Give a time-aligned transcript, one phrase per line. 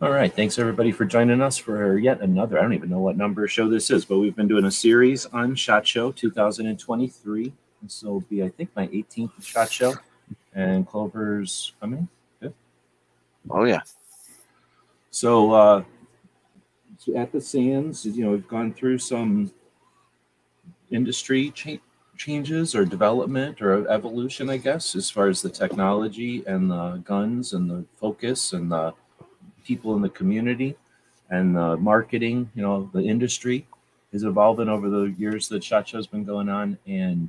[0.00, 0.32] All right.
[0.32, 2.56] Thanks everybody for joining us for yet another.
[2.56, 5.26] I don't even know what number show this is, but we've been doing a series
[5.26, 7.52] on Shot Show 2023.
[7.82, 9.94] This will be, I think, my 18th Shot Show,
[10.54, 12.06] and Clover's coming.
[13.50, 13.80] Oh yeah.
[15.10, 15.84] So uh,
[17.16, 19.50] at the Sands, you know, we've gone through some
[20.92, 21.82] industry cha-
[22.16, 27.52] changes or development or evolution, I guess, as far as the technology and the guns
[27.52, 28.94] and the focus and the
[29.68, 30.74] people in the community
[31.28, 33.66] and the marketing, you know, the industry
[34.12, 37.28] is evolving over the years that Shot Show's been going on and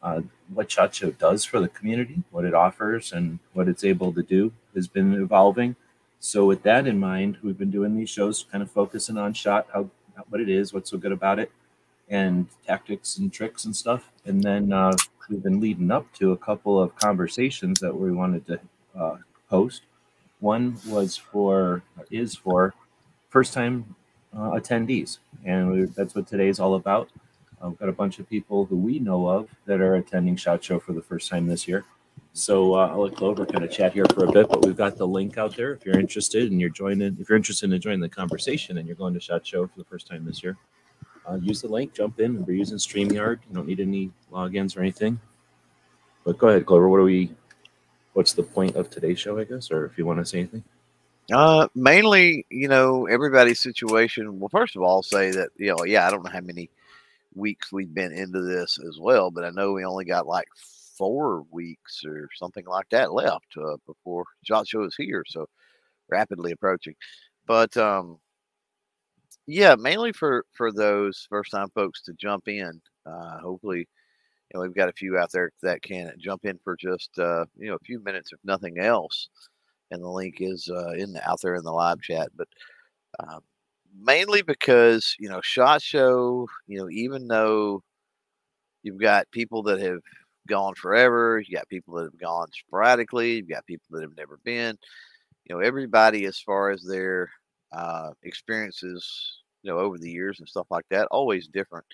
[0.00, 0.20] uh,
[0.52, 4.22] what Shot Show does for the community, what it offers, and what it's able to
[4.22, 5.74] do has been evolving.
[6.20, 9.66] So, with that in mind, we've been doing these shows kind of focusing on Shot,
[9.72, 9.90] how
[10.28, 11.50] what it is, what's so good about it,
[12.08, 14.10] and tactics and tricks and stuff.
[14.24, 14.92] And then uh,
[15.28, 18.60] we've been leading up to a couple of conversations that we wanted to
[18.96, 19.16] uh,
[19.48, 19.82] host
[20.44, 22.74] one was for is for
[23.30, 23.96] first time
[24.36, 27.08] uh, attendees, and we, that's what today is all about.
[27.62, 30.62] Uh, we've got a bunch of people who we know of that are attending Shot
[30.62, 31.84] Show for the first time this year.
[32.34, 34.98] So uh, I'll let Clover kind of chat here for a bit, but we've got
[34.98, 37.16] the link out there if you're interested and you're joining.
[37.18, 39.84] If you're interested in joining the conversation and you're going to Shot Show for the
[39.84, 40.58] first time this year,
[41.26, 42.44] uh, use the link, jump in.
[42.44, 43.38] We're using StreamYard.
[43.48, 45.18] You don't need any logins or anything.
[46.24, 46.88] But go ahead, Clover.
[46.88, 47.30] What are we
[48.14, 50.64] what's the point of today's show, I guess, or if you want to say anything?
[51.32, 54.40] Uh, mainly, you know, everybody's situation.
[54.40, 56.70] Well, first of all, I'll say that you know, yeah, I don't know how many
[57.34, 60.48] weeks we've been into this as well, but I know we only got like
[60.96, 65.46] four weeks or something like that left uh, before Shot Show is here, so
[66.08, 66.94] rapidly approaching.
[67.46, 68.18] But um,
[69.46, 72.80] yeah, mainly for for those first time folks to jump in.
[73.06, 73.88] Uh, hopefully,
[74.54, 77.68] know, we've got a few out there that can jump in for just uh, you
[77.68, 79.28] know a few minutes, if nothing else.
[79.90, 82.28] And the link is uh, in the, out there in the live chat.
[82.36, 82.48] But
[83.20, 83.38] uh,
[84.00, 87.82] mainly because you know, Shot Show, you know, even though
[88.82, 90.00] you've got people that have
[90.48, 94.38] gone forever, you got people that have gone sporadically, you've got people that have never
[94.44, 94.76] been.
[95.44, 97.30] You know, everybody as far as their
[97.72, 101.84] uh, experiences, you know, over the years and stuff like that, always different.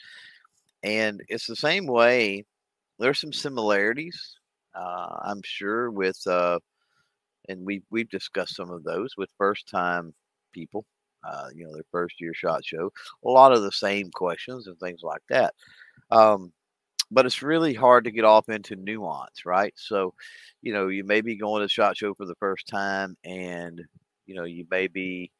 [0.82, 2.44] And it's the same way
[2.98, 4.36] there's some similarities,
[4.74, 6.58] uh, I'm sure, with uh,
[7.48, 10.14] and we we've discussed some of those with first time
[10.52, 10.84] people.
[11.22, 12.90] Uh, you know, their first year shot show.
[13.26, 15.52] A lot of the same questions and things like that.
[16.10, 16.52] Um,
[17.10, 19.74] but it's really hard to get off into nuance, right?
[19.76, 20.14] So,
[20.62, 23.82] you know, you may be going to shot show for the first time, and
[24.26, 25.30] you know, you may be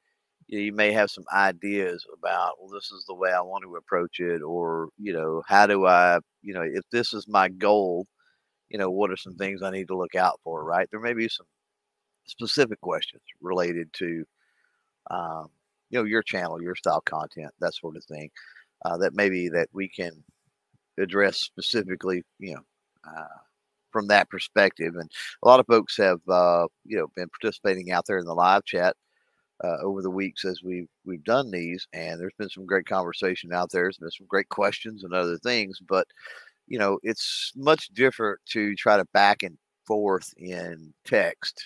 [0.59, 4.19] you may have some ideas about well this is the way i want to approach
[4.21, 8.07] it or you know how do i you know if this is my goal
[8.69, 10.89] you know what are some things i need to look out for right?
[10.91, 11.47] There may be some
[12.27, 14.25] specific questions related to
[15.11, 15.49] um,
[15.91, 18.31] you know your channel your style content that sort of thing
[18.85, 20.13] uh, that maybe that we can
[20.99, 22.63] address specifically you know
[23.09, 23.39] uh,
[23.91, 24.95] from that perspective.
[24.95, 25.11] And
[25.43, 28.65] a lot of folks have uh, you know been participating out there in the live
[28.65, 28.97] chat
[29.63, 33.53] uh, over the weeks as we've we've done these, and there's been some great conversation
[33.53, 33.83] out there.
[33.85, 36.07] There's been some great questions and other things, but
[36.67, 41.65] you know, it's much different to try to back and forth in text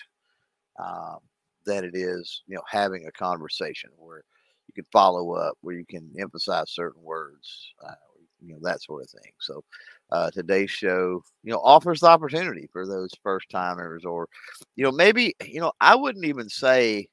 [0.79, 1.19] um,
[1.65, 4.23] than it is, you know, having a conversation where
[4.67, 7.93] you can follow up, where you can emphasize certain words, uh,
[8.41, 9.31] you know, that sort of thing.
[9.39, 9.63] So.
[10.11, 14.27] Uh, today's show, you know, offers the opportunity for those first timers, or,
[14.75, 17.07] you know, maybe, you know, I wouldn't even say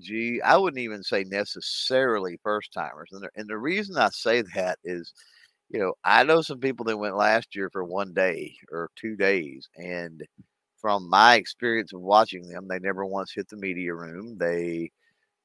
[0.00, 3.10] gee, I wouldn't even say necessarily first timers.
[3.12, 5.12] And the, and the reason I say that is,
[5.70, 9.16] you know, I know some people that went last year for one day or two
[9.16, 9.68] days.
[9.76, 10.22] And
[10.80, 14.38] from my experience of watching them, they never once hit the media room.
[14.38, 14.90] They,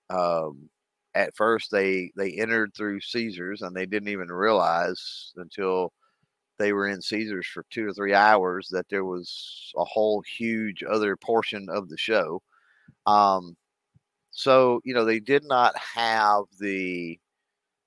[0.10, 0.70] um,
[1.16, 5.94] at first they they entered through Caesars and they didn't even realize until
[6.60, 10.84] they were in Caesars for two or three hours that there was a whole huge
[10.84, 12.42] other portion of the show.
[13.06, 13.56] Um,
[14.34, 17.20] so you know they did not have the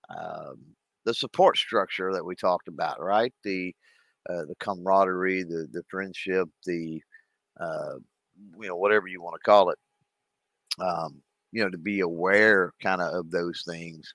[0.09, 0.59] um,
[1.05, 3.33] the support structure that we talked about, right?
[3.45, 3.75] The
[4.31, 7.03] uh, the camaraderie, the the friendship, the
[7.61, 7.95] uh,
[8.61, 9.79] you know whatever you want to call it.
[10.81, 11.23] Um,
[11.53, 14.13] you know to be aware kind of of those things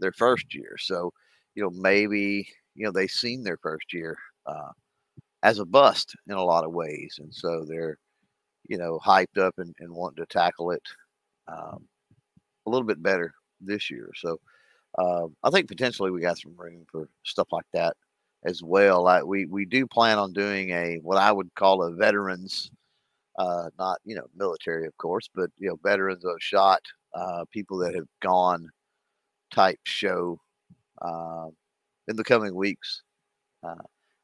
[0.00, 0.76] their first year.
[0.78, 1.12] So
[1.54, 4.16] you know maybe you know they've seen their first year
[4.46, 4.72] uh,
[5.42, 7.98] as a bust in a lot of ways, and so they're
[8.68, 10.82] you know hyped up and, and wanting to tackle it
[11.48, 11.84] um,
[12.66, 14.10] a little bit better this year.
[14.16, 14.38] So
[14.98, 17.96] uh, I think potentially we got some room for stuff like that
[18.44, 19.02] as well.
[19.04, 22.70] Like we we do plan on doing a what I would call a veterans
[23.38, 26.82] uh, not you know military, of course, but you know veterans of shot,
[27.14, 28.68] uh, people that have gone
[29.52, 30.38] type show
[31.02, 31.46] uh,
[32.08, 33.02] in the coming weeks.
[33.64, 33.74] Uh,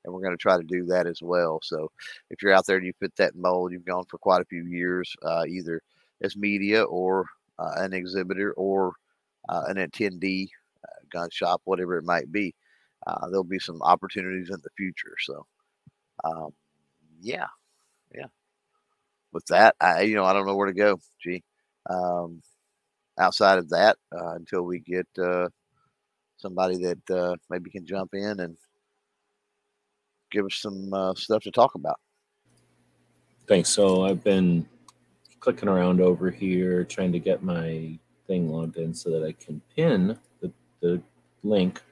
[0.04, 1.60] and we're going to try to do that as well.
[1.62, 1.90] So
[2.30, 4.64] if you're out there and you fit that mold, you've gone for quite a few
[4.64, 5.80] years, uh, either
[6.22, 7.26] as media or
[7.58, 8.94] uh, an exhibitor or
[9.48, 10.48] uh, an attendee,
[11.12, 12.54] gun shop, whatever it might be.
[13.28, 15.14] there'll be some opportunities in the future.
[15.20, 15.46] So,
[16.24, 16.50] um,
[17.20, 17.46] yeah,
[18.14, 18.26] yeah.
[19.32, 21.00] With that, I you know I don't know where to go.
[21.22, 21.42] Gee,
[21.90, 22.40] um,
[23.18, 25.48] outside of that, uh, until we get uh,
[26.36, 28.56] somebody that uh, maybe can jump in and
[30.30, 31.98] give us some uh, stuff to talk about.
[33.46, 33.68] Thanks.
[33.68, 34.66] So I've been
[35.44, 39.60] clicking around over here trying to get my thing logged in so that I can
[39.76, 40.50] pin the,
[40.80, 41.02] the
[41.42, 41.82] link.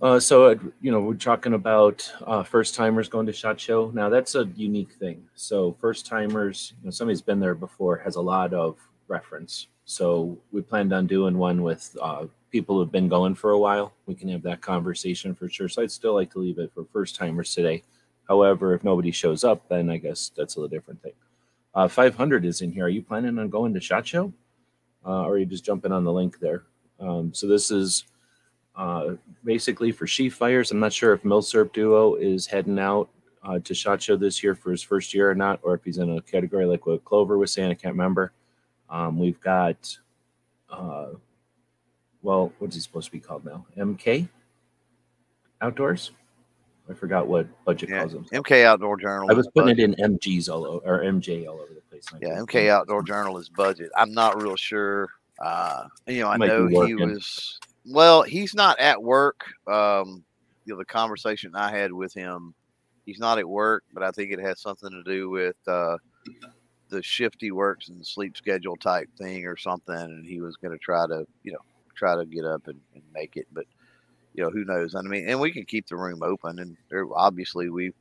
[0.00, 3.90] Uh, so, you know, we're talking about uh, first timers going to SHOT Show.
[3.92, 5.24] Now, that's a unique thing.
[5.34, 8.76] So, first timers, you know, somebody's been there before, has a lot of
[9.08, 9.66] reference.
[9.86, 13.92] So, we planned on doing one with uh, people who've been going for a while,
[14.06, 15.68] we can have that conversation for sure.
[15.68, 17.82] So I'd still like to leave it for first timers today.
[18.28, 21.12] However, if nobody shows up, then I guess that's a little different thing.
[21.76, 22.86] Uh, 500 is in here.
[22.86, 24.32] Are you planning on going to Shot Show?
[25.04, 26.64] Uh, or are you just jumping on the link there?
[26.98, 28.06] Um, so this is
[28.74, 29.10] uh,
[29.44, 30.70] basically for sheaf fires.
[30.70, 33.10] I'm not sure if Milsurp Duo is heading out
[33.42, 35.98] uh, to Shot Show this year for his first year or not, or if he's
[35.98, 37.70] in a category like what Clover was saying.
[37.70, 38.32] I can't remember.
[38.88, 39.96] Um, we've got
[40.70, 41.10] uh,
[42.22, 43.66] well, what's he supposed to be called now?
[43.76, 44.28] MK
[45.60, 46.10] Outdoors.
[46.88, 48.24] I forgot what budget yeah, calls them.
[48.32, 49.28] MK Outdoor Journal.
[49.30, 49.90] I was putting budget.
[49.90, 52.04] it in MGs all over or MJ all over the place.
[52.20, 53.90] Yeah, MK Outdoor Journal is budget.
[53.96, 55.08] I'm not real sure.
[55.40, 57.58] Uh, you know, I know he was.
[57.84, 59.44] Well, he's not at work.
[59.66, 60.24] Um,
[60.64, 62.54] you know, the conversation I had with him,
[63.04, 65.96] he's not at work, but I think it has something to do with uh,
[66.88, 69.94] the shift he works and the sleep schedule type thing or something.
[69.94, 71.60] And he was going to try to, you know,
[71.94, 73.46] try to get up and, and make it.
[73.52, 73.66] But
[74.36, 74.94] you know, who knows?
[74.94, 76.58] I mean, and we can keep the room open.
[76.58, 77.94] And there, obviously, we've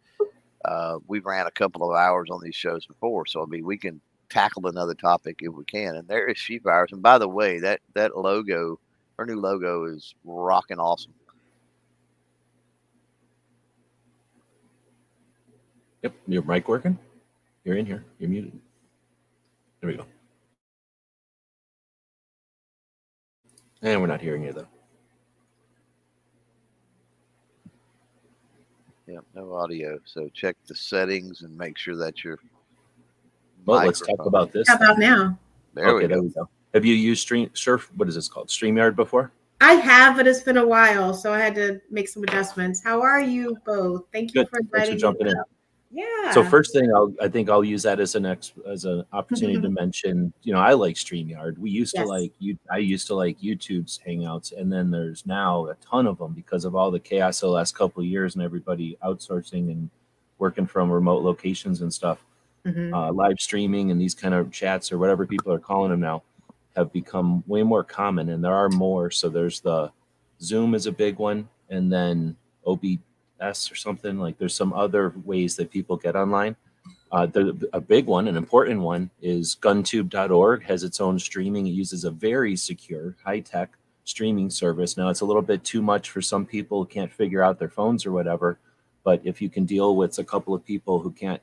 [0.65, 3.77] uh, we've ran a couple of hours on these shows before, so I mean, we
[3.77, 5.95] can tackle another topic if we can.
[5.95, 6.89] And there is sheep hours.
[6.91, 8.79] And by the way, that that logo,
[9.17, 11.13] our new logo, is rocking awesome.
[16.03, 16.99] Yep, your mic working?
[17.63, 18.03] You're in here.
[18.19, 18.59] You're muted.
[19.81, 20.05] There we go.
[23.81, 24.67] And we're not hearing you though.
[29.07, 29.99] Yeah, no audio.
[30.05, 32.39] So check the settings and make sure that you're.
[33.65, 34.67] Well, let's talk about this.
[34.67, 35.37] How about now?
[35.73, 36.49] There, okay, we there we go.
[36.73, 37.91] Have you used Stream Surf?
[37.95, 38.49] What is this called?
[38.49, 39.31] Streamyard before?
[39.61, 42.83] I have, but it's been a while, so I had to make some adjustments.
[42.83, 44.03] How are you both?
[44.11, 44.49] Thank you Good.
[44.49, 45.31] for inviting Thanks for jumping me.
[45.31, 45.37] in.
[45.95, 46.31] Yeah.
[46.33, 49.61] So first thing, I'll, I think I'll use that as an ex, as an opportunity
[49.61, 50.33] to mention.
[50.43, 51.57] You know, I like Streamyard.
[51.57, 52.03] We used Yes.
[52.03, 52.57] to like you.
[52.69, 56.65] I used to like YouTube's Hangouts, and then there's now a ton of them because
[56.65, 59.89] of all the chaos the last couple of years and everybody outsourcing and
[60.37, 62.19] working from remote locations and stuff.
[62.65, 62.93] Mhm.
[62.93, 66.23] Uh, live streaming and these kind of chats or whatever people are calling them now
[66.75, 69.09] have become way more common, and there are more.
[69.11, 69.91] So there's the
[70.41, 72.99] Zoom is a big one, and then OB
[73.39, 74.19] S or something.
[74.19, 76.55] Like there's some other ways that people get online.
[77.11, 81.67] Uh, the, a big one, an important one, is guntube.org has its own streaming.
[81.67, 84.97] It uses a very secure, high tech streaming service.
[84.97, 87.69] Now it's a little bit too much for some people who can't figure out their
[87.69, 88.59] phones or whatever.
[89.03, 91.41] But if you can deal with a couple of people who can't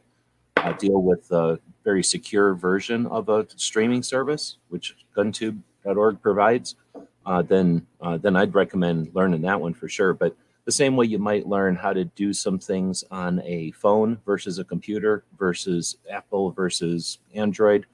[0.57, 6.77] uh, deal with a very secure version of a streaming service, which guntube.org provides,
[7.25, 10.13] uh, then uh, then I'd recommend learning that one for sure.
[10.13, 14.19] But the same way you might learn how to do some things on a phone
[14.25, 17.87] versus a computer versus Apple versus Android.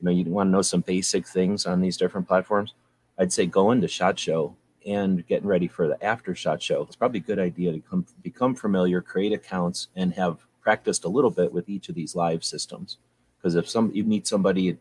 [0.00, 2.74] You know, you want to know some basic things on these different platforms.
[3.18, 6.82] I'd say go into Shot Show and getting ready for the after Shot Show.
[6.82, 11.08] It's probably a good idea to come become familiar, create accounts, and have practiced a
[11.08, 12.98] little bit with each of these live systems.
[13.36, 14.78] Because if some you meet somebody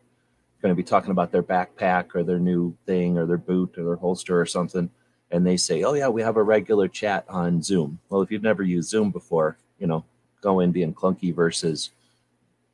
[0.61, 3.83] going to be talking about their backpack or their new thing or their boot or
[3.83, 4.89] their holster or something,
[5.33, 8.43] and they say, "Oh yeah, we have a regular chat on Zoom." Well, if you've
[8.43, 10.05] never used Zoom before, you know,
[10.41, 11.89] go in being clunky versus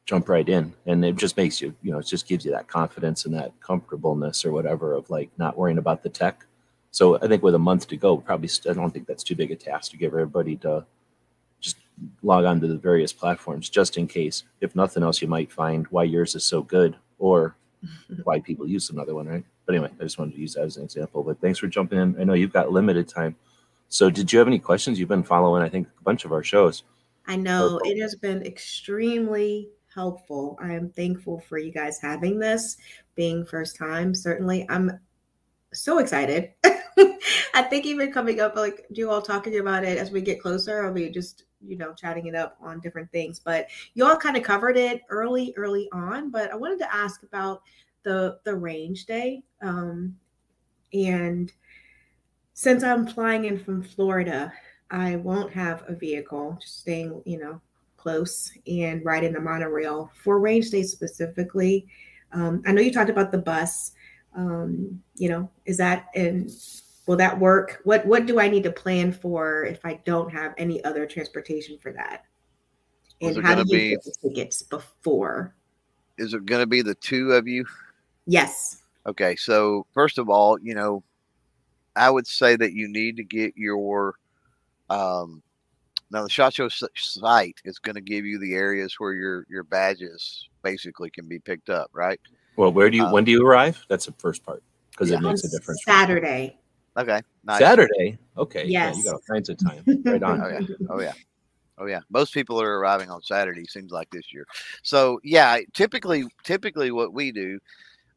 [0.06, 2.68] jump right in, and it just makes you, you know, it just gives you that
[2.68, 6.46] confidence and that comfortableness or whatever of like not worrying about the tech.
[6.92, 9.52] So I think with a month to go, probably I don't think that's too big
[9.52, 10.86] a task to give everybody to
[11.62, 11.78] just
[12.24, 14.44] log on to the various platforms just in case.
[14.60, 17.56] If nothing else, you might find why yours is so good or
[18.24, 19.46] why people use another one, right?
[19.70, 21.22] But anyway, I just wanted to use that as an example.
[21.22, 22.20] But thanks for jumping in.
[22.20, 23.36] I know you've got limited time.
[23.88, 25.00] So did you have any questions?
[25.00, 26.82] You've been following, I think, a bunch of our shows.
[27.28, 30.58] I know it has been extremely helpful.
[30.60, 32.78] I am thankful for you guys having this
[33.14, 34.16] being first time.
[34.16, 35.00] Certainly, I'm
[35.72, 36.52] so excited.
[37.54, 40.84] I think even coming up, like you all talking about it as we get closer,
[40.84, 43.40] I'll be just you know chatting it up on different things.
[43.40, 46.32] But you all kind of covered it early, early on.
[46.32, 47.62] But I wanted to ask about
[48.04, 50.16] the the range day, um,
[50.94, 51.52] and
[52.54, 54.52] since I'm flying in from Florida,
[54.92, 56.58] I won't have a vehicle.
[56.62, 57.62] Just staying, you know,
[57.98, 61.88] close and riding the monorail for range day specifically.
[62.32, 63.94] Um, I know you talked about the bus.
[64.36, 66.52] Um, you know, is that and
[67.08, 67.82] will that work?
[67.84, 71.78] What what do I need to plan for if I don't have any other transportation
[71.80, 72.26] for that?
[73.22, 75.56] And how do you be, get the tickets before?
[76.18, 77.66] Is it going to be the two of you?
[78.30, 78.84] Yes.
[79.08, 81.04] Okay, so first of all, you know,
[81.96, 84.16] I would say that you need to get your
[84.90, 85.42] um,
[86.12, 89.64] now the shot show site is going to give you the areas where your your
[89.64, 92.20] badges basically can be picked up, right?
[92.56, 93.84] Well, where do you um, when do you arrive?
[93.90, 95.82] That's the first part because yeah, it makes a difference.
[95.84, 96.58] Saturday.
[96.98, 97.22] Okay.
[97.44, 97.60] Nice.
[97.60, 98.18] Saturday.
[98.38, 98.66] Okay.
[98.66, 98.96] Yes.
[98.96, 99.84] Yeah, you got all kinds of time.
[100.06, 100.42] Right on.
[100.44, 100.76] oh yeah.
[100.90, 101.14] Oh yeah.
[101.80, 102.02] Oh yeah.
[102.10, 103.66] Most people are arriving on Saturday.
[103.66, 104.46] Seems like this year.
[104.84, 107.60] So yeah, typically, typically what we do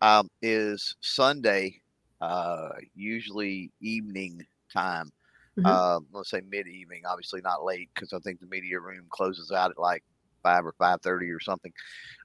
[0.02, 1.80] um, is Sunday,
[2.20, 5.10] uh, usually evening time
[5.58, 5.66] Mm-hmm.
[5.66, 9.50] Uh, let's say mid evening, obviously not late because I think the media room closes
[9.50, 10.02] out at like
[10.42, 11.72] five or five thirty or something.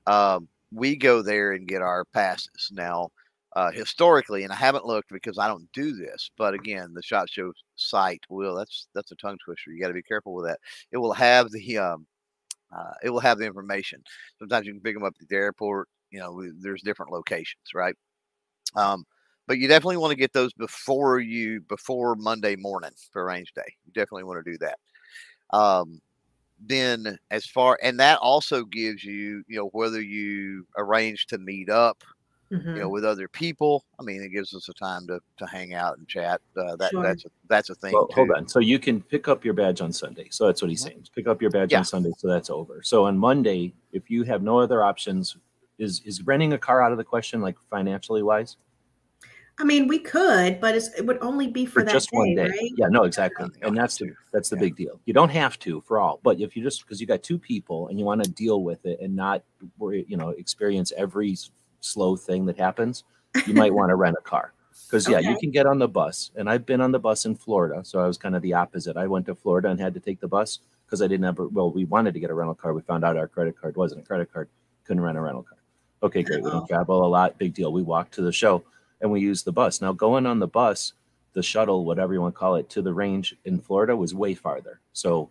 [0.06, 3.10] Um, we go there and get our passes now.
[3.54, 7.28] Uh, historically, and I haven't looked because I don't do this, but again, the Shot
[7.28, 8.56] Show site will.
[8.56, 9.72] That's that's a tongue twister.
[9.72, 10.60] You got to be careful with that.
[10.92, 12.06] It will have the um,
[12.76, 14.04] uh, it will have the information.
[14.38, 15.90] Sometimes you can pick them up at the airport.
[16.12, 17.96] You know, there's different locations, right?
[18.76, 19.06] Um,
[19.48, 23.74] but you definitely want to get those before you before Monday morning for range day.
[23.86, 24.78] You definitely want to do that.
[25.58, 26.02] Um,
[26.66, 31.70] then as far and that also gives you you know whether you arrange to meet
[31.70, 32.04] up
[32.52, 32.68] mm-hmm.
[32.70, 32.94] you know mm-hmm.
[32.94, 36.08] with other people i mean it gives us a time to to hang out and
[36.08, 37.04] chat uh, that sure.
[37.04, 39.82] that's a, that's a thing well, hold on so you can pick up your badge
[39.82, 40.90] on sunday so that's what he's mm-hmm.
[40.90, 41.80] saying pick up your badge yeah.
[41.80, 45.38] on sunday so that's over so on monday if you have no other options
[45.78, 48.58] is is renting a car out of the question like financially wise
[49.60, 52.48] I mean, we could, but it would only be for, for just day, one day.
[52.48, 52.72] Right?
[52.76, 53.48] Yeah, no, exactly.
[53.64, 54.62] And that's the that's the yeah.
[54.62, 55.00] big deal.
[55.06, 57.88] You don't have to for all, but if you just because you got two people
[57.88, 59.42] and you want to deal with it and not
[59.80, 61.36] worry, you know, experience every
[61.80, 63.04] slow thing that happens,
[63.48, 64.54] you might want to rent a car.
[64.86, 65.30] Because yeah, okay.
[65.32, 68.00] you can get on the bus, and I've been on the bus in Florida, so
[68.00, 68.96] I was kind of the opposite.
[68.96, 71.40] I went to Florida and had to take the bus because I didn't have.
[71.40, 72.74] Well, we wanted to get a rental car.
[72.74, 74.50] We found out our credit card wasn't a credit card.
[74.86, 75.58] Couldn't rent a rental car.
[76.04, 76.44] Okay, great.
[76.44, 77.38] We don't travel a lot.
[77.38, 77.72] Big deal.
[77.74, 78.64] We walk to the show
[79.02, 79.82] and we use the bus.
[79.82, 80.94] Now, going on the bus,
[81.34, 84.34] the shuttle, whatever you want to call it, to the range in Florida was way
[84.34, 84.80] farther.
[84.94, 85.30] So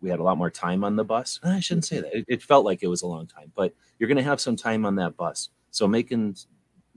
[0.00, 1.40] we had a lot more time on the bus.
[1.42, 2.16] I shouldn't say that.
[2.16, 4.56] It, it felt like it was a long time, but you're going to have some
[4.56, 5.50] time on that bus.
[5.70, 6.36] So making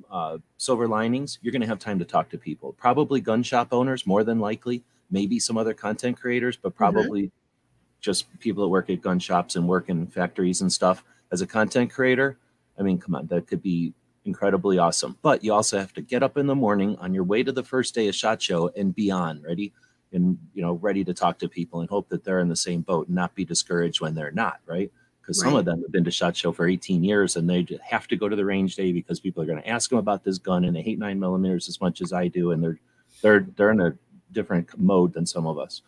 [0.10, 2.74] uh, silver linings, you're going to have time to talk to people.
[2.74, 4.84] Probably gun shop owners, more than likely.
[5.10, 6.77] Maybe some other content creators, but mm-hmm.
[6.77, 8.00] probably mm-hmm.
[8.00, 11.03] just people that work at gun shops and work in factories and stuff.
[11.31, 12.38] As a content creator,
[12.80, 13.94] I mean, come on, that could be
[14.25, 15.18] incredibly awesome.
[15.22, 17.63] But you also have to get up in the morning on your way to the
[17.63, 19.74] first day of Shot Show and be on ready
[20.13, 22.82] and you know ready to talk to people and hope that they're in the same
[22.82, 25.50] boat and not be discouraged when they're not right because right.
[25.50, 28.16] some of them have been to shot show for 18 years and they have to
[28.16, 30.66] go to the range day because people are going to ask them about this gun
[30.66, 32.80] and they hate nine millimeters as much as i do and they're
[33.22, 33.96] they're they're in a
[34.32, 35.82] different mode than some of us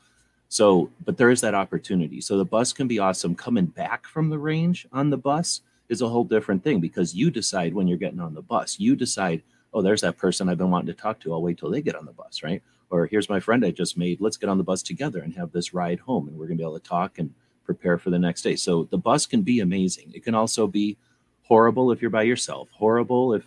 [0.49, 4.29] so but there is that opportunity so the bus can be awesome coming back from
[4.29, 5.61] the range on the bus
[5.93, 8.79] is a whole different thing because you decide when you're getting on the bus.
[8.79, 9.41] You decide,
[9.73, 11.31] oh, there's that person I've been wanting to talk to.
[11.31, 12.61] I'll wait till they get on the bus, right?
[12.89, 14.19] Or here's my friend I just made.
[14.19, 16.63] Let's get on the bus together and have this ride home, and we're gonna be
[16.63, 17.33] able to talk and
[17.63, 18.55] prepare for the next day.
[18.55, 20.11] So the bus can be amazing.
[20.13, 20.97] It can also be
[21.43, 22.69] horrible if you're by yourself.
[22.71, 23.43] Horrible if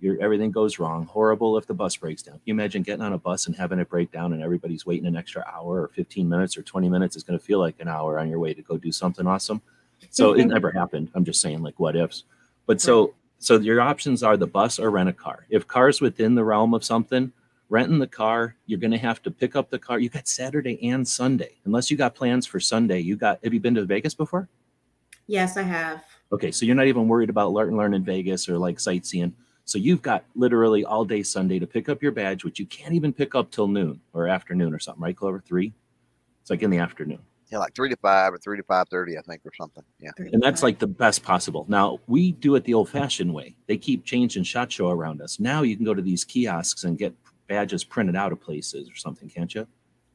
[0.00, 1.06] your everything goes wrong.
[1.06, 2.34] Horrible if the bus breaks down.
[2.34, 5.06] Can you imagine getting on a bus and having it break down and everybody's waiting
[5.06, 7.88] an extra hour or 15 minutes or 20 minutes is going to feel like an
[7.88, 9.62] hour on your way to go do something awesome.
[10.10, 11.10] So it never happened.
[11.14, 12.24] I'm just saying like what ifs.
[12.66, 15.46] But so so your options are the bus or rent a car.
[15.50, 17.32] If cars within the realm of something,
[17.68, 19.98] renting the car, you're going to have to pick up the car.
[19.98, 21.58] You got Saturday and Sunday.
[21.64, 24.48] Unless you got plans for Sunday, you got have you been to Vegas before?
[25.26, 26.04] Yes, I have.
[26.32, 29.34] Okay, so you're not even worried about learn learn in Vegas or like sightseeing.
[29.64, 32.94] So you've got literally all day Sunday to pick up your badge, which you can't
[32.94, 35.40] even pick up till noon or afternoon or something, right, Clover?
[35.40, 35.72] Three?
[36.40, 37.20] It's like in the afternoon
[37.52, 39.84] yeah, like three to five or three to five thirty, I think, or something.
[40.00, 41.66] Yeah, and that's like the best possible.
[41.68, 43.54] Now we do it the old-fashioned way.
[43.66, 45.38] They keep changing shot show around us.
[45.38, 47.14] Now you can go to these kiosks and get
[47.48, 49.66] badges printed out of places or something, can't you?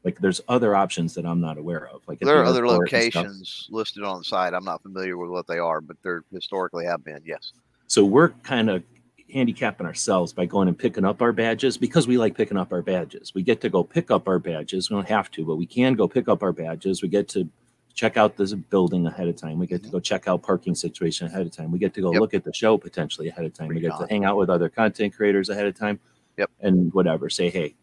[0.04, 2.02] Like there's other options that I'm not aware of.
[2.08, 3.24] Like There are other airport and stuff.
[3.24, 4.54] locations listed on the site.
[4.54, 7.20] I'm not familiar with what they are, but there historically have been.
[7.24, 7.52] Yes.
[7.86, 8.82] So we're kind of
[9.32, 12.82] handicapping ourselves by going and picking up our badges because we like picking up our
[12.82, 13.34] badges.
[13.34, 14.90] We get to go pick up our badges.
[14.90, 17.02] We don't have to, but we can go pick up our badges.
[17.02, 17.48] We get to
[17.94, 19.58] check out this building ahead of time.
[19.58, 19.96] We get to mm-hmm.
[19.96, 21.70] go check out parking situation ahead of time.
[21.70, 22.20] We get to go Yep.
[22.20, 23.68] look at the show potentially ahead of time.
[23.68, 25.98] We get to hang out with other content creators ahead of time.
[26.36, 26.50] Yep.
[26.60, 27.28] And whatever.
[27.28, 27.74] Say, hey,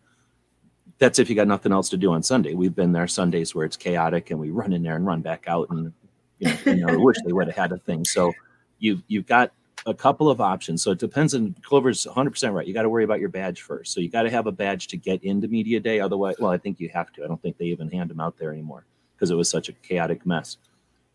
[0.98, 2.54] that's if you got nothing else to do on Sunday.
[2.54, 5.46] We've been there Sundays where it's chaotic and we run in there and run back
[5.48, 5.92] out and
[6.40, 8.06] you know, you know wish they would have had a thing.
[8.06, 8.34] So
[8.80, 9.52] you've you've got
[9.86, 10.82] a couple of options.
[10.82, 12.65] So it depends on Clover's 100% right.
[12.65, 13.94] You got to worry about your badge first.
[13.94, 16.00] So you got to have a badge to get into media day.
[16.00, 17.24] Otherwise, well, I think you have to.
[17.24, 19.74] I don't think they even hand them out there anymore because it was such a
[19.74, 20.58] chaotic mess.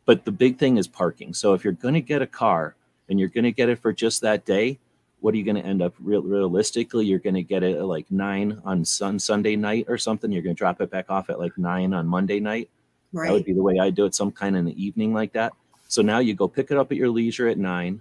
[0.05, 1.35] But the big thing is parking.
[1.35, 2.77] So if you're going to get a car
[3.09, 4.79] and you're going to get it for just that day,
[5.21, 7.05] what are you going to end up real, realistically?
[7.07, 10.33] You're going to get it at like nine on sun Sunday night or something.
[10.33, 12.71] You're going to drop it back off at like nine on Monday night.
[13.13, 13.27] Right.
[13.27, 15.53] That would be the way I do it, some kind in the evening like that.
[15.89, 18.01] So now you go pick it up at your leisure at nine.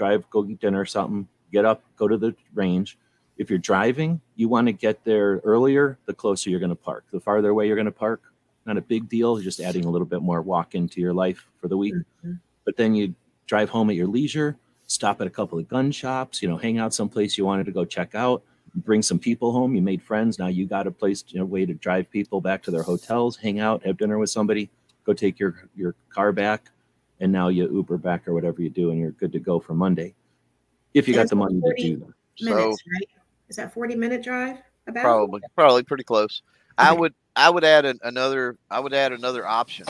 [0.00, 2.96] Drive, go eat dinner or something, get up, go to the range.
[3.36, 7.04] If you're driving, you want to get there earlier, the closer you're going to park.
[7.12, 8.22] The farther away you're going to park,
[8.64, 9.36] not a big deal.
[9.36, 11.92] Just adding a little bit more walk into your life for the week.
[12.24, 12.40] Mhm.
[12.64, 13.14] But then you
[13.46, 16.78] drive home at your leisure, stop at a couple of gun shops, you know, hang
[16.78, 18.42] out someplace you wanted to go check out,
[18.74, 19.74] bring some people home.
[19.74, 20.38] You made friends.
[20.38, 23.36] Now you got a place, you know, way to drive people back to their hotels,
[23.36, 24.70] hang out, have dinner with somebody,
[25.04, 26.70] go take your your car back,
[27.20, 29.74] and now you Uber back or whatever you do, and you're good to go for
[29.74, 30.14] Monday.
[30.94, 32.14] If you got the money to do that.
[32.36, 33.08] So right?
[33.48, 34.58] Is that 40 minute drive?
[34.86, 35.02] About?
[35.02, 36.42] probably, probably pretty close.
[36.78, 39.86] I would, I would add an, another, I would add another option.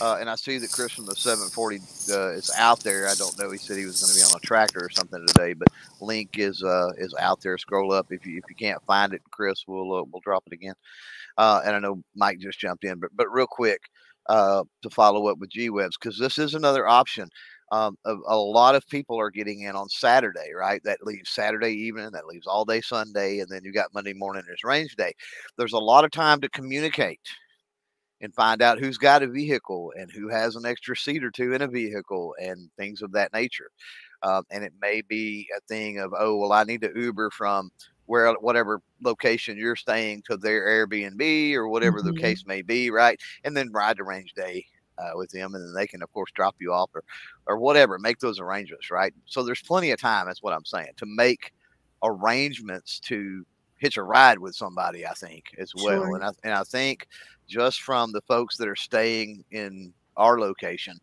[0.00, 1.80] Uh, and I see that Chris from the 740
[2.10, 3.06] uh, is out there.
[3.06, 3.50] I don't know.
[3.52, 5.68] He said he was going to be on a tractor or something today, but
[6.00, 7.56] link is uh, is out there.
[7.58, 10.52] Scroll up if you if you can't find it, Chris, we'll uh, we'll drop it
[10.52, 10.74] again.
[11.38, 13.82] Uh, and I know Mike just jumped in, but but real quick
[14.28, 17.28] uh, to follow up with G Webs because this is another option.
[17.72, 20.80] Um, a, a lot of people are getting in on Saturday, right?
[20.84, 24.44] That leaves Saturday evening, that leaves all day Sunday, and then you got Monday morning
[24.52, 25.12] as range day.
[25.56, 27.20] There's a lot of time to communicate
[28.20, 31.52] and find out who's got a vehicle and who has an extra seat or two
[31.52, 33.70] in a vehicle and things of that nature.
[34.22, 37.70] Um, and it may be a thing of, oh, well, I need to Uber from
[38.06, 42.02] where whatever location you're staying to their Airbnb or whatever Mhm.
[42.02, 43.18] the case may be, right?
[43.44, 44.64] And then ride the range day
[44.98, 47.02] uh, with them, and then they can, of course, drop you off or
[47.46, 47.98] or whatever.
[47.98, 49.12] Make those arrangements, right?
[49.26, 50.26] So there's plenty of time.
[50.26, 51.52] That's what I'm saying to make
[52.02, 53.44] arrangements to
[53.78, 55.06] hitch a ride with somebody.
[55.06, 56.14] I think as well, Sure.
[56.14, 57.06] and I and I think
[57.48, 60.98] just from the folks that are staying in our location,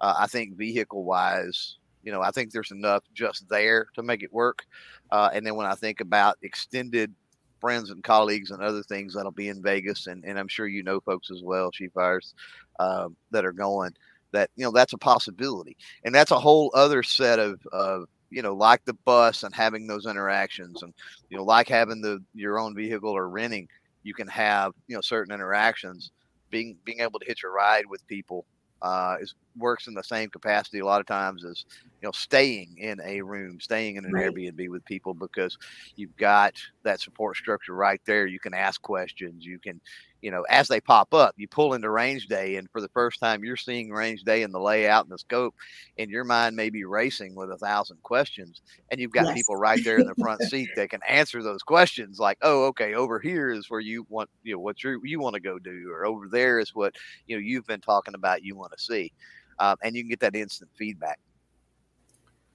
[0.00, 4.22] uh, I think vehicle wise, you know, I think there's enough just there to make
[4.22, 4.64] it work.
[5.10, 7.12] Uh, and then when I think about extended
[7.60, 10.82] friends and colleagues and other things that'll be in Vegas, and, and I'm sure you
[10.82, 12.34] know folks as well, Chief Fires,
[12.78, 13.94] um, that are going,
[14.32, 15.76] that, you know, that's a possibility.
[16.04, 19.86] And that's a whole other set of, of, you know, like the bus and having
[19.86, 20.92] those interactions and,
[21.30, 23.68] you know, like having the your own vehicle or renting,
[24.02, 26.10] you can have, you know, certain interactions.
[26.50, 28.44] Being being able to hitch a ride with people
[28.82, 31.64] uh, is works in the same capacity a lot of times as
[32.00, 34.14] you know staying in a room, staying in an Right.
[34.14, 35.56] Airbnb with people because
[35.96, 38.26] you've got that support structure right there.
[38.26, 39.44] You can ask questions.
[39.44, 39.80] You can,
[40.24, 43.20] you know, as they pop up, you pull into range day, and for the first
[43.20, 45.54] time, you're seeing range day and the layout and the scope,
[45.98, 49.30] and your mind may be racing with a thousand questions, and you've got Yes.
[49.30, 52.18] people right there in the front seat that can answer those questions.
[52.18, 55.34] Like, oh, okay, over here is where you want, you know, what you you want
[55.34, 56.94] to go do, or over there is what
[57.26, 59.12] you know you've been talking about you want to see,
[59.58, 61.18] um, and you can get that instant feedback.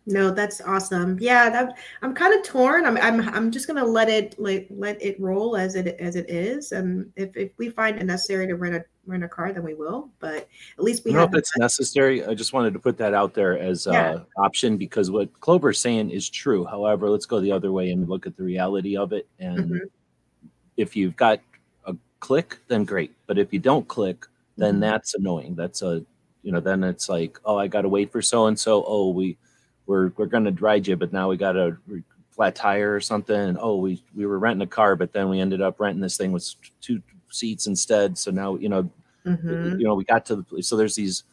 [0.09, 1.19] No, that's awesome.
[1.21, 2.85] Yeah, that, I'm kind of torn.
[2.85, 6.27] I'm, I'm I'm just gonna let it like let it roll as it as it
[6.31, 6.71] is.
[6.71, 9.75] And if, if we find it necessary to rent a rent a car, then we
[9.75, 10.09] will.
[10.19, 12.25] But at least we I don't know if it's necessary.
[12.25, 14.19] I just wanted to put that out there as a Yeah.
[14.37, 16.65] option because what Clover's saying is true.
[16.65, 19.27] However, let's go the other way and look at the reality of it.
[19.37, 19.79] And Mhm.
[20.75, 21.39] if you've got
[21.85, 23.13] a click, then great.
[23.27, 24.25] But if you don't click,
[24.57, 24.81] then Mhm.
[24.81, 25.53] that's annoying.
[25.53, 26.03] That's a
[26.41, 28.83] you know, then it's like, oh, I got to wait for so and so.
[28.87, 29.37] Oh, we
[29.89, 31.75] we're we're going to ride you, but now we got a
[32.29, 33.35] flat tire or something.
[33.35, 36.17] And oh, we we were renting a car, but then we ended up renting this
[36.17, 36.47] thing with
[36.79, 38.17] two seats instead.
[38.17, 38.89] So now you know
[39.25, 39.77] Mhm.
[39.79, 41.23] you know we got to the place so there's these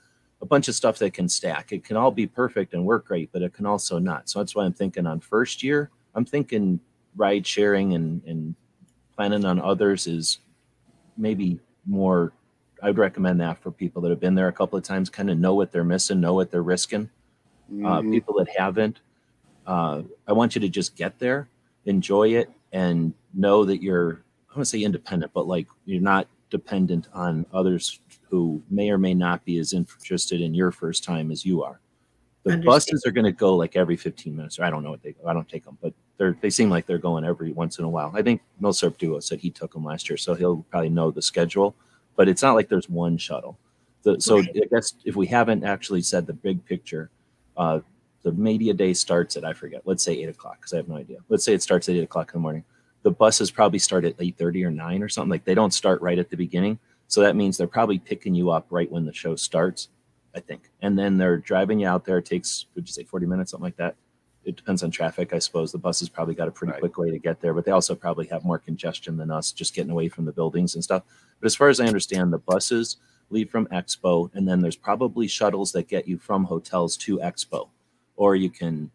[0.42, 3.30] a bunch of stuff that can stack it can all be perfect and work great
[3.32, 6.80] but it can also not so that's why i'm thinking on first year i'm thinking
[7.16, 8.56] ride sharing and and
[9.14, 10.40] planning on others is
[11.16, 12.32] maybe more
[12.82, 15.38] i'd recommend that for people that have been there a couple of times kind of
[15.38, 17.08] know what they're missing know what they're risking
[17.84, 18.12] uh, Mhm.
[18.12, 19.00] people that haven't
[19.66, 21.48] uh, i want you to just get there
[21.86, 26.28] enjoy it and know that you're i want to say independent but like you're not
[26.50, 27.98] dependent on others
[28.30, 31.80] who may or may not be as interested in your first time as you are.
[32.44, 32.64] The Understand.
[32.64, 34.58] buses are going to go like every 15 minutes.
[34.58, 35.26] Or I don't know what they go.
[35.28, 37.88] I don't take them, but they're they seem like they're going every once in a
[37.88, 38.12] while.
[38.14, 41.20] I think Milsurp Duo said he took them last year, so he'll probably know the
[41.22, 41.74] schedule.
[42.14, 43.58] But it's not like there's one shuttle.
[44.04, 44.50] The, so Right.
[44.62, 47.10] I guess if we haven't actually said the big picture,
[47.56, 47.80] uh,
[48.22, 49.82] the media day starts at I forget.
[49.84, 51.18] Let's say eight o'clock because I have no idea.
[51.28, 52.64] Let's say it starts at eight o'clock in the morning.
[53.02, 55.30] The buses probably start at eight thirty or nine or something.
[55.30, 56.78] Like they don't start right at the beginning.
[57.08, 59.88] So that means they're probably picking you up right when the show starts,
[60.34, 60.70] I think.
[60.82, 62.18] And then they're driving you out there.
[62.18, 63.94] It takes, would you say 40 minutes, something like that?
[64.44, 65.70] It depends on traffic, I suppose.
[65.70, 66.80] The buses probably got a pretty Right.
[66.80, 69.72] quick way to get there, but they also probably have more congestion than us just
[69.74, 71.04] getting away from the buildings and stuff.
[71.40, 72.96] But as far as I understand, the buses
[73.30, 77.68] leave from Expo, and then there's probably shuttles that get you from hotels to Expo.
[78.16, 78.90] Or you can,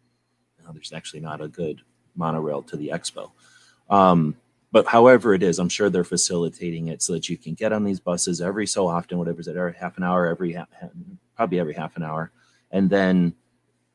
[0.64, 1.82] no, there's actually not a good
[2.16, 3.30] monorail to the Expo.
[3.90, 4.36] Um,
[4.70, 7.84] but however it is, I'm sure they're facilitating it so that you can get on
[7.84, 10.88] these buses every so often, whatever's it, every half an hour, every ha- ha-
[11.36, 12.32] probably every half an hour,
[12.70, 13.34] and then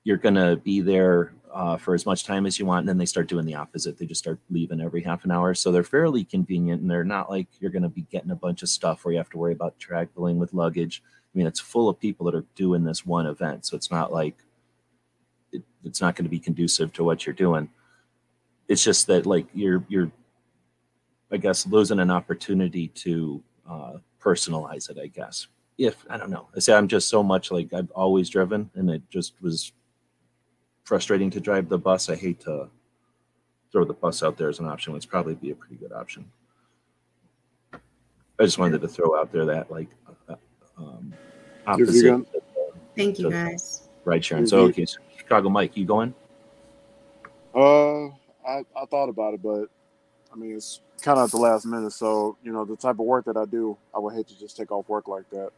[0.03, 2.81] you're gonna be there uh, for as much time as you want.
[2.81, 5.55] And then they start doing the opposite; they just start leaving every half an hour.
[5.55, 8.69] So they're fairly convenient, and they're not like you're gonna be getting a bunch of
[8.69, 11.01] stuff where you have to worry about traveling with luggage.
[11.03, 14.13] I mean, it's full of people that are doing this one event, so it's not
[14.13, 14.35] like
[15.51, 17.69] it, it's not going to be conducive to what you're doing.
[18.67, 20.11] It's just that like you're you're
[21.31, 24.99] I guess losing an opportunity to uh, personalize it.
[25.01, 25.47] I guess
[25.79, 26.49] if I don't know.
[26.55, 29.71] I say I'm just so much like I've always driven, and it just was
[30.87, 32.09] frustrating to drive the bus.
[32.09, 32.69] I hate to
[33.73, 34.95] throw the bus out there as an option.
[34.95, 36.25] It's probably be a pretty good option.
[37.73, 39.89] I just wanted to throw out there that like
[40.29, 40.35] uh,
[40.77, 41.13] um,
[41.67, 42.43] If you're opposite
[42.95, 43.89] Thank you guys.
[44.05, 44.45] ride sharing.
[44.45, 46.13] if So okay, so Chicago Mike, you going?
[47.53, 48.05] Uh,
[48.47, 49.65] I, I thought about it, but
[50.31, 51.91] I mean, it's kind of at the last minute.
[51.91, 54.55] So, you know, the type of work that I do, I would hate to just
[54.55, 55.49] take off work like that.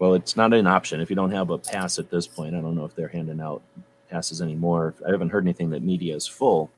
[0.00, 2.56] Well, it's not an option if you don't have a pass at this point.
[2.56, 3.62] I don't know if they're handing out
[4.08, 4.94] passes anymore.
[5.06, 6.70] I haven't heard anything that media is full,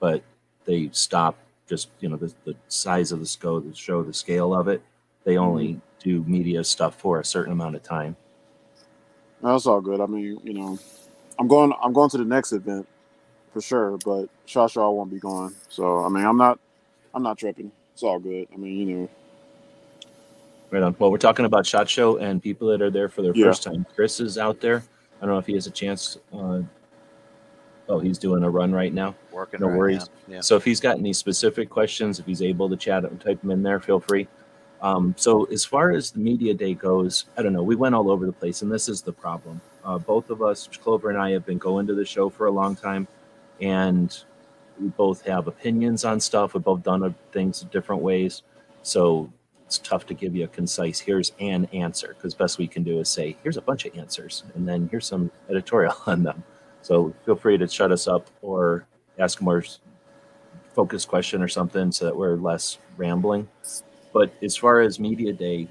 [0.00, 0.22] but
[0.64, 4.54] they stop just you know the, the size of the show, the show, the scale
[4.54, 4.82] of it.
[5.24, 5.44] They mm-hmm.
[5.44, 8.16] only do media stuff for a certain amount of time.
[9.42, 10.00] That's all good.
[10.00, 10.78] I mean, you know,
[11.38, 11.72] I'm going.
[11.82, 12.86] I'm going to the next event
[13.52, 15.54] for sure, but Shaw won't be going.
[15.68, 16.58] So, I mean, I'm not.
[17.14, 17.70] I'm not tripping.
[17.92, 18.48] It's all good.
[18.52, 19.08] I mean, you know,
[20.74, 20.96] Right on.
[20.98, 23.46] Well, we're talking about Shot Show and people that are there for their Yeah.
[23.46, 23.86] first time.
[23.94, 24.82] Chris is out there.
[25.20, 26.18] I don't know if he has a chance.
[26.32, 26.62] Uh,
[27.88, 29.14] oh, he's doing a run right now.
[29.32, 30.08] Working No right worries.
[30.28, 30.40] Yeah.
[30.40, 33.50] So if he's got any specific questions, if he's able to chat and type them
[33.50, 34.28] in there, feel free.
[34.82, 37.62] Um, so as far as the media day goes, I don't know.
[37.62, 39.60] We went all over the place, and this is the problem.
[39.82, 42.50] Uh, both of us, Clover and I, have been going to the show for a
[42.50, 43.08] long time,
[43.62, 44.16] and
[44.78, 46.52] we both have opinions on stuff.
[46.52, 48.42] We've both done uh, things different ways,
[48.82, 49.32] so
[49.66, 53.00] it's tough to give you a concise "here's an answer" because best we can do
[53.00, 56.44] is say, "Here's a bunch of answers," and then here's some editorial on them.
[56.82, 58.86] So feel free to shut us up or
[59.18, 59.64] ask a more
[60.74, 63.48] focused question or something so that we're less rambling.
[64.12, 65.68] But as far as media day,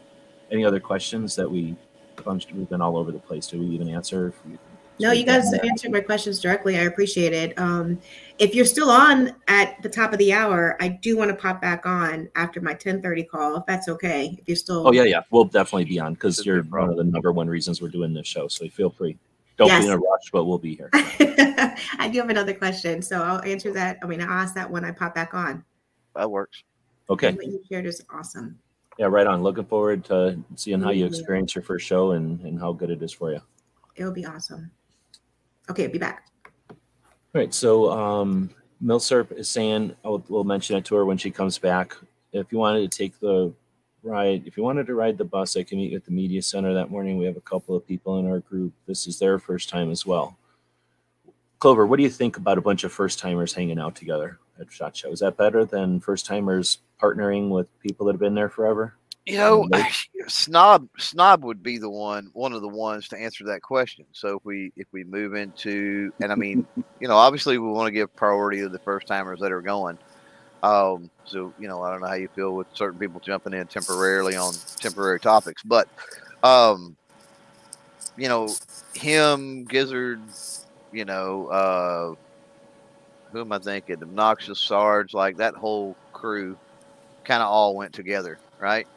[0.51, 1.75] any other questions that we?
[2.53, 3.47] We've been all over the place.
[3.47, 4.33] Do we even answer?
[4.93, 6.77] If we- No, you guys answered my questions directly.
[6.77, 7.57] I appreciate it.
[7.59, 7.99] Um,
[8.39, 11.61] if you're still on at the top of the hour, I do want to pop
[11.61, 14.35] back on after my 10:30 call, if that's okay.
[14.39, 16.97] If you're still, Oh yeah, yeah, we'll definitely be on because you're a one of
[16.97, 18.47] the number one reasons we're doing this show.
[18.47, 19.17] So feel free.
[19.57, 19.83] Don't Yes.
[19.83, 20.89] be in a rush, but we'll be here.
[21.99, 23.99] I do have another question, so I'll answer that.
[24.01, 25.63] I mean, I'll ask that when I pop back on.
[26.15, 26.63] That works.
[27.09, 27.33] Okay.
[27.33, 28.57] What you shared is awesome.
[28.97, 29.43] Yeah, right on.
[29.43, 31.05] Looking forward to seeing how you you.
[31.05, 33.41] experience your first show and, and how good it is for you.
[33.95, 34.71] It'll be awesome.
[35.69, 36.27] Okay, be back.
[36.69, 36.75] All
[37.33, 37.53] right.
[37.53, 38.49] So um,
[38.83, 41.95] Milsurp is saying, I'll, we'll mention it to her when she comes back.
[42.31, 43.53] If you wanted to take the
[44.03, 46.41] ride, if you wanted to ride the bus, I can meet you at the media
[46.41, 47.17] center that morning.
[47.17, 48.73] We have a couple of people in our group.
[48.85, 50.37] This is their first time as well.
[51.59, 54.71] Clover, what do you think about a bunch of first timers hanging out together at
[54.71, 55.11] Shot Show?
[55.11, 58.95] Is that better than first timers partnering with people that have been there forever?
[59.25, 59.69] You know,
[60.27, 64.05] snob snob would be the one one of the ones to answer that question.
[64.11, 66.65] So if we if we move into and I mean,
[66.99, 69.97] you know, obviously we want to give priority to the first timers that are going.
[70.61, 73.67] Um, so you know, I don't know how you feel with certain people jumping in
[73.67, 75.87] temporarily on temporary topics, but
[76.43, 76.95] um,
[78.17, 78.49] you know,
[78.93, 80.21] him, Gizzard,
[80.91, 82.15] you know, uh,
[83.31, 84.01] who am I thinking?
[84.01, 86.57] Obnoxious Sarge, like that whole crew,
[87.23, 88.87] kind of all went together, right?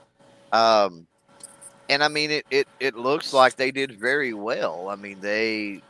[0.57, 1.07] Um,
[1.89, 4.89] and I mean, it, it, it looks like they did very well.
[4.89, 5.83] I mean, they,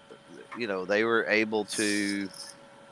[0.59, 2.29] you know, they were able to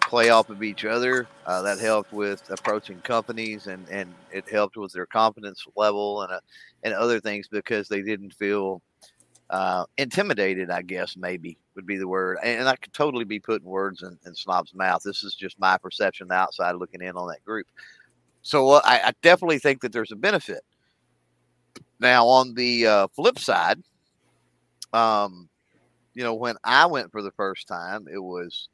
[0.01, 1.27] play off of each other.
[1.47, 6.33] Uh, that helped with approaching companies, and and it helped with their confidence level and
[6.33, 6.41] uh,
[6.85, 8.81] and other things because they didn't feel
[9.51, 10.71] uh, intimidated.
[10.71, 14.03] I guess maybe would be the word, and, and I could totally be putting words
[14.03, 15.03] in, in Snob's mouth.
[15.03, 17.67] This is just my perception, outside looking in on that group.
[18.43, 20.63] So uh, I, I definitely think that there's a benefit.
[22.05, 23.83] Now on the uh, flip side,
[24.93, 25.49] um,
[26.13, 28.69] you know, when I went for the first time, it was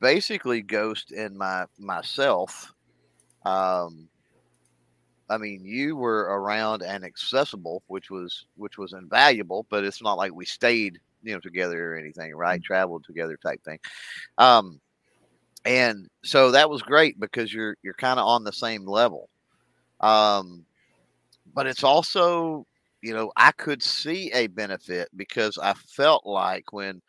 [0.00, 2.74] basically Ghost and my myself.
[3.44, 4.08] Um,
[5.30, 9.64] I mean, you were around and accessible, which was which was invaluable.
[9.70, 12.58] But it's not like we stayed, you know, together or anything, right?
[12.58, 12.66] Mm-hmm.
[12.66, 13.78] Traveled together type thing.
[14.36, 14.80] Um,
[15.64, 19.28] and so that was great because you're you're kind of on the same level.
[20.00, 20.66] Um,
[21.54, 22.66] but it's also,
[23.02, 27.00] you know, I could see a benefit because I felt like when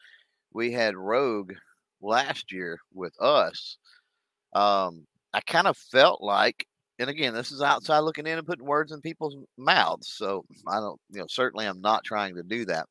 [0.54, 1.54] we had Rogue
[2.02, 3.78] last year with us,
[4.54, 6.68] um, I kind of felt like,
[7.00, 10.10] and again, this is outside looking in and putting words in people's mouths.
[10.16, 12.88] So I don't, you know, certainly I'm not trying to do that,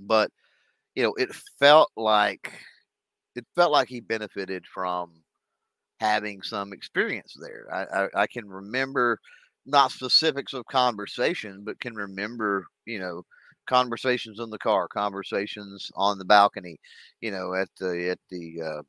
[0.00, 0.30] but
[0.94, 2.52] you know, it felt like
[3.36, 5.12] it felt like he benefited from
[6.00, 7.66] having some experience there.
[7.72, 9.18] I, I, I can remember
[9.66, 13.22] not specifics of conversation, but can remember, you know,
[13.66, 16.78] conversations in the car, conversations on the balcony,
[17.20, 18.82] you know, at the at the uh,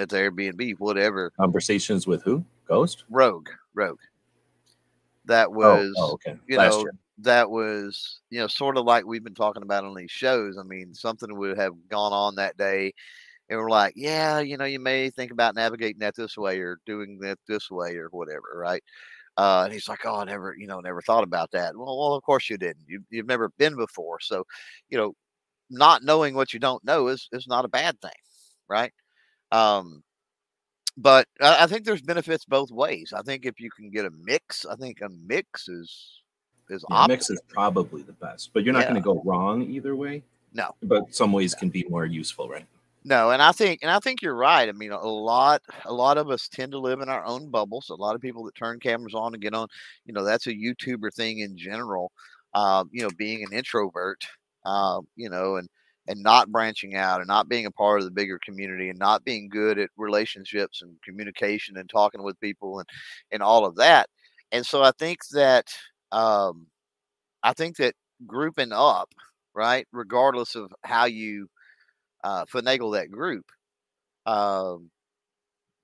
[0.00, 1.32] at the Airbnb, whatever.
[1.38, 2.44] Conversations with who?
[2.66, 3.04] Ghost?
[3.10, 3.48] Rogue.
[3.74, 3.98] Rogue.
[5.26, 6.38] That was oh, oh, okay.
[6.48, 6.92] You Last know, year.
[7.18, 10.56] that was you know sort of like we've been talking about on these shows.
[10.58, 12.92] I mean, something would have gone on that day,
[13.48, 16.78] and we're like, yeah, you know, you may think about navigating that this way or
[16.86, 18.82] doing that this way or whatever, right?
[19.36, 22.14] Uh, and he's like, "Oh, I never, you know, never thought about that." Well, well,
[22.14, 22.84] of course you didn't.
[22.86, 24.44] You, you've never been before, so
[24.88, 25.14] you know,
[25.70, 28.10] not knowing what you don't know is is not a bad thing,
[28.68, 28.92] right?
[29.52, 30.02] Um,
[30.96, 33.12] but I, I think there's benefits both ways.
[33.16, 36.20] I think if you can get a mix, I think a mix is
[36.68, 38.90] is yeah, mix is probably the best, but you're not yeah.
[38.90, 40.22] going to go wrong either way.
[40.52, 42.66] No, but some ways can be more useful, right?
[43.04, 44.68] No, and I think and I think you're right.
[44.68, 47.88] I mean, a lot a lot of us tend to live in our own bubbles.
[47.90, 49.68] A lot of people that turn cameras on and get on,
[50.04, 52.12] you know, that's a YouTuber thing in general.
[52.52, 54.22] Uh, you know, being an introvert,
[54.66, 55.68] uh, you know, and
[56.08, 59.24] and not branching out and not being a part of the bigger community and not
[59.24, 62.88] being good at relationships and communication and talking with people and
[63.32, 64.08] and all of that.
[64.52, 65.68] And so I think that
[66.12, 66.66] um,
[67.42, 67.94] I think that
[68.26, 69.08] grouping up,
[69.54, 71.48] right, regardless of how you
[72.24, 73.46] uh, finagle that group,
[74.26, 74.90] um,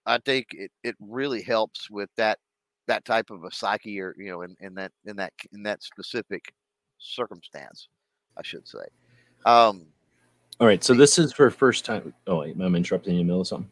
[0.05, 2.39] I think it, it really helps with that
[2.87, 5.83] that type of a psyche or you know in, in that in that in that
[5.83, 6.53] specific
[6.99, 7.89] circumstance,
[8.37, 8.87] I should say.
[9.45, 9.87] Um,
[10.61, 12.15] All right, so this is for first time.
[12.27, 13.71] Oh, wait, I'm interrupting you in the middle of something.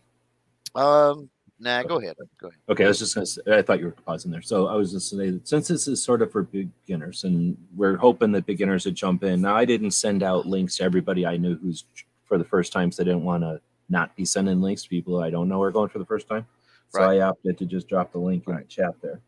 [0.74, 2.16] Um, nah, go ahead.
[2.40, 2.58] Go ahead.
[2.68, 3.26] Okay, I was just gonna.
[3.26, 5.86] Say, I thought you were pausing there, so I was just say that since this
[5.86, 9.40] is sort of for beginners, and we're hoping that beginners would jump in.
[9.40, 11.84] Now, I didn't send out links to everybody I knew who's
[12.24, 15.20] for the first time, so I didn't want to not be sending links to people
[15.20, 16.46] I don't know are going for the first time.
[16.90, 17.20] So right.
[17.20, 18.68] I opted to just drop the link in right.
[18.68, 19.20] the chat there.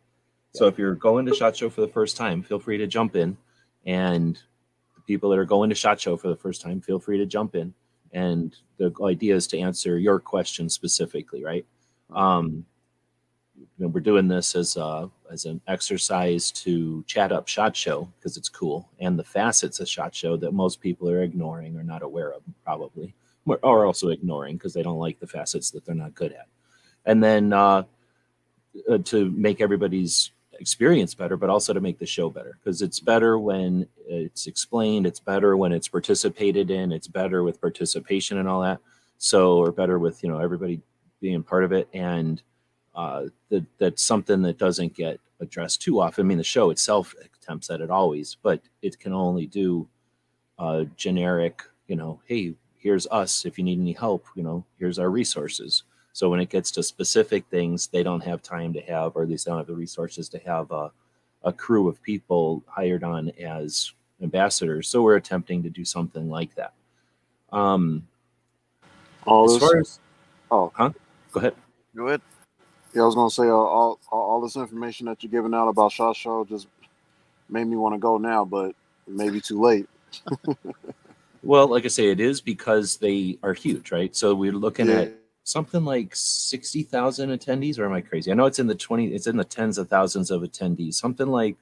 [0.54, 0.59] Yeah.
[0.59, 3.16] So if you're going to Shot Show for the first time, feel free to jump
[3.16, 3.37] in.
[3.85, 4.37] And
[4.94, 7.26] the people that are going to Shot Show for the first time, feel free to
[7.26, 7.74] jump in.
[8.12, 11.66] And the idea is to answer your question specifically, right?
[12.14, 12.64] Um,
[13.78, 18.10] you know, we're doing this as a, as an exercise to chat up Shot Show
[18.18, 21.82] because it's cool, and the facets of Shot Show that most people are ignoring or
[21.82, 23.14] not aware of, probably,
[23.46, 26.48] or also ignoring because they don't like the facets that they're not good at.
[27.04, 27.84] And then uh,
[28.90, 33.00] uh, to make everybody's experience better, but also to make the show better because it's
[33.00, 38.48] better when it's explained, it's better when it's participated in, it's better with participation and
[38.48, 38.80] all that.
[39.18, 40.80] So, or better with you know everybody
[41.20, 42.42] being part of it and
[42.96, 46.24] uh, that that's something that doesn't get addressed too often.
[46.24, 49.87] I mean, the show itself attempts at it always, but it can only do
[50.59, 53.44] uh, generic, you know, hey, here's us.
[53.44, 55.82] If you need any help, you know, here's our resources.
[56.12, 59.28] So when it gets to specific things, they don't have time to have, or at
[59.28, 60.90] least they don't have the resources to have a,
[61.42, 64.88] a crew of people hired on as ambassadors.
[64.88, 66.72] So we're attempting to do something like that.
[67.52, 68.09] Um,
[69.26, 70.00] All as far as,
[70.50, 70.92] oh, huh?
[71.32, 71.54] Go ahead.
[71.94, 72.22] Go ahead.
[72.96, 75.68] Yeah, I was gonna say uh, all, all all this information that you're giving out
[75.68, 76.66] about Shot Show just
[77.50, 78.74] made me want to go now, but
[79.06, 79.87] maybe too late.
[81.42, 84.16] well, like I say, it is because they are huge, right?
[84.16, 85.00] So we're looking yeah.
[85.00, 85.12] at
[85.44, 88.32] something like sixty thousand attendees, or am I crazy?
[88.32, 90.94] I know it's in the twenty, it's in the tens of thousands of attendees.
[90.94, 91.56] Something like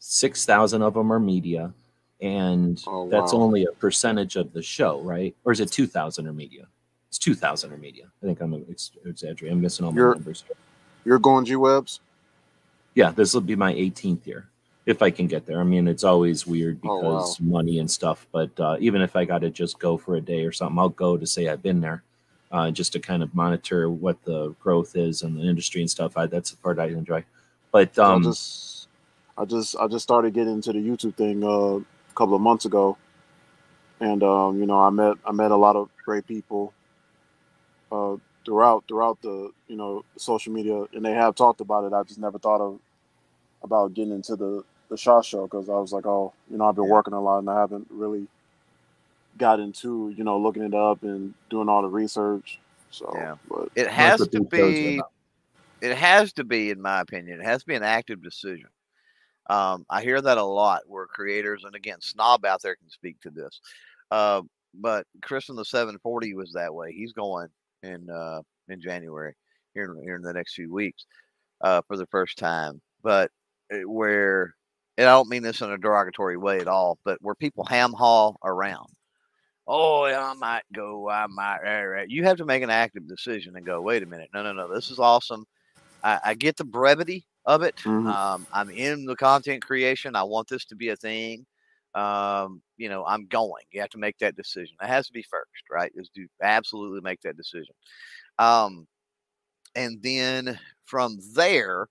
[0.00, 1.72] six thousand of them are media,
[2.20, 3.08] and oh, wow.
[3.08, 5.34] that's only a percentage of the show, right?
[5.46, 6.66] Or is it two thousand or media?
[7.08, 8.04] It's two thousand or media.
[8.22, 9.56] I think I'm ex- exaggerating.
[9.58, 10.44] I'm missing all my You're- numbers.
[11.04, 12.00] You're going G Webs?
[12.94, 14.48] Yeah, this will be my 18th year
[14.84, 15.60] if I can get there.
[15.60, 18.26] I mean, it's always weird Oh, because money and stuff.
[18.32, 20.88] But uh, even if I got to just go for a day or something, I'll
[20.88, 22.02] go to say I've been there,
[22.50, 26.16] uh, just to kind of monitor what the growth is in the industry and stuff.
[26.16, 27.24] I, that's the part I enjoy.
[27.72, 28.88] But um, I just
[29.38, 32.64] I just I just started getting into the YouTube thing uh, a couple of months
[32.64, 32.98] ago.
[34.00, 36.74] And um, you know, I met I met a lot of great people
[37.92, 41.92] uh, throughout throughout the you know social media and they have talked about it.
[41.92, 42.78] I just never thought of
[43.62, 46.74] about getting into the the Shot Show because I was like, oh, you know, I've
[46.76, 46.90] been Yeah.
[46.92, 48.26] working a lot and I haven't really
[49.36, 52.58] got into, you know, looking it up and doing all the research.
[52.90, 53.34] So Yeah.
[53.48, 55.02] but It has to these shows are be.
[55.80, 58.68] It has to be, in my opinion, it has to be an active decision.
[59.48, 63.20] Um, I hear that a lot where creators, and again, Snob out there can speak
[63.20, 63.60] to this.
[64.10, 64.42] Uh,
[64.74, 66.92] but Chris in the 740 was that way.
[66.92, 67.48] He's going
[67.82, 69.34] in uh, in January
[69.74, 71.06] here in, here in the next few weeks
[71.62, 72.80] uh, for the first time.
[73.02, 73.30] But
[73.84, 74.54] where
[74.96, 77.92] and I don't mean this in a derogatory way at all, but where people ham
[77.92, 78.88] haul around.
[79.66, 81.08] Oh, yeah, I might go.
[81.10, 81.58] I might.
[81.64, 83.82] eh, eh," You have to make an active decision and go.
[83.82, 84.30] Wait a minute.
[84.34, 84.72] No, no, no.
[84.74, 85.44] This is awesome.
[86.02, 87.74] I, I get the brevity of it.
[87.84, 88.06] Mhm.
[88.08, 90.16] Um, I'm in the content creation.
[90.16, 91.46] I want this to be a thing.
[91.94, 93.64] Um, you know, I'm going.
[93.72, 94.76] You have to make that decision.
[94.82, 95.90] It has to be first, right?
[95.94, 97.74] Is to absolutely make that decision.
[98.38, 98.86] Um,
[99.74, 101.88] and then from there,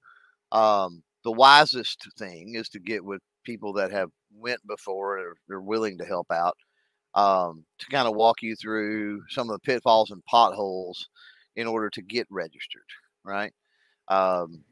[0.52, 5.62] um, the wisest thing is to get with people that have went before or they're
[5.62, 6.58] willing to help out
[7.16, 11.08] um, to kind of walk you through some of the pitfalls and potholes
[11.56, 12.84] in order to get registered,
[13.24, 13.52] right?
[14.10, 14.64] Um,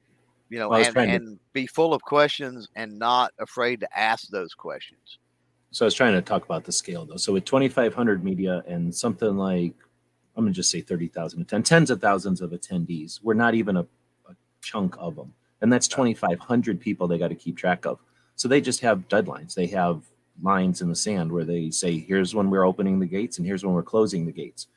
[0.50, 5.20] you know, and, and be full of questions and not afraid to ask those questions.
[5.72, 7.18] So I was trying to talk about the scale though.
[7.18, 9.74] So with 2,500 media and something like,
[10.36, 13.82] I'm gonna just say 30,000 attend, tens of thousands of attendees, we're not even a,
[13.82, 18.00] a chunk of them, and that's 2,500 people they got to keep track of.
[18.36, 19.54] So they just have deadlines.
[19.54, 20.04] They have
[20.42, 23.64] lines in the sand where they say, here's when we're opening the gates and here's
[23.64, 24.68] when we're closing the gates.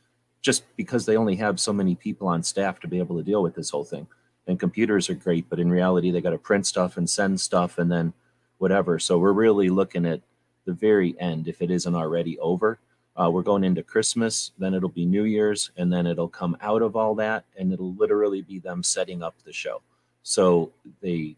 [0.41, 3.43] Just because they only have so many people on staff to be able to deal
[3.43, 4.07] with this whole thing.
[4.49, 7.79] And computers are great, but in reality, they got to print stuff and send stuff
[7.79, 8.13] and then
[8.59, 8.99] whatever.
[8.99, 10.21] So we're really looking at
[10.65, 12.79] the very end if it isn't already over.
[13.17, 16.83] Uh, we're going into Christmas, then it'll be New Year's, and then it'll come out
[16.83, 19.83] of all that, and it'll literally be them setting up the show.
[20.23, 21.37] So they,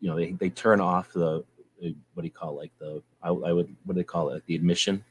[0.00, 1.44] you know, they, they turn off the
[2.14, 4.54] what do you call like the I, I would what do they call it the
[4.54, 5.04] admission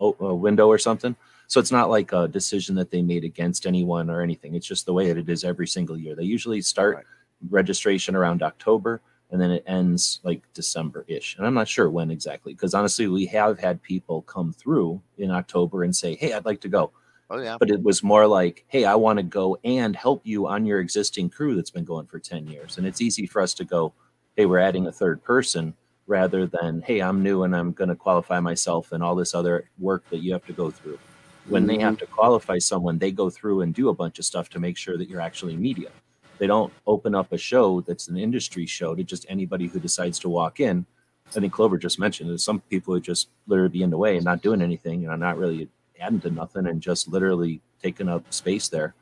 [0.00, 1.16] uh, window or something.
[1.48, 4.54] So it's not like a decision that they made against anyone or anything.
[4.54, 6.14] It's just the way that it is every single year.
[6.14, 7.06] They usually start Right.
[7.50, 11.36] registration around October and then it ends like December ish.
[11.36, 15.30] And I'm not sure when exactly because honestly, we have had people come through in
[15.30, 16.92] October and say, Hey, I'd like to go.
[17.30, 20.46] Oh yeah, But it was more like, Hey, I want to go and help you
[20.48, 22.78] on your existing crew that's been going for 10 years.
[22.78, 23.94] And it's easy for us to go,
[24.36, 25.74] Hey, we're adding a third person
[26.06, 29.70] rather than, Hey, I'm new and I'm going to qualify myself and all this other
[29.78, 31.00] work that you have to go through.
[31.48, 32.00] When they have mm-hmm.
[32.00, 34.96] to qualify someone, they go through and do a bunch of stuff to make sure
[34.98, 35.90] that you're actually media.
[36.38, 40.18] They don't open up a show that's an industry show to just anybody who decides
[40.20, 40.86] to walk in.
[41.26, 44.16] I think Clover just mentioned there's some people who just literally be in the way
[44.16, 45.68] and not doing anything, you know, not really
[46.00, 48.94] adding to nothing and just literally taking up space there,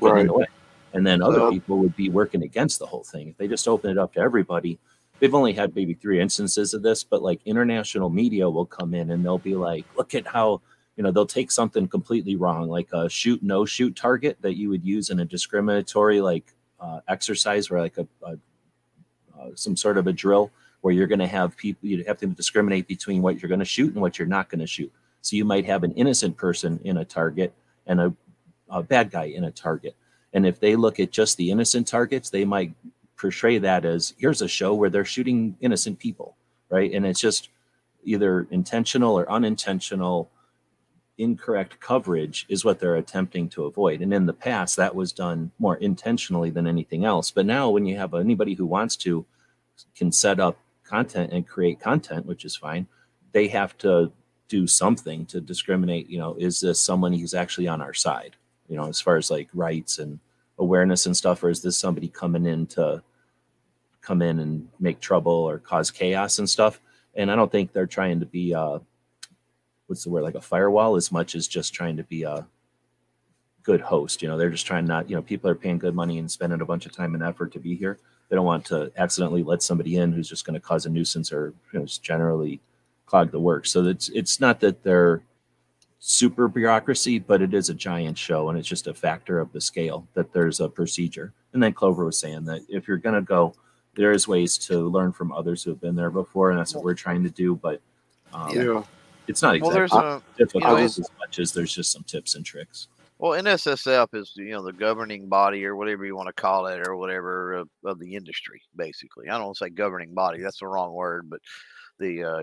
[0.00, 0.46] getting in the way.
[0.92, 1.50] And then other Yeah.
[1.50, 3.28] people would be working against the whole thing.
[3.28, 4.78] If they just open it up to everybody,
[5.20, 9.10] they've only had maybe three instances of this, but like international media will come in
[9.10, 10.60] and they'll be like, look at how,
[11.00, 14.68] you know, they'll take something completely wrong, like a shoot, no shoot target that you
[14.68, 18.38] would use in a discriminatory like uh, exercise or like a, a
[19.40, 20.50] uh, some sort of a drill
[20.82, 23.64] where you're going to have people you have to discriminate between what you're going to
[23.64, 24.92] shoot and what you're not going to shoot.
[25.22, 27.54] So you might have an innocent person in a target
[27.86, 28.14] and a,
[28.68, 29.96] a bad guy in a target.
[30.34, 32.74] And if they look at just the innocent targets they might
[33.16, 36.36] portray that as here's a show where they're shooting innocent people
[36.68, 36.92] right?
[36.92, 37.48] And it's just
[38.04, 40.30] either intentional or unintentional
[41.20, 44.00] incorrect coverage is what they're attempting to avoid.
[44.00, 47.30] And in the past, that was done more intentionally than anything else.
[47.30, 49.26] But now, when you have anybody who wants to
[49.94, 52.86] can set up content and create content, which is fine,
[53.32, 54.12] they have to
[54.48, 56.08] do something to discriminate.
[56.08, 58.36] You know, is this someone who's actually on our side?
[58.68, 60.18] You know, as far as like rights and
[60.58, 63.02] awareness and stuff, or is this somebody coming in to
[64.00, 66.80] come in and make trouble or cause chaos and stuff?
[67.14, 68.78] And I don't think they're trying to be uh,
[69.90, 72.46] what's the word like a firewall as much as just trying to be a
[73.62, 76.18] good host you know they're just trying not you know people are paying good money
[76.18, 78.90] and spending a bunch of time and effort to be here they don't want to
[78.96, 82.02] accidentally let somebody in who's just going to cause a nuisance or you know just
[82.02, 82.60] generally
[83.04, 83.66] clog the work.
[83.66, 85.22] so it's it's not that they're
[86.00, 89.60] super bureaucracy, but it is a giant show, and it's just a factor of the
[89.60, 91.32] scale that there's a procedure.
[91.52, 93.54] And then Clover was saying that if you're going to go,
[93.94, 96.84] there is ways to learn from others who have been there before, and that's what
[96.84, 97.54] we're trying to do.
[97.54, 97.82] But
[98.32, 98.82] um, Yeah.
[99.30, 102.02] It's not Well, exactly there's a difficult you know, as much as there's just some
[102.02, 102.88] tips and tricks.
[103.18, 106.86] well NSSF is you know the governing body or whatever you want to call it
[106.86, 109.28] or whatever of, of the industry basically.
[109.28, 110.40] I don't want to say governing body.
[110.42, 111.40] That's the wrong word, but
[111.98, 112.42] the uh,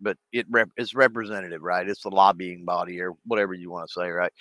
[0.00, 1.88] but it rep- is representative, right?
[1.88, 4.32] It's the lobbying body or whatever you want to say, right?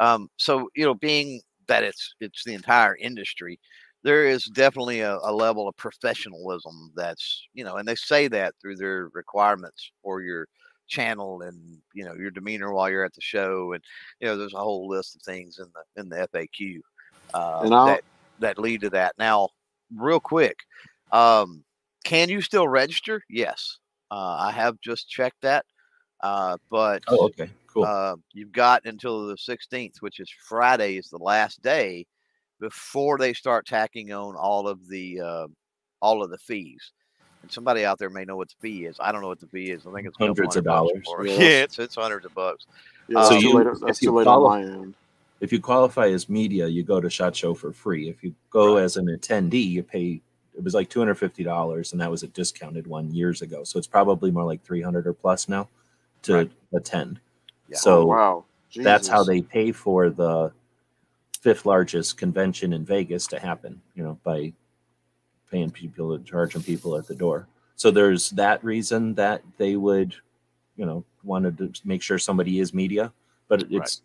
[0.00, 3.58] Um, so you know, being that it's it's the entire industry,
[4.02, 8.54] there is definitely a, a level of professionalism that's you know, and they say that
[8.60, 10.46] through their requirements for your
[10.88, 13.82] channel and you know your demeanor while you're at the show, and
[14.20, 16.80] you know, there's a whole list of things in the in the FAQ
[17.34, 18.02] uh, that
[18.38, 19.14] that lead to that.
[19.18, 19.50] Now,
[19.94, 20.58] real quick,
[21.12, 21.64] um,
[22.04, 23.22] can you still register?
[23.28, 23.78] Yes,
[24.10, 25.64] uh, I have just checked that.
[26.22, 27.84] Uh, but Oh, okay, cool.
[27.86, 32.06] uh, you've got until the 16th, which is Friday, is the last day
[32.60, 35.46] before they start tacking on all of the uh,
[36.00, 36.92] all of the fees.
[37.46, 38.96] And somebody out there may know what the fee is.
[38.98, 39.86] I don't know what the fee is.
[39.86, 41.00] I think it's Hundreds of dollars.
[41.04, 41.30] for it.
[41.30, 41.38] Yes.
[41.40, 42.66] Yeah, it's it's hundreds of bucks.
[43.06, 43.66] Yeah, that's So you- late.
[43.82, 44.94] That's if you too late on my end.
[45.38, 48.08] if you qualify as media, you go to Shot Show for free.
[48.08, 50.20] If you go as an attendee, you pay.
[50.56, 53.62] It was like two hundred fifty dollars, and that was a discounted one years ago.
[53.62, 55.68] So it's probably more like three hundred or plus now
[56.22, 56.50] to Right.
[56.74, 57.20] attend.
[57.68, 57.76] Yeah.
[57.76, 58.44] So Oh, wow.
[58.74, 60.50] that's how they pay for the
[61.42, 63.80] fifth largest convention in Vegas to happen.
[63.94, 64.52] You know, by
[65.50, 67.46] paying people, charging people at the door.
[67.76, 70.14] So there's that reason that they would,
[70.76, 73.12] you know, wanted to make sure somebody is media,
[73.48, 74.02] but it's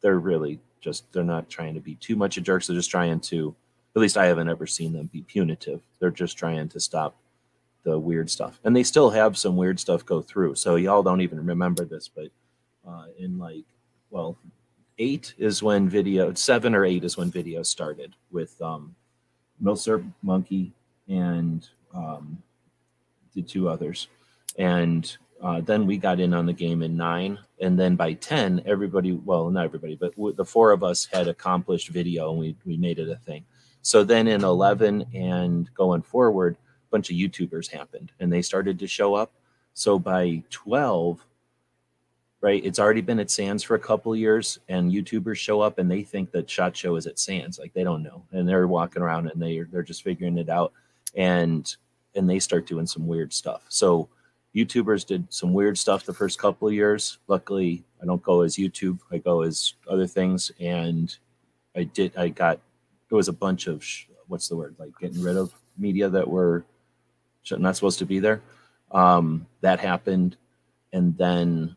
[0.00, 2.66] they're really just they're not trying to be too much of jerks.
[2.66, 3.54] They're just trying to.
[3.96, 5.80] At least I haven't ever seen them be punitive.
[6.00, 7.14] They're just trying to stop
[7.84, 10.56] the weird stuff, and they still have some weird stuff go through.
[10.56, 12.28] So y'all don't even remember this, but
[12.86, 13.64] uh, in like
[14.10, 14.36] well
[14.98, 18.94] eight is when video seven or eight is when video started with um
[19.62, 20.72] Milsurp Monkey
[21.08, 22.42] and um
[23.34, 24.08] the two others.
[24.58, 27.38] And uh, then we got in on the game in nine.
[27.60, 31.28] And then by 10, everybody, well, not everybody, but w- the four of us had
[31.28, 33.44] accomplished video and we, we made it a thing.
[33.82, 38.78] So then in 11 and going forward, a bunch of YouTubers happened and they started
[38.78, 39.32] to show up.
[39.74, 41.26] So by 12,
[42.44, 45.78] right, it's already been at Sands for a couple of years and YouTubers show up
[45.78, 47.58] and they think that Shot Show is at Sands.
[47.58, 48.22] Like they don't know.
[48.32, 50.72] And they're walking around and they, they're just figuring it out.
[51.16, 51.74] And
[52.14, 53.62] and they start doing some weird stuff.
[53.70, 54.08] So
[54.54, 57.18] YouTubers did some weird stuff the first couple of years.
[57.28, 58.98] Luckily, I don't go as YouTube.
[59.10, 60.52] I go as other things.
[60.60, 61.16] And
[61.74, 62.14] I did.
[62.16, 62.60] I got.
[63.08, 66.28] There was a bunch of sh- what's the word like getting rid of media that
[66.28, 66.64] were
[67.50, 68.42] not supposed to be there.
[68.92, 70.36] Um, that happened,
[70.92, 71.74] and then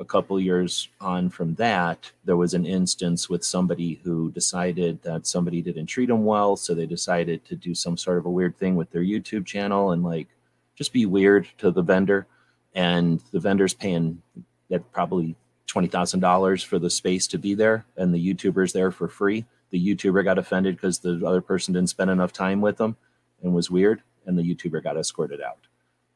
[0.00, 5.26] a couple years on from that, there was an instance with somebody who decided that
[5.26, 8.56] somebody didn't treat them well, so they decided to do some sort of a weird
[8.56, 10.28] thing with their YouTube channel and like
[10.74, 12.26] just be weird to the vendor,
[12.74, 14.22] and the vendor's paying
[14.70, 15.36] that probably
[15.66, 19.44] twenty thousand dollars for the space to be there, and the YouTuber's there for free.
[19.70, 22.96] The YouTuber got offended because the other person didn't spend enough time with them
[23.42, 25.66] and was weird, and the YouTuber got escorted out.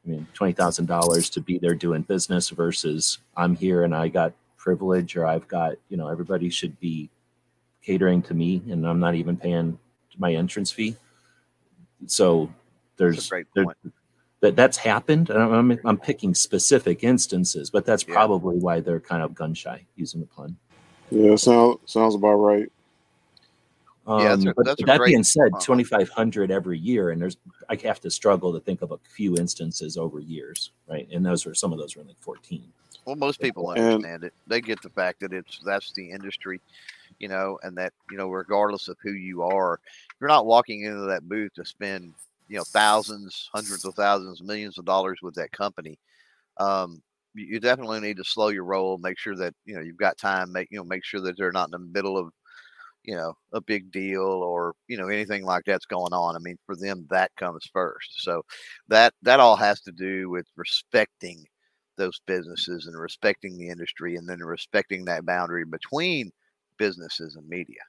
[0.05, 4.07] I mean, twenty thousand dollars to be there doing business versus I'm here and I
[4.07, 7.09] got privilege or I've got you know everybody should be
[7.81, 9.77] catering to me and I'm not even paying
[10.17, 10.95] my entrance fee.
[12.07, 12.55] So That's
[12.97, 13.77] there's a great there- point.
[14.41, 15.29] that that's happened.
[15.29, 18.13] and I'm, I'm I'm picking specific instances, but that's Yeah.
[18.13, 20.57] probably why they're kind of gun shy using the pun.
[21.11, 22.71] Yeah, sounds sounds about right.
[24.07, 25.63] Um, Yeah, that's a- but that's a that great being said, point.
[25.63, 27.37] 2,500 every year, and there's
[27.69, 31.07] I have to struggle to think of a few instances over years, right?
[31.11, 32.71] And those were some of those were like 14.
[33.05, 34.33] Well, most people And- understand it.
[34.47, 36.61] They get the fact that it's that's the industry,
[37.19, 39.79] you know, and that you know, regardless of who you are,
[40.19, 42.13] you're not walking into that booth to spend
[42.47, 45.97] you know thousands, hundreds of thousands, millions of dollars with that company.
[46.57, 47.01] Um,
[47.33, 50.17] you, you definitely need to slow your roll, make sure that you know you've got
[50.19, 52.31] time, make you know, make sure that they're not in the middle of
[53.05, 56.35] you know a big deal or you know anything like that's going on.
[56.35, 58.23] I mean, for them that comes first.
[58.23, 58.43] So
[58.87, 61.45] that that all has to do with respecting
[61.97, 66.31] those businesses and respecting the industry and then respecting that boundary between
[66.77, 67.79] businesses and media.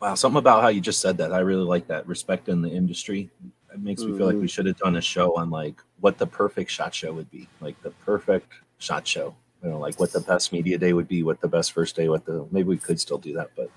[0.00, 1.32] Wow, something about how you just said that.
[1.32, 2.06] I really like that.
[2.06, 3.30] respect in the industry.
[3.72, 4.46] It makes me feel like we mm-hmm.
[4.46, 7.48] should have done a show on like what the perfect shot show would be.
[7.60, 9.34] Like the perfect shot show.
[9.62, 12.08] You know, like what the best media day would be, what the best first day,
[12.08, 13.70] what the maybe we could still do that, but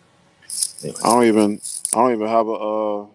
[0.83, 0.99] anyway.
[1.03, 1.61] I don't even
[1.95, 3.05] I don't even have a uh,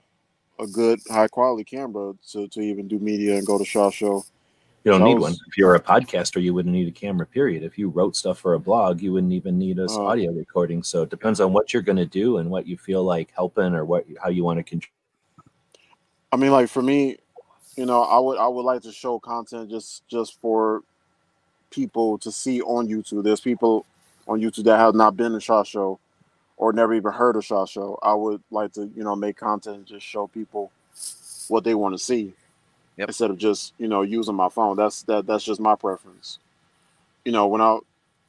[0.61, 4.25] a good high quality camera to, to even do media and go to Shot Show.
[4.85, 5.33] You don't need was- one.
[5.49, 7.27] If you're a podcaster, you wouldn't need a camera.
[7.27, 7.63] Period.
[7.63, 10.07] If you wrote stuff for a blog, you wouldn't even need a Oh.
[10.07, 10.83] audio recording.
[10.83, 13.75] So it depends on what you're going to do and what you feel like helping
[13.75, 14.93] or what how you want to control.
[16.33, 17.17] I mean, like for me,
[17.77, 20.83] you know, I would I would like to show content just just for
[21.75, 23.25] people to see on YouTube.
[23.25, 23.87] There's people
[24.29, 25.99] on YouTube that have not been to Shot Show
[26.57, 27.99] or never even heard of Shot Show.
[28.03, 30.71] I would like to, you know, make content and just show people
[31.49, 32.33] what they want to see
[32.97, 33.09] Yep.
[33.09, 34.77] instead of just, you know, using my phone.
[34.77, 36.39] That's that that's just my preference.
[37.25, 37.79] You know, when I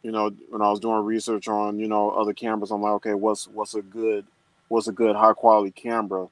[0.04, 3.14] you know, when I was doing research on, you know, other cameras, I'm like, okay,
[3.14, 4.26] what's what's a good
[4.70, 6.28] what's a good high quality camera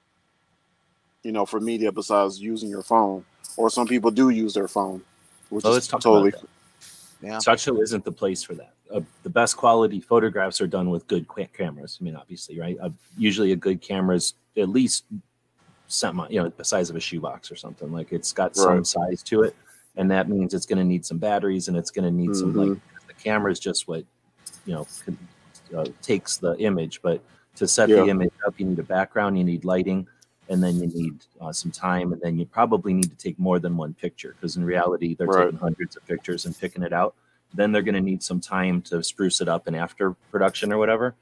[1.24, 3.26] you know, for media besides using your phone.
[3.58, 5.02] Or some people do use their phone,
[5.50, 6.34] which Well, is totally.
[7.24, 7.40] Yeah.
[7.40, 8.74] Show isn't the place for that.
[8.94, 11.98] Uh, the best quality photographs are done with good cameras.
[12.00, 12.78] I mean, obviously, right?
[12.82, 15.06] Uh, usually, a good camera is at least
[15.88, 17.92] semi, you know, the size of a shoebox or something.
[17.92, 19.56] Like it's got some size to it,
[19.96, 22.54] and that means it's going to need some batteries and it's going to need some
[22.54, 24.04] like the camera is just what
[24.66, 25.18] you know con-
[25.76, 27.02] uh, takes the image.
[27.02, 27.22] But
[27.56, 30.08] to set the image up, you need a background, you need lighting,
[30.50, 33.60] and then you need uh, some time, and then you probably need to take more
[33.60, 35.46] than one picture because in reality, they're Right.
[35.46, 37.16] taking hundreds of pictures and picking it out.
[37.54, 40.78] Then they're going to need some time to spruce it up in after production or
[40.78, 41.16] whatever.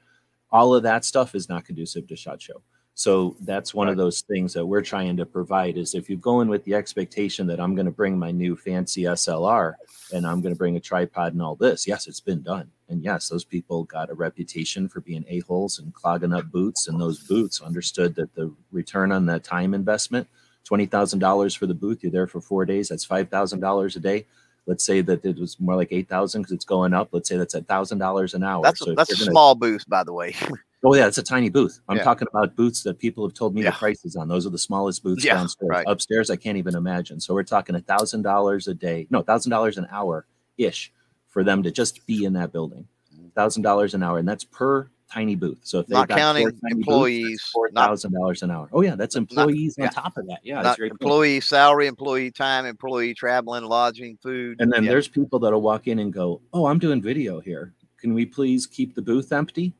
[0.50, 2.62] All of that stuff is not conducive to Shot Show.
[2.94, 6.40] So that's one of those things that we're trying to provide is if you go
[6.42, 9.74] in with the expectation that I'm going to bring my new fancy SLR
[10.12, 12.70] and I'm going to bring a tripod and all this, yes, it's been done.
[12.90, 16.88] And yes, those people got a reputation for being a-holes and clogging up boots.
[16.88, 20.28] And those boots understood that the return on that time investment,
[20.68, 24.26] $20,000 for the booth, you're there for four days, that's $5,000 a day.
[24.66, 27.08] Let's say that it was more like 8,000 because it's going up.
[27.10, 28.62] Let's say that's $1,000 an hour.
[28.62, 30.36] That's So a, that's a gonna- small booth, by the way.
[30.84, 31.80] Oh yeah, it's a tiny booth.
[31.88, 32.02] I'm Yeah.
[32.04, 33.70] talking about booths that people have told me Yeah.
[33.70, 34.26] the prices on.
[34.28, 35.68] Those are the smallest booths Yeah, downstairs.
[35.70, 35.84] right.
[35.86, 37.20] Upstairs, I can't even imagine.
[37.20, 40.26] So we're talking a thousand dollars a day, no, thousand dollars an hour
[40.58, 40.92] ish
[41.28, 42.86] for them to just be in that building.
[43.16, 43.32] Mm.
[43.34, 45.58] Thousand dollars an hour, and that's per tiny booth.
[45.62, 48.68] So if they've Not got four counting employees, four not- thousand dollars an hour.
[48.72, 49.86] Oh yeah, that's Not- employees yeah.
[49.86, 50.40] on top of that.
[50.42, 50.88] Yeah, Not cool.
[50.88, 54.56] employee salary, employee time, employee traveling, lodging, food.
[54.60, 54.90] And then Yeah.
[54.90, 57.72] there's people that'll walk in and go, "Oh, I'm doing video here.
[57.98, 59.74] Can we please keep the booth empty?"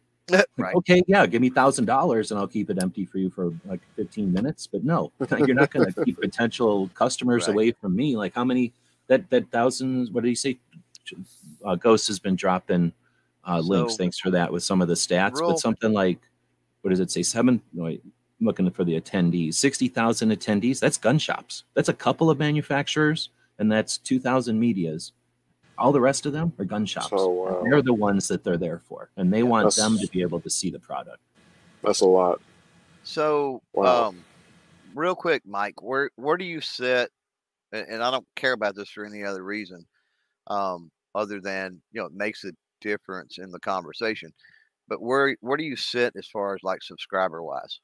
[0.56, 0.74] Right.
[0.76, 3.80] Okay, yeah, give me thousand dollars and I'll keep it empty for you for like
[3.96, 4.66] 15 minutes.
[4.66, 7.54] But no, you're not going to keep potential customers Right.
[7.54, 8.16] away from me.
[8.16, 8.72] Like how many
[9.08, 10.10] that that thousands?
[10.10, 10.58] What did he say?
[11.64, 12.92] Uh, Ghost has been dropping
[13.46, 13.94] uh, links.
[13.94, 15.34] So- Thanks for that with some of the stats.
[15.40, 16.18] Real- but something like
[16.82, 17.22] what does it say?
[17.22, 17.60] Seven.
[17.72, 18.02] No, wait,
[18.40, 19.54] I'm looking for the attendees.
[19.54, 20.80] Sixty thousand attendees.
[20.80, 21.64] That's gun shops.
[21.74, 23.28] That's a couple of manufacturers,
[23.58, 25.12] and that's two thousand medias.
[25.82, 27.08] All the rest of them are gun shops.
[27.08, 30.08] So wow, They're the ones that they're there for, and they Yeah, want them to
[30.12, 31.18] be able to see the product.
[31.82, 32.40] that's a lot.
[33.02, 34.06] So, Wow.
[34.10, 34.24] um,
[34.94, 37.10] real quick, Mike, where where do you sit?
[37.72, 39.84] And, and I don't care about this for any other reason,
[40.46, 44.32] um, other than you know it makes a difference in the conversation.
[44.86, 47.80] But where where do you sit as far as like subscriber wise,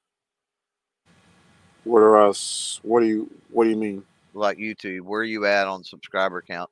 [1.82, 2.78] What are us?
[2.84, 4.04] What do you What do you mean?
[4.34, 5.00] like YouTube?
[5.00, 6.70] Where are you at on subscriber count?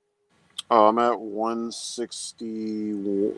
[0.71, 3.33] Uh, I'm at 160.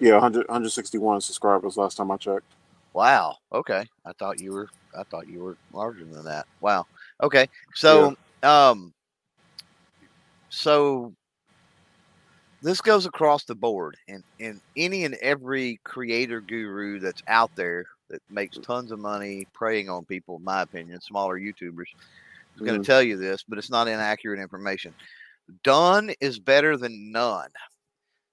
[0.00, 2.50] Yeah, 100, 161 subscribers last time I checked.
[2.94, 3.36] Wow.
[3.52, 3.84] Okay.
[4.04, 4.68] I thought you were
[4.98, 6.46] I thought you were larger than that.
[6.60, 6.86] Wow.
[7.22, 7.48] Okay.
[7.74, 8.92] So um
[10.48, 11.12] so
[12.62, 17.86] this goes across the board and and any and every creator guru that's out there
[18.10, 21.88] that makes tons of money preying on people, in my opinion, smaller YouTubers,
[22.56, 24.94] is going to tell you this, but it's not inaccurate information.
[25.62, 27.50] Done is better than none.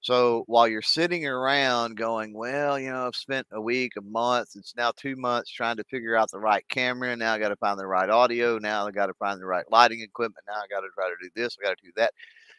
[0.00, 4.50] So while you're sitting around going, well, you know, I've spent a week, a month,
[4.54, 7.16] it's now two months trying to figure out the right camera.
[7.16, 8.58] Now I got to find the right audio.
[8.58, 10.44] Now I got to find the right lighting equipment.
[10.46, 11.56] Now I got to try to do this.
[11.60, 12.12] I got to do that.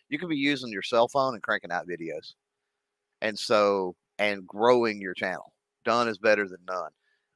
[0.10, 2.34] You could be using your cell phone and cranking out videos.
[3.22, 5.53] And so, and growing your channel.
[5.86, 6.91] Done is better than none.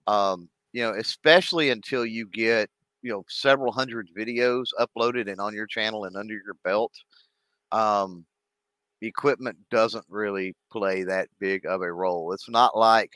[0.07, 2.69] Um, you know, especially until you get,
[3.01, 6.93] you know, several hundred videos uploaded and on your channel and under your belt.
[7.71, 8.25] Um,
[9.01, 12.33] equipment doesn't really play that big of a role.
[12.33, 13.11] It's not like,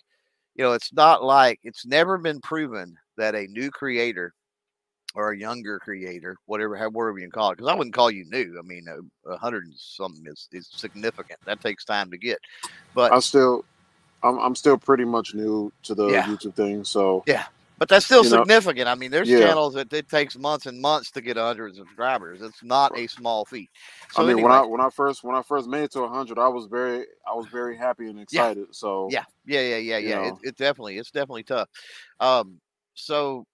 [0.55, 4.33] you know, it's not like it's never been proven that a new creator
[5.13, 8.25] or a younger creator whatever, however you can call it, because I wouldn't call you
[8.25, 8.57] new.
[8.59, 11.39] I mean, a, a hundred and something is, is significant.
[11.45, 12.39] That takes time to get.
[12.93, 13.63] But I still,
[14.23, 16.25] I'm, I'm still pretty much new to the Yeah.
[16.25, 16.83] YouTube thing.
[16.83, 17.45] So Yeah.
[17.78, 18.88] But that's still You know, significant.
[18.88, 19.39] I mean, there's yeah.
[19.39, 22.41] channels that it takes months and months to get 100 subscribers.
[22.41, 23.69] It's not a small feat.
[24.11, 26.01] So I mean, anyway, when I when I first when I first made it to
[26.01, 28.67] 100, I was very I was very happy and excited.
[28.71, 30.28] So yeah, yeah, yeah, yeah, yeah.
[30.28, 31.67] It, it definitely, it's definitely tough.
[32.19, 32.59] Um,
[32.93, 33.45] so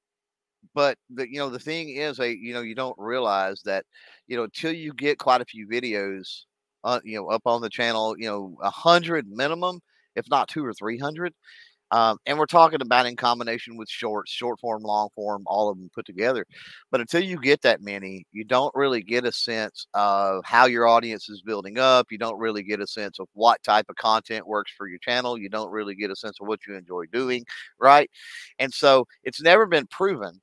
[0.74, 3.86] but the you know the thing is a you know you don't realize that
[4.28, 6.44] you know until you get quite a few videos
[6.84, 9.80] uh, you know up on the channel you know a hundred minimum
[10.16, 11.34] if not two or three hundred
[11.92, 15.78] um, and we're talking about in combination with shorts, short form, long form, all of
[15.78, 16.46] them put together.
[16.92, 20.88] But until you get that many, you don't really get a sense of how your
[20.88, 22.08] audience is building up.
[22.12, 25.38] You don't really get a sense of what type of content works for your channel.
[25.38, 27.46] You don't really get a sense of what you enjoy doing,
[27.80, 28.10] right?
[28.60, 30.40] And so it's never been proven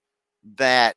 [0.57, 0.97] that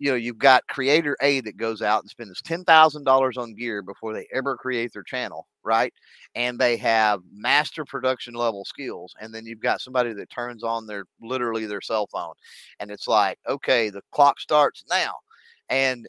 [0.00, 3.54] you know, you've got creator A that goes out and spends ten thousand dollars on
[3.54, 5.94] gear before they ever create their channel, right?
[6.34, 10.86] And they have master production level skills, and then you've got somebody that turns on
[10.86, 12.34] their literally their cell phone,
[12.80, 15.14] and it's like, okay, the clock starts now,
[15.70, 16.08] and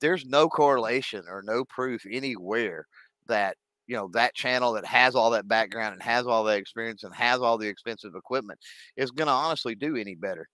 [0.00, 2.86] there's no correlation or no proof anywhere
[3.26, 7.04] that you know that channel that has all that background and has all that experience
[7.04, 8.58] and has all the expensive equipment
[8.96, 10.48] is going to honestly do any better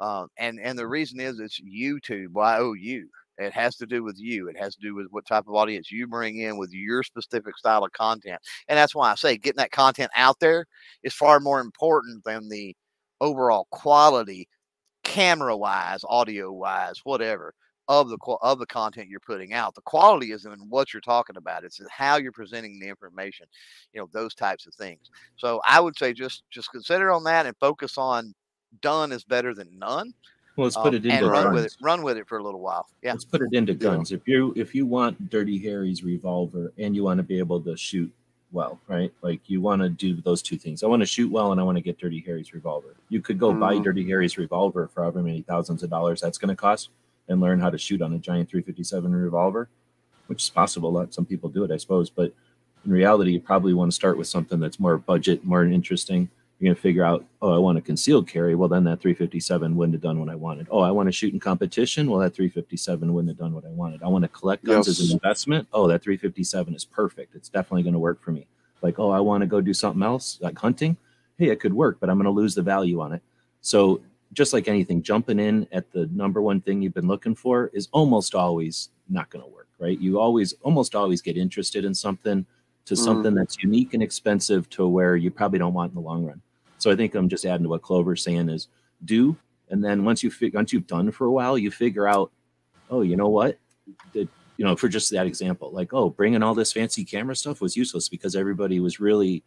[0.00, 2.28] um, and and the reason is it's YouTube.
[2.32, 3.08] Y O U.
[3.38, 4.48] It has to do with you.
[4.48, 7.56] It has to do with what type of audience you bring in with your specific
[7.56, 8.40] style of content.
[8.68, 10.66] And that's why I say getting that content out there
[11.02, 12.76] is far more important than the
[13.20, 14.46] overall quality,
[15.04, 17.54] camera wise, audio wise, whatever
[17.88, 19.74] of the of the content you're putting out.
[19.74, 23.46] The quality isn't in what you're talking about; it's how you're presenting the information.
[23.92, 25.10] You know those types of things.
[25.36, 28.34] So I would say just just consider on that and focus on
[28.80, 30.14] done is better than none.
[30.56, 31.54] Well, let's put um, it into run guns.
[31.54, 31.76] with it.
[31.80, 32.86] Run with it for a little while.
[33.02, 33.12] Yeah.
[33.12, 34.12] Let's put it into guns.
[34.12, 37.76] If you if you want Dirty Harry's revolver and you want to be able to
[37.76, 38.12] shoot
[38.52, 39.12] well, right?
[39.22, 40.82] Like you want to do those two things.
[40.82, 42.96] I want to shoot well and I want to get Dirty Harry's revolver.
[43.08, 43.84] You could go buy Mhm.
[43.84, 46.90] Dirty Harry's revolver for however many thousands of dollars that's going to cost
[47.28, 49.68] and learn how to shoot on a giant 357 revolver,
[50.26, 50.92] which is possible.
[50.92, 52.10] Let some people do it, I suppose.
[52.10, 52.32] But
[52.84, 56.28] in reality, you probably want to start with something that's more budget, more interesting.
[56.60, 58.54] You're going to figure out, oh, I want a concealed carry.
[58.54, 60.66] Well, then that 357 wouldn't have done what I wanted.
[60.70, 62.10] Oh, I want to shoot in competition.
[62.10, 64.02] Well, that 357 wouldn't have done what I wanted.
[64.02, 65.66] I want to collect guns as an investment.
[65.72, 67.34] Oh, that 357 is perfect.
[67.34, 68.46] It's definitely going to work for me.
[68.82, 70.98] Like, oh, I want to go do something else, like hunting.
[71.38, 73.22] Hey, it could work, but I'm going to lose the value on it.
[73.62, 74.02] So,
[74.34, 77.88] just like anything, jumping in at the number one thing you've been looking for is
[77.92, 79.98] almost always not going to work, right?
[79.98, 82.44] You always, almost always get interested in something
[82.84, 82.98] to Mhm.
[82.98, 86.40] something that's unique and expensive to where you probably don't want in the long run.
[86.80, 88.68] So I think I'm just adding to what Clover's saying is
[89.04, 89.36] do,
[89.68, 92.32] and then once you fig- once you've done for a while, you figure out,
[92.90, 93.58] oh, you know what,
[94.12, 94.26] the,
[94.56, 97.76] you know, for just that example, like oh, bringing all this fancy camera stuff was
[97.76, 99.42] useless because everybody was really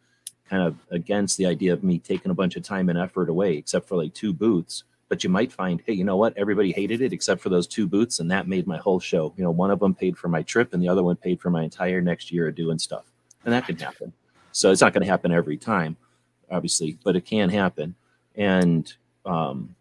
[0.49, 3.57] kind of against the idea of me taking a bunch of time and effort away,
[3.57, 4.84] except for like two booths.
[5.09, 6.36] But you might find, hey, you know what?
[6.38, 9.34] Everybody hated it except for those two booths, and that made my whole show.
[9.38, 11.49] You know, one of them paid for my trip, and the other one paid for
[11.49, 13.11] my entire next year of doing stuff,
[13.45, 14.13] and that can happen.
[14.51, 15.97] So it's not going to happen every time,
[16.54, 17.95] obviously, but it can happen.
[18.36, 18.91] And
[19.26, 19.76] um,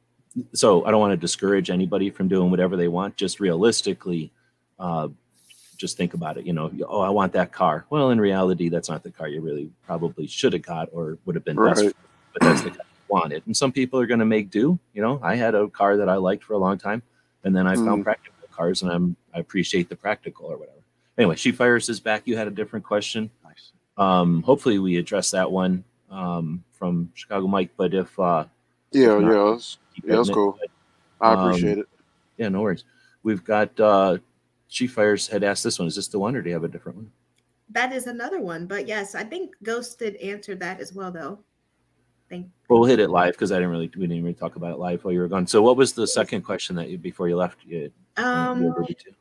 [0.55, 3.17] so I don't want to discourage anybody from doing whatever they want.
[3.17, 4.33] Just realistically,
[4.79, 5.09] uh,
[5.77, 6.47] just think about it.
[6.47, 7.85] You know, oh, I want that car.
[7.91, 11.35] Well, in reality, that's not the car you really probably should have got or would
[11.35, 11.85] have been best.
[11.85, 11.97] Right.
[12.33, 13.43] But that's the car you wanted.
[13.47, 14.79] And some people are going to make do.
[14.95, 17.03] You know, I had a car that I liked for a long time,
[17.45, 18.05] and then I found Mhm.
[18.05, 20.79] practical cars, and I'm I appreciate the practical or whatever.
[21.19, 22.23] Anyway, she fires us back.
[22.27, 23.31] You had a different question.
[23.45, 23.73] Nice.
[23.97, 27.71] Um, hopefully, we address that one um, from Chicago Mike.
[27.77, 28.45] But if uh,
[28.93, 30.35] Yeah, If not, yeah, that's, yeah, that's hitting it.
[30.35, 30.59] cool.
[31.21, 31.87] I Um, appreciate it.
[32.37, 32.85] Yeah, no worries.
[33.23, 34.19] We've got uh
[34.69, 35.89] Chief Fires had asked this one.
[35.89, 37.13] Is this the one or do you have a different one?
[37.71, 41.39] That is another one, but yes, I think Ghosted answered that as well, though.
[42.29, 42.49] Thank.
[42.69, 44.79] Well, we'll hit it live because I didn't really we didn't really talk about it
[44.79, 45.47] live while you were gone.
[45.47, 47.93] So what was the second question that you before you left you, you
[48.23, 49.15] Um, alluded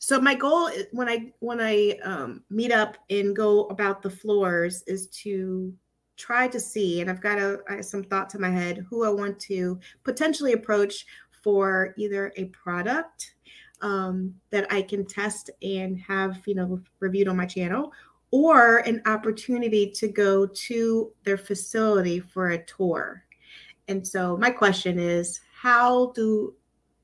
[0.00, 4.82] so my goal when I when I um, meet up and go about the floors
[4.86, 5.72] is to
[6.18, 9.08] try to see, and I've got a I some thoughts in my head who I
[9.08, 11.06] want to potentially approach
[11.42, 13.34] for either a product
[13.80, 17.92] um, that I can test and have you know reviewed on my channel,
[18.30, 23.24] or an opportunity to go to their facility for a tour.
[23.86, 26.54] And so my question is, how do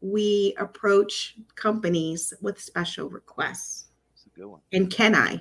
[0.02, 3.86] we approach companies with special requests?
[4.12, 4.60] It's a good one.
[4.72, 5.40] And can I?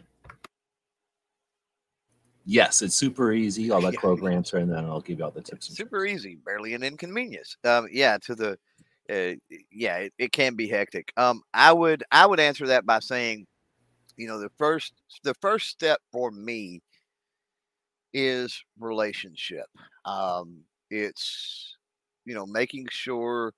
[2.45, 3.71] Yes, it's super easy.
[3.71, 3.95] I'll let.
[3.95, 5.75] Clover answer and then I'll give you all the tips.
[5.75, 7.55] Super easy, barely an inconvenience.
[7.63, 8.51] Um, yeah, to the,
[9.09, 9.35] uh,
[9.71, 11.13] yeah, it, it can be hectic.
[11.15, 13.47] Um, I would I would answer that by saying,
[14.17, 16.81] you know, the first the first step for me
[18.13, 19.65] is relationship.
[20.05, 21.77] Um, it's
[22.25, 23.53] you know making sure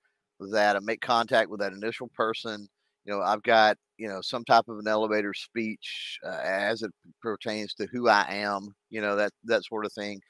[0.52, 2.68] that I make contact with that initial person.
[3.06, 6.90] You know, I've got you know some type of an elevator speech uh, as it
[7.22, 8.74] pertains to who I am.
[8.90, 10.20] You know that that sort of thing.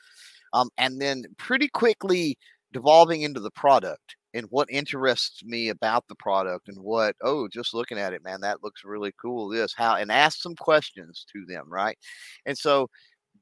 [0.52, 2.38] Um, and then pretty quickly
[2.72, 7.74] devolving into the product and what interests me about the product and what oh just
[7.74, 11.44] looking at it man that looks really cool this how and ask some questions to
[11.46, 11.98] them right?
[12.46, 12.88] And so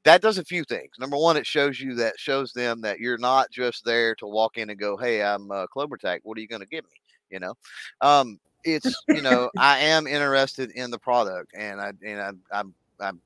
[0.05, 0.91] that does a few things.
[0.99, 4.57] Number one it shows you that shows them that you're not just there to walk
[4.57, 6.99] in and go hey i'm uh, Clovertac what are you going to give me?
[7.31, 7.53] you know?
[8.01, 12.73] Um it's you know i am interested in the product and i and i i'm
[12.99, 13.21] i'm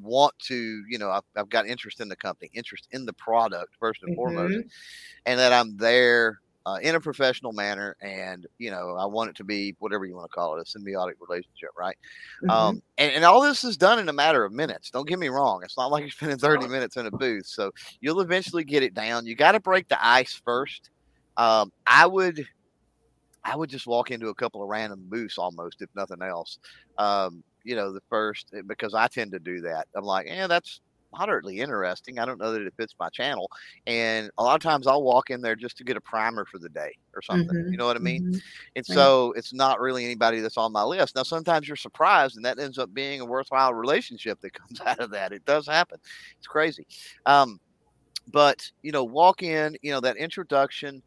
[0.00, 3.74] want to, you know, I've, I've, got interest in the company, interest in the product
[3.78, 4.16] first and mm-hmm.
[4.16, 4.66] foremost,
[5.26, 7.96] and that I'm there uh, in a professional manner.
[8.00, 10.78] And, you know, I want it to be whatever you want to call it, a
[10.78, 11.96] symbiotic relationship, right?
[12.42, 12.50] Mm-hmm.
[12.50, 14.90] Um, and, and all this is done in a matter of minutes.
[14.90, 15.62] Don't get me wrong.
[15.64, 17.46] It's not like you're spending 30 minutes in a booth.
[17.46, 19.26] So you'll eventually get it down.
[19.26, 20.90] You got to break the ice first.
[21.36, 22.46] Um, I would.
[23.44, 26.58] I would just walk into a couple of random booths almost, if nothing else.
[26.98, 29.88] Um, you know, the first eh, because I tend to do that.
[29.94, 30.80] I'm like, yeah, that's
[31.12, 32.18] moderately interesting.
[32.18, 33.50] I don't know that it fits my channel.
[33.86, 36.58] And a lot of times I'll walk in there just to get a primer for
[36.58, 37.56] the day or something.
[37.56, 37.72] Mm-hmm.
[37.72, 38.22] You know what I mean?
[38.22, 38.38] Mm-hmm.
[38.76, 38.94] And right.
[38.94, 41.14] so it's not really anybody that's on my list.
[41.14, 45.00] Now, sometimes you're surprised and that ends up being a worthwhile relationship that comes out
[45.00, 45.32] of that.
[45.32, 45.98] It does happen.
[46.38, 46.86] It's crazy.
[47.26, 47.60] Um,
[48.32, 51.02] but, you know, walk in, you know, that introduction,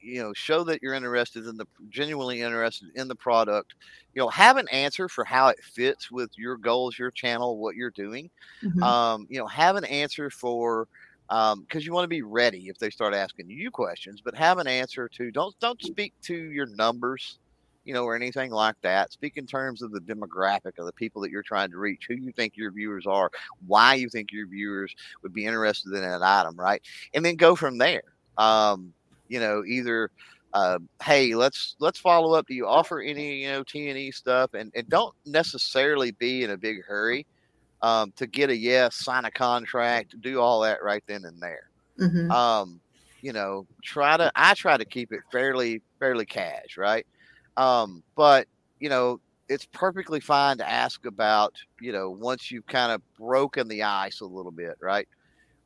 [0.00, 3.74] you know show that you're interested in the genuinely interested in the product
[4.14, 7.76] you know have an answer for how it fits with your goals your channel what
[7.76, 8.30] you're doing
[8.62, 8.82] mm-hmm.
[8.82, 10.88] um, you know have an answer for
[11.28, 14.58] because um, you want to be ready if they start asking you questions but have
[14.58, 17.38] an answer to don't don't speak to your numbers
[17.84, 21.20] you know or anything like that speak in terms of the demographic of the people
[21.22, 23.30] that you're trying to reach who you think your viewers are
[23.66, 26.82] why you think your viewers would be interested in that item right
[27.14, 28.02] and then go from there
[28.38, 28.92] um,
[29.28, 30.10] you know, either
[30.52, 32.46] uh, hey, let's let's follow up.
[32.46, 34.54] Do you offer any you know T and E stuff?
[34.54, 37.26] And and don't necessarily be in a big hurry
[37.82, 41.68] um, to get a yes, sign a contract, do all that right then and there.
[42.00, 42.30] Mm-hmm.
[42.30, 42.80] Um,
[43.20, 47.06] you know, try to I try to keep it fairly fairly cash, right?
[47.56, 48.46] Um, but
[48.80, 53.68] you know, it's perfectly fine to ask about you know once you've kind of broken
[53.68, 55.08] the ice a little bit, right?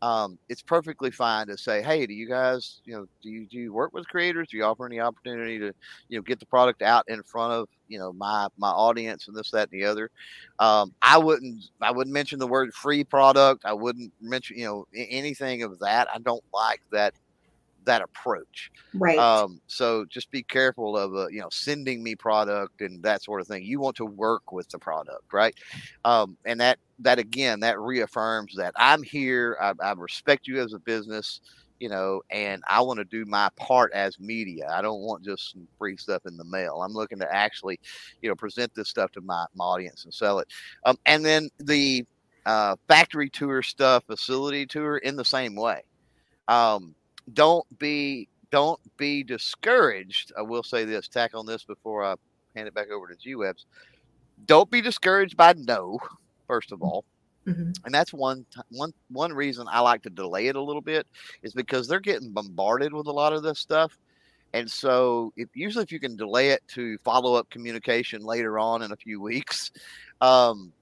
[0.03, 3.59] Um, it's perfectly fine to say, hey, do you guys, you know, do you do
[3.59, 4.49] you work with creators?
[4.49, 5.73] Do you offer any opportunity to,
[6.09, 9.37] you know, get the product out in front of, you know, my my audience and
[9.37, 10.11] this, that, and the other?
[10.59, 13.65] Um, I wouldn't I wouldn't mention the word free product.
[13.67, 16.09] I wouldn't mention, you know, anything of that.
[16.13, 17.15] I don't like that
[17.85, 18.71] that approach.
[18.95, 19.19] Right.
[19.19, 23.41] Um, so just be careful of uh, you know sending me product and that sort
[23.41, 23.65] of thing.
[23.65, 25.55] You want to work with the product, right?
[26.05, 29.57] Um, and that that again that reaffirms that I'm here.
[29.61, 31.41] I, I respect you as a business.
[31.79, 34.69] You know, and I want to do my part as media.
[34.71, 36.83] I don't want just some free stuff in the mail.
[36.83, 37.81] I'm looking to actually,
[38.21, 40.49] you know, present this stuff to my, my audience and sell it.
[40.85, 42.05] Um, and then the
[42.47, 45.83] uh, factory tour stuff, facility tour in the same way.
[46.49, 46.95] Um,
[47.33, 50.33] don't be don't be discouraged.
[50.37, 52.15] I will say this, tack on this before I
[52.57, 53.67] hand it back over to G Webs.
[54.47, 55.99] Don't be discouraged by no,
[56.47, 57.05] first of all.
[57.47, 57.73] Mm-hmm.
[57.85, 61.07] And that's one one one reason I like to delay it a little bit
[61.43, 63.97] is because they're getting bombarded with a lot of this stuff.
[64.53, 68.83] And so if usually if you can delay it to follow up communication later on
[68.83, 69.71] in a few weeks,
[70.21, 70.73] um,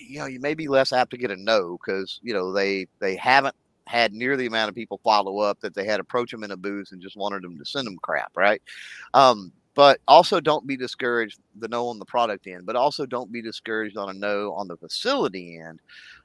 [0.00, 2.86] you know, you may be less apt to get a no because you know they
[2.98, 3.56] they haven't
[3.86, 6.56] had near the amount of people follow up that they had approach them in a
[6.56, 8.62] booth and just wanted them to send them crap, right?
[9.14, 13.32] Um, but also don't be discouraged the no on the product end, but also don't
[13.32, 15.80] be discouraged on a no on the facility end.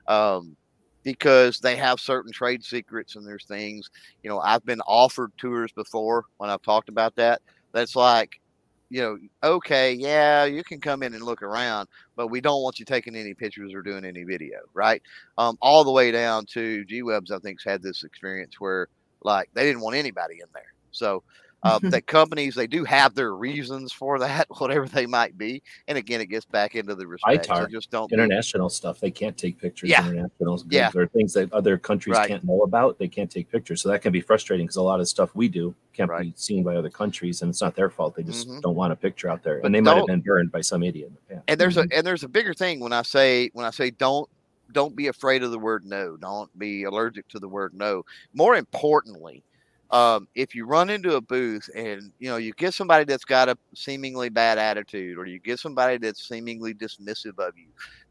[0.08, 0.56] Um,
[1.04, 3.90] because they have certain trade secrets and there's things,
[4.24, 7.42] you know, I've been offered tours before when I've talked about that.
[7.72, 8.42] That's like,
[8.90, 12.80] you know, okay, yeah, you can come in and look around, but we don't want
[12.80, 15.02] you taking any pictures or doing any video, right?
[15.38, 18.88] Um, all the way down to G Webs, I think's had this experience where
[19.24, 20.74] like they didn't want anybody in there.
[20.92, 21.24] So
[21.64, 25.62] uh, that companies they do have their reasons for that, whatever they might be.
[25.88, 27.48] And again, it gets back into the respect.
[27.48, 29.00] ITAR, so just don't international stuff.
[29.00, 29.90] They can't take pictures.
[29.90, 30.08] Yeah.
[30.08, 30.92] International yeah.
[30.96, 32.28] or things that other countries right.
[32.28, 32.98] can't know about.
[33.00, 33.82] They can't take pictures.
[33.82, 36.24] So that can be frustrating because a lot of stuff we do can't right.
[36.24, 38.16] be seen by other countries, and it's not their fault.
[38.16, 38.60] They just mm-hmm.
[38.60, 41.12] don't want a picture out there, and they might have been burned by some idiot.
[41.48, 41.92] And there's mm-hmm.
[41.92, 44.30] a and there's a bigger thing when I say when I say don't
[44.72, 46.18] don't be afraid of the word no.
[46.18, 48.04] Don't be allergic to the word no.
[48.34, 49.44] More importantly,
[49.92, 53.50] um, if you run into a booth and you know you get somebody that's got
[53.50, 57.68] a seemingly bad attitude or you get somebody that's seemingly dismissive of you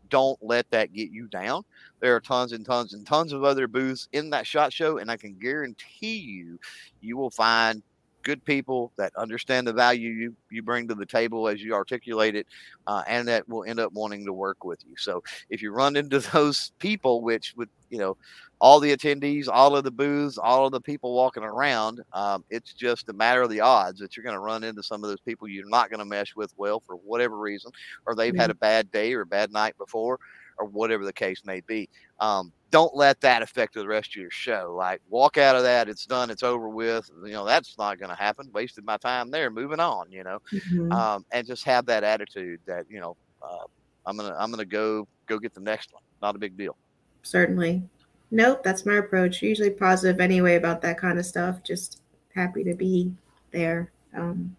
[0.09, 1.65] don't let that get you down.
[2.01, 5.11] There are tons and tons and tons of other booths in that shot show and
[5.11, 6.59] i can guarantee you
[7.01, 7.83] you will find
[8.27, 12.35] good people that understand the value you, you bring to the table as you articulate
[12.35, 12.45] it,
[12.89, 14.97] uh, and that will end up wanting to work with you.
[14.99, 18.17] So if you run into those people, which would, you know,
[18.59, 22.73] all the attendees, all of the booths, all of the people walking around, um, it's
[22.73, 25.21] just a matter of the odds that you're going to run into some of those
[25.21, 27.71] people you're not going to mesh with well for whatever reason,
[28.07, 30.19] or they've had a bad day or a bad night before,
[30.59, 31.89] or whatever the case may be.
[32.19, 34.75] Um, don't let that affect the rest of your show.
[34.77, 37.11] Like walk out of that, it's done, it's over with.
[37.25, 38.51] You know that's not going to happen.
[38.53, 39.49] Wasted my time there.
[39.49, 40.13] Moving on.
[40.13, 40.93] You know, Mhm.
[40.93, 43.65] um, and just have that attitude that you know uh,
[44.05, 46.03] I'm gonna I'm gonna go go get the next one.
[46.21, 46.77] Not a big deal.
[47.23, 47.83] Certainly.
[48.31, 49.41] Nope, that's my approach.
[49.41, 51.63] Usually positive anyway about that kind of stuff.
[51.63, 52.03] Just
[52.35, 53.11] happy to be
[53.53, 53.91] there.
[54.15, 54.55] Um,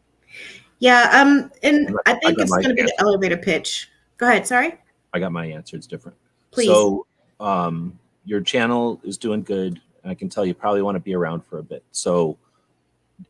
[0.79, 3.91] yeah, um, and I think got it's going to be the elevator pitch.
[4.17, 4.47] Go ahead.
[4.47, 4.73] Sorry.
[5.13, 5.75] I got my answer.
[5.75, 6.17] It's different.
[6.49, 6.67] Please.
[6.67, 7.05] So,
[7.39, 9.81] um, your channel is doing good.
[10.03, 11.83] I can tell you probably want to be around for a bit.
[11.91, 12.37] So,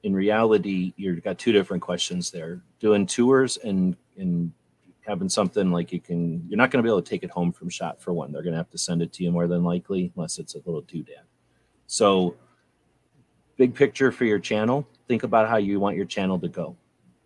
[0.03, 2.61] in reality, you've got two different questions there.
[2.79, 4.51] Doing tours and and
[5.07, 7.51] having something like you can, you're not going to be able to take it home
[7.53, 8.31] from shot for one.
[8.31, 10.57] They're going to have to send it to you more than likely, unless it's a
[10.57, 11.23] little too doodad.
[11.87, 12.35] So,
[13.55, 14.87] big picture for your channel.
[15.07, 16.75] Think about how you want your channel to go.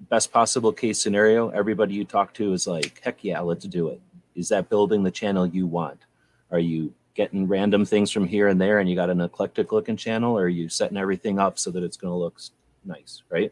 [0.09, 1.49] Best possible case scenario.
[1.49, 3.99] Everybody you talk to is like, heck yeah, let's do it
[4.35, 5.99] is that building the channel you want
[6.51, 9.97] are you getting random things from here and there and you got an eclectic looking
[9.97, 12.39] channel or are you setting everything up so that it's going to look
[12.85, 13.51] nice right,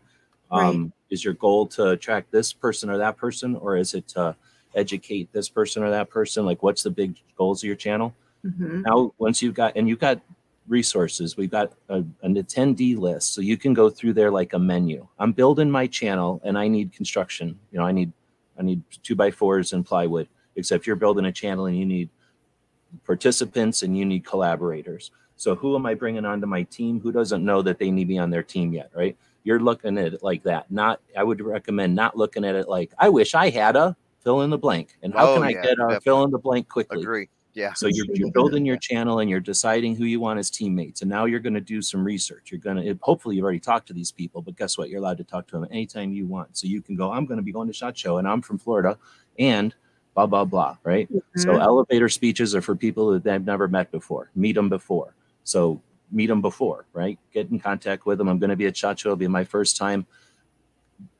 [0.51, 4.35] um is your goal to attract this person or that person or is it to
[4.75, 6.45] educate this person or that person?
[6.45, 8.13] Like what's the big goals of your channel?
[8.45, 8.83] Mhm.
[8.85, 10.21] now once you've got and you've got
[10.69, 14.59] resources we've got a, an attendee list so you can go through there like a
[14.59, 15.05] menu.
[15.17, 18.11] I'm building my channel and i need construction you know i need
[18.57, 22.09] i need two by fours and plywood except you're building a channel and you need
[23.05, 27.43] participants and you need collaborators so who am i bringing onto my team who doesn't
[27.43, 30.43] know that they need me on their team yet right you're looking at it like
[30.43, 33.95] that not i would recommend not looking at it like i wish i had a
[34.21, 35.99] fill in the blank and how Oh, can i yeah, get a definitely.
[36.01, 37.29] fill in the blank quickly Agree.
[37.53, 37.73] Yeah.
[37.73, 41.01] so you're, you're building your channel and you're deciding who you want as teammates.
[41.01, 42.51] And now you're going to do some research.
[42.51, 44.87] You're going to, hopefully you've already talked to these people, but guess what?
[44.89, 46.55] You're allowed to talk to them anytime you want.
[46.55, 48.59] So you can go, I'm going to be going to SHOT Show and I'm from
[48.59, 48.97] Florida
[49.39, 49.73] and
[50.15, 50.77] blah, blah, blah.
[50.83, 51.07] Right.
[51.35, 51.61] So Mhm.
[51.61, 55.13] elevator speeches are for people that they've never met before, meet them before.
[55.43, 55.81] So
[56.11, 57.17] meet them before, right?
[57.33, 58.27] Get in contact with them.
[58.27, 58.89] I'm going to be at Show.
[58.91, 60.05] It'll be my first time.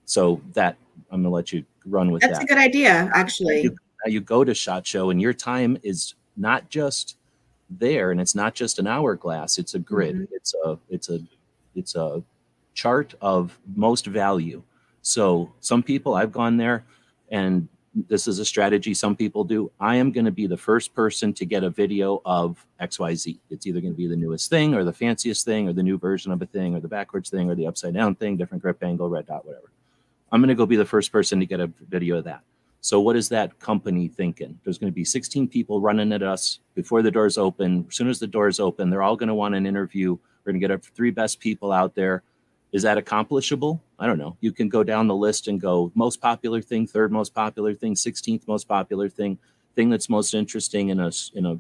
[0.06, 0.76] So that
[1.12, 3.62] I'm going to let you run with That's that a good idea, actually.
[3.64, 7.18] You- now you go to shot show and your time is not just
[7.70, 10.28] there and it's not just an hourglass it's a grid Mhm.
[10.32, 11.20] it's a it's a
[11.76, 12.24] it's a
[12.74, 14.64] chart of most value
[15.02, 16.86] so some people i've gone there
[17.30, 17.68] and
[18.08, 21.34] this is a strategy some people do i am going to be the first person
[21.34, 24.84] to get a video of xyz it's either going to be the newest thing or
[24.84, 27.56] the fanciest thing or the new version of a thing or the backwards thing or
[27.56, 29.72] the upside down thing different grip angle red dot whatever
[30.32, 32.42] i'm going to go be the first person to get a video of that
[32.82, 34.58] so what is that company thinking?
[34.64, 37.86] There's going to be 16 people running at us before the doors open.
[37.90, 40.12] As soon as the doors open, they're all going to want an interview.
[40.12, 42.24] We're going to get our three best people out there.
[42.72, 43.82] Is that accomplishable?
[43.98, 44.38] I don't know.
[44.42, 47.96] You can go down the list and go most popular thing, third most popular thing,
[47.96, 49.40] 16th most popular thing,
[49.76, 51.60] thing that's most interesting in a, in a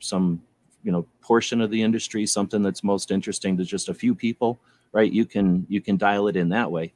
[0.00, 0.42] some
[0.82, 4.58] you know portion of the industry, something that's most interesting to just a few people,
[4.92, 5.12] right?
[5.12, 6.92] You can you can dial it in that way.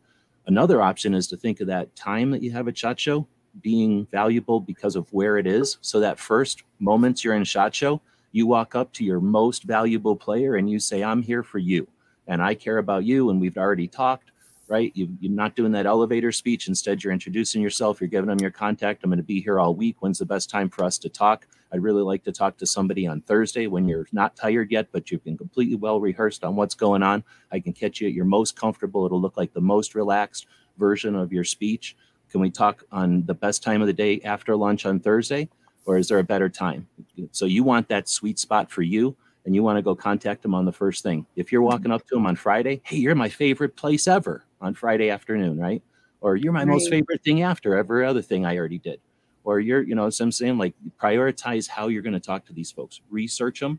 [0.47, 3.27] Another option is to think of that time that you have at Shot Show
[3.63, 5.79] being valuable because of where it is.
[5.81, 8.01] So that first moments you're in Shot Show,
[8.33, 11.87] you walk up to your most valuable player and you say, "I'm here for you,
[12.27, 14.31] and I care about you." And we've already talked,
[14.69, 14.93] right?
[14.95, 16.69] You, you're not doing that elevator speech.
[16.69, 18.01] Instead, you're introducing yourself.
[18.01, 19.05] You're giving them your contact.
[19.05, 19.97] I'm going to be here all week.
[20.01, 21.47] When's the best time for us to talk?
[21.73, 25.11] I'd really like to talk to somebody on Thursday when you're not tired yet, but
[25.11, 27.25] you've been completely well rehearsed on what's going on.
[27.51, 29.05] I can catch you at your most comfortable.
[29.05, 30.47] It'll look like the most relaxed
[30.79, 31.97] version of your speech.
[32.31, 35.49] Can we talk on the best time of the day after lunch on Thursday,
[35.85, 36.87] or is there a better time?
[37.33, 40.55] So you want that sweet spot for you, and you want to go contact them
[40.55, 41.27] on the first thing.
[41.37, 44.75] If you're walking up to them on Friday, hey, you're my favorite place ever on
[44.75, 45.83] Friday afternoon, right?
[46.21, 49.01] Or you're my most favorite thing after every other thing I already did.
[49.45, 52.55] Or you're, you know, so I'm saying like prioritize how you're going to talk to
[52.55, 53.79] these folks, research them,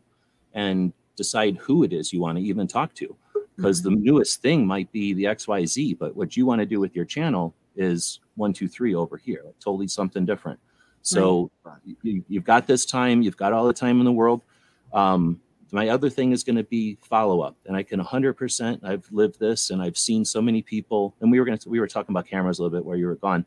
[0.53, 3.15] and decide who it is you want to even talk to.
[3.55, 6.93] Because the newest thing might be the XYZ, but what you want to do with
[6.93, 10.59] your channel is one, two, three over here, like totally something different.
[11.01, 11.49] So
[12.03, 14.41] you, you've got this time, you've got all the time in the world.
[14.91, 15.39] Um,
[15.75, 18.79] my other thing is going to be follow up, and I can 100%.
[18.85, 21.13] I've lived this, and I've seen so many people.
[21.19, 23.07] And we were going to we were talking about cameras a little bit where you
[23.07, 23.45] were gone.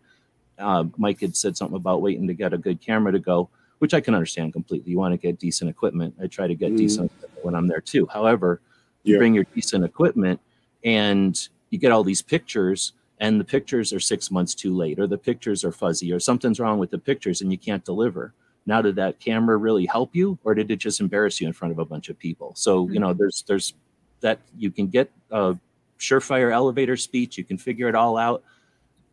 [0.58, 3.48] Uh, Mike had said something about waiting to get a good camera to go,
[3.78, 4.90] which I can understand completely.
[4.90, 6.14] You want to get decent equipment.
[6.22, 6.76] I try to get Mhm.
[6.78, 7.12] decent
[7.42, 8.06] when I'm there too.
[8.12, 8.60] However,
[9.04, 9.18] you Yeah.
[9.20, 10.38] bring your decent equipment
[10.84, 15.06] and you get all these pictures and the pictures are six months too late or
[15.06, 18.34] the pictures are fuzzy or something's wrong with the pictures and you can't deliver
[18.68, 21.72] now did that camera really help you or did it just embarrass you in front
[21.72, 22.52] of a bunch of people?
[22.54, 23.74] So you know there's there's
[24.20, 25.56] that you can get a
[25.98, 28.44] surefire elevator speech you can figure it all out.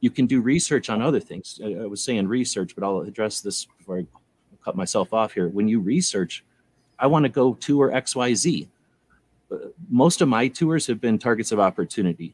[0.02, 1.60] You can do research on other things.
[1.64, 4.06] I, I was saying research but i'll address this before i
[4.64, 5.48] cut myself off here.
[5.50, 6.44] When you research
[7.00, 8.68] i want to go tour xyz
[9.52, 9.58] Uh,
[9.90, 12.34] most of my tours have been targets of opportunity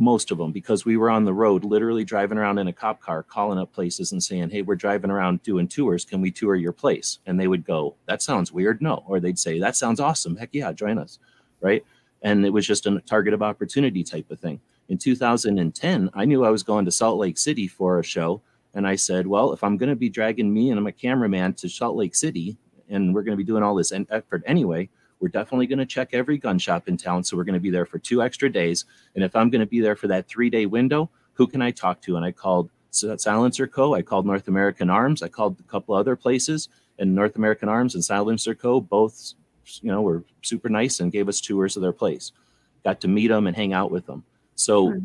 [0.00, 3.00] most of them because we were on the road literally driving around in a cop
[3.00, 6.04] car calling up places and saying hey we're driving around doing tours.
[6.04, 7.18] Can we tour your place?
[7.26, 8.82] And they would go that sounds weird.
[8.82, 9.04] No.
[9.06, 10.36] Or they'd say that sounds awesome.
[10.36, 11.18] Heck yeah join us.
[11.60, 11.84] Right?
[12.22, 14.60] And it was just a target of opportunity type of thing.
[14.88, 18.42] In 2010 i knew i was going to salt lake city for a show
[18.74, 21.54] and i said well if i'm going to be dragging me and i'm a cameraman
[21.54, 22.56] to salt lake city
[22.88, 24.88] and we're going to be doing all this effort anyway
[25.20, 27.22] we're definitely going to check every gun shop in town.
[27.22, 28.86] So we're going to be there for two extra days.
[29.14, 31.70] And if I'm going to be there for that three day window, who can I
[31.70, 32.16] talk to?
[32.16, 33.94] And I called Silencer Co.
[33.94, 35.22] I called North American Arms.
[35.22, 36.68] I called a couple other places,
[36.98, 38.80] and North American Arms and Silencer Co.
[38.80, 39.34] both,
[39.80, 42.32] you know, were super nice and gave us tours of their place.
[42.82, 44.24] Got to meet them and hang out with them.
[44.54, 44.92] So.
[44.92, 44.98] Hmm.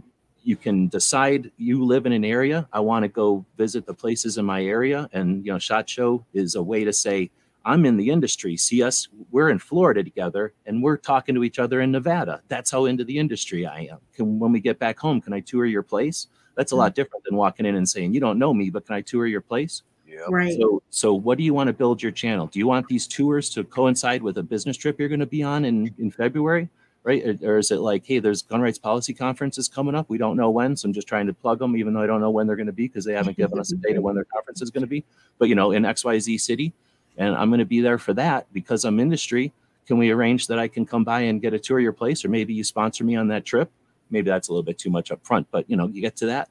[0.47, 2.67] You can decide you live in an area.
[2.71, 6.23] I want to go visit the places in my area, and you know, Shot Show
[6.35, 7.31] is a way to say,
[7.65, 8.55] I'm in the industry.
[8.57, 12.41] See us, we're in Florida together and we're talking to each other in Nevada.
[12.47, 13.97] That's how into the industry I am.
[14.13, 16.27] Can, when we get back home, can I tour your place?
[16.55, 17.01] That's a lot mm-hmm.
[17.01, 19.41] different than walking in and saying, you don't know me, but can I tour your
[19.41, 19.81] place?
[20.07, 20.27] Yeah.
[20.29, 20.55] Right.
[20.57, 22.47] So, so what do you want to build your channel?
[22.47, 25.41] Do you want these tours to coincide with a business trip you're going to be
[25.41, 26.69] on in, in February?
[27.03, 27.23] Right.
[27.43, 30.09] Or, or is it like, hey, there's gun rights policy conferences coming up.
[30.09, 30.75] We don't know when.
[30.77, 32.65] So I'm just trying to plug them, even though I don't know when they're going
[32.67, 34.81] to be because they haven't given us a date of when their conference is going
[34.81, 35.03] to be.
[35.39, 36.73] But, you know, in XYZ city,
[37.17, 39.53] and I'm going to be there for that because I'm industry.
[39.87, 42.25] Can we arrange that I can come by and get a tour of your place,
[42.25, 43.71] or maybe you sponsor me on that trip?
[44.09, 46.25] Maybe that's a little bit too much up front, but you know, you get to
[46.27, 46.49] that.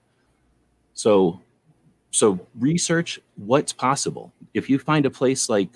[0.95, 1.41] So,
[2.11, 4.33] so research what's possible.
[4.55, 5.69] If you find a place like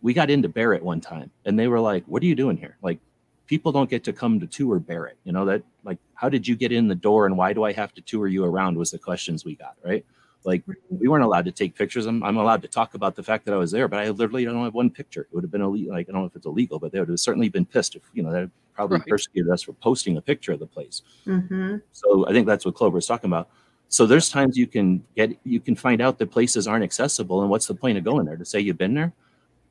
[0.00, 2.76] we got into Barrett one time, and they were like, "What are you doing here?"
[2.82, 2.98] Like,
[3.46, 5.18] people don't get to come to tour Barrett.
[5.24, 7.72] You know that like, how did you get in the door, and why do I
[7.72, 8.76] have to tour you around?
[8.76, 10.04] Was the questions we got right
[10.44, 12.06] like we weren't allowed to take pictures.
[12.06, 14.44] I'm, I'm allowed to talk about the fact that I was there, but I literally
[14.44, 15.22] don't have one picture.
[15.22, 15.94] It would have been illegal.
[15.94, 18.02] Like I don't know if it's illegal, but they would have certainly been pissed if
[18.12, 19.06] you know they probably Right.
[19.08, 21.02] persecuted us for posting a picture of the place.
[21.24, 23.48] hmm So I think that's what Clover is talking about.
[23.88, 27.50] So there's times you can get you can find out that places aren't accessible, and
[27.50, 29.12] what's the point of going there to say you've been there?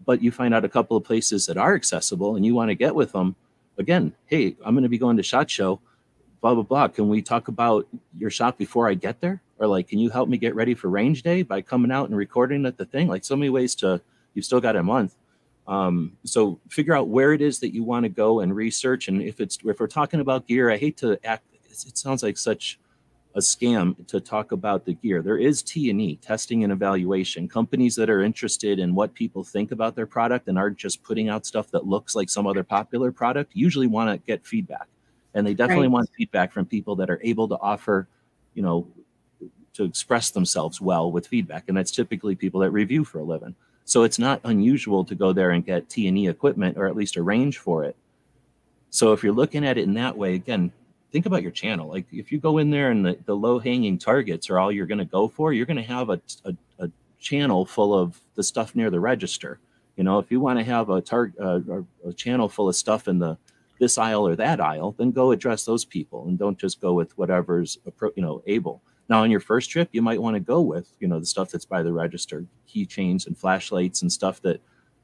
[0.05, 2.75] But you find out a couple of places that are accessible, and you want to
[2.75, 3.35] get with them.
[3.77, 5.79] Again, hey, I'm going to be going to Shot Show,
[6.41, 6.87] blah blah blah.
[6.87, 9.41] Can we talk about your shop before I get there?
[9.61, 12.17] Or like, can you help me get ready for range day by coming out and
[12.17, 13.07] recording at the thing?
[13.07, 14.01] Like so many ways to.
[14.33, 15.15] You've still got a month.
[15.67, 19.07] Um, so figure out where it is that you want to go and research.
[19.07, 21.43] And if it's if we're talking about gear, I hate to act.
[21.69, 22.79] It sounds like such
[23.35, 25.21] a scam to talk about the gear.
[25.21, 27.47] There is T and E testing and evaluation.
[27.47, 31.29] Companies that are interested in what people think about their product and aren't just putting
[31.29, 34.87] out stuff that looks like some other popular product usually want to get feedback,
[35.33, 35.93] and they definitely Right.
[35.93, 38.07] want feedback from people that are able to offer,
[38.53, 38.87] you know,
[39.73, 43.55] to express themselves well with feedback, and that's typically people that review for a living.
[43.85, 46.95] So it's not unusual to go there and get T and E equipment or at
[46.95, 47.95] least arrange for it.
[48.89, 50.71] So if you're looking at it in that way, again,
[51.11, 51.89] think about your channel.
[51.89, 54.85] Like if you go in there and the, the low hanging targets are all you're
[54.85, 58.43] going to go for, you're going to have a, a, a channel full of the
[58.43, 59.59] stuff near the register.
[59.97, 62.75] You know, if you want to have a target, uh, a, a channel full of
[62.75, 63.37] stuff in the
[63.79, 67.17] this aisle or that aisle, then go address those people and don't just go with
[67.17, 67.79] whatever's
[68.15, 68.81] you know able.
[69.11, 71.51] Now, on your first trip, you might want to go with you know the stuff
[71.51, 74.61] that's by the register, keychains and flashlights and stuff that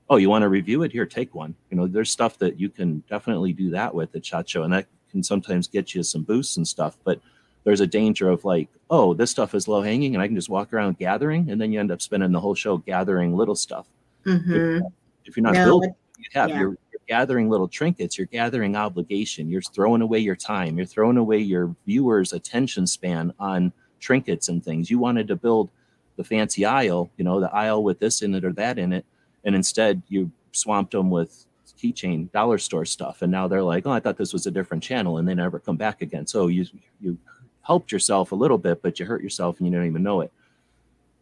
[0.09, 0.93] oh, you want to review it?
[0.93, 1.53] Here, take one.
[1.69, 4.71] You know, there's stuff that you can definitely do that with at Shot Show, and
[4.71, 6.97] that can sometimes get you some boosts and stuff.
[7.03, 7.19] But
[7.65, 10.47] there's a danger of like, oh, this stuff is low hanging, and I can just
[10.47, 13.87] walk around gathering, and then you end up spending the whole show gathering little stuff.
[14.23, 14.79] hmm
[15.25, 16.59] If you're not No, building, you have yeah.
[16.61, 18.17] you're, you're gathering little trinkets.
[18.17, 19.49] You're gathering obligation.
[19.49, 20.77] You're throwing away your time.
[20.77, 24.89] You're throwing away your viewers' attention span on trinkets and things.
[24.89, 25.69] You wanted to build
[26.15, 29.05] the fancy aisle, you know, the aisle with this in it or that in it,
[29.43, 31.45] and instead you swamped them with
[31.77, 34.81] keychain dollar store stuff and now they're like oh i thought this was a different
[34.81, 36.25] channel and they never come back again.
[36.25, 36.65] So you
[36.99, 37.17] you
[37.61, 40.31] helped yourself a little bit but you hurt yourself and you don't even know it.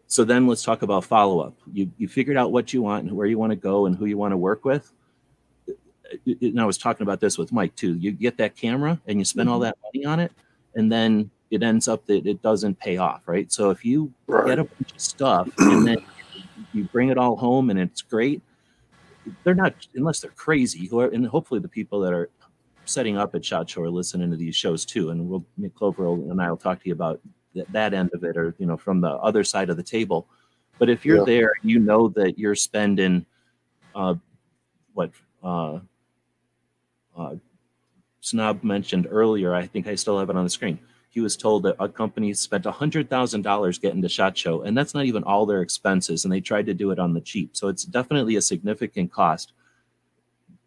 [0.08, 1.56] So then let's talk about follow-up.
[1.74, 4.06] You you figured out what you want and where you want to go and who
[4.06, 4.92] you want to work with.
[6.26, 7.96] And i was talking about this with mike too.
[7.96, 9.64] You get that camera and you spend all mm-hmm.
[9.64, 10.32] that money on it
[10.76, 14.48] and then it ends up that it doesn't pay off right so if you Right.
[14.48, 15.98] get a bunch of stuff and then
[16.74, 18.42] you bring it all home and it's great
[19.44, 22.30] they're not unless they're crazy who are, and hopefully the people that are
[22.86, 25.44] setting up at Shot Show are listening to these shows too, and we'll
[25.74, 27.20] Clover and I will talk to you about
[27.56, 30.28] th- that end of it, or you know, from the other side of the table.
[30.78, 31.24] But if you're Yeah.
[31.26, 33.26] there, you know that you're spending,
[33.96, 34.14] uh,
[34.94, 35.10] what
[35.44, 35.80] uh,
[37.18, 37.36] uh,
[38.22, 39.56] Snob mentioned earlier.
[39.56, 40.78] I think I still have it on the screen.
[41.16, 44.78] He was told that a company spent hundred thousand dollars getting to Shot Show, and
[44.78, 46.26] that's not even all their expenses.
[46.26, 49.54] And they tried to do it on the cheap, so it's definitely a significant cost.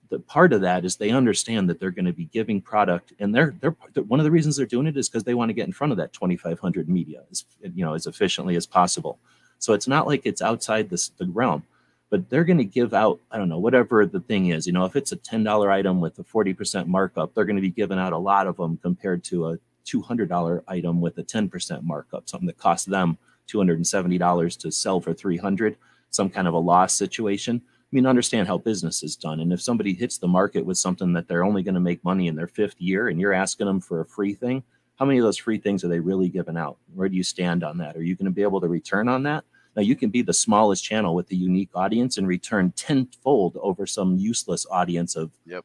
[0.08, 3.34] The part of that is they understand that they're going to be giving product, and
[3.34, 5.66] they're they're one of the reasons they're doing it is because they want to get
[5.66, 9.18] in front of that twenty five hundred media, as you know, as efficiently as possible.
[9.58, 11.62] So it's not like it's outside this the realm
[12.10, 14.86] but they're going to give out i don't know whatever the thing is you know
[14.86, 18.14] if it's a $10 item with a 40% markup they're going to be giving out
[18.14, 19.58] a lot of them compared to a
[19.88, 23.18] $200 item with a 10% markup something that costs them
[23.48, 25.76] $270 to sell for 300
[26.10, 29.60] some kind of a loss situation i mean understand how business is done and if
[29.60, 32.46] somebody hits the market with something that they're only going to make money in their
[32.46, 34.62] fifth year and you're asking them for a free thing
[34.98, 37.62] how many of those free things are they really giving out where do you stand
[37.62, 39.44] on that are you going to be able to return on that
[39.78, 43.86] now you can be the smallest channel with a unique audience and return tenfold over
[43.86, 45.64] some useless audience of Yep.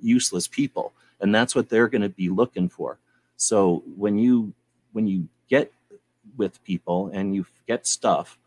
[0.00, 2.98] useless people, and that's what they're going to be looking for.
[3.42, 4.52] So when you
[4.92, 5.72] when you get
[6.36, 8.38] with people and you get stuff,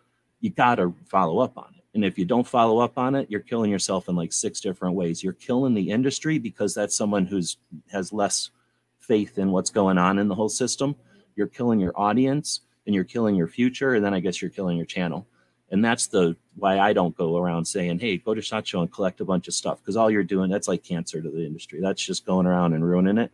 [0.41, 1.83] you got to follow up on it.
[1.93, 4.95] And if you don't follow up on it, you're killing yourself in like six different
[4.95, 5.23] ways.
[5.23, 7.57] You're killing the industry because that's someone who's
[7.91, 8.51] has less
[8.99, 10.95] faith in what's going on in the whole system.
[11.35, 14.77] You're killing your audience and you're killing your future and then i guess you're killing
[14.77, 15.25] your channel
[15.71, 18.91] and that's the why i don't go around saying hey go to shot show and
[18.91, 21.79] collect a bunch of stuff because all you're doing that's like cancer to the industry
[21.81, 23.31] that's just going around and ruining it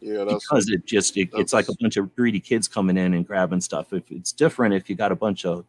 [0.00, 3.12] Yeah, that's because it just it, it's like a bunch of greedy kids coming in
[3.12, 3.92] and grabbing stuff.
[3.92, 5.66] If it's different if you got a bunch of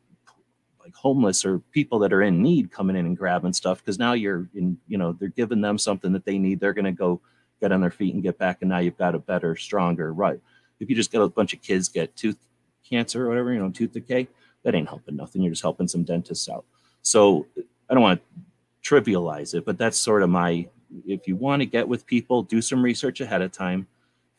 [0.79, 4.13] like homeless or people that are in need coming in and grabbing stuff because now
[4.13, 6.59] you're in you know they're giving them something that they need.
[6.59, 7.19] They're going to go
[7.59, 10.39] get on their feet and get back and now you've got a better stronger right.
[10.79, 12.37] If you just get a bunch of kids get tooth
[12.89, 14.27] cancer or whatever you know tooth decay
[14.63, 15.41] that ain't helping nothing.
[15.41, 16.65] You're just helping some dentists out.
[17.01, 17.47] So
[17.89, 20.65] i don't want to trivialize it but that's sort of my
[21.05, 23.85] if you want to get with people do some research ahead of time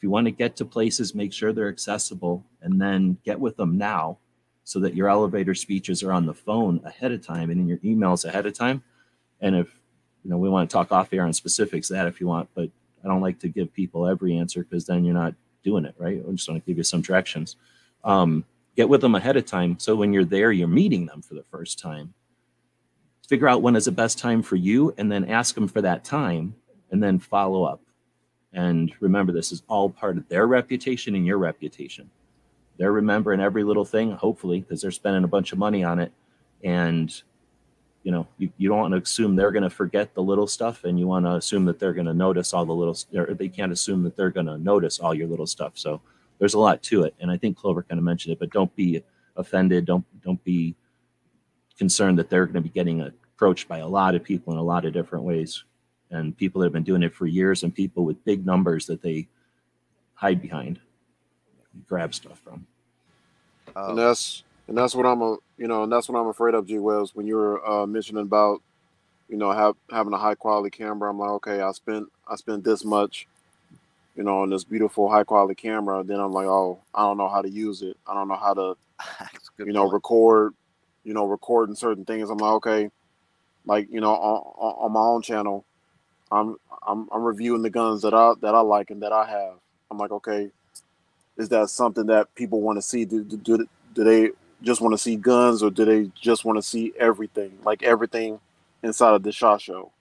[0.02, 3.56] if you want to get to places make sure they're accessible and then get with
[3.56, 4.18] them now
[4.64, 7.78] so that your elevator speeches are on the phone ahead of time and in your
[7.78, 8.82] emails ahead of time.
[9.40, 9.72] And if
[10.24, 12.68] you know we want to talk off air on specifics that if you want but
[13.04, 16.20] i don't like to give people every answer because then you're not doing it right?
[16.28, 17.54] I just want to give you some directions.
[18.02, 18.44] Um,
[18.74, 21.44] get with them ahead of time so when you're there you're meeting them for the
[21.44, 22.12] first time.
[23.28, 26.02] Figure out when is the best time for you and then ask them for that
[26.02, 26.56] time
[26.90, 27.80] and then follow up
[28.52, 32.10] and remember this is all part of their reputation and your reputation.
[32.78, 36.12] They're remembering every little thing hopefully because they're spending a bunch of money on it.
[36.64, 37.12] And
[38.02, 40.84] you know you, you don't want to assume they're going to forget the little stuff
[40.84, 43.48] and you want to assume that they're going to notice all the little or they
[43.48, 45.72] can't assume that they're going to notice all your little stuff.
[45.74, 46.00] So
[46.38, 48.74] there's a lot to it and i think clover kind of mentioned it but don't
[48.74, 49.04] be
[49.36, 49.84] offended.
[49.84, 50.74] Don't don't be
[51.78, 54.62] concerned that they're going to be getting approached by a lot of people in a
[54.62, 55.64] lot of different ways
[56.12, 59.02] and people that have been doing it for years and people with big numbers that
[59.02, 59.26] they
[60.14, 60.78] hide behind
[61.88, 62.66] grab stuff from
[63.74, 66.54] Um, and that's and that's what I'm a you know, and that's what I'm afraid
[66.54, 67.14] of, G Wells.
[67.14, 68.62] When you were uh, mentioning about,
[69.28, 72.64] you know, have having a high quality camera, I'm like, okay, I spent I spent
[72.64, 73.26] this much,
[74.16, 76.02] you know, on this beautiful high quality camera.
[76.04, 77.96] Then I'm like, oh, I don't know how to use it.
[78.06, 78.76] I don't know how to,
[79.20, 80.54] that's a good you know, record,
[81.04, 82.30] you know, recording certain things.
[82.30, 82.90] I'm like, okay,
[83.66, 85.64] like you know, on, on, on my own channel,
[86.32, 86.56] I'm
[86.86, 89.54] I'm I'm reviewing the guns that I that I like and that I have.
[89.90, 90.50] I'm like, okay,
[91.36, 93.04] is that something that people want to see?
[93.04, 94.30] Do, do, do, do they
[94.62, 98.40] just want to see guns or do they just want to see everything, like everything
[98.82, 99.92] inside of the shot show?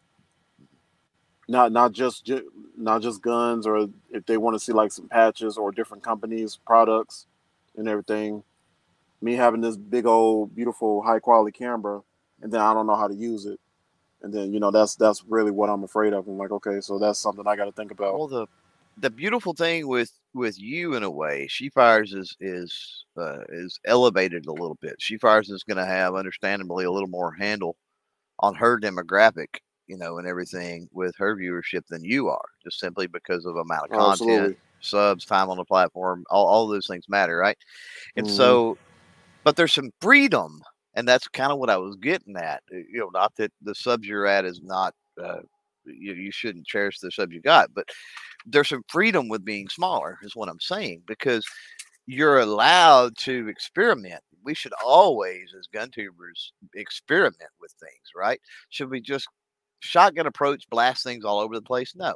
[1.50, 2.32] Not not just
[2.78, 6.58] not just guns, or if they want to see like some patches or different companies'
[6.66, 7.28] products
[7.76, 8.44] and everything.
[9.24, 12.02] Me having this big old beautiful high quality camera,
[12.42, 13.60] and then I don't know how to use it,
[14.24, 16.28] and then you know that's that's really what I'm afraid of.
[16.28, 18.20] I'm like, okay, so that's something I got to think about.
[18.20, 18.48] Well, the
[18.98, 23.80] the beautiful thing with with you in a way, She Fires is is uh, is
[23.86, 24.96] elevated a little bit.
[25.00, 27.76] She Fires is going to have, understandably, a little more handle
[28.40, 33.08] on her demographic, you know, and everything with her viewership than you are, just simply
[33.08, 34.58] because of amount of Oh, content, absolutely.
[34.82, 37.58] subs, time on the platform, all, all those things matter, right?
[38.18, 38.30] And Mhm.
[38.30, 38.78] so,
[39.44, 40.62] but there's some freedom,
[40.96, 42.64] and that's kind of what I was getting at.
[42.74, 44.94] uh, You know, not that the subs you're at is not.
[45.22, 45.42] Uh,
[45.86, 47.88] you, you shouldn't cherish the sub you got, but
[48.46, 51.46] there's some freedom with being smaller, is what I'm saying, because
[52.08, 54.22] you're allowed to experiment.
[54.44, 58.40] We should always, as gun tubers, experiment with things, right?
[58.70, 59.28] Should we just
[59.80, 61.94] shotgun approach, blast things all over the place?
[61.96, 62.14] No.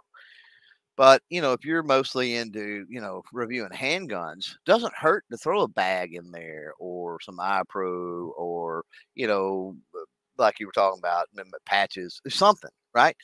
[0.98, 5.62] But you know, if you're mostly into you know reviewing handguns, doesn't hurt to throw
[5.62, 8.84] a bag in there or some eye pro or
[9.16, 10.00] you know, uh,
[10.38, 11.28] like you were talking about
[11.66, 13.16] patches, uh, something, right?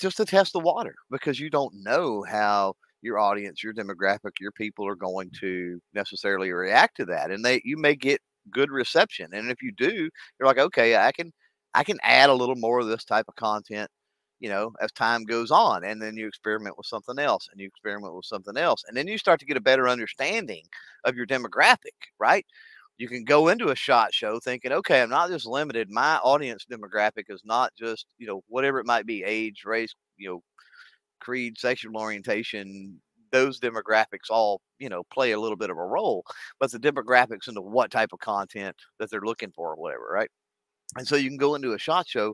[0.00, 4.52] Just to test the water because you don't know how your audience, your demographic, your
[4.52, 8.20] people are going to necessarily react to that, and they you may get
[8.50, 9.92] good reception, and if you do,
[10.38, 11.32] you're like, okay, I can
[11.74, 13.90] I can add a little more of this type of content
[14.44, 15.84] you know, as time goes on.
[15.84, 18.84] And then you experiment with something else and you experiment with something else.
[18.86, 20.64] And then you start to get a better understanding
[21.06, 22.44] of your demographic, right?
[22.98, 25.88] You can go into a shot show thinking, okay, I'm not just limited.
[25.90, 30.28] My audience demographic is not just, you know, whatever it might be age, race, you
[30.28, 30.42] know,
[31.20, 33.00] creed, sexual orientation,
[33.32, 36.22] those demographics all you know play a little bit of a role
[36.60, 40.30] but the demographics into what type of content that they're looking for or whatever right
[40.96, 42.32] and so you can go into a shot show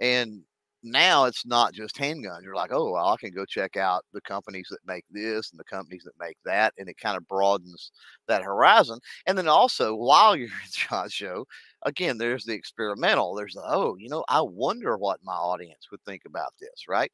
[0.00, 0.42] and
[0.82, 2.42] now it's not just handguns.
[2.42, 5.58] You're like, oh, well, I can go check out the companies that make this and
[5.58, 7.90] the companies that make that, and it kind of broadens
[8.28, 8.98] that horizon.
[9.26, 11.46] And then also, while you're at Shot Show,
[11.82, 13.34] again, there's the experimental.
[13.34, 17.10] There's the oh, you know, I wonder what my audience would think about this, right?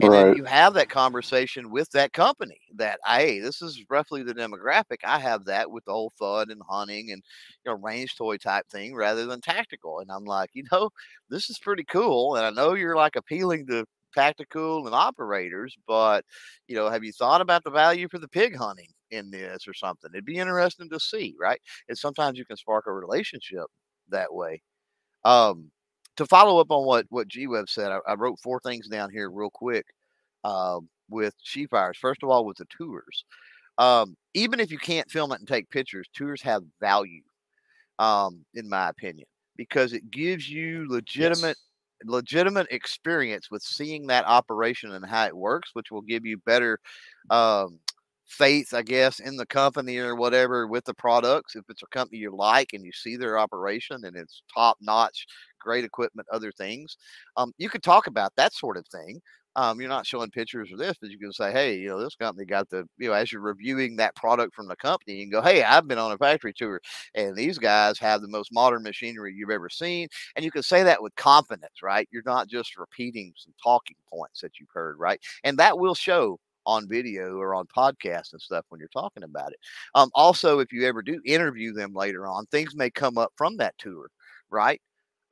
[0.00, 0.24] And right.
[0.24, 4.98] then you have that conversation with that company that hey, this is roughly the demographic.
[5.04, 7.22] I have that with the whole fun and hunting and
[7.64, 10.00] you know range toy type thing rather than tactical.
[10.00, 10.90] And I'm like, you know,
[11.30, 12.36] this is pretty cool.
[12.36, 13.84] And I know you're like appealing to
[14.14, 16.24] tactical and operators, but
[16.66, 19.74] you know, have you thought about the value for the pig hunting in this or
[19.74, 20.10] something?
[20.12, 21.60] It'd be interesting to see, right?
[21.88, 23.66] And sometimes you can spark a relationship
[24.10, 24.62] that way.
[25.24, 25.70] Um,
[26.16, 29.10] to follow up on what what G Web said, I, I, wrote four things down
[29.10, 29.86] here real quick
[30.44, 31.98] uh, with She-Fires.
[31.98, 33.24] First of all, with the tours,
[33.78, 37.22] um, even if you can't film it and take pictures, tours have value,
[37.98, 39.26] um, in my opinion,
[39.56, 41.64] because it gives you legitimate yes
[42.04, 46.78] legitimate experience with seeing that operation and how it works, which will give you better
[47.30, 47.78] um,
[48.28, 51.56] faith, I guess, in the company or whatever with the products.
[51.56, 55.26] If it's a company you like and you see their operation and it's top notch,
[55.60, 56.96] great equipment, other things,
[57.36, 59.20] um, you could talk about that sort of thing.
[59.56, 62.14] Um, you're not showing pictures of this, but you can say, hey, you know, this
[62.14, 65.30] company got the, you know, as you're reviewing that product from the company, you can
[65.32, 66.80] go, hey, I've been on a factory tour
[67.16, 70.06] and these guys have the most modern machinery you've ever seen.
[70.36, 72.08] And you can say that with confidence, right?
[72.12, 75.20] You're not just repeating some talking points that you've heard, right?
[75.42, 76.38] And that will show
[76.68, 79.58] on video or on podcasts and stuff when you're talking about it.
[79.94, 83.56] Um, also, if you ever do interview them later on, things may come up from
[83.56, 84.08] that tour,
[84.50, 84.80] right?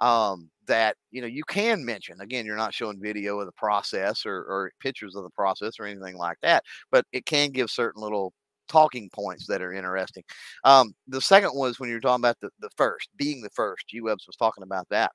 [0.01, 2.21] Um, that you know you can mention.
[2.21, 5.85] Again, you're not showing video of the process or, or pictures of the process or
[5.87, 8.33] anything like that, but it can give certain little
[8.69, 10.25] talking points that are interesting.
[10.65, 13.87] Um, the second was when you're talking about the, the first, being the first.
[13.89, 15.13] G Webs was talking about that.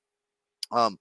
[0.72, 0.98] Um,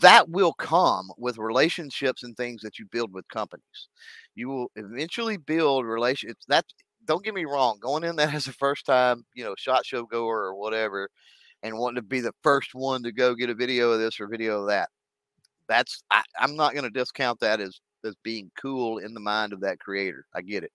[0.00, 3.88] that will come with relationships and things that you build with companies.
[4.34, 6.44] You will eventually build relationships.
[6.48, 6.64] That
[7.06, 10.04] don't get me wrong, going in that as a first time, you know, shot show
[10.04, 11.08] goer or whatever,
[11.62, 14.26] and wanting to be the first one to go get a video of this or
[14.26, 14.88] video of that.
[15.68, 19.52] That's I, I'm not going to discount that as as being cool in the mind
[19.52, 20.26] of that creator.
[20.34, 20.72] I get it.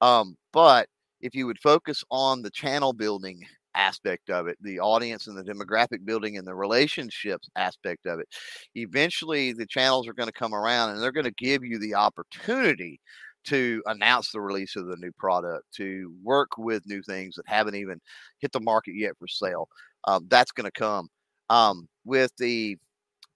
[0.00, 0.88] Um, but
[1.20, 5.44] if you would focus on the channel building aspect of it, the audience and the
[5.44, 8.28] demographic building and the relationships aspect of it.
[8.74, 11.94] Eventually, the channels are going to come around and they're going to give you the
[11.94, 13.00] opportunity
[13.44, 17.74] to announce the release of the new product, to work with new things that haven't
[17.74, 18.00] even
[18.38, 19.68] hit the market yet for sale.
[20.04, 21.08] Um, that's going to come
[21.50, 22.76] um, with the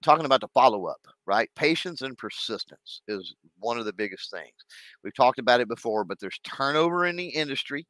[0.02, 1.50] talking about the follow up, right?
[1.56, 4.54] Patience and persistence is one of the biggest things.
[5.02, 7.86] We've talked about it before, but there's turnover in the industry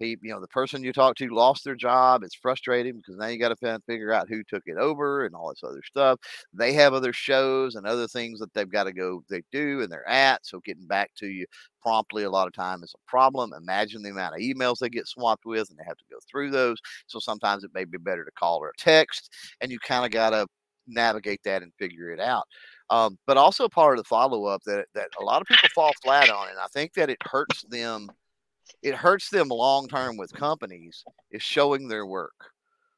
[0.00, 2.22] he, you know, the person you talk to lost their job.
[2.24, 5.50] It's frustrating because now you got to figure out who took it over and all
[5.50, 6.18] this other stuff.
[6.52, 9.92] They have other shows and other things that they've got to go, they do and
[9.92, 10.44] they're at.
[10.44, 11.46] So getting back to you
[11.82, 13.52] promptly a lot of time is a problem.
[13.56, 16.50] Imagine the amount of emails they get swamped with and they have to go through
[16.50, 16.78] those.
[17.06, 20.30] So sometimes it may be better to call or text and you kind of got
[20.30, 20.46] to
[20.86, 22.44] navigate that and figure it out.
[22.90, 25.92] Um, but also part of the follow up that, that a lot of people fall
[26.02, 26.48] flat on.
[26.48, 28.10] And I think that it hurts them
[28.82, 32.34] it hurts them long term with companies is showing their work.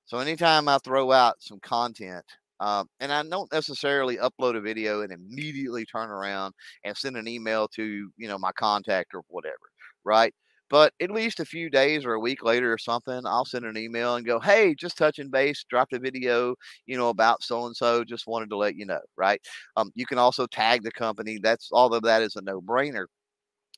[0.07, 2.24] So anytime I throw out some content,
[2.61, 6.55] um, and I don't necessarily upload a video and immediately turn around
[6.85, 9.70] and send an email to you know my contact or whatever,
[10.05, 10.35] right?
[10.70, 13.77] But at least a few days or a week later or something, I'll send an
[13.77, 16.55] email and go, "Hey, just touching base, dropped a video,
[16.86, 18.05] you know, about so and so.
[18.05, 19.40] Just wanted to let you know, right?"
[19.77, 21.39] Um, you can also tag the company.
[21.43, 23.07] That's all of that is a no brainer.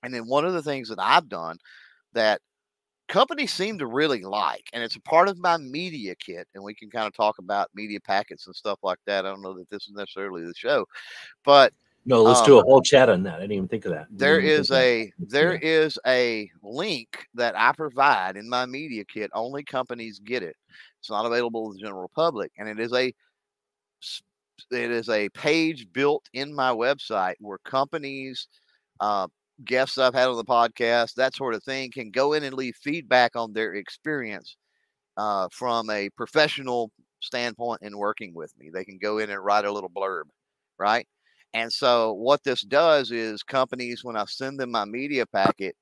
[0.02, 1.56] And then one of the things that I've done
[2.14, 2.40] that
[3.08, 6.48] companies seem to really like, and it's a part of my media kit.
[6.54, 9.26] And we can kind of talk about media packets and stuff like that.
[9.26, 10.86] I don't know that this is necessarily the show,
[11.44, 11.72] but
[12.06, 13.36] No, let's Um, do a whole chat on that.
[13.36, 14.06] I didn't even think of that.
[14.10, 15.64] There is a do there that.
[15.64, 19.30] is a link that I provide in my media kit.
[19.34, 20.56] Only companies get it.
[21.00, 23.06] It's not available to the general public, and it is a
[24.70, 28.48] it is a page built in my website where companies,
[29.00, 29.26] uh,
[29.64, 32.76] guests I've had on the podcast, that sort of thing, can go in and leave
[32.82, 34.56] feedback on their experience
[35.16, 36.90] uh, from a professional
[37.20, 38.70] standpoint in working with me.
[38.72, 40.24] They can go in and write a little blurb,
[40.78, 41.06] right?
[41.54, 45.76] And so what this does is companies, when I send them my media packet,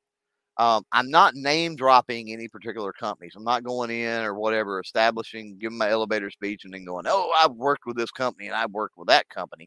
[0.59, 3.33] um, I'm not name dropping any particular companies.
[3.35, 7.33] I'm not going in or whatever, establishing, giving my elevator speech and then going, oh,
[7.43, 9.67] I've worked with this company and I've worked with that company.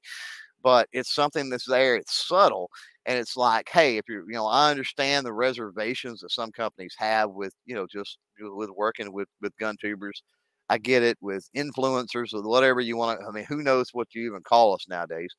[0.65, 1.95] But it's something that's there.
[1.97, 2.71] It's subtle.
[3.07, 6.95] And it's like, hey, if you're, you know, I understand the reservations that some companies
[6.99, 10.23] have with, you know, just with working with, with gun tubers.
[10.69, 13.27] I get it with influencers with whatever you want to.
[13.27, 15.33] I mean, who knows what you even call us nowadays?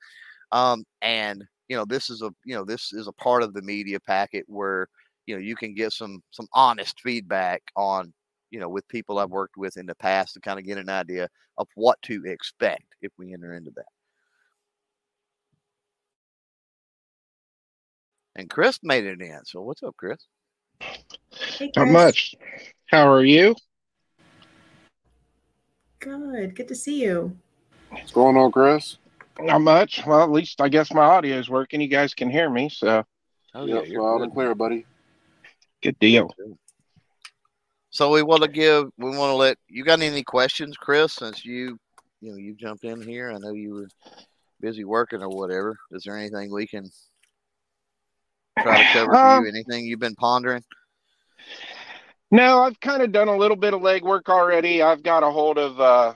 [0.53, 3.63] Um, and you know, this is a you know this is a part of the
[3.63, 4.89] media packet where
[5.27, 8.13] you know you can get some some honest feedback on
[8.51, 10.89] you know with people I've worked with in the past to kind of get an
[10.91, 11.29] idea
[11.59, 13.87] of what to expect if we enter into that.
[18.37, 19.41] And Chris made it in.
[19.45, 20.19] So what's up, Chris?
[20.81, 21.01] Hey,
[21.59, 21.71] Chris.
[21.77, 22.35] Not much.
[22.87, 23.57] How are you?
[25.99, 26.55] Good.
[26.55, 27.37] Good to see you.
[27.89, 28.99] What's going on, Chris?
[29.41, 30.05] Not much.
[30.07, 31.81] Well, at least I guess my audio is working.
[31.81, 33.05] You guys can hear me, so
[33.55, 34.25] Oh yep, you're loud good.
[34.25, 34.85] and clear, buddy.
[35.83, 36.31] good deal.
[37.91, 41.15] So we want to give, we want to let you got any questions, Chris?
[41.15, 41.79] Since you,
[42.21, 43.33] you know, you jumped in here.
[43.33, 43.89] I know you were
[44.61, 45.79] busy working or whatever.
[45.91, 46.91] Is there anything we can
[48.63, 49.49] try to cover for Um, you?
[49.49, 50.63] Anything you've been pondering?
[52.31, 54.83] No, I've kind of done a little bit of legwork already.
[54.83, 56.15] I've got a hold of uh,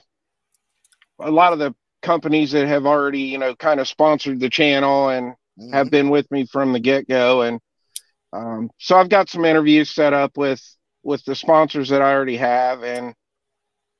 [1.21, 5.09] a lot of the companies that have already, you know, kind of sponsored the channel
[5.09, 5.73] and Mhm.
[5.73, 7.43] have been with me from the get go.
[7.43, 7.61] And
[8.33, 10.61] um, so I've got some interviews set up with
[11.03, 13.15] with the sponsors that I already have, and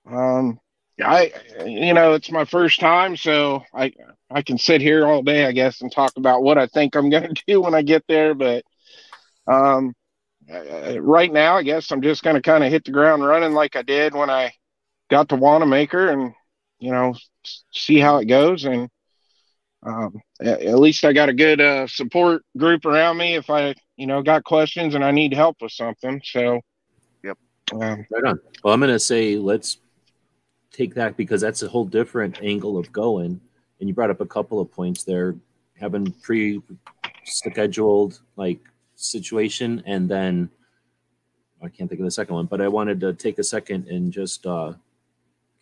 [0.07, 0.59] um,
[1.03, 1.33] I,
[1.65, 3.93] you know, it's my first time, so I
[4.31, 7.11] I can sit here all day, I guess, and talk about what I think I'm
[7.11, 8.35] going to do when I get there.
[8.35, 8.65] But
[9.47, 9.95] um,
[10.53, 13.53] uh, right now, I guess I'm just going to kind of hit the ground running
[13.53, 14.53] like I did when I
[15.09, 16.35] got to Wanamaker, and
[16.79, 17.15] you know,
[17.73, 18.91] see how it goes and
[19.83, 23.75] um, at, at least I got a good uh, support group around me if I,
[23.97, 26.21] you know, got questions and I need help with something.
[26.25, 26.61] So,
[27.23, 27.39] Yep.
[27.73, 28.41] Um, Right on.
[28.62, 29.79] Well, I'm going to say let's
[30.72, 33.40] take that because that's a whole different angle of going.
[33.78, 35.34] And you brought up a couple of points there,
[35.78, 38.60] having pre-scheduled like
[38.94, 40.51] situation, and then
[41.62, 42.47] I can't think of the second one.
[42.47, 44.74] But I wanted to take a second and just uh,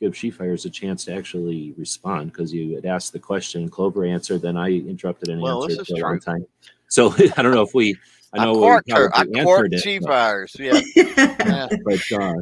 [0.00, 4.04] give She Fires a chance to actually respond because you had asked the question, Clover
[4.04, 6.46] answered, then I interrupted and Well, this answered is for a long time.
[6.88, 7.96] So I don't know if we.
[8.32, 9.06] I know I we quarked her.
[9.14, 10.56] I probably quarked answered it, She Fires.
[10.58, 10.80] Yeah.
[10.96, 11.68] yeah.
[11.84, 12.34] but uh,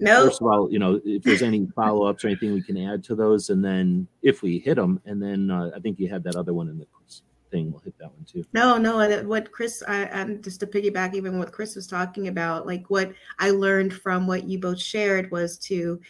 [0.00, 2.76] no, first of all, you know, if there's any follow ups or anything we can
[2.76, 6.08] add to those, and then if we hit them, and then uh, I think you
[6.08, 6.86] had that other one in the
[7.54, 7.70] thing.
[7.70, 8.44] We'll hit that one too.
[8.52, 8.98] no, no.
[8.98, 12.90] and What Chris, I, I'm just to piggyback even what Chris was talking about, like
[12.90, 16.00] what I learned from what you both shared was to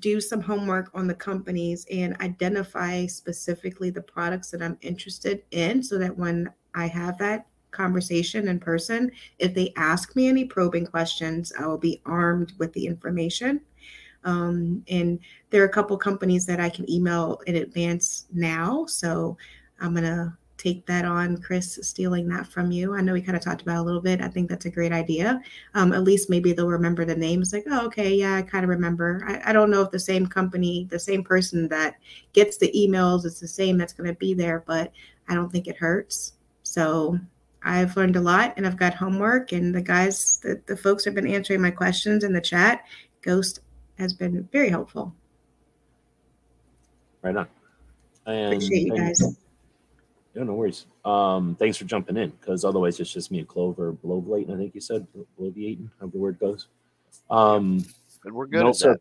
[0.00, 5.82] do some homework on the companies and identify specifically the products that I'm interested in
[5.82, 10.86] so that when I have that conversation in person, if they ask me any probing
[10.86, 13.60] questions, I will be armed with the information.
[14.24, 15.18] Um, and
[15.50, 18.84] there are a couple companies that I can email in advance now.
[18.86, 19.36] So
[19.80, 22.94] I'm going to take that on, Chris, stealing that from you.
[22.94, 24.20] I know we kind of talked about a little bit.
[24.20, 25.40] I think that's a great idea.
[25.72, 28.68] Um, at least maybe they'll remember the names like, oh, okay, yeah, I kind of
[28.68, 29.22] remember.
[29.26, 31.94] I, I don't know if the same company, the same person that
[32.34, 34.92] gets the emails, it's the same that's going to be there, but
[35.28, 36.34] I don't think it hurts.
[36.62, 37.18] So
[37.62, 41.14] I've learned a lot and I've got homework, and the guys, the, the folks have
[41.14, 42.84] been answering my questions in the chat.
[43.22, 43.60] Ghost
[43.98, 45.14] has been very helpful.
[47.22, 47.46] Right on.
[48.26, 49.36] And Appreciate you thanks- guys.
[50.34, 50.86] Yeah, no worries.
[51.04, 54.54] Um, thanks for jumping in because otherwise it's just me and Clover bloviating.
[54.54, 55.04] I think you said
[55.38, 56.68] bloviating, however the word goes.
[57.28, 57.84] Um,
[58.24, 58.92] And we're good No, at sir.
[58.92, 59.00] that.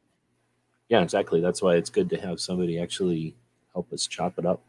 [0.87, 1.39] Yeah, exactly.
[1.39, 3.35] That's why it's good to have somebody actually
[3.73, 4.61] help us chop it up.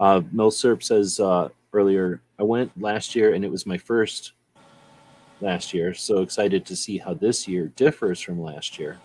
[0.00, 4.32] Uh, Milsurp says uh, earlier, I went last year and it was my first
[5.40, 5.94] last year.
[5.94, 8.98] So excited to see how this year differs from last year.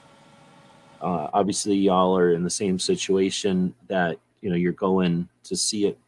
[1.02, 5.86] Uh, obviously, y'all are in the same situation that you know you're going to see
[5.86, 6.00] it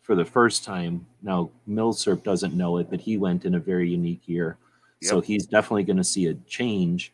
[0.00, 1.06] for the first time.
[1.22, 4.56] Now, Milsurp doesn't know it, but he went in a very unique year,
[5.02, 7.12] so he's definitely going to see a change.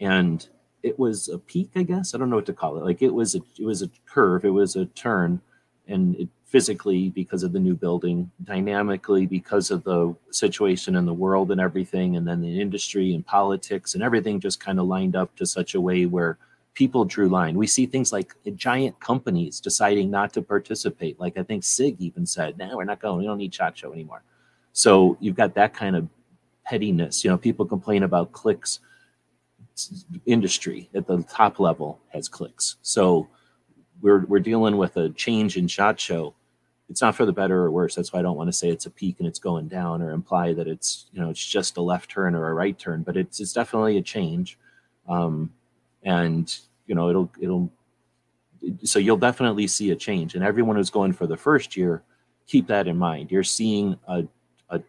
[0.00, 0.46] And
[0.82, 2.14] it was a peak, I guess.
[2.14, 2.84] I don't know what to call it.
[2.84, 4.44] Like it was a it was a curve.
[4.44, 5.40] It was a turn,
[5.88, 11.12] and it, physically because of the new building, dynamically because of the situation in the
[11.12, 15.14] world and everything, and then the industry and politics and everything just kind of lined
[15.14, 16.38] up to such a way where
[16.72, 17.54] people drew line.
[17.54, 21.20] We see things like giant companies deciding not to participate.
[21.20, 23.18] Like I think Sig even said, "No, we're not going.
[23.18, 24.22] We don't need Shot Show anymore."
[24.72, 26.08] So you've got that kind of
[26.64, 27.24] pettiness.
[27.24, 28.80] You know, people complain about cliques.
[30.26, 32.76] Industry at the top level has cliques.
[32.82, 33.28] So
[34.00, 36.34] we're we're dealing with a change in Shot Show
[36.88, 37.94] it's not for the better or worse.
[37.94, 40.10] That's why I don't want to say it's a peak and it's going down or
[40.10, 43.16] imply that it's you know it's just a left turn or a right turn, but
[43.16, 44.58] it's it's definitely a change,
[45.08, 45.52] um,
[46.02, 47.70] and you know it'll it'll
[48.82, 50.34] so you'll definitely see a change.
[50.34, 52.02] And everyone who's going for the first year,
[52.46, 53.30] keep that in mind.
[53.30, 54.24] You're seeing a
[54.70, 54.80] a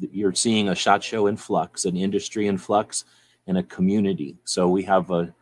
[0.00, 3.04] you're seeing a shot show in flux, an industry in flux,
[3.46, 4.38] and a community.
[4.44, 5.34] So we have a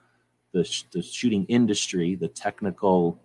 [0.53, 3.19] the, the shooting industry, the technical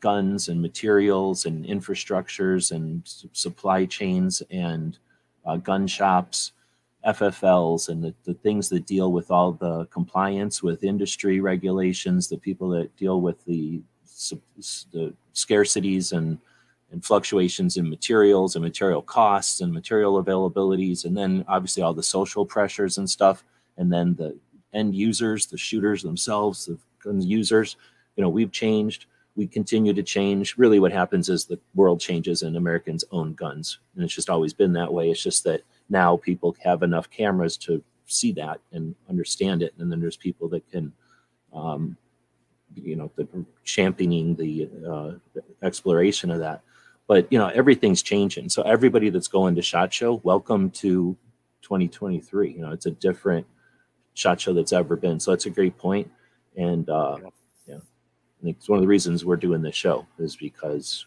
[0.00, 3.02] guns and materials and infrastructures and
[3.32, 4.98] supply chains and
[5.44, 6.52] uh, gun shops,
[7.06, 12.36] FFLs, and the, the things that deal with all the compliance with industry regulations, the
[12.36, 13.80] people that deal with the,
[14.92, 16.38] the scarcities and,
[16.90, 22.02] and fluctuations in materials and material costs and material availabilities, and then obviously all the
[22.02, 23.44] social pressures and stuff,
[23.76, 24.36] and then the
[24.76, 27.76] end users, the shooters themselves, the gun users.
[28.16, 30.56] You know, we've changed we continue to change.
[30.56, 33.78] Really, what happens is the world changes and Americans own guns.
[33.94, 35.10] And it's just always been that way.
[35.10, 39.74] It's just that now people have enough cameras to see that and understand it.
[39.78, 40.92] And then there's people that can,
[41.52, 41.96] um,
[42.74, 46.62] you know, are championing the uh, exploration of that.
[47.06, 48.48] But, you know, everything's changing.
[48.48, 51.16] So everybody that's going to SHOT Show, welcome to
[51.62, 52.52] 2023.
[52.52, 53.46] You know, it's a different
[54.16, 55.20] SHOT Show that's ever been.
[55.20, 56.10] So that's a great point.
[56.56, 57.18] And, uh,
[57.66, 61.06] yeah, I think it's one of the reasons we're doing this show is because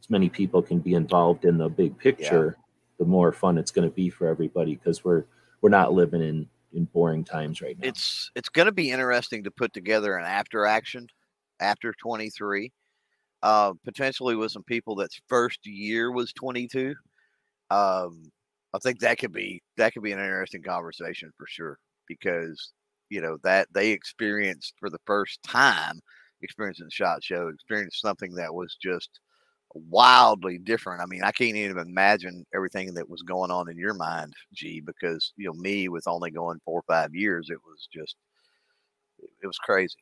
[0.00, 2.62] as many people can be involved in the big picture, yeah.
[2.98, 5.24] the more fun it's going to be for everybody because we're
[5.60, 7.88] we're not living in in boring times right now.
[7.88, 11.06] It's it's going to be interesting to put together an after action
[11.60, 12.72] after 23,
[13.44, 16.96] uh, potentially with some people that's first year was 22.
[17.70, 18.32] Um,
[18.74, 21.78] I think that could be that could be an interesting conversation for sure
[22.08, 22.72] because
[23.10, 26.00] you know that they experienced for the first time
[26.44, 29.20] experiencing the shot show, experienced something that was just
[29.74, 31.02] wildly different.
[31.02, 34.80] I mean, I can't even imagine everything that was going on in your mind, G,
[34.80, 38.16] because you know, me with only going four or five years, it was just
[39.42, 39.96] it was crazy.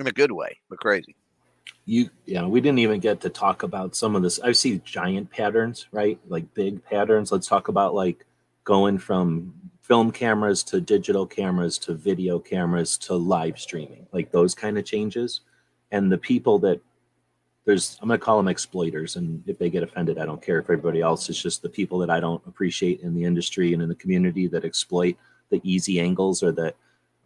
[0.00, 1.14] In a good way, but crazy.
[1.86, 4.40] You yeah, we didn't even get to talk about some of this.
[4.40, 6.18] I see giant patterns, right?
[6.28, 7.30] Like big patterns.
[7.30, 8.26] Let's talk about like
[8.64, 14.54] going from film cameras to digital cameras to video cameras to live streaming, like those
[14.54, 15.40] kind of changes.
[15.92, 16.80] And the people that
[17.66, 19.16] there's, I'm going to call them exploiters.
[19.16, 21.98] And if they get offended, I don't care if everybody else is just the people
[21.98, 25.16] that I don't appreciate in the industry and in the community that exploit
[25.50, 26.76] the easy angles or that,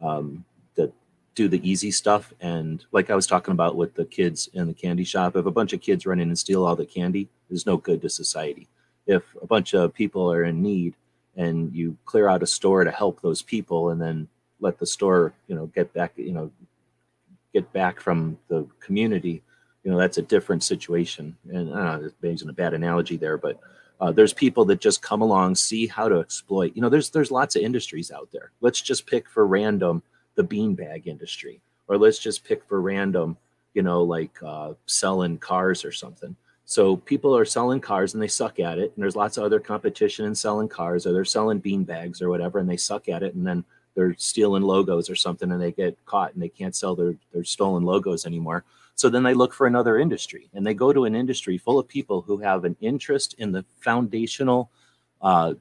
[0.00, 0.44] um,
[0.74, 0.92] that
[1.36, 2.32] do the easy stuff.
[2.40, 5.50] And like I was talking about with the kids in the candy shop, if a
[5.52, 8.66] bunch of kids run in and steal all the candy, there's no good to society.
[9.06, 10.94] If a bunch of people are in need,
[11.38, 14.28] and you clear out a store to help those people and then
[14.60, 16.50] let the store you know get back you know
[17.54, 19.42] get back from the community
[19.82, 21.34] you know that's a different situation.
[21.50, 23.58] And i don't know it's a bad analogy there but
[24.00, 27.30] uh, there's people that just come along see how to exploit you know there's there's
[27.30, 28.52] lots of industries out there.
[28.60, 30.02] Let's just pick for random
[30.34, 33.36] the beanbag industry or let's just pick for random
[33.74, 36.36] you know like uh, selling cars or something
[36.70, 38.92] so people are selling cars and they suck at it.
[38.94, 42.28] And there's lots of other competition in selling cars, or they're selling bean bags or
[42.28, 43.34] whatever, and they suck at it.
[43.34, 43.64] And then
[43.94, 47.42] they're stealing logos or something and they get caught and they can't sell their, their
[47.42, 48.64] stolen logos anymore.
[48.96, 51.88] So then they look for another industry and they go to an industry full of
[51.88, 54.70] people who have an interest in the foundational
[55.22, 55.54] uh,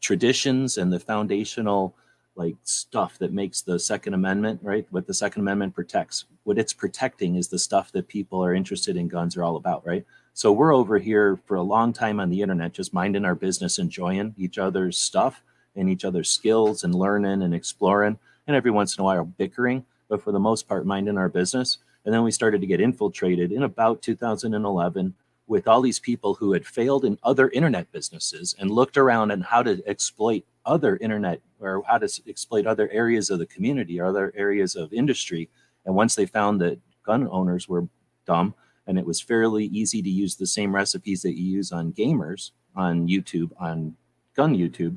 [0.00, 1.94] traditions and the foundational
[2.36, 4.86] like stuff that makes the Second Amendment, right?
[4.90, 6.24] What the Second Amendment protects.
[6.44, 9.86] What it's protecting is the stuff that people are interested in guns are all about,
[9.86, 10.06] right?
[10.38, 13.76] So we're over here for a long time on the internet, just minding our business,
[13.76, 15.42] enjoying each other's stuff
[15.74, 18.20] and each other's skills and learning and exploring.
[18.46, 21.78] And every once in a while bickering, but for the most part, minding our business.
[22.04, 25.12] And then we started to get infiltrated in about 2011
[25.48, 29.42] with all these people who had failed in other internet businesses and looked around and
[29.42, 34.06] how to exploit other internet or how to exploit other areas of the community or
[34.06, 35.48] other areas of industry.
[35.84, 37.88] And once they found that gun owners were
[38.24, 38.54] dumb,
[38.88, 42.50] and it was fairly easy to use the same recipes that you use on gamers
[42.78, 43.94] on YouTube, on
[44.34, 44.96] gun YouTube,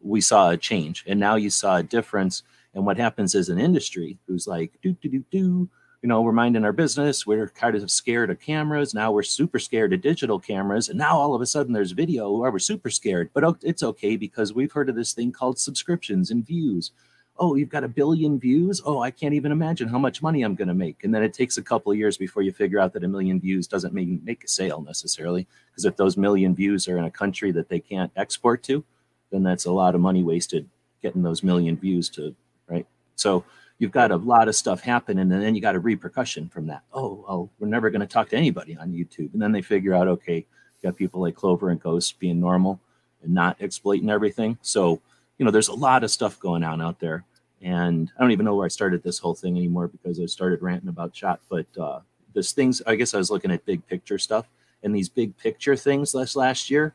[0.00, 1.04] we saw a change.
[1.06, 2.42] And now you saw a difference.
[2.74, 5.68] And what happens is an industry who's like, do, do, do, do,
[6.02, 7.26] you know, we're minding our business.
[7.26, 8.94] We're kind of scared of cameras.
[8.94, 10.88] Now we're super scared of digital cameras.
[10.88, 13.30] And now all of a sudden there's video where we're super scared.
[13.34, 16.92] But it's okay because we've heard of this thing called subscriptions and views.
[17.38, 18.82] Oh, you've got a billion views.
[18.84, 21.04] Oh, I can't even imagine how much money I'm going to make.
[21.04, 23.40] And then it takes a couple of years before you figure out that a million
[23.40, 25.46] views doesn't make, make a sale necessarily.
[25.70, 28.84] Because if those million views are in a country that they can't export to,
[29.30, 30.68] then that's a lot of money wasted
[31.00, 32.34] getting those million views to,
[32.68, 32.86] right?
[33.14, 33.44] So,
[33.78, 36.82] you've got a lot of stuff happening and then you got a repercussion from that
[36.92, 39.94] oh well we're never going to talk to anybody on youtube and then they figure
[39.94, 40.44] out okay
[40.82, 42.80] got people like clover and ghost being normal
[43.22, 45.00] and not exploiting everything so
[45.38, 47.24] you know there's a lot of stuff going on out there.
[47.60, 50.62] And i don't even know where i started this whole thing anymore because i started
[50.62, 51.98] ranting about shot but uh
[52.32, 54.46] this things i guess i was looking at big picture stuff
[54.82, 56.94] and these big picture things last last year.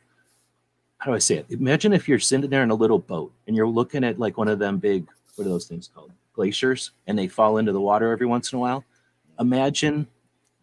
[0.98, 1.48] How do i say it?
[1.50, 4.48] Imagine if you're sitting there in a little boat and you're looking at like one
[4.48, 6.12] of them big what are those things called?
[6.34, 8.84] Glaciers and they fall into the water every once in a while.
[9.40, 10.08] Imagine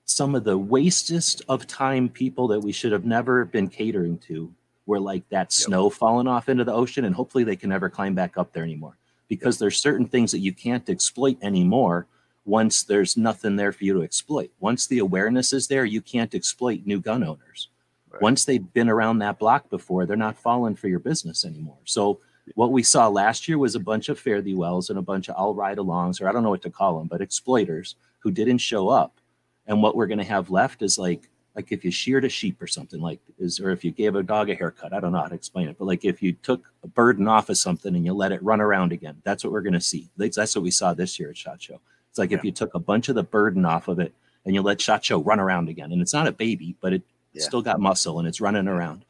[0.04, 4.52] some of the wastest of time people that we should have never been catering to
[4.90, 5.52] were like that yep.
[5.52, 8.64] snow falling off into the ocean and hopefully they can never climb back up there
[8.64, 8.96] anymore
[9.28, 12.06] because there's certain things that you can't exploit anymore
[12.44, 16.34] once there's nothing there for you to exploit once the awareness is there you can't
[16.34, 17.68] exploit new gun owners
[18.10, 18.20] right.
[18.20, 22.20] once they've been around that block before they're not falling for your business anymore so
[22.54, 25.28] what we saw last year was a bunch of fare thee wells and a bunch
[25.28, 28.30] of all ride alongs, or I don't know what to call them, but exploiters who
[28.30, 29.20] didn't show up.
[29.66, 32.62] And what we're going to have left is like, like if you sheared a sheep
[32.62, 35.20] or something like is, or if you gave a dog a haircut, I don't know
[35.20, 38.04] how to explain it, but like if you took a burden off of something and
[38.04, 40.08] you let it run around again, that's what we're going to see.
[40.16, 41.80] That's what we saw this year at Shot Show.
[42.08, 42.38] It's like yeah.
[42.38, 44.14] if you took a bunch of the burden off of it
[44.44, 47.02] and you let Shot Show run around again, and it's not a baby, but it
[47.32, 47.42] yeah.
[47.42, 49.04] still got muscle and it's running around.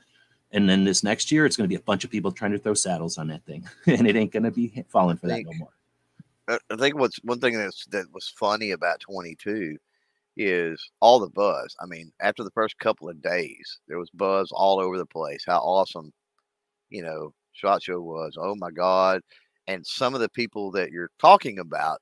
[0.52, 2.58] And then this next year, it's going to be a bunch of people trying to
[2.58, 5.52] throw saddles on that thing, and it ain't going to be falling for think, that
[5.52, 6.60] no more.
[6.70, 9.78] I think what's one thing that's that was funny about 22
[10.40, 11.76] is all the buzz.
[11.80, 15.44] I mean, after the first couple of days, there was buzz all over the place.
[15.46, 16.12] How awesome,
[16.88, 18.36] you know, Shot Show was.
[18.40, 19.20] Oh my God.
[19.68, 22.00] And some of the people that you're talking about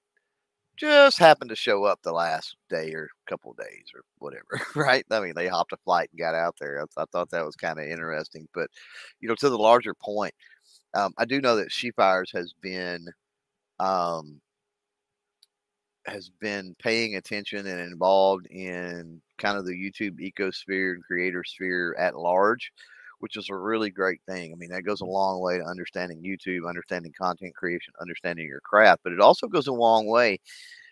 [0.77, 5.05] just happened to show up the last day or couple days or whatever, right?
[5.11, 6.81] I mean, they hopped a flight and got out there.
[6.81, 8.47] I, I thought that was kind of interesting.
[8.55, 8.71] But,
[9.21, 10.35] you know, to the larger point,
[10.95, 13.07] um, I do know that She Fires has been
[13.81, 14.41] um,
[16.09, 21.95] has been paying attention and involved in kind of the YouTube ecosphere and creator sphere
[21.99, 22.73] at large,
[23.21, 24.53] which is a really great thing.
[24.53, 28.61] I mean, that goes a long way to understanding YouTube, understanding content creation, understanding your
[28.61, 30.39] craft, but it also goes a long way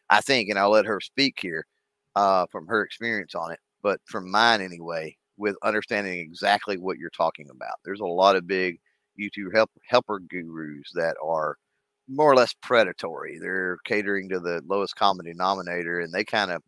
[0.09, 1.66] I think, and I'll let her speak here
[2.14, 7.10] uh, from her experience on it, but from mine anyway, with understanding exactly what you're
[7.10, 7.74] talking about.
[7.84, 8.78] There's a lot of big
[9.20, 11.56] YouTube help, helper gurus that are
[12.08, 13.38] more or less predatory.
[13.38, 16.62] They're catering to the lowest common denominator, and they kind of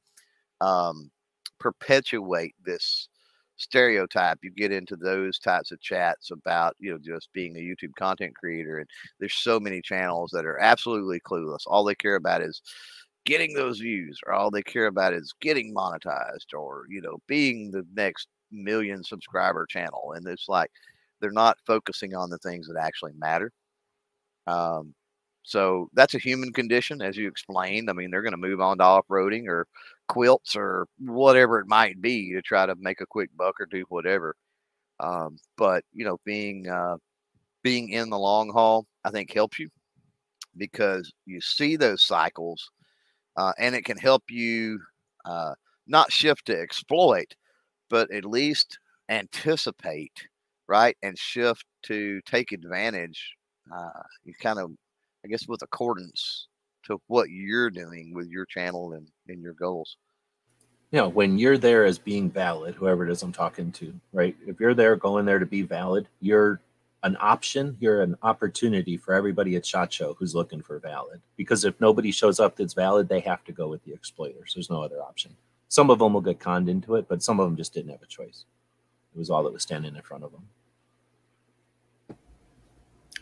[0.61, 1.11] um,
[1.59, 3.09] perpetuate this
[3.57, 4.39] stereotype.
[4.43, 8.35] You get into those types of chats about, you know, just being a YouTube content
[8.37, 8.89] creator, and
[9.21, 11.63] there's so many channels that are absolutely clueless.
[11.67, 12.63] All they care about is
[13.29, 17.71] getting those views or all they care about is getting monetized or you know being
[17.71, 20.71] the next million subscriber channel and it's like
[21.21, 23.53] they're not focusing on the things that actually matter
[24.47, 24.95] um,
[25.49, 28.79] so that's a human condition as you explained i mean they're going to move on
[28.79, 29.67] to off-roading or
[30.09, 33.85] quilts or whatever it might be to try to make a quick buck or do
[33.89, 34.35] whatever
[35.01, 36.97] um, but you know being uh,
[37.63, 39.69] being in the long haul i think helps you
[40.57, 42.71] because you see those cycles
[43.37, 44.81] uh, and it can help you
[45.25, 45.55] uh,
[45.87, 47.35] not shift to exploit,
[47.89, 50.27] but at least anticipate,
[50.69, 53.35] right, and shift to take advantage.
[53.75, 54.71] Uh, you kind of,
[55.25, 56.49] I guess, with accordance
[56.85, 59.97] to what you're doing with your channel and, and your goals.
[60.91, 64.35] You know, when you're there as being valid, whoever it is I'm talking to, right?
[64.47, 66.61] If you're there going there to be valid, you're
[67.03, 71.21] an option, you're an opportunity for everybody at SHOT Show who's looking for valid.
[71.37, 74.53] Because if nobody shows up that's valid, they have to go with the exploiters.
[74.55, 75.37] There's no other option.
[75.69, 78.03] Some of them will get conned into it, but some of them just didn't have
[78.03, 78.47] a choice.
[79.15, 80.49] It was all that was standing in front of them.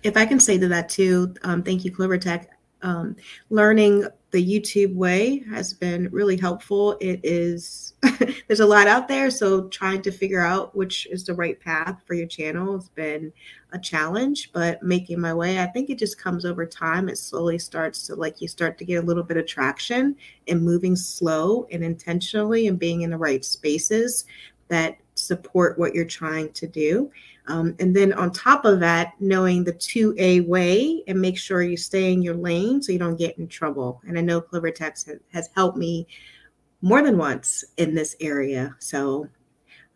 [0.03, 2.51] If I can say to that too, um, thank you, Clover Tech.
[2.83, 3.17] Um,
[3.51, 6.99] learning the YouTube way has been really helpful.
[7.01, 7.95] It is,
[8.47, 9.31] there's a lot out there.
[9.31, 13.33] So trying to figure out which is the right path for your channel has been
[13.73, 17.09] a challenge, but making my way, I think it just comes over time.
[17.09, 20.15] It slowly starts to like you start to get a little bit of traction
[20.49, 24.27] and moving slow and intentionally and being in the right spaces
[24.69, 27.11] that support what you're trying to do.
[27.49, 31.77] Um, and then on top of that, knowing the 2A way and make sure you
[31.77, 34.03] stay in your lane so you don't get in trouble.
[34.07, 36.07] And I know Clover Tech has, has helped me
[36.83, 38.75] more than once in this area.
[38.81, 39.29] So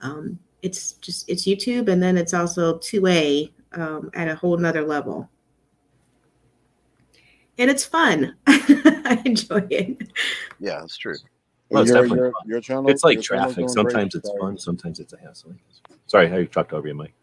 [0.01, 4.83] um, it's just it's YouTube and then it's also 2A um, at a whole nother
[4.83, 5.29] level.
[7.59, 8.37] And it's fun.
[8.47, 10.13] I enjoy it.
[10.61, 11.17] Yeah, that's true.
[11.69, 12.49] Well, it's your, definitely your, fun.
[12.49, 12.91] your channel.
[12.91, 13.69] It's like your traffic.
[13.69, 15.55] Sometimes it's fun, sometimes it's a hassle.
[16.07, 17.15] Sorry, I talked over you, Mike.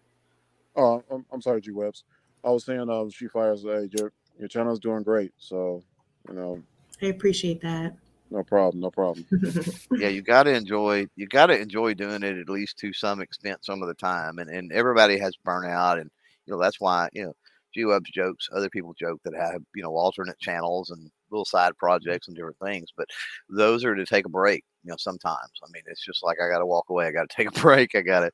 [0.77, 2.03] Oh, I'm, I'm sorry, G Webs.
[2.43, 3.63] I was saying, uh, she fires.
[3.63, 5.33] Hey, your your channel's doing great.
[5.37, 5.83] So,
[6.29, 6.61] you know,
[7.01, 7.97] I appreciate that.
[8.29, 9.25] no problem, no problem.
[9.97, 11.07] yeah, you got to enjoy.
[11.15, 14.37] You got to enjoy doing it at least to some extent, some of the time.
[14.37, 16.09] And and everybody has burnout, and
[16.45, 17.33] you know that's why you know
[17.73, 18.47] G Web's jokes.
[18.55, 22.59] Other people joke that have you know alternate channels and little side projects and different
[22.63, 23.07] things, but
[23.49, 24.63] those are to take a break.
[24.87, 25.51] You know, sometimes.
[25.61, 27.07] I mean, it's just like I got to walk away.
[27.07, 27.93] I got to take a break.
[27.93, 28.31] I got to,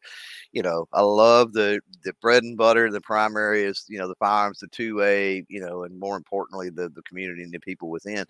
[0.52, 2.92] you know, I love the the bread and butter.
[2.92, 6.70] The primary is you know the firearms, the two way, you know, and more importantly
[6.70, 8.24] the the community and the people within,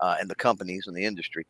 [0.00, 1.44] uh, and the companies and the industry.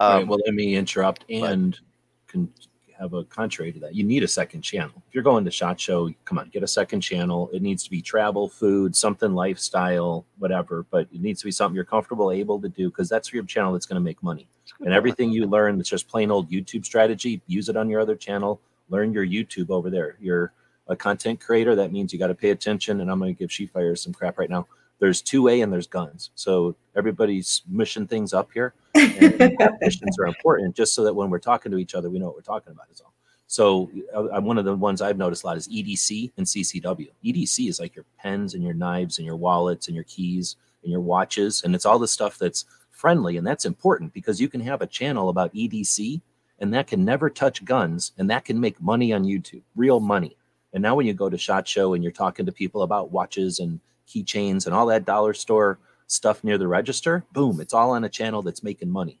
[0.00, 1.78] All right, Um, well, let me interrupt and
[2.26, 2.52] can
[3.00, 3.94] have a contrary to that.
[3.94, 4.92] You need a second channel.
[5.08, 7.50] If you're going to Shot Show, come on, get a second channel.
[7.52, 11.74] It needs to be travel, food, something lifestyle, whatever, but it needs to be something
[11.74, 14.48] you're comfortable, able to do, because that's your channel that's going to make money.
[14.62, 17.76] it's a good And everything you learn that's just plain old YouTube strategy, use it
[17.76, 18.60] on your other channel.
[18.90, 20.16] Learn your YouTube over there.
[20.20, 20.52] You're
[20.88, 21.74] a content creator.
[21.74, 23.00] That means you got to pay attention.
[23.00, 24.66] And I'm going to give She Fires some crap right now.
[25.00, 26.30] There's 2A and there's guns.
[26.34, 28.74] So everybody's mushing things up here.
[28.94, 32.26] And definitions are important just so that when we're talking to each other, we know
[32.26, 33.12] what we're talking about is all.
[33.46, 37.08] So uh, uh, one of the ones I've noticed a lot is EDC and CCW.
[37.24, 40.92] EDC is like your pens and your knives and your wallets and your keys and
[40.92, 41.62] your watches.
[41.64, 43.38] And it's all the stuff that's friendly.
[43.38, 46.20] And that's important because you can have a channel about EDC
[46.60, 50.36] and that can never touch guns and that can make money on YouTube, real money.
[50.72, 53.58] And now when you go to Shot Show and you're talking to people about watches
[53.58, 58.04] and keychains and all that dollar store stuff near the register, boom, it's all on
[58.04, 59.20] a channel that's making money.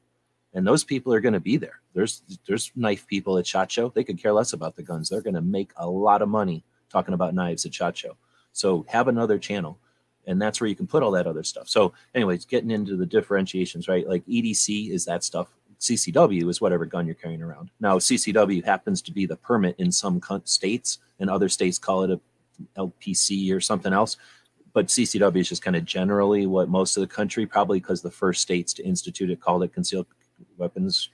[0.52, 1.80] And those people are going to be there.
[1.94, 3.90] There's there's knife people at Shot Show.
[3.90, 5.08] They could care less about the guns.
[5.08, 8.16] They're going to make a lot of money talking about knives at Shot Show.
[8.52, 9.78] So have another channel,
[10.26, 11.68] and that's where you can put all that other stuff.
[11.68, 14.08] So, anyways, getting into the differentiations, right?
[14.08, 15.48] Like EDC is that stuff.
[15.78, 17.70] CCW is whatever gun you're carrying around.
[17.80, 22.10] Now, CCW happens to be the permit in some states, and other states call it
[22.10, 22.20] a
[22.76, 24.16] LPC or something else.
[24.72, 28.10] But CCW is just kind of generally what most of the country, probably because the
[28.10, 30.06] first states to institute it called it concealed
[30.56, 31.10] weapons,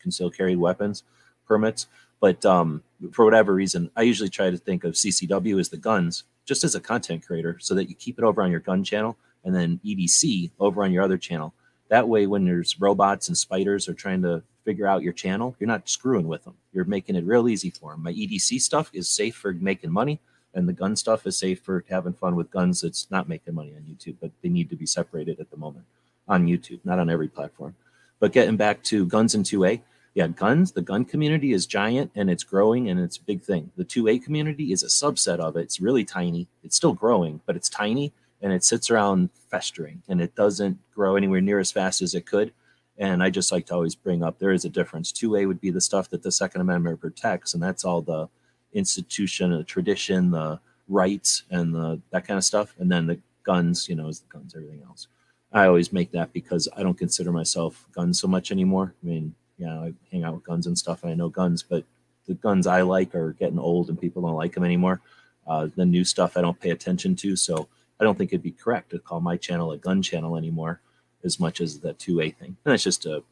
[0.00, 1.02] concealed carry weapons
[1.46, 1.86] permits.
[2.20, 2.82] But um,
[3.12, 6.74] for whatever reason, I usually try to think of CCW as the guns, just as
[6.74, 9.80] a content creator, so that you keep it over on your gun channel, and then
[9.84, 11.54] EDC over on your other channel.
[11.88, 15.68] That way, when there's robots and spiders are trying to figure out your channel, you're
[15.68, 16.54] not screwing with them.
[16.72, 18.02] You're making it real easy for them.
[18.02, 20.20] My EDC stuff is safe for making money,
[20.54, 23.74] and the gun stuff is safe for having fun with guns that's not making money
[23.76, 25.84] on YouTube, but they need to be separated at the moment
[26.28, 27.74] on YouTube, not on every platform.
[28.20, 29.80] But getting back to guns and 2A,
[30.14, 33.72] yeah, guns, the gun community is giant and it's growing and it's a big thing.
[33.76, 35.62] The 2A community is a subset of it.
[35.62, 36.46] It's really tiny.
[36.62, 41.16] It's still growing, but it's tiny and it sits around festering and it doesn't grow
[41.16, 42.52] anywhere near as fast as it could.
[42.96, 45.10] And I just like to always bring up there is a difference.
[45.10, 48.28] 2A would be the stuff that the Second Amendment protects, and that's all the
[48.74, 52.74] institution, the tradition, the rights, and the that kind of stuff.
[52.78, 55.08] And then the guns, you know, is the guns, everything else.
[55.52, 58.92] I always make that because I don't consider myself guns so much anymore.
[59.02, 61.84] I mean, yeah, I hang out with guns and stuff, and I know guns, but
[62.26, 65.00] the guns I like are getting old, and people don't like them anymore.
[65.46, 67.68] Uh, the new stuff I don't pay attention to, so
[68.00, 70.80] I don't think it'd be correct to call my channel a gun channel anymore,
[71.22, 72.56] as much as the two A thing.
[72.64, 73.22] And that's just a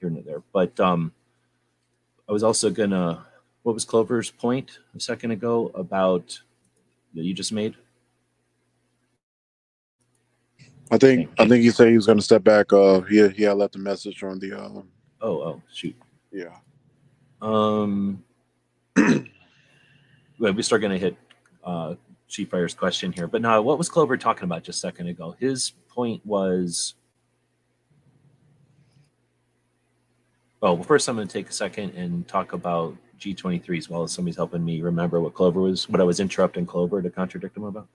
[0.00, 0.42] here and there.
[0.52, 1.12] But um,
[2.28, 3.24] I was also gonna.
[3.62, 6.40] What was Clover's point a second ago about
[7.14, 7.76] that you just made?
[10.90, 12.72] I think I think he said he was going to step back.
[12.72, 14.88] Uh, he he had left a message on the um,
[15.22, 15.94] Oh, oh, shoot.
[16.32, 16.56] yeah.
[17.40, 18.24] Um,
[18.96, 21.16] well, we start going to hit
[21.64, 21.94] uh,
[22.26, 25.36] She Fires' question here, but now, what was Clover talking about just a second ago?
[25.38, 26.94] His point was.
[30.60, 34.02] Oh, well, first I'm going to take a second and talk about G23 as well
[34.02, 37.56] as somebody's helping me remember what Clover was, what I was interrupting Clover to contradict
[37.56, 37.88] him about.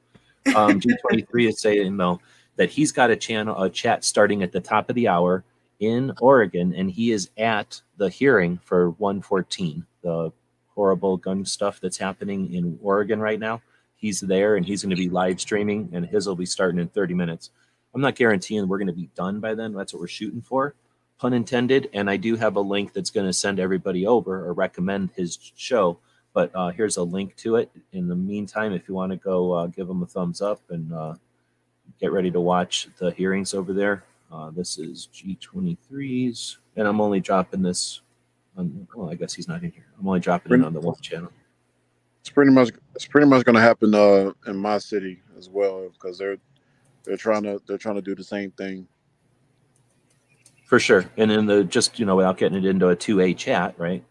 [0.55, 2.19] Um, G23 is saying though
[2.55, 5.43] that he's got a channel, a chat starting at the top of the hour
[5.79, 10.31] in Oregon, and he is at the hearing for 114, the
[10.73, 13.61] horrible gun stuff that's happening in Oregon right now.
[13.95, 16.87] He's there and he's going to be live streaming, and his will be starting in
[16.89, 17.51] 30 minutes.
[17.93, 19.73] I'm not guaranteeing we're going to be done by then.
[19.73, 20.75] That's what we're shooting for,
[21.19, 21.89] pun intended.
[21.93, 25.37] And I do have a link that's going to send everybody over or recommend his
[25.55, 25.99] show.
[26.33, 27.71] But uh, here's a link to it.
[27.93, 30.93] In the meantime, if you want to go uh, give them a thumbs up and
[30.93, 31.15] uh,
[31.99, 34.03] get ready to watch the hearings over there.
[34.31, 38.01] Uh, this is G23's, and I'm only dropping this
[38.57, 39.85] on, well, I guess he's not in here.
[39.99, 41.31] I'm only dropping it on the one channel.
[42.21, 45.89] It's pretty much it's pretty much going to happen uh, in my city as well
[45.93, 46.37] because they're
[47.05, 48.85] they're trying to they're trying to do the same thing.
[50.67, 53.33] For sure, and in the just you know without getting it into a two A
[53.33, 54.03] chat, right?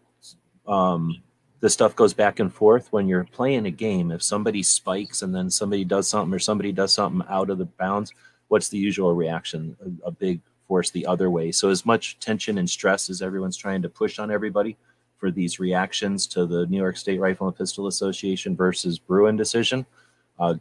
[0.67, 1.21] Um,
[1.59, 4.11] the stuff goes back and forth when you're playing a game.
[4.11, 7.65] If somebody spikes and then somebody does something or somebody does something out of the
[7.65, 8.11] bounds,
[8.49, 9.77] what's the usual reaction?
[10.03, 11.51] A, a big force the other way.
[11.51, 14.77] So as much tension and stress as everyone's trying to push on everybody,
[15.17, 19.85] for these reactions to the New York State Rifle and Pistol Association versus Bruen decision.
[20.39, 20.55] Uh,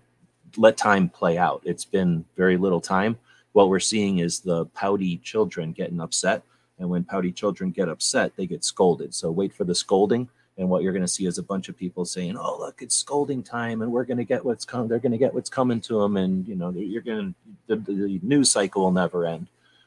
[0.57, 1.61] let time play out.
[1.65, 3.19] It's been very little time.
[3.57, 6.43] What we're seeing is the pouty children getting upset.
[6.79, 9.15] And when pouty children get upset, they get scolded.
[9.15, 10.29] So wait for the scolding.
[10.59, 12.95] And what you're going to see is a bunch of people saying, "Oh, look, it's
[12.95, 14.89] scolding time, and we're going to get what's coming.
[14.89, 17.35] They're going to get what's coming to them, and you know, you're going
[17.69, 19.47] to the, the news cycle will never end."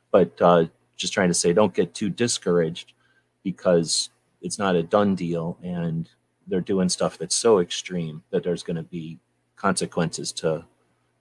[0.09, 0.65] But uh,
[0.97, 2.93] just trying to say, don't get too discouraged
[3.43, 4.09] because
[4.41, 6.09] it's not a done deal and
[6.47, 9.19] they're doing stuff that's so extreme that there's going to be
[9.55, 10.65] consequences to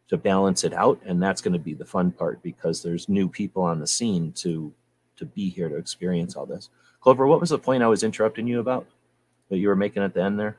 [0.09, 3.29] to balance it out and that's going to be the fun part because there's new
[3.29, 4.73] people on the scene to
[5.17, 6.71] to be here to experience all this.
[7.01, 8.87] Clover what was the point i was interrupting you about?
[9.49, 10.57] That you were making at the end there?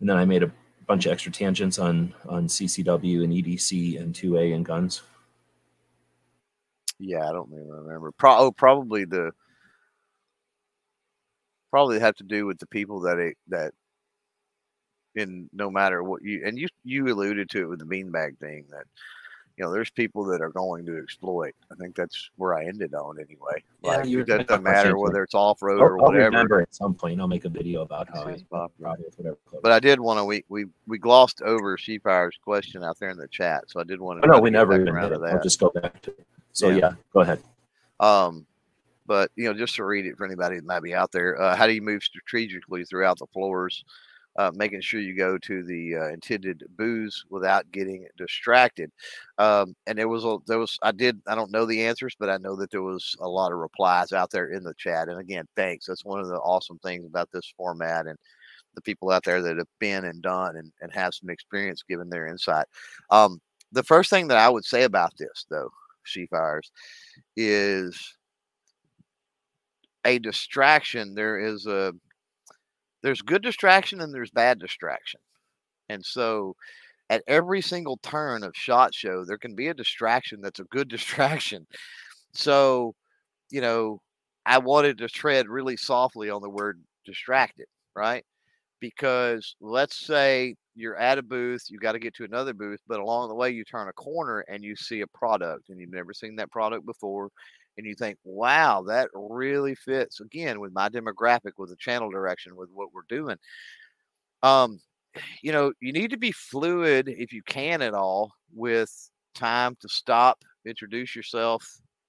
[0.00, 0.52] And then i made a
[0.86, 5.02] bunch of extra tangents on on ccw and edc and 2a and guns.
[6.98, 8.12] Yeah i don't remember.
[8.12, 9.32] Pro- oh, probably the
[11.70, 13.72] probably have to do with the people that it that
[15.18, 18.64] in no matter what you and you you alluded to it with the beanbag thing
[18.70, 18.84] that
[19.56, 21.54] you know there's people that are going to exploit.
[21.72, 23.62] I think that's where I ended on anyway.
[23.82, 26.24] Yeah, like, it doesn't matter whether it's off road or I'll whatever.
[26.26, 27.20] remember at some point.
[27.20, 29.36] I'll make a video about how I whatever.
[29.62, 33.10] But I did want to we we we glossed over She Fires' question out there
[33.10, 34.28] in the chat, so I did want to.
[34.28, 35.22] Oh, no, we never even did it.
[35.22, 36.26] I'll just go back to it.
[36.52, 36.76] So yeah.
[36.76, 37.42] yeah, go ahead.
[38.00, 38.46] Um,
[39.08, 41.56] but you know, just to read it for anybody that might be out there, uh,
[41.56, 43.84] how do you move strategically throughout the floors,
[44.38, 48.90] uh, making sure you go to the uh, intended booze without getting distracted?
[49.36, 52.30] Um, and there was a there was I did I don't know the answers, but
[52.30, 55.08] I know that there was a lot of replies out there in the chat.
[55.08, 55.86] And again, thanks.
[55.86, 58.16] That's one of the awesome things about this format and
[58.74, 62.08] the people out there that have been and done and, and have some experience giving
[62.08, 62.66] their insight.
[63.10, 63.40] Um,
[63.72, 65.70] the first thing that I would say about this, though,
[66.04, 66.70] she fires,
[67.36, 68.14] is
[70.04, 71.92] a distraction, there is a
[73.02, 75.20] there's good distraction and there's bad distraction.
[75.88, 76.54] And so
[77.10, 80.88] at every single turn of shot show, there can be a distraction that's a good
[80.90, 81.66] distraction.
[82.32, 82.94] So,
[83.50, 84.00] you know,
[84.46, 87.66] I wanted to tread really softly on the word distracted,
[87.96, 88.24] right?
[88.80, 93.00] Because let's say you're at a booth, you got to get to another booth, but
[93.00, 96.14] along the way you turn a corner and you see a product and you've never
[96.14, 97.30] seen that product before
[97.78, 102.56] and you think, wow, that really fits again with my demographic, with the channel direction,
[102.56, 103.36] with what we're doing.
[104.42, 104.80] Um,
[105.42, 108.92] you know, you need to be fluid if you can at all with
[109.34, 111.64] time to stop, introduce yourself.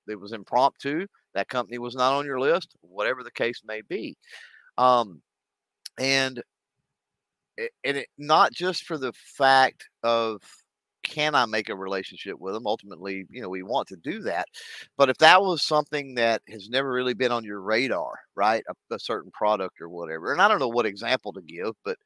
[0.07, 1.05] It was impromptu.
[1.35, 4.17] That company was not on your list, whatever the case may be.
[4.77, 5.21] Um,
[5.99, 6.41] and
[7.83, 10.41] and it, not just for the fact of
[11.09, 12.67] can I make a relationship with them?
[12.67, 14.47] Ultimately, you know, we want to do that.
[14.97, 18.63] But if that was something that has never really been on your radar, right?
[18.69, 20.31] A, a certain product or whatever.
[20.31, 21.97] And I don't know what example to give, but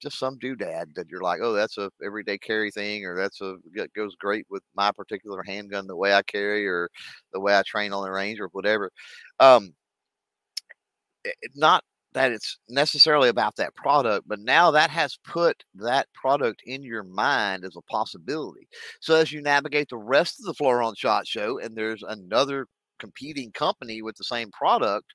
[0.00, 3.56] just some doodad that you're like, oh, that's a everyday carry thing, or that's a
[3.74, 6.88] that goes great with my particular handgun, the way I carry, or
[7.32, 8.90] the way I train on the range, or whatever.
[9.40, 9.74] Um,
[11.54, 11.84] not
[12.14, 17.04] that it's necessarily about that product, but now that has put that product in your
[17.04, 18.66] mind as a possibility.
[19.00, 22.66] So as you navigate the rest of the floor on Shot Show, and there's another
[22.98, 25.12] competing company with the same product,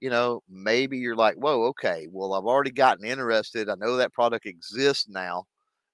[0.00, 3.68] you know, maybe you're like, whoa, okay, well, I've already gotten interested.
[3.68, 5.44] I know that product exists now.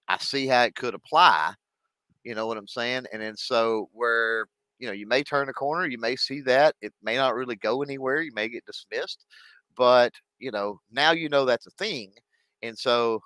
[0.09, 1.55] I see how it could apply.
[2.24, 3.07] You know what I'm saying?
[3.12, 4.47] And then so where
[4.78, 7.57] you know you may turn a corner, you may see that it may not really
[7.57, 8.20] go anywhere.
[8.20, 9.24] You may get dismissed
[9.76, 12.12] but you know now you know that's a thing
[12.62, 13.20] and so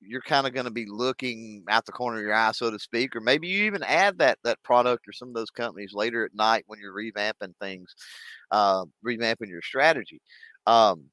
[0.00, 2.78] you're kind of going to be looking out the corner of your eye so to
[2.78, 6.24] speak or maybe you even add that that product or some of those companies later
[6.24, 7.94] at night when you're revamping things
[8.50, 10.20] uh, revamping your strategy.
[10.66, 11.04] Um,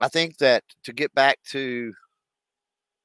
[0.00, 1.92] i think that to get back to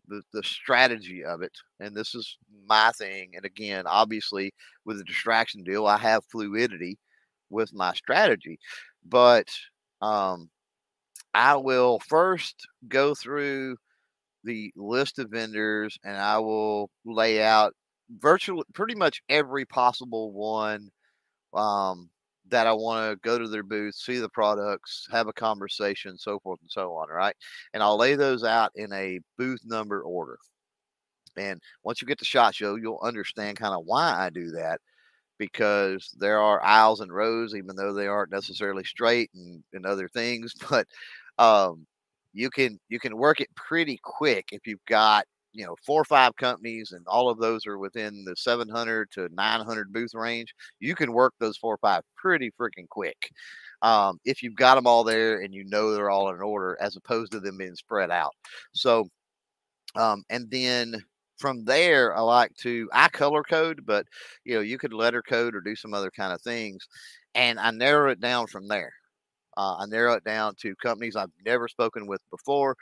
[0.07, 4.53] the, the strategy of it and this is my thing and again obviously
[4.85, 6.97] with the distraction deal i have fluidity
[7.49, 8.59] with my strategy
[9.05, 9.47] but
[10.01, 10.49] um,
[11.33, 12.55] I will first
[12.87, 13.77] go through
[14.43, 17.73] the list of vendors and I will lay out
[18.19, 20.89] virtually pretty much every possible one
[21.53, 22.09] um,
[22.49, 26.39] that I want to go to their booth, see the products, have a conversation, so
[26.39, 27.09] forth and so on.
[27.09, 27.35] Right.
[27.73, 30.37] And I'll lay those out in a booth number order.
[31.37, 34.79] And once you get to SHOT Show, you'll understand kind of why I do that
[35.39, 40.07] because there are aisles and rows, even though they aren't necessarily straight and, and other
[40.07, 40.53] things.
[40.69, 40.87] But
[41.39, 41.85] um,
[42.33, 46.05] you can you can work it pretty quick if you've got you know four or
[46.05, 50.95] five companies and all of those are within the 700 to 900 booth range you
[50.95, 53.29] can work those four or five pretty freaking quick
[53.83, 56.95] um, if you've got them all there and you know they're all in order as
[56.95, 58.33] opposed to them being spread out.
[58.71, 59.07] So
[59.95, 60.95] um, and then
[61.39, 64.05] from there i like to i color code but
[64.45, 66.87] you know you could letter code or do some other kind of things
[67.35, 68.93] and i narrow it down from there
[69.57, 72.75] uh, I narrow it down to companies I've never spoken with before.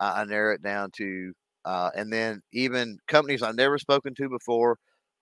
[0.00, 1.32] Uh, I narrow it down to,
[1.64, 4.78] uh, and then even companies I've never spoken to before,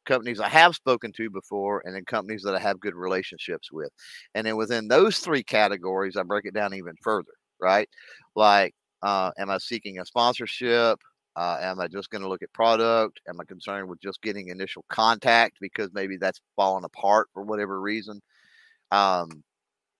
[0.06, 3.90] companies I have spoken to before, and then companies that I have good relationships with.
[4.34, 7.88] And then within those three categories, I break it down even further, right?
[8.34, 10.98] Like, uh, am I seeking a sponsorship?
[11.36, 13.20] Uh, am I just going to look at product?
[13.28, 17.80] Am I concerned with just getting initial contact because maybe that's falling apart for whatever
[17.80, 18.22] reason?
[18.90, 19.42] Um,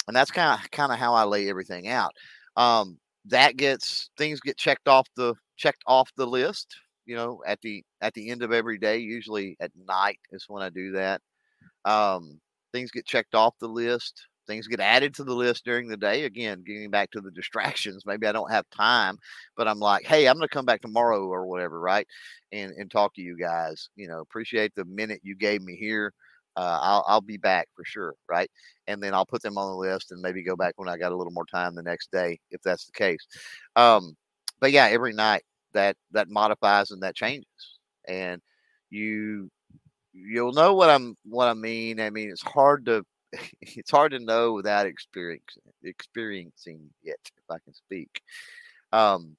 [0.07, 2.13] and that's kind of kind of how I lay everything out.
[2.57, 6.77] Um, that gets things get checked off the checked off the list.
[7.07, 10.63] You know, at the at the end of every day, usually at night is when
[10.63, 11.21] I do that.
[11.85, 12.41] Um,
[12.73, 14.27] things get checked off the list.
[14.47, 16.25] Things get added to the list during the day.
[16.25, 18.05] Again, getting back to the distractions.
[18.07, 19.19] Maybe I don't have time,
[19.57, 22.07] but I'm like, hey, I'm to come back tomorrow or whatever, right?
[22.53, 23.89] And and talk to you guys.
[23.97, 26.13] You know, appreciate the minute you gave me here
[26.57, 28.15] uh, I'll, I'll be back for sure.
[28.29, 28.51] Right.
[28.87, 31.13] And then I'll put them on the list and maybe go back when I got
[31.13, 33.27] a little more time the next day, if that's the case.
[33.75, 34.17] Um,
[34.61, 35.43] but yeah, every night
[35.73, 37.47] that, that modifies and that changes
[38.09, 38.41] and
[38.91, 39.51] you,
[40.13, 42.01] you'll know what I'm, what I mean.
[42.01, 43.05] I mean, it's hard to,
[43.61, 48.21] it's hard to know without experiencing experiencing it, if I can speak.
[48.93, 49.37] Um,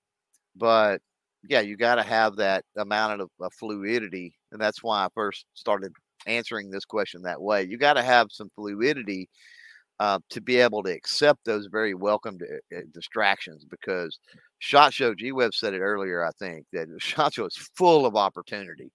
[0.55, 1.01] but
[1.47, 5.45] yeah, you got to have that amount of, of, fluidity, and that's why I first
[5.53, 5.93] started
[6.27, 7.63] answering this question that way.
[7.63, 9.29] You got to have some fluidity
[9.99, 12.45] uh, to be able to accept those very welcome to,
[12.75, 14.19] uh, distractions because
[14.59, 18.15] Shot Show, G Web said it earlier, I think, that Shot Show is full of
[18.15, 18.91] opportunity.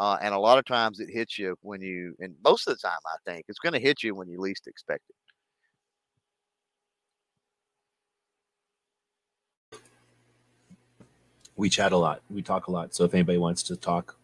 [0.00, 2.80] Uh, and a lot of times it hits you when you, and most of the
[2.80, 5.16] time, I think it's going to hit you when you least expect it.
[11.54, 12.22] We chat a lot.
[12.30, 12.94] We talk a lot.
[12.94, 14.16] So if anybody wants to talk,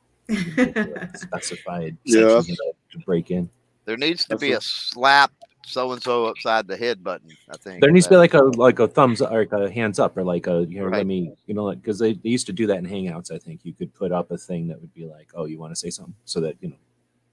[1.14, 2.40] specified yeah.
[2.40, 3.48] to break in.
[3.84, 5.32] There needs to That's be a slap
[5.66, 7.30] so and so upside the head button.
[7.50, 9.98] I think there needs to be like a like a thumbs or like a hands
[9.98, 10.98] up or like a you know right.
[10.98, 13.32] let me you know like because they, they used to do that in Hangouts.
[13.32, 15.72] I think you could put up a thing that would be like oh you want
[15.72, 16.76] to say something so that you know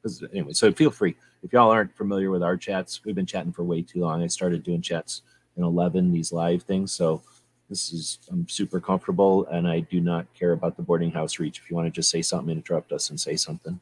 [0.02, 3.54] because anyway so feel free if y'all aren't familiar with our chats we've been chatting
[3.54, 4.24] for way too long.
[4.24, 5.22] I started doing chats
[5.56, 7.22] in eleven these live things so
[7.70, 11.60] this is I'm super comfortable, and I do not care about the boarding house reach.
[11.60, 13.80] If you want to just say something, interrupt us and say something.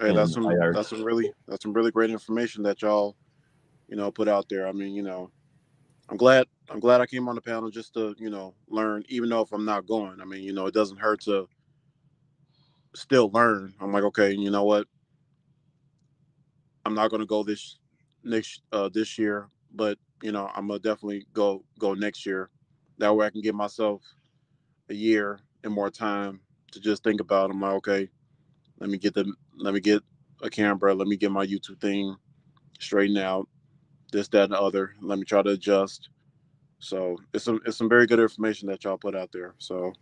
[0.00, 3.16] Hey, that's some are, that's some really that's some really great information that y'all,
[3.88, 4.66] you know, put out there.
[4.66, 5.30] I mean, you know,
[6.08, 9.28] I'm glad I'm glad I came on the panel just to you know learn, even
[9.28, 10.20] though if I'm not going.
[10.20, 11.48] I mean, you know, it doesn't hurt to
[12.94, 13.74] still learn.
[13.80, 14.86] I'm like, okay, you know what?
[16.84, 17.78] I'm not going to go this
[18.24, 22.48] next uh, this year, but you know, I'm gonna definitely go go next year
[23.02, 24.00] that way I can give myself
[24.88, 27.50] a year and more time to just think about.
[27.50, 28.08] I'm like, okay,
[28.78, 30.02] let me get the let me get
[30.40, 32.16] a camera, let me get my YouTube thing
[32.78, 33.48] straightened out,
[34.12, 34.94] this, that, and the other.
[35.00, 36.10] Let me try to adjust.
[36.78, 39.56] So it's some it's some very good information that y'all put out there.
[39.58, 39.92] So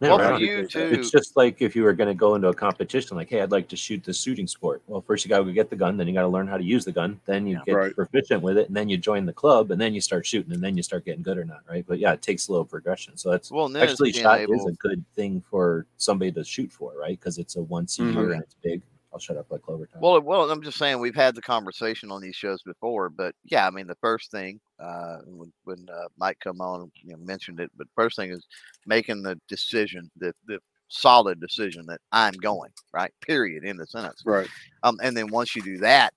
[0.00, 0.90] well, for you too.
[0.92, 3.50] It's just like if you were going to go into a competition, like, hey, I'd
[3.50, 4.82] like to shoot the shooting sport.
[4.86, 6.64] Well, first you got to get the gun, then you got to learn how to
[6.64, 7.94] use the gun, then you get right.
[7.94, 10.62] proficient with it, and then you join the club, and then you start shooting, and
[10.62, 11.84] then you start getting good or not, right?
[11.88, 13.16] But yeah, it takes a little progression.
[13.16, 14.54] So that's well, actually shot able...
[14.54, 17.18] is a good thing for somebody to shoot for, right?
[17.18, 18.32] Because it's a once a mm-hmm.
[18.32, 18.82] and it's big.
[19.16, 20.02] I'll shut up like Clover time.
[20.02, 23.66] Well, well, I'm just saying we've had the conversation on these shows before, but yeah,
[23.66, 27.58] I mean the first thing uh, when when uh, Mike come on, you know, mentioned
[27.60, 28.46] it, but first thing is
[28.84, 33.10] making the decision, the the solid decision that I'm going right.
[33.26, 33.64] Period.
[33.64, 34.22] In the sentence.
[34.26, 34.48] Right.
[34.82, 36.12] Um, and then once you do that,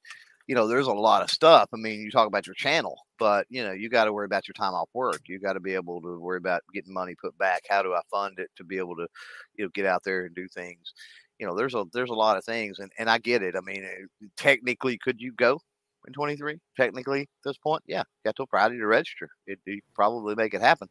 [0.45, 1.69] you know, there's a lot of stuff.
[1.73, 4.45] I mean, you talk about your channel, but you know, you got to worry about
[4.45, 5.21] your time off work.
[5.27, 7.61] You got to be able to worry about getting money put back.
[7.69, 9.07] How do I fund it to be able to,
[9.55, 10.93] you know, get out there and do things?
[11.39, 13.55] You know, there's a there's a lot of things, and and I get it.
[13.55, 15.59] I mean, eh, technically, could you go
[16.07, 16.59] in 23?
[16.77, 19.29] Technically, at this point, yeah, got till Friday to register.
[19.47, 20.87] It you probably make it happen.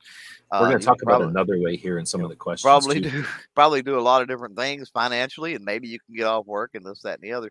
[0.52, 2.62] We're Uh, going to talk about probably- another way here in some of the questions.
[2.64, 3.10] probably too.
[3.10, 6.46] do probably do a lot of different things financially and maybe you can get off
[6.46, 7.50] work and this that and the other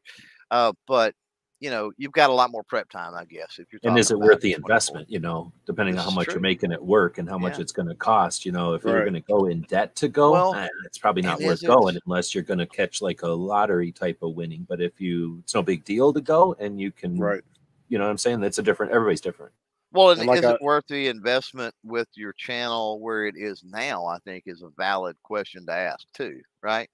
[0.51, 1.13] uh, but
[1.59, 4.11] you know you've got a lot more prep time i guess if you're And is
[4.11, 4.57] it worth the 24.
[4.59, 5.09] investment?
[5.09, 6.34] You know, depending This on how much true.
[6.35, 7.61] you're making it work and how much Yeah.
[7.61, 8.45] it's going to cost.
[8.45, 11.23] You know, if you're going to go in debt to go, Well, eh, it's probably
[11.23, 14.35] not worth is it- going unless you're going to catch like a lottery type of
[14.35, 14.65] winning.
[14.69, 17.43] But if you, it's no big deal to go and you can, Right.
[17.89, 18.39] you know what I'm saying?
[18.41, 19.51] That's a different, everybody's different.
[19.93, 23.35] well and And like is I- it worth the investment with your channel where it
[23.38, 26.89] is now i think is a valid question to ask too right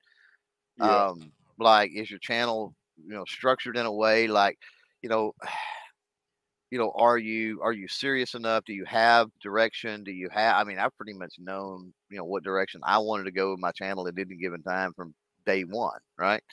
[0.77, 1.07] Yeah.
[1.07, 2.75] um like is your channel
[3.07, 4.57] you know structured in a way like
[5.01, 5.33] you know
[6.71, 8.65] you know are you are you serious enough?
[8.65, 10.03] Do you have direction?
[10.03, 13.25] Do you have i mean i've pretty much known you know what direction i wanted
[13.25, 15.13] to go with my channel at any given time from
[15.45, 16.43] day one right?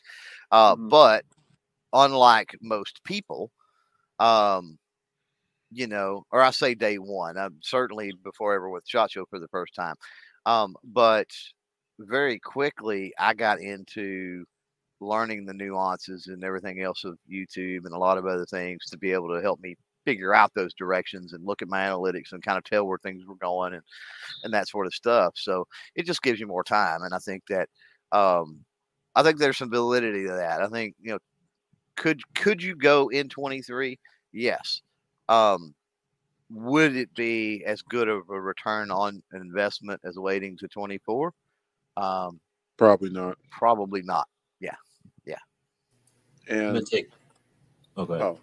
[0.51, 0.89] Uh Mhm.
[0.91, 1.25] but
[1.95, 3.51] unlike most people
[4.21, 4.79] um
[5.73, 9.39] you know or i say day one i'm certainly before ever with shot show for
[9.41, 9.95] the first time
[10.47, 11.29] um but
[12.01, 14.45] very quickly i got into
[15.01, 18.99] learning the nuances and everything else of youtube and a lot of other things to
[18.99, 19.75] be able to help me
[20.05, 23.25] figure out those directions and look at my analytics and kind of tell where things
[23.27, 23.83] were going and
[24.45, 25.35] and that sort of stuff.
[25.37, 27.69] So it just gives you more time and i think that
[28.13, 28.61] um
[29.15, 30.63] i think there's some validity to that.
[30.63, 31.19] I think you know
[31.97, 33.99] could could you go in 23
[34.33, 34.83] yes.
[35.29, 35.75] Um
[36.51, 41.33] would it be as good of a return on investment as waiting to 24
[41.97, 42.41] um
[42.77, 43.37] Probably not.
[43.51, 44.29] probably not
[46.51, 47.11] And take,
[47.97, 48.27] oh, go ahead.
[48.27, 48.41] oh,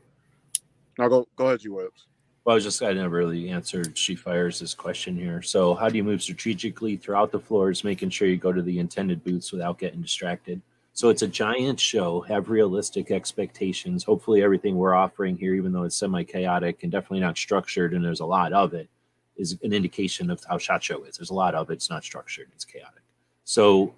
[0.98, 2.08] now go go ahead, G Webs.
[2.48, 5.42] Well, I was just I never really answered She Fires this question here.
[5.42, 8.80] So, how do you move strategically throughout the floors, making sure you go to the
[8.80, 10.62] intended booths without getting distracted?
[10.94, 12.22] So, it's a giant show.
[12.22, 14.06] Have realistic expectations.
[14.06, 18.02] Hopefully, everything we're offering here, even though it's semi chaotic and definitely not structured, and
[18.02, 18.88] there's a lot of it,
[19.36, 21.18] is an indication of how Shot Show is.
[21.18, 21.74] There's a lot of it.
[21.74, 22.48] It's not structured.
[22.56, 23.04] It's chaotic.
[23.44, 23.94] So,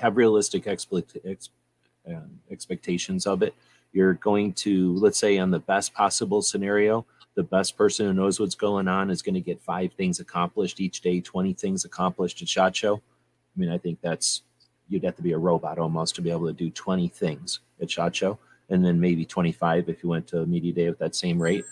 [0.00, 1.50] have realistic expect, ex,
[2.08, 3.54] um, expectations of it.
[3.92, 8.38] You're going to, let's say, on the best possible scenario, the best person who knows
[8.38, 12.42] what's going on is going to get five things accomplished each day, 20 things accomplished
[12.42, 12.96] at SHOT Show.
[12.96, 14.42] I mean, I think that's,
[14.88, 17.90] you'd have to be a robot almost to be able to do 20 things at
[17.90, 21.40] SHOT Show, and then maybe 25 if you went to Media Day with that same
[21.40, 21.64] rate.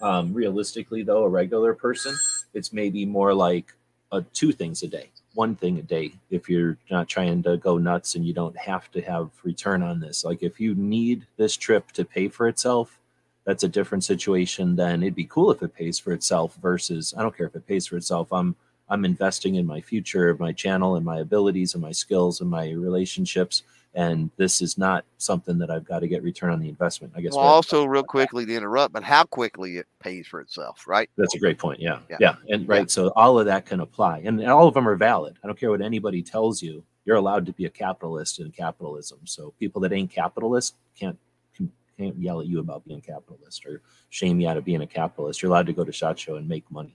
[0.00, 2.14] Um, realistically, though, a regular person,
[2.54, 3.72] it's maybe more like
[4.10, 6.12] uh, two things a day, one thing a day.
[6.30, 10.00] If you're not trying to go nuts and you don't have to have return on
[10.00, 12.98] this, like if you need this trip to pay for itself,
[13.44, 17.22] that's a different situation than it'd be cool if it pays for itself versus I
[17.22, 18.32] don't care if it pays for itself.
[18.32, 18.54] I'm
[18.88, 22.70] I'm investing in my future, my channel, and my abilities, and my skills, and my
[22.70, 23.62] relationships.
[23.94, 27.12] And this is not something that I've got to get return on the investment.
[27.16, 27.32] I guess.
[27.34, 31.34] well also real quickly to interrupt but how quickly it pays for itself right That's
[31.34, 31.80] a great point.
[31.80, 31.98] Yeah.
[32.08, 32.16] Yeah.
[32.20, 32.34] Yeah.
[32.48, 32.90] And right.
[32.90, 34.22] So all of that can apply.
[34.24, 35.38] And all of them are valid.
[35.42, 36.82] I don't care what anybody tells you.
[37.04, 39.18] You're allowed to be a capitalist in capitalism.
[39.24, 41.18] So people that ain't capitalist can't
[41.54, 44.86] can, can't yell at you about being capitalist or shame you out of being a
[44.86, 45.42] capitalist.
[45.42, 46.94] You're allowed to go to SHOT Show and make money.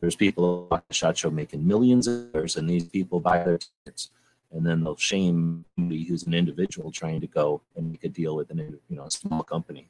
[0.00, 4.10] There's people at SHOT Show making millions of dollars, and these people buy their tickets.
[4.54, 8.36] And then they'll shame somebody who's an individual trying to go and make a deal
[8.36, 8.58] with an
[8.88, 9.88] you know a small company.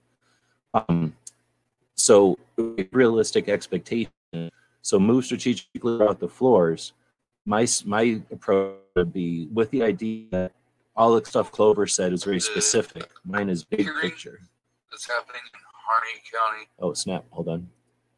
[0.72, 1.14] Um,
[1.94, 2.38] so
[2.92, 4.10] realistic expectation.
[4.82, 6.92] So move strategically throughout the floors.
[7.46, 10.52] My my approach would be with the idea that
[10.96, 13.10] all the stuff Clover said is very specific.
[13.24, 14.40] Mine is big picture.
[14.90, 16.68] that's happening in Harney County.
[16.78, 17.24] Oh snap!
[17.30, 17.68] Hold on.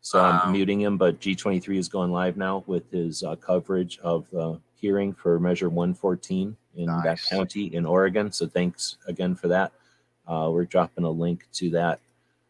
[0.01, 3.98] So I'm Um, muting him, but G23 is going live now with his uh, coverage
[3.98, 8.31] of the hearing for Measure 114 in that county in Oregon.
[8.31, 9.73] So thanks again for that.
[10.27, 12.01] Uh, we're dropping a link to that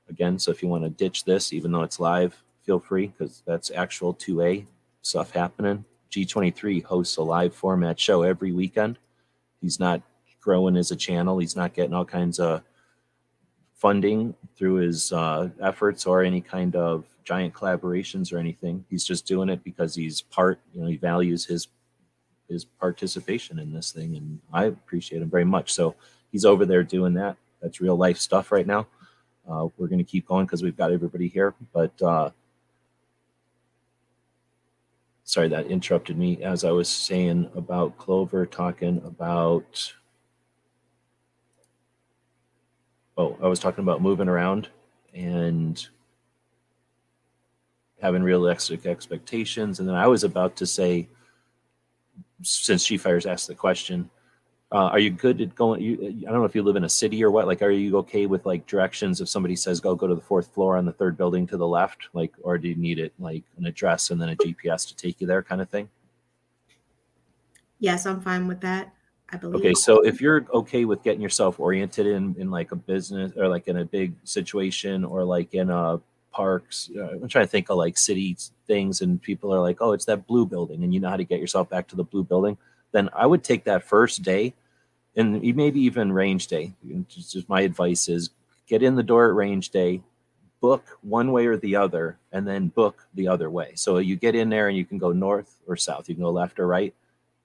[0.08, 0.38] again.
[0.38, 3.70] So if you want to ditch this, even though it's live, feel free because that's
[3.70, 4.66] actual 2A
[5.02, 5.84] stuff happening.
[6.10, 8.98] G23 hosts a live format show every weekend.
[9.60, 10.02] He's not
[10.40, 11.38] growing as a channel.
[11.38, 12.62] He's not getting all kinds of
[13.74, 18.84] funding through his uh, efforts or any kind of giant collaborations or anything.
[18.88, 20.60] He's just doing it because he's part.
[20.72, 21.68] You know, he values his
[22.48, 25.72] his participation in this thing, and I appreciate him very much.
[25.72, 25.94] So
[26.30, 27.36] he's over there doing that.
[27.60, 28.86] That's real life stuff right now.
[29.48, 32.00] Uh, we're going to keep going because we've got everybody here, but.
[32.02, 32.30] Uh,
[35.28, 39.92] Sorry, that interrupted me as I was saying about Clover talking about
[43.16, 44.68] oh, I was talking about moving around
[45.14, 45.84] and
[48.00, 49.80] having realistic expectations.
[49.80, 51.08] And then I was about to say,
[52.42, 54.10] since She Fires asked the question,
[54.72, 55.80] Uh, are you good at going?
[55.80, 55.94] You,
[56.26, 57.46] I don't know if you live in a city or what.
[57.46, 59.20] Like, are you okay with like directions?
[59.20, 61.66] If somebody says go, go to the fourth floor on the third building to the
[61.66, 64.96] left, like, or do you need it like an address and then a GPS to
[64.96, 65.88] take you there, kind of thing?
[67.78, 68.92] Yes, I'm fine with that.
[69.30, 69.56] I believe.
[69.56, 73.48] Okay, so if you're okay with getting yourself oriented in in like a business or
[73.48, 76.00] like in a big situation or like in a
[76.36, 78.36] parks, uh, I'm trying to think of like city
[78.66, 81.24] things, and people are like, "Oh, it's that blue building," and you know how to
[81.24, 82.58] get yourself back to the blue building.
[82.92, 84.54] Then I would take that first day,
[85.16, 86.74] and maybe even range day.
[87.08, 88.30] Just, just my advice is
[88.66, 90.02] get in the door at range day,
[90.60, 93.72] book one way or the other, and then book the other way.
[93.76, 96.08] So you get in there and you can go north or south.
[96.08, 96.94] You can go left or right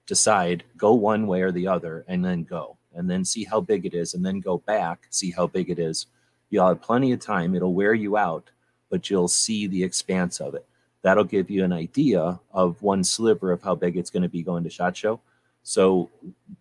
[0.06, 3.86] decide go one way or the other and then go and then see how big
[3.86, 6.06] it is and then go back see how big it is
[6.50, 8.50] you'll have plenty of time it'll wear you out
[8.92, 10.66] but you'll see the expanse of it.
[11.00, 14.42] That'll give you an idea of one sliver of how big it's going to be
[14.42, 15.18] going to shot show.
[15.62, 16.10] So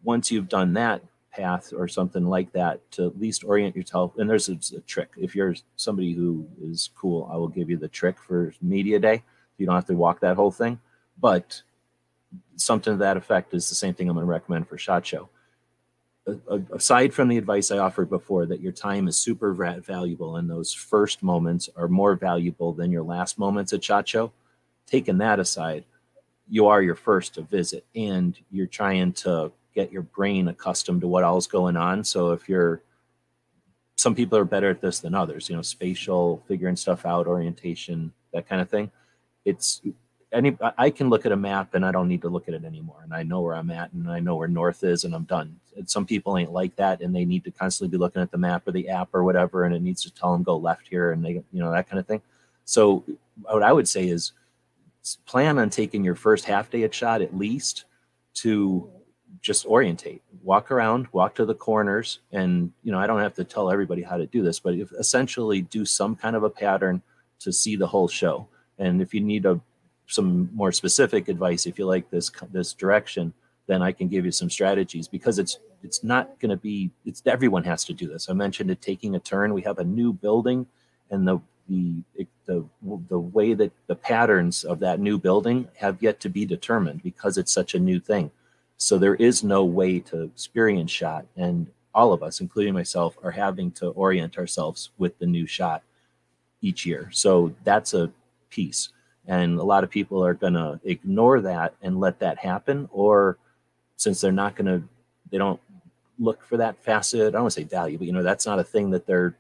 [0.02, 1.04] once you've done that
[1.34, 5.10] path or something like that to at least orient yourself and there's a, a trick.
[5.18, 9.24] If you're somebody who is cool i will give you the trick for media day.
[9.58, 10.80] You don't have to walk that whole thing
[11.20, 11.62] but
[12.56, 15.30] something to that effect is the same thing I'm going to recommend for Shot Show.
[16.72, 20.74] Aside from the advice I offered before, that your time is super valuable and those
[20.74, 24.32] first moments are more valuable than your last moments at Show,
[24.86, 25.84] taking that aside,
[26.48, 31.08] you are your first to visit and you're trying to get your brain accustomed to
[31.08, 32.04] what all's going on.
[32.04, 32.82] So if you're,
[33.96, 38.12] some people are better at this than others, you know, spatial, figuring stuff out, orientation,
[38.34, 38.92] that kind of thing.
[39.46, 39.82] It's
[40.34, 42.64] any I can look at a map and I don't need to look at it
[42.64, 43.02] anymore.
[43.04, 45.60] And I know where I'm at and I know where north is and I'm done.
[45.76, 48.38] And some people ain't like that and they need to constantly be looking at the
[48.38, 51.12] map or the app or whatever and it needs to tell them go left here
[51.12, 52.22] and they you know that kind of thing.
[52.66, 53.04] So
[53.44, 54.32] what I would say is
[55.26, 57.86] plan on taking your first half day at shot at least
[58.36, 58.90] to
[59.42, 63.44] just orientate walk around walk to the corners and you know i don't have to
[63.44, 67.02] tell everybody how to do this but essentially do some kind of a pattern
[67.40, 68.48] to see the whole show
[68.78, 69.60] and if you need a
[70.12, 73.34] some more specific advice if you like this this direction
[73.68, 77.22] then i can give you some strategies because it's it's not going to be it's
[77.26, 78.30] everyone has to do this.
[78.30, 79.54] I mentioned it taking a turn.
[79.54, 80.68] We have a new building
[81.10, 82.04] and the the
[82.46, 82.66] the
[83.10, 87.38] the way that the patterns of that new building have yet to be determined because
[87.38, 88.32] it's such a new thing.
[88.78, 93.32] So there is no way to experience shot and all of us including myself are
[93.32, 95.84] having to orient ourselves with the new shot
[96.62, 97.10] each year.
[97.12, 98.12] So that's a
[98.50, 98.90] piece
[99.32, 103.38] and a lot of people are going to ignore that and let that happen or
[103.96, 104.88] since they're not going to
[105.32, 105.60] they don't
[106.20, 108.60] look for that facet i don't want to say value but you know that's not
[108.60, 109.36] a thing that they're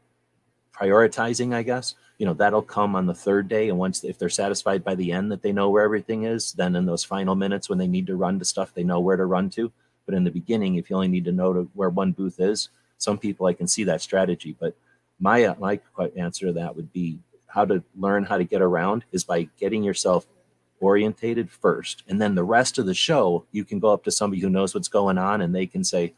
[0.73, 1.95] prioritizing i guess.
[2.17, 5.11] You know that'll come on the third day and once if they're satisfied by the
[5.11, 8.05] end that they know where everything is then in those final minutes when they need
[8.07, 9.71] to run to stuff they know where to run to.
[10.05, 12.69] But in the beginning if you only need to know to where one booth is
[12.99, 14.75] some people i can see that strategy but
[15.19, 15.79] my uh, my
[16.15, 17.17] answer to that would be
[17.51, 20.25] how to learn how to get around is by getting yourself
[20.79, 22.03] orientated first.
[22.07, 24.73] And then the rest of the show you can go up to somebody who knows
[24.73, 26.13] what's going on and they can say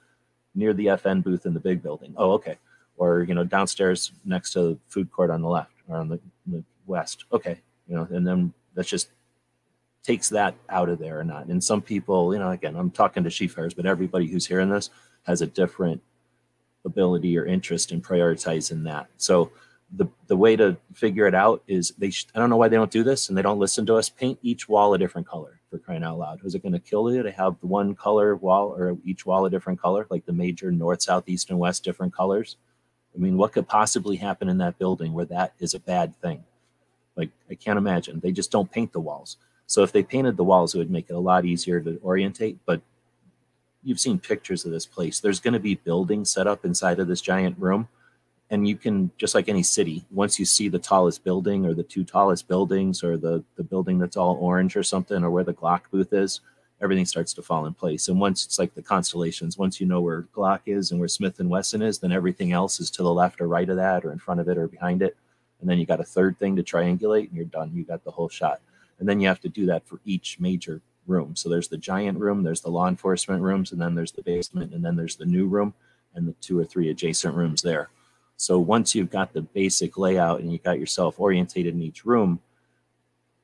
[0.55, 2.13] near the fn booth in the big building.
[2.15, 2.57] Oh okay.
[2.97, 6.19] Or you know downstairs next to the food court on the left or on the,
[6.47, 7.25] the west.
[7.33, 7.59] Okay.
[7.87, 9.09] You know and then that just
[10.03, 11.47] takes that out of there or not.
[11.47, 14.89] And some people you know again i'm talking to chief but everybody who's hearing this
[15.23, 16.01] has a different
[16.85, 19.07] ability or interest in prioritizing that.
[19.17, 19.51] So
[19.95, 22.75] the the way to figure it out is they sh- I don't know why they
[22.75, 24.09] don't do this and they don't listen to us.
[24.09, 26.43] Paint each wall a different color for crying out loud.
[26.43, 29.49] Is it going to kill you to have one color wall or each wall a
[29.49, 32.57] different color, like the major north, south, east, and west different colors?
[33.15, 36.43] I mean, what could possibly happen in that building where that is a bad thing?
[37.15, 38.19] Like I can't imagine.
[38.19, 39.37] They just don't paint the walls.
[39.67, 42.57] So if they painted the walls, it would make it a lot easier to orientate.
[42.65, 42.81] But
[43.83, 45.19] you've seen pictures of this place.
[45.19, 47.87] There's going to be buildings set up inside of this giant room
[48.53, 51.81] and you can just like any city once you see the tallest building or the
[51.81, 55.53] two tallest buildings or the the building that's all orange or something or where the
[55.53, 56.41] glock booth is
[56.79, 58.09] everything starts to fall in place.
[58.09, 61.39] And once it's like the constellations once you know where glock is and where smith
[61.39, 64.11] and wesson is then everything else is to the left or right of that or
[64.11, 65.17] in front of it or behind it.
[65.59, 67.71] And then you got a third thing to triangulate and you're done.
[67.73, 68.59] You got the whole shot.
[68.99, 71.35] And then you have to do that for each major room.
[71.35, 74.73] So there's the giant room there's the law enforcement rooms and then there's the basement
[74.73, 75.73] and then there's the new room
[76.13, 77.89] and the two or three adjacent rooms there
[78.37, 82.39] so once you've got the basic layout and you've got yourself orientated in each room,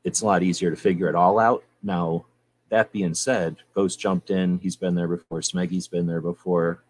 [0.04, 1.64] it's a lot easier to figure it all out.
[1.84, 2.26] Now,
[2.70, 4.60] that being said, Ghost jumped in.
[4.60, 5.42] He's been there before.
[5.42, 6.84] Smeggy's been there before,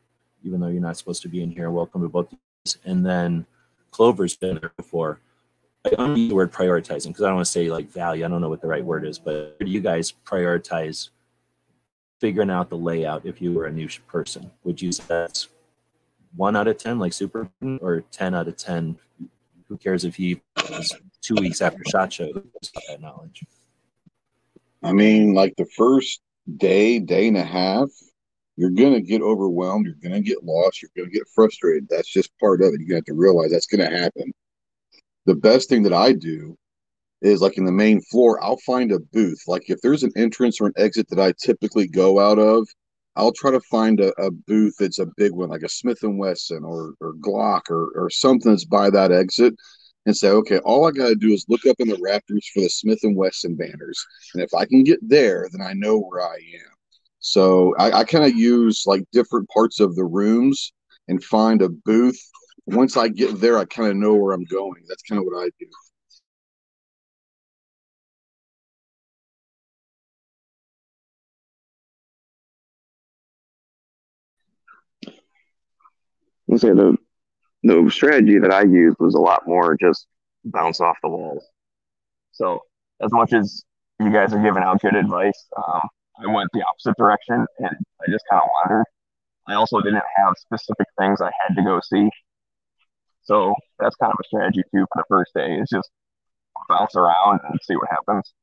[0.43, 1.69] even though you're not supposed to be in here.
[1.71, 2.33] Welcome to both.
[2.85, 3.45] And then
[3.91, 5.19] Clover's been there before.
[5.85, 8.25] I don't use the word prioritizing because I don't want to say like value.
[8.25, 11.09] I don't know what the right word is, but do you guys prioritize
[12.19, 14.51] figuring out the layout if you were a new person?
[14.65, 15.47] Would you say that's
[16.35, 17.49] one out of 10, like super,
[17.81, 18.97] or 10 out of 10?
[19.67, 22.31] Who cares if he was two weeks after SHOT Show
[22.87, 23.43] that knowledge?
[24.81, 26.21] I mean, like the first
[26.57, 27.89] day, day and a half,
[28.55, 29.85] you're gonna get overwhelmed.
[29.85, 30.81] You're gonna get lost.
[30.81, 31.87] You're gonna get frustrated.
[31.89, 32.81] That's just part of it.
[32.81, 34.33] You have to realize that's gonna happen.
[35.25, 36.57] The best thing that I do
[37.21, 39.43] is like in the main floor, I'll find a booth.
[39.47, 42.67] Like if there's an entrance or an exit that I typically go out of,
[43.15, 46.17] I'll try to find a, a booth that's a big one, like a Smith and
[46.19, 49.55] Wesson or or Glock or or something that's by that exit,
[50.05, 52.61] and say, okay, all I got to do is look up in the Raptors for
[52.61, 56.21] the Smith and Wesson banners, and if I can get there, then I know where
[56.21, 56.73] I am.
[57.19, 60.71] So I, I kind of use like different parts of the rooms
[61.07, 62.19] and find a booth.
[62.67, 64.83] Once I get there, I kind of know where I'm going.
[64.87, 65.67] That's kind of what I do.
[76.49, 76.97] Let's say the
[77.63, 80.07] the strategy that I used was a lot more just
[80.45, 81.45] bounce off the walls.
[82.31, 82.63] So
[83.01, 83.63] as much as
[83.99, 88.11] you guys are giving out good advice, um, I went the opposite direction and I
[88.11, 88.85] just kind of wandered.
[89.47, 92.09] I also didn't have specific things I had to go see.
[93.23, 95.91] So that's kind of a strategy too for the first day is just
[96.67, 98.33] bounce around and see what happens.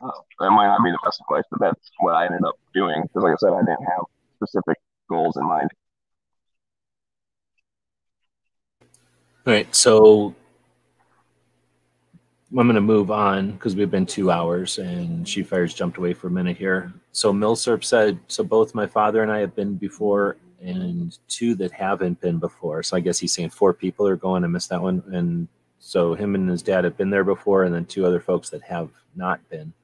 [0.00, 0.10] Uh,
[0.40, 3.22] that might not be the best advice, but that's what I ended up doing because,
[3.22, 4.04] like I said, I didn't have
[4.36, 4.78] specific
[5.10, 5.70] goals in mind.
[9.46, 10.34] All right, so
[12.50, 16.14] I'm going to move on because we've been two hours and She Fires jumped away
[16.14, 16.94] for a minute here.
[17.12, 21.72] So Milsurp said, so both my father and I have been before and two that
[21.72, 22.82] haven't been before.
[22.82, 24.44] So I guess he's saying four people are going.
[24.44, 25.02] I missed that one.
[25.12, 25.46] And
[25.78, 28.62] so him and his dad have been there before and then two other folks that
[28.62, 29.74] have not been.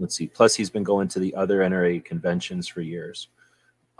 [0.00, 0.26] Let's see.
[0.26, 3.28] Plus he's been going to the other NRA conventions for years.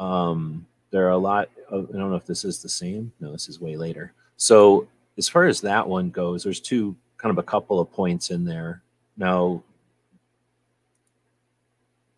[0.00, 3.12] Um, there are a lot of, I don't know if this is the same.
[3.20, 4.12] No, this is way later.
[4.36, 8.30] So as far as that one goes, there's two kind of a couple of points
[8.30, 8.82] in there.
[9.16, 9.62] Now,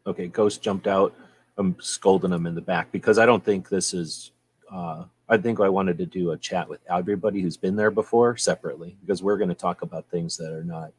[0.07, 1.15] okay, Ghost jumped out.
[1.59, 4.33] I'm scolding him in the back because I don't think this is.
[4.71, 8.37] Uh, I think I wanted to do a chat with everybody who's been there before
[8.37, 10.93] separately because we're going to talk about things that are not.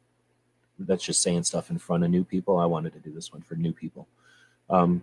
[0.78, 2.58] That's just saying stuff in front of new people.
[2.58, 4.06] I wanted to do this one for new people.
[4.70, 5.02] Um,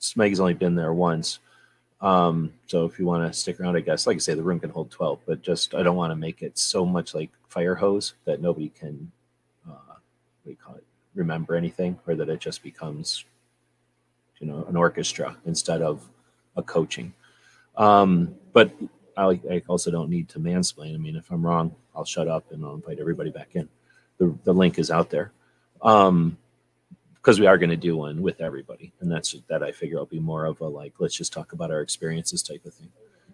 [0.00, 1.38] Smeg's only been there once.
[2.00, 4.60] Um, so if you want to stick around, I guess, like I say, the room
[4.60, 7.74] can hold 12, but just, I don't want to make it so much like fire
[7.74, 9.10] hose that nobody can,
[9.68, 13.24] uh, what do you call it, remember anything or that it just becomes,
[14.38, 16.08] you know, an orchestra instead of
[16.56, 17.12] a coaching.
[17.76, 18.72] Um, but
[19.16, 20.94] I, I also don't need to mansplain.
[20.94, 23.68] I mean, if I'm wrong, I'll shut up and I'll invite everybody back in.
[24.18, 25.32] The, the link is out there.
[25.82, 26.38] Um,
[27.20, 30.06] because we are going to do one with everybody and that's that i figure will
[30.06, 32.88] be more of a like let's just talk about our experiences type of thing.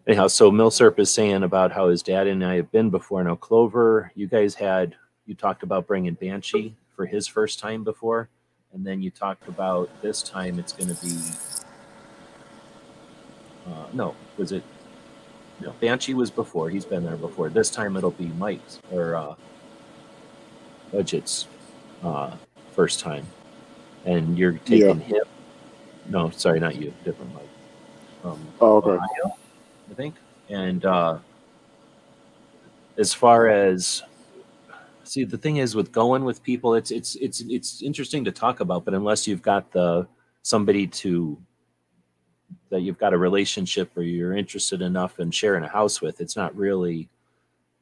[0.06, 3.22] Anyhow so milsurp is saying about how his dad and i have been before.
[3.22, 4.94] Now clover you guys had
[5.26, 8.28] you talked about bringing banshee for his first time before
[8.72, 11.16] and then you talked about this time it's going to be
[13.66, 14.62] uh, no was it
[15.60, 17.48] no banshee was before he's been there before.
[17.48, 19.34] This time it'll be mike's or uh
[20.92, 21.46] budget's
[22.04, 22.36] uh
[22.74, 23.26] first time
[24.06, 25.24] and you're taking him.
[26.08, 26.94] No, sorry, not you.
[27.04, 27.42] Different Mike.
[28.24, 28.90] Um, Oh, okay.
[28.90, 29.36] Ohio,
[29.90, 30.14] I think.
[30.48, 31.18] And uh,
[32.96, 34.02] as far as
[35.02, 38.60] see, the thing is with going with people, it's it's it's it's interesting to talk
[38.60, 40.06] about, but unless you've got the
[40.42, 41.36] somebody to
[42.70, 46.36] that you've got a relationship or you're interested enough in sharing a house with, it's
[46.36, 47.08] not really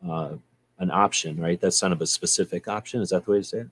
[0.08, 0.32] uh,
[0.78, 1.60] an option, right?
[1.60, 3.02] That's kind of a specific option.
[3.02, 3.68] Is that the way to say it?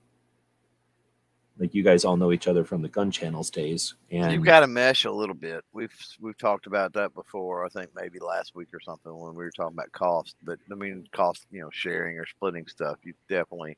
[1.59, 4.61] Like you guys all know each other from the gun channels days, and You've got
[4.61, 5.63] to mesh a little bit.
[5.71, 7.63] We've we've talked about that before.
[7.63, 10.35] I think maybe last week or something when we were talking about cost.
[10.41, 12.97] But I mean, cost, you know, sharing or splitting stuff.
[13.03, 13.77] You definitely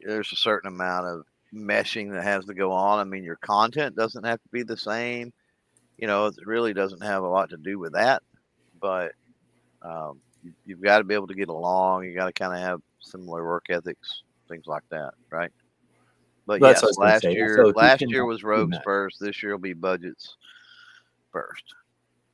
[0.00, 2.98] there's a certain amount of meshing that has to go on.
[2.98, 5.32] I mean, your content doesn't have to be the same.
[5.98, 8.22] You know, it really doesn't have a lot to do with that.
[8.80, 9.12] But
[9.82, 12.04] um, you, you've got to be able to get along.
[12.04, 15.52] You got to kind of have similar work ethics, things like that, right?
[16.46, 19.18] But That's yes, what I was gonna last year, So last year was rogues first.
[19.20, 20.36] This year will be budgets
[21.32, 21.74] first.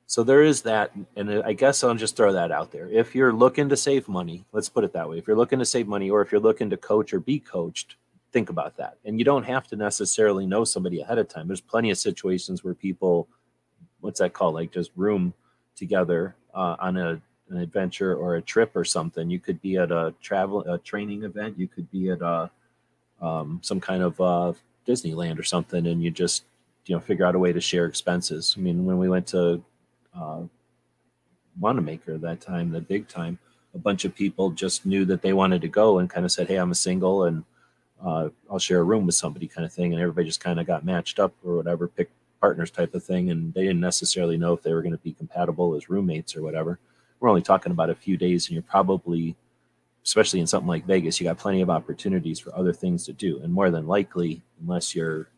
[0.07, 2.89] So there is that, and I guess I'll just throw that out there.
[2.89, 5.19] If you're looking to save money, let's put it that way.
[5.19, 7.95] If you're looking to save money, or if you're looking to coach or be coached,
[8.33, 8.99] think about that.
[9.05, 11.47] And you don't have to necessarily know somebody ahead of time.
[11.47, 13.29] There's plenty of situations where people,
[14.01, 15.33] what's that called, like just room
[15.77, 17.21] together uh, on a
[17.51, 19.29] an adventure or a trip or something.
[19.29, 21.59] You could be at a travel a training event.
[21.59, 22.51] You could be at a
[23.21, 24.53] um, some kind of uh,
[24.87, 26.45] Disneyland or something, and you just
[26.87, 28.55] you know figure out a way to share expenses.
[28.57, 29.63] I mean, when we went to
[30.15, 30.43] uh,
[31.61, 33.39] Wanenmacher that time, the big time,
[33.75, 36.49] a bunch of people just knew that they wanted to go and kind of said,
[36.49, 37.45] "Hey, I'm a single and
[38.05, 40.67] uh, I'll share a room with somebody," kind of thing, and everybody just kind of
[40.67, 44.55] got matched up or whatever, picked partners type of thing, and they didn't necessarily know
[44.55, 46.79] if they were going to be compatible as roommates or whatever.
[47.21, 49.37] We're only talking about a few days, and you're probably,
[50.05, 53.41] especially in something like Vegas, you got plenty of opportunities for other things to do,
[53.43, 55.29] and more than likely, unless you're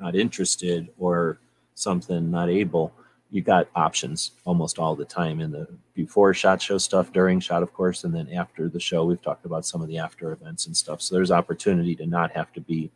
[0.00, 1.38] not interested or
[1.74, 2.92] something not able
[3.30, 7.62] you got options almost all the time in the before shot show stuff during shot
[7.62, 10.66] of course and then after the show we've talked about some of the after events
[10.66, 11.00] and stuff.
[11.00, 12.90] So there's opportunity to not have to be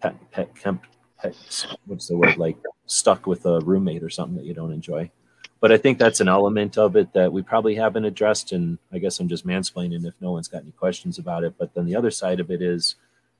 [0.00, 0.76] pet, pet, pet,
[1.20, 2.56] pet what's the word like
[2.86, 5.10] stuck with a roommate or something that you don't enjoy
[5.62, 8.98] but i think that's an element of it that we probably haven't addressed and i
[8.98, 11.96] guess i'm just mansplaining if no one's got any questions about it but then the
[11.96, 12.96] other side of it is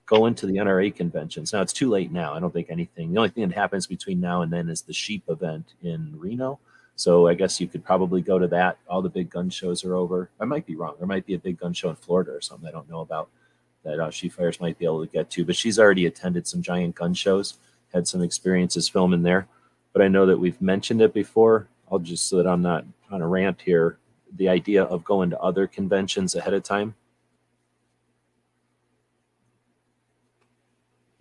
[0.07, 1.53] going to the NRA conventions.
[1.53, 2.35] Now it's too late now.
[2.35, 3.13] I don't think anything.
[3.13, 6.59] The only thing that happens between now and then is the sheep event in Reno.
[6.97, 8.79] So I guess you could probably go to that.
[8.89, 10.29] All the big gun shows are over.
[10.41, 10.97] I might be wrong.
[10.99, 13.29] There might be a big gun show in Florida or something I don't know about
[13.85, 15.45] that uh, She Fires might be able to get to.
[15.45, 17.55] But she's already attended some giant gun shows,
[17.93, 19.47] had some experiences filming there.
[19.93, 21.69] But I know that we've mentioned it before.
[21.93, 23.99] I'll just so that I'm not on a rant here.
[24.37, 26.95] The idea of going to other conventions ahead of time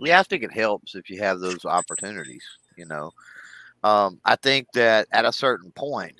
[0.03, 2.43] Yeah, I think it helps if you have those opportunities.
[2.76, 3.11] You know,
[3.84, 6.19] um, I think that at a certain point,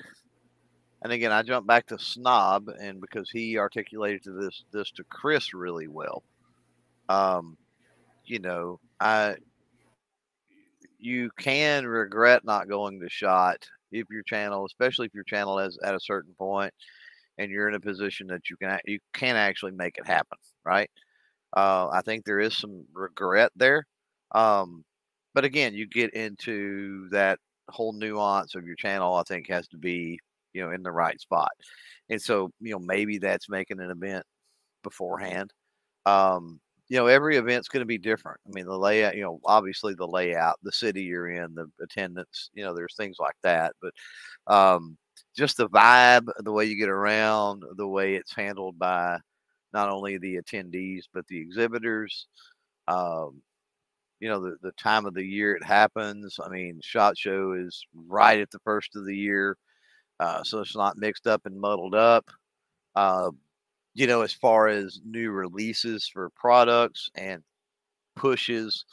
[1.02, 5.04] and again, I jump back to Snob, and because he articulated to this this to
[5.04, 6.22] Chris really well.
[7.08, 7.56] Um,
[8.24, 9.34] you know, I
[11.00, 15.78] you can regret not going to shot if your channel, especially if your channel is
[15.84, 16.72] at a certain point,
[17.38, 20.90] and you're in a position that you can you can actually make it happen, right?
[21.56, 23.86] Uh, I think there is some regret there.
[24.34, 24.84] Um,
[25.34, 27.38] but again, you get into that
[27.68, 30.18] whole nuance of your channel, I think has to be,
[30.52, 31.50] you know, in the right spot.
[32.10, 34.24] And so, you know, maybe that's making an event
[34.82, 35.52] beforehand.
[36.06, 36.60] Um,
[36.92, 38.38] you know, every event's going to be different.
[38.46, 42.50] I mean, the layout, you know, obviously the layout, the city you're in, the attendance,
[42.52, 43.72] you know, there's things like that.
[43.80, 43.94] But
[44.54, 44.98] um,
[45.34, 49.16] just the vibe, the way you get around, the way it's handled by
[49.72, 52.26] not only the attendees but the exhibitors.
[52.88, 53.40] Um,
[54.20, 56.38] you know the, the time of the year it happens.
[56.44, 59.56] I mean, Shot Show is right at the first of the year,
[60.20, 62.30] uh, so it's not mixed up and muddled up.
[62.94, 63.30] Uh,
[63.94, 67.42] you know, as far as new releases for products and
[68.16, 68.84] pushes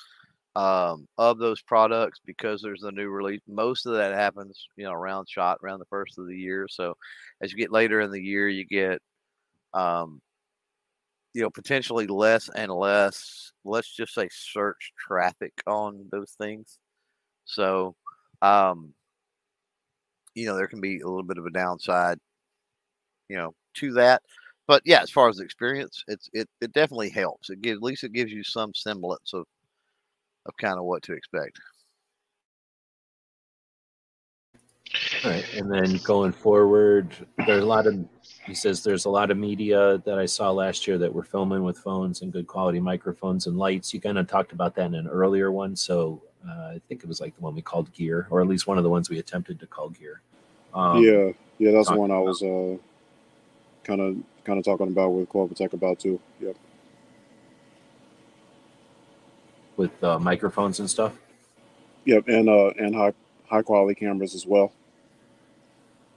[0.55, 3.41] um, of those products because there's a new release.
[3.47, 6.67] Most of that happens, you know, around shot around the first of the year.
[6.69, 6.95] So
[7.41, 9.01] as you get later in the year, you get
[9.73, 10.21] um,
[11.34, 16.80] you know, potentially less and less, let's just say search traffic on those things.
[17.45, 17.95] So,
[18.41, 18.93] um,
[20.35, 22.17] you know, there can be a little bit of a downside,
[23.30, 24.21] you know, to that.
[24.70, 27.50] But yeah, as far as experience, it's it, it definitely helps.
[27.50, 29.46] It gives at least it gives you some semblance of
[30.46, 31.60] of kind of what to expect.
[35.26, 37.16] All right, and then going forward,
[37.48, 37.98] there's a lot of
[38.46, 41.64] he says there's a lot of media that I saw last year that were filming
[41.64, 43.91] with phones and good quality microphones and lights.
[43.91, 47.08] You kind of talked about that in an earlier one, so uh, I think it
[47.08, 49.18] was like the one we called Gear, or at least one of the ones we
[49.18, 50.22] attempted to call Gear.
[50.76, 52.44] Um, yeah, yeah, that's one I was
[53.84, 54.18] kind of
[54.49, 56.19] kind of talking about with Corporate about too.
[56.41, 56.55] Yep.
[59.77, 61.13] With uh, microphones and stuff.
[62.05, 63.13] Yep, and uh, and high
[63.47, 64.73] high quality cameras as well.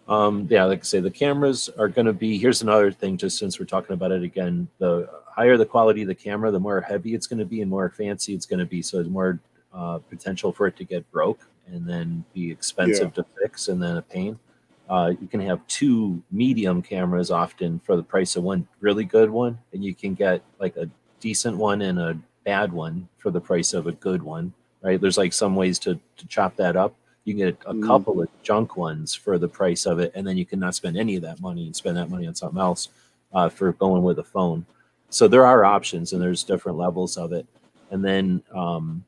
[0.09, 2.39] Um, yeah, like I say, the cameras are going to be.
[2.39, 4.67] Here's another thing, just since we're talking about it again.
[4.79, 7.71] The higher the quality of the camera, the more heavy it's going to be and
[7.71, 8.81] more fancy it's going to be.
[8.81, 9.41] So there's more
[9.75, 13.23] uh, potential for it to get broke and then be expensive yeah.
[13.23, 14.39] to fix and then a pain.
[14.89, 19.31] Uh, you can have two medium cameras often for the price of one really good
[19.31, 20.89] one, and you can get like a
[21.21, 24.53] decent one and a bad one for the price of a good one.
[24.83, 25.01] Right?
[25.01, 26.95] There's like some ways to to chop that up
[27.25, 27.87] you can get a, mm.
[27.87, 30.97] couple of junk ones for the price of it, and then you can not spend
[30.97, 32.89] any of that money and spend that money on something else
[33.33, 34.67] uh, for going with a phone.
[35.11, 37.47] So there are options, and there's different levels of it.
[37.91, 39.05] And then, um,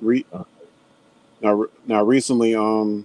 [0.00, 0.44] Re- uh,
[1.42, 3.04] now, now recently, um,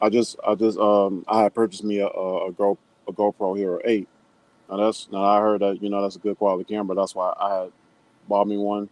[0.00, 2.78] I just, I just, um, I had purchased me a, a, a Go,
[3.08, 4.08] a GoPro Hero Eight.
[4.70, 6.94] Now that's, now I heard that you know that's a good quality camera.
[6.94, 7.72] That's why I had
[8.28, 8.88] bought me one.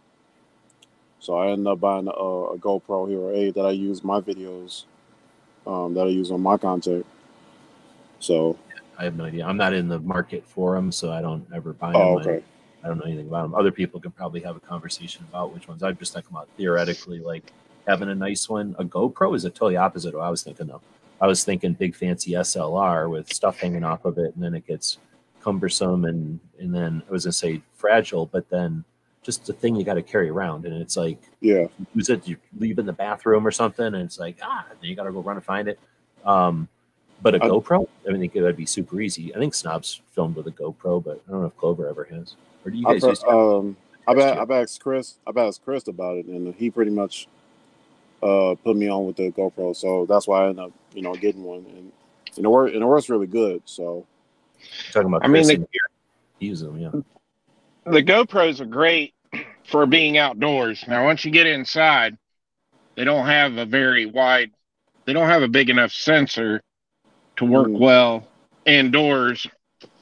[1.19, 4.85] So I ended up buying a, a GoPro Hero 8 that I use my videos
[5.67, 7.05] um, that I use on my content.
[8.19, 8.57] So
[8.97, 9.45] I have no idea.
[9.45, 12.29] I'm not in the market for them, so I don't ever buy oh, them.
[12.29, 12.45] Okay.
[12.83, 13.55] I don't know anything about them.
[13.55, 15.83] Other people can probably have a conversation about which ones.
[15.83, 17.51] I'm just talking about theoretically, like
[17.85, 18.75] having a nice one.
[18.79, 20.81] A GoPro is a totally opposite of what I was thinking of.
[21.21, 24.65] I was thinking big fancy SLR with stuff hanging off of it, and then it
[24.67, 24.97] gets
[25.41, 28.83] cumbersome and and then I was gonna say fragile, but then
[29.21, 31.67] just a thing you got to carry around, and it's like Yeah.
[31.77, 34.89] you use it, you leave in the bathroom or something, and it's like ah, then
[34.89, 35.79] you got to go run and find it.
[36.25, 36.67] Um,
[37.21, 39.33] but a I- GoPro, I think that'd be super easy.
[39.35, 42.35] I think Snobs filmed with a GoPro, but I don't know if Clover ever has.
[42.65, 43.75] Or do you guys I've, um,
[44.07, 44.41] I've, That's a- true.
[44.41, 45.15] I've asked Chris.
[45.27, 47.27] I've asked Chris about it, and he pretty much
[48.21, 49.75] uh, put me on with the GoPro.
[49.75, 51.91] So that's why I ended up, you know, getting one, and
[52.35, 52.73] and it worked.
[52.73, 53.61] And it works really good.
[53.65, 54.05] So
[54.91, 55.81] talking about I mean, Chris the- in here.
[56.39, 56.91] He uses them, yeah.
[57.91, 59.13] the GoPros are great
[59.65, 60.85] for being outdoors.
[60.87, 62.17] Now, once you get inside,
[62.95, 64.51] they don't have a very wide,
[65.05, 66.61] they don't have a big enough sensor
[67.35, 67.79] to work Mm.
[67.79, 68.27] well
[68.65, 69.45] indoors.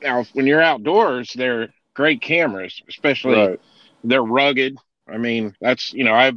[0.04, 3.60] Now, when you're outdoors, they're great cameras, especially right,
[4.04, 4.78] they're rugged.
[5.08, 6.34] I mean, that's you know, I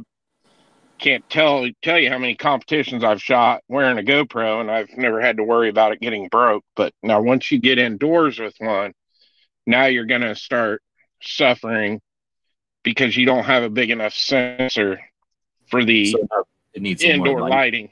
[1.01, 5.19] can't tell tell you how many competitions I've shot wearing a GoPro, and I've never
[5.19, 6.63] had to worry about it getting broke.
[6.75, 8.93] But now, once you get indoors with one,
[9.65, 10.81] now you're gonna start
[11.21, 11.99] suffering
[12.83, 14.99] because you don't have a big enough sensor
[15.67, 16.27] for the So
[16.73, 17.49] it needs indoor light.
[17.49, 17.91] lighting.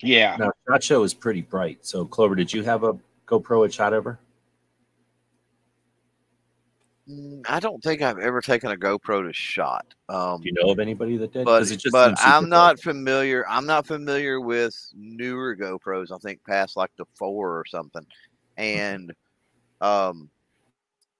[0.00, 1.86] Yeah, Now, Shot Show is pretty bright.
[1.86, 4.18] So, Clover, did you have a GoPro at Shot ever?
[7.08, 9.84] Mm, I don't think I've ever taken a GoPro to shot.
[10.08, 11.44] Um, Do you know of anybody that did?
[11.44, 12.82] but 'Cause it just but I'm not bright.
[12.82, 13.46] familiar.
[13.48, 16.10] I'm not familiar with newer GoPros.
[16.10, 18.06] I think past like the four or something.
[18.56, 19.12] And
[19.80, 20.30] um,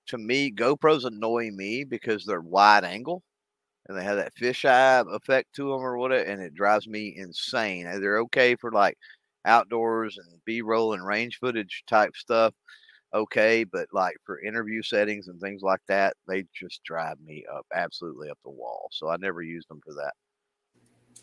[0.09, 3.23] to me, GoPros annoy me because they're wide angle
[3.89, 7.87] and they have that fisheye effect to them or whatever, and it drives me insane.
[7.87, 8.99] And They're okay for like
[9.47, 12.55] outdoors and B-roll and range footage type stuff.
[13.15, 17.65] Okay, but like for interview settings and things like that, they just drive me up
[17.75, 18.89] absolutely up the wall.
[18.91, 20.13] So I never use them for that.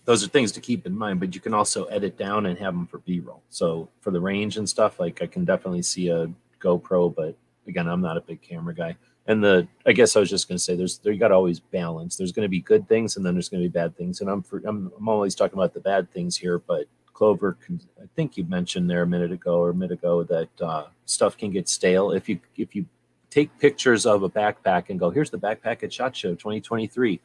[0.06, 2.74] those are things to keep in mind, but you can also edit down and have
[2.74, 3.44] them for B-roll.
[3.50, 6.28] So for the range and stuff, like I can definitely see a
[6.60, 7.36] GoPro, but
[7.68, 8.96] again, I'm not a big camera guy.
[9.28, 11.36] And the, I guess I was just going to say, there's, there you got to
[11.36, 12.16] always balance.
[12.16, 14.22] There's going to be good things, and then there's going to be bad things.
[14.22, 17.58] And I'm, for, I'm, I'm always talking about the bad things here, but Clover,
[18.02, 21.38] I think you mentioned there a minute ago or a minute ago that uh, stuff
[21.38, 22.86] can get stale if you, if you
[23.30, 27.20] take pictures of a backpack and go, here's the backpack at Shot Show 2023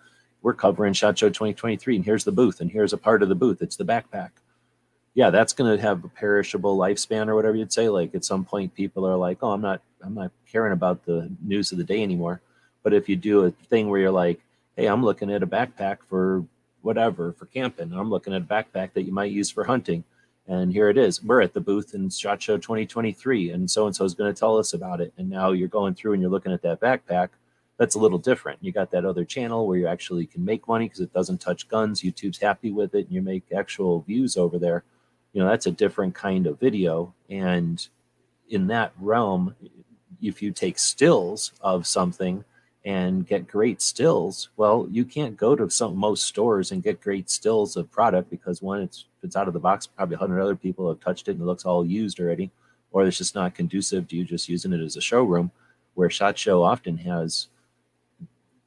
[0.47, 3.35] we're covering Shot Show 2023, and here's the booth, and here's a part of the
[3.35, 3.63] booth.
[3.63, 4.31] It's the backpack.
[5.13, 7.89] Yeah, that's going to have a perishable lifespan or whatever you'd say.
[7.89, 11.31] Like at some point, people are like, "Oh, I'm not, I'm not caring about the
[11.43, 12.43] news of the day anymore."
[12.85, 14.41] But if you do a thing where you're like,
[14.77, 16.45] "Hey, I'm looking at a backpack for
[16.87, 20.05] whatever for camping, and I'm looking at a backpack that you might use for hunting,"
[20.47, 21.23] and here it is.
[21.23, 24.39] We're at the booth in Shot Show 2023, and so and so is going to
[24.39, 25.13] tell us about it.
[25.19, 27.31] And now you're going through and you're looking at that backpack
[27.79, 28.59] that's a little different.
[28.63, 31.69] You got that other channel where you actually can make money because it doesn't touch
[31.69, 32.03] guns.
[32.03, 34.85] YouTube's happy with it, and you make actual views over there.
[35.33, 37.13] You know, that's a different kind of video.
[37.29, 37.87] And
[38.49, 39.55] in that realm,
[40.23, 42.45] if you take stills of something
[42.87, 47.29] and get great stills, well, you can't go to some most stores and get great
[47.29, 50.55] stills of product because one, it's it's out of the box, probably a hundred other
[50.55, 52.49] people have touched it and it looks all used already,
[52.93, 55.51] or it's just not conducive to you just using it as a showroom.
[55.95, 57.49] Where Shot Show often has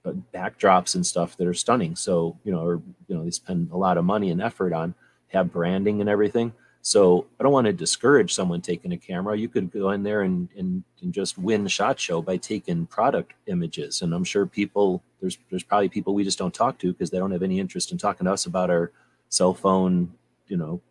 [0.04, 1.96] uh, backdrops and stuff that are stunning.
[1.96, 4.96] So you know, or you know, they spend a lot of money and effort on
[5.30, 6.52] have branding and everything.
[6.82, 9.38] So I don't want to discourage someone taking a camera.
[9.38, 13.34] You could go in there and, and, and just win shot show by taking product
[13.48, 14.02] images.
[14.02, 17.18] And I'm sure people there's there's probably people we just don't talk to because they
[17.18, 18.92] don't have any interest in talking to us about our
[19.28, 20.14] cell phone,
[20.48, 20.82] you know,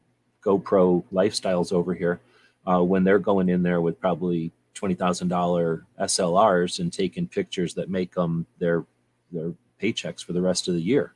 [0.45, 2.21] GoPro lifestyles over here.
[2.67, 7.73] Uh, when they're going in there with probably twenty thousand dollar SLRs and taking pictures
[7.75, 8.85] that make them their
[9.33, 11.15] their paychecks for the rest of the year,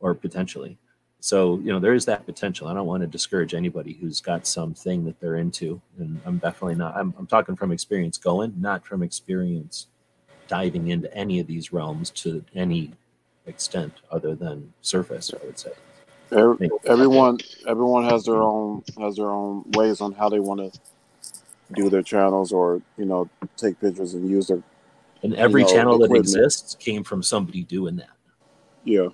[0.00, 0.76] or potentially.
[1.20, 2.68] So you know there is that potential.
[2.68, 6.76] I don't want to discourage anybody who's got something that they're into, and I'm definitely
[6.76, 6.96] not.
[6.96, 9.88] I'm, I'm talking from experience going, not from experience
[10.46, 12.92] diving into any of these realms to any
[13.46, 15.32] extent other than surface.
[15.34, 15.72] I would say.
[16.30, 20.80] Every, everyone everyone has their own has their own ways on how they want to
[21.74, 24.62] do their channels or you know take pictures and use their
[25.22, 28.10] And every know, channel that exists came from somebody doing that.
[28.84, 29.08] yeah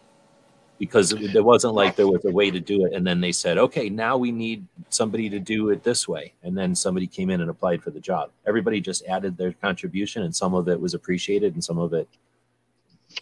[0.78, 2.92] because it, there wasn't like there was a way to do it.
[2.92, 6.32] And then they said okay now we need somebody to do it this way.
[6.42, 8.30] And then somebody came in and applied for the job.
[8.46, 12.09] Everybody just added their contribution and some of it was appreciated and some of it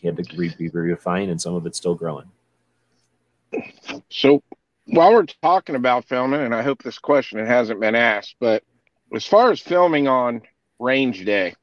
[0.02, 2.26] had to re- be refined and some of it's still growing.
[4.08, 4.42] So
[4.86, 8.62] while we're talking about filming, and I hope this question hasn't been asked, but
[9.14, 10.42] as far as filming on
[10.78, 11.54] range day,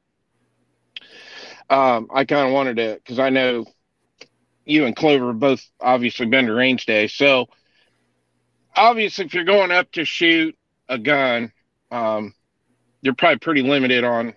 [1.68, 3.64] um, I kind of wanted to because I know
[4.64, 7.06] you and Clover both obviously been to range day.
[7.08, 7.48] So
[8.74, 10.56] obviously, if you're going up to shoot
[10.88, 11.52] a gun,
[11.90, 12.34] um,
[13.02, 14.34] you're probably pretty limited on.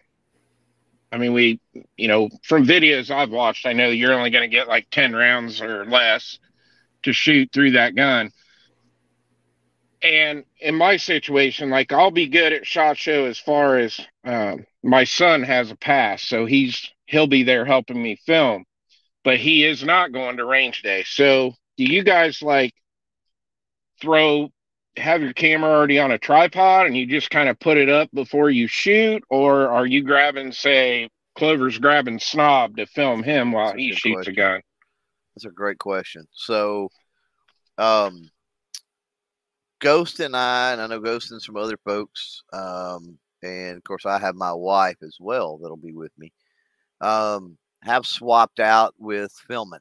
[1.11, 1.59] I mean, we,
[1.95, 5.15] you know, from videos I've watched, I know you're only going to get like 10
[5.15, 6.39] rounds or less
[7.03, 8.31] to shoot through that gun.
[10.01, 14.65] And in my situation, like I'll be good at shot show as far as um,
[14.83, 18.65] my son has a pass, so he's he'll be there helping me film,
[19.23, 21.03] but he is not going to range day.
[21.05, 22.73] So, do you guys like
[24.01, 24.49] throw
[24.97, 28.09] have your camera already on a tripod and you just kind of put it up
[28.13, 33.67] before you shoot, or are you grabbing, say, Clover's grabbing Snob to film him while
[33.67, 34.33] That's he shoots question.
[34.33, 34.61] a gun?
[35.35, 36.25] That's a great question.
[36.31, 36.89] So,
[37.79, 38.29] um,
[39.79, 44.05] Ghost and I, and I know Ghost and some other folks, um, and of course
[44.05, 46.31] I have my wife as well that'll be with me.
[47.01, 49.80] Um, have swapped out with filming.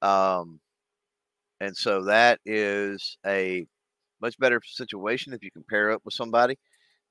[0.00, 0.60] Um,
[1.60, 3.66] and so that is a
[4.20, 6.58] much better situation if you can pair up with somebody.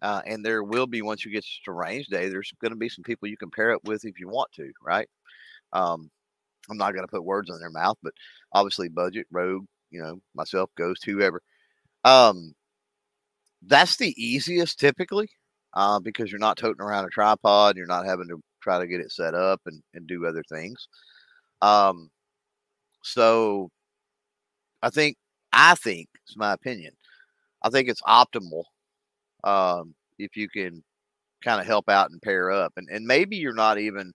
[0.02, 2.90] Uh, and there will be once you get to range day, there's going to be
[2.90, 5.08] some people you can pair up with if you want to, right?
[5.74, 6.10] Um,
[6.70, 8.14] I'm not going to put words in their mouth, but
[8.52, 11.42] obviously budget, rogue, you know, myself, ghost, whoever.
[12.04, 12.56] Um,
[13.62, 15.30] that's the easiest typically,
[15.74, 19.02] uh, because you're not toting around a tripod, you're not having to try to get
[19.02, 20.88] it set up and, and do other things.
[21.62, 22.10] Um,
[23.04, 23.70] so
[24.82, 25.18] I think,
[25.54, 26.94] I think it's my opinion.
[27.64, 28.64] I think it's optimal
[29.44, 30.84] um, if you can
[31.44, 34.12] kind of help out and pair up, and and maybe you're not even,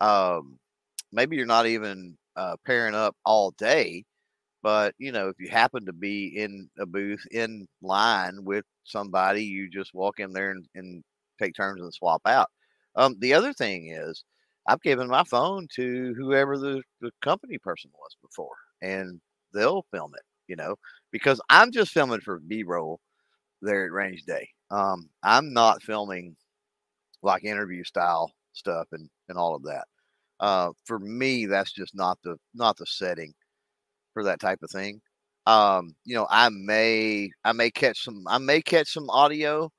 [0.00, 0.58] um,
[1.12, 4.04] maybe you're not even uh, pairing up all day,
[4.62, 9.44] but you know if you happen to be in a booth in line with somebody,
[9.44, 11.02] you just walk in there and, and
[11.40, 12.48] take turns and swap out.
[12.96, 14.24] Um, the other thing is,
[14.68, 19.20] I've given my phone to whoever the, the company person was before, and
[19.54, 20.22] they'll film it.
[20.48, 20.76] You know,
[21.12, 23.00] because I'm just filming for B roll
[23.62, 24.48] there at range day.
[24.70, 26.36] Um, I'm not filming
[27.22, 29.84] like interview style stuff and and all of that.
[30.40, 33.34] Uh, for me, that's just not the not the setting
[34.14, 35.00] for that type of thing.
[35.46, 39.70] Um, you know, I may I may catch some I may catch some audio.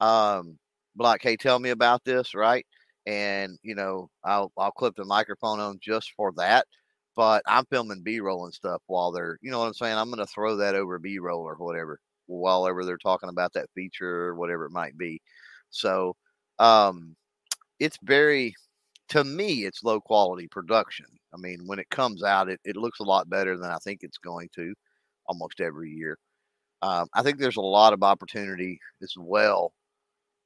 [0.00, 0.58] Um,
[0.98, 2.66] like, hey, tell me about this, right?
[3.06, 6.66] And you know, I'll I'll clip the microphone on just for that.
[7.16, 9.96] But I'm filming B roll and stuff while they're, you know what I'm saying?
[9.98, 13.68] I'm gonna throw that over B roll or whatever, while ever they're talking about that
[13.74, 15.20] feature or whatever it might be.
[15.70, 16.16] So
[16.58, 17.16] um
[17.80, 18.54] it's very
[19.10, 21.06] to me it's low quality production.
[21.34, 24.00] I mean, when it comes out, it, it looks a lot better than I think
[24.02, 24.74] it's going to
[25.26, 26.18] almost every year.
[26.82, 29.72] Um, I think there's a lot of opportunity as well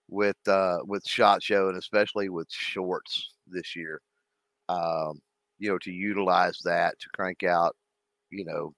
[0.09, 4.01] with uh, with shot show and especially with shorts this year.
[4.69, 5.21] Um,
[5.59, 7.75] you know, to utilize that to crank out,
[8.31, 8.75] you know,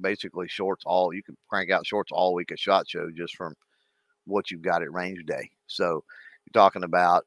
[0.00, 3.54] basically shorts all you can crank out shorts all week at shot show just from
[4.24, 5.48] what you've got at range day.
[5.66, 5.84] So
[6.44, 7.24] you're talking about,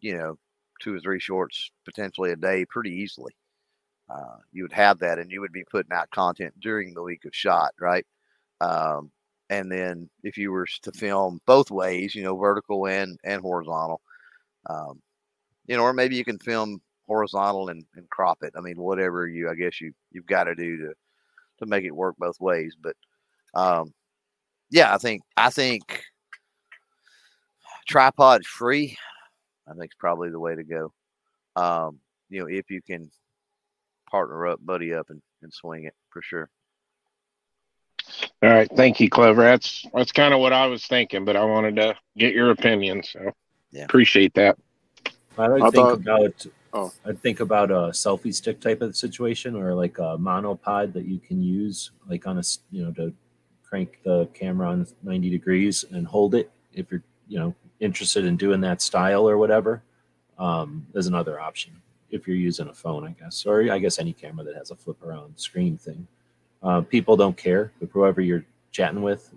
[0.00, 0.36] you know,
[0.80, 3.32] two or three shorts potentially a day pretty easily.
[4.08, 7.24] Uh, you would have that and you would be putting out content during the week
[7.24, 8.04] of shot, right?
[8.60, 9.10] Um,
[9.50, 14.00] and then if you were to film both ways, you know, vertical and and horizontal,
[14.70, 15.02] um,
[15.66, 18.54] you know, or maybe you can film horizontal and, and crop it.
[18.56, 20.94] I mean, whatever you, I guess you you've got to do to
[21.58, 22.76] to make it work both ways.
[22.80, 22.96] But
[23.54, 23.92] um,
[24.70, 26.04] yeah, I think I think
[27.88, 28.96] tripod free.
[29.68, 30.92] I think is probably the way to go.
[31.56, 31.98] Um,
[32.28, 33.10] you know, if you can
[34.08, 36.48] partner up, buddy up, and, and swing it for sure.
[38.42, 39.42] All right, thank you, Clover.
[39.42, 43.02] That's that's kind of what I was thinking, but I wanted to get your opinion.
[43.02, 43.32] So
[43.70, 43.84] Yeah.
[43.84, 44.58] appreciate that.
[45.38, 46.92] I would I think thought- about Oh.
[47.04, 51.18] I'd think about a selfie stick type of situation or like a monopod that you
[51.18, 53.12] can use like on a you know to
[53.64, 58.36] crank the camera on 90 degrees and hold it if you're you know interested in
[58.36, 59.82] doing that style or whatever
[60.38, 61.72] um, there's another option
[62.10, 64.76] if you're using a phone i guess or i guess any camera that has a
[64.76, 66.06] flip around screen thing
[66.62, 69.32] uh, people don't care whoever you're chatting with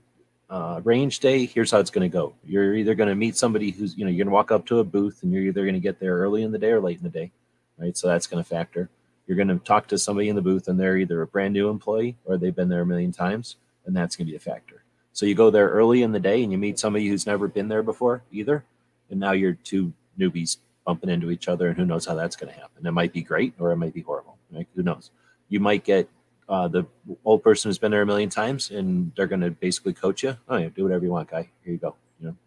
[0.54, 2.32] uh, range day, here's how it's going to go.
[2.46, 4.80] You're either going to meet somebody who's, you know, you're going to walk up to
[4.80, 6.98] a booth and you're either going to get there early in the day or late
[6.98, 7.32] in the day,
[7.80, 7.98] right?
[7.98, 8.88] So that's going to factor.
[9.26, 11.70] You're going to talk to somebody in the booth and they're either a brand new
[11.70, 13.56] employee or they've been there a million times,
[13.88, 14.84] and that's going to be a factor.
[15.12, 17.68] So you go there early in the day and you meet somebody who's never been
[17.68, 18.64] there before either,
[19.10, 22.54] and now you're two newbies bumping into each other, and who knows how that's going
[22.54, 22.86] to happen?
[22.86, 24.38] It might be great or it might be horrible.
[24.52, 24.68] Right?
[24.76, 25.10] Who knows?
[25.50, 26.10] You might get
[26.54, 26.86] uh, the
[27.26, 30.38] old person who's been there a million times, and they're going to basically coach you.
[30.50, 31.50] Oh, yeah, do whatever you want, guy.
[31.66, 31.96] Here you go.
[32.22, 32.38] You know,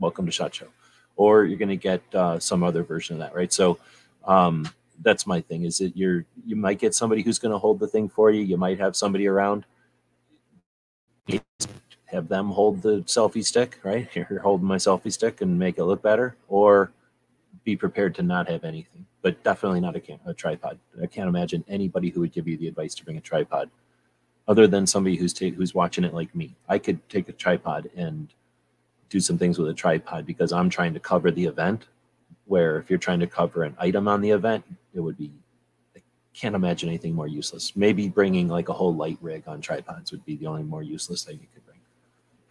[0.00, 0.68] welcome to Shot Show.
[1.16, 3.52] Or you're going to get uh, some other version of that, right?
[3.52, 3.78] So
[4.26, 4.68] Um,
[5.02, 5.64] that's my thing.
[5.64, 8.42] Is that you're you might get somebody who's going to hold the thing for you.
[8.42, 9.66] You might have somebody around.
[12.06, 14.08] Have them hold the selfie stick, right?
[14.30, 16.92] You're holding my selfie stick and make it look better, or
[17.64, 20.78] be prepared to not have anything, but definitely not a, cam- a tripod.
[21.02, 23.70] I can't imagine anybody who would give you the advice to bring a tripod,
[24.48, 26.56] other than somebody who's ta- who's watching it like me.
[26.68, 28.32] I could take a tripod and
[29.08, 31.86] do some things with a tripod because I'm trying to cover the event.
[32.46, 34.64] Where if you're trying to cover an item on the event,
[34.94, 35.30] it would be.
[35.96, 36.00] I
[36.34, 37.76] can't imagine anything more useless.
[37.76, 41.24] Maybe bringing like a whole light rig on tripods would be the only more useless
[41.24, 41.69] thing you could bring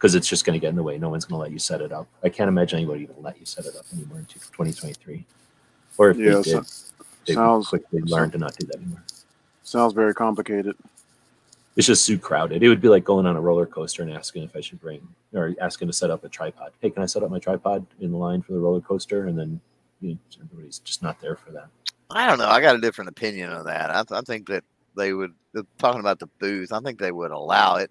[0.00, 0.96] because it's just going to get in the way.
[0.96, 2.08] No one's going to let you set it up.
[2.24, 5.26] I can't imagine anybody even let you set it up anymore in 2023.
[5.98, 6.94] Or if Yeah, they did, so-
[7.26, 9.02] they sounds- would quickly learn to not do that anymore.
[9.62, 10.74] Sounds very complicated.
[11.76, 12.62] It's just too crowded.
[12.62, 15.06] It would be like going on a roller coaster and asking if I should bring
[15.34, 16.72] or asking to set up a tripod.
[16.80, 19.26] Hey, can I set up my tripod in the line for the roller coaster?
[19.26, 19.60] And then
[20.00, 21.68] you know, everybody's just not there for that.
[22.10, 22.48] I don't know.
[22.48, 23.90] I got a different opinion on that.
[23.90, 24.64] I, th- I think that
[24.96, 26.72] they would they're talking about the booth.
[26.72, 27.90] I think they would allow it.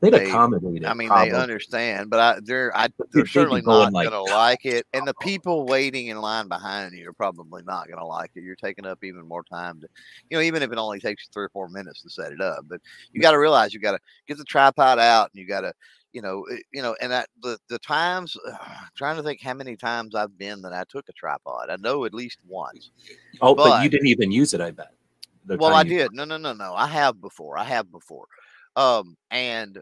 [0.00, 0.86] They'd They- accommodate it.
[0.86, 1.32] I mean, probably.
[1.32, 5.06] they understand, but I, they're I, they're certainly not like, going to like it, and
[5.06, 8.44] the people waiting in line behind you are probably not going to like it.
[8.44, 9.88] You're taking up even more time to,
[10.30, 12.40] you know, even if it only takes you three or four minutes to set it
[12.40, 12.64] up.
[12.68, 12.80] But
[13.12, 15.72] you got to realize you got to get the tripod out, and you got to,
[16.12, 18.36] you know, it- you know, and that the the times.
[18.94, 21.70] trying to think how many times I've been that I took a tripod.
[21.70, 22.92] I know at least once.
[23.40, 24.60] Oh, but, but- you didn't even use it.
[24.60, 24.92] I bet.
[25.46, 26.12] Well, I did.
[26.12, 26.74] No, no, no, no.
[26.74, 27.56] I have before.
[27.58, 28.26] I have before.
[28.78, 29.78] Um, and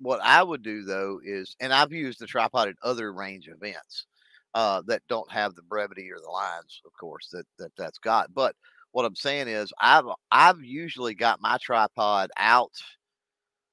[0.00, 4.06] what I would do though is, and I've used the tripod at other range events
[4.54, 8.32] uh, that don't have the brevity or the lines, of course, that that that's got.
[8.34, 8.56] But
[8.92, 12.72] what I'm saying is, I've I've usually got my tripod out,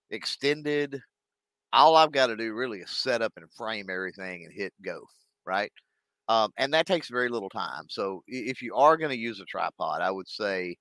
[0.10, 1.02] extended.
[1.73, 5.02] All I've got to do really is set up and frame everything and hit go,
[5.45, 5.72] right?
[6.30, 7.85] Um, and that takes very little time.
[7.89, 10.77] So if you are going to use a tripod, I would say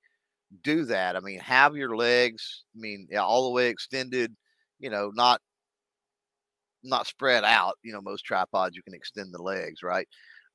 [0.62, 1.16] do that.
[1.16, 4.34] I mean, have your legs, I mean, all the way extended,
[4.78, 5.40] you know, not
[6.82, 7.74] not spread out.
[7.82, 10.06] You know, most tripods you can extend the legs, right?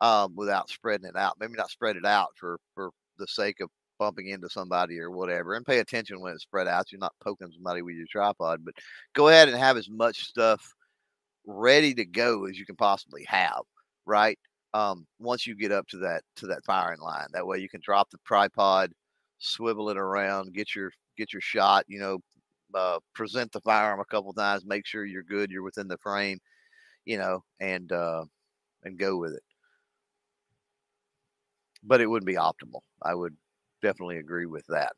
[0.01, 1.35] Um, without spreading it out.
[1.39, 5.55] Maybe not spread it out for for the sake of bumping into somebody or whatever.
[5.55, 6.87] And pay attention when it's spread out.
[6.87, 8.73] So you're not poking somebody with your tripod, but
[9.13, 10.73] go ahead and have as much stuff
[11.45, 13.61] ready to go as you can possibly have,
[14.05, 14.39] right?
[14.73, 17.81] Um, once you get up to that to that firing line, that way you can
[17.83, 18.91] drop the tripod,
[19.39, 21.85] swivel it around, get your get your shot.
[21.87, 22.19] You know,
[22.75, 26.39] uh, present the firearm a couple times, make sure you're good, you're within the frame,
[27.05, 28.23] you know, and uh,
[28.83, 29.43] and go with it.
[31.83, 32.81] But it wouldn't be optimal.
[33.01, 33.35] I would
[33.81, 34.91] definitely agree with that.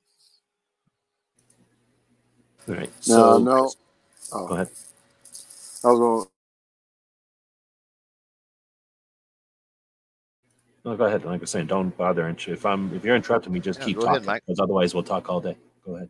[2.68, 2.92] All right.
[3.08, 3.72] No, no.
[4.34, 4.70] Oh, go ahead.
[5.84, 6.28] I was going.
[10.84, 11.26] No, go ahead.
[11.26, 12.28] Like I was saying, don't bother.
[12.28, 14.94] And if I'm if you're interrupting me, just Yeah, keep go ahead, talking because otherwise
[14.94, 15.56] we'll talk all day.
[15.86, 16.10] Go ahead.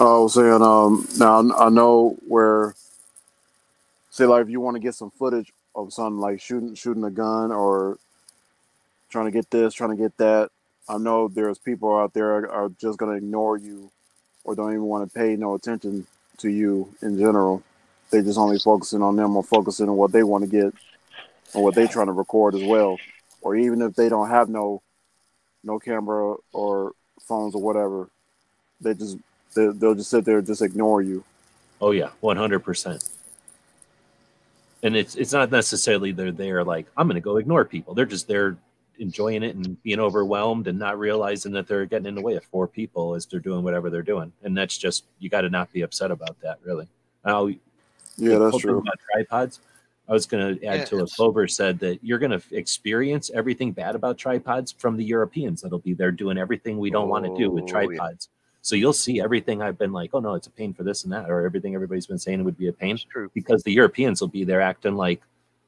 [0.00, 2.74] I was saying, um, now I know where,
[4.08, 7.10] say, like if you want to get some footage of something like shooting shooting a
[7.10, 7.98] gun or
[9.10, 10.50] trying to get this, trying to get that.
[10.88, 13.90] I know there's people out there are, are just gonna ignore you
[14.44, 16.06] or don't even want to pay no attention
[16.38, 17.62] to you in general.
[18.10, 20.74] They just only focusing on them or focusing on what they want to get
[21.54, 22.98] or what they're trying to record as well.
[23.42, 24.82] Or even if they don't have no
[25.62, 28.08] no camera or phones or whatever,
[28.80, 29.18] they just
[29.54, 31.24] they, they'll just sit there and just ignore you.
[31.80, 33.08] Oh yeah, one hundred percent.
[34.82, 37.94] And it's it's not necessarily they're there like I'm going to go ignore people.
[37.94, 38.56] They're just there
[38.98, 42.44] enjoying it and being overwhelmed and not realizing that they're getting in the way of
[42.44, 44.30] four people as they're doing whatever they're doing.
[44.42, 46.86] And that's just you got to not be upset about that, really.
[47.24, 47.48] Now,
[48.16, 48.84] Yeah, that's true.
[49.12, 49.60] Tripods,
[50.10, 53.30] I was going to add Yeah, to what Clover said that you're going to experience
[53.32, 57.24] everything bad about tripods from the Europeans that'll be there doing everything we don't want
[57.24, 57.72] to do with Oh, yeah.
[57.72, 58.28] tripods.
[58.62, 61.12] So you'll see everything I've been like, oh no, it's a pain for this and
[61.12, 63.30] that, or everything everybody's been saying it would be a pain It's true.
[63.34, 65.22] because the Europeans will be there acting like,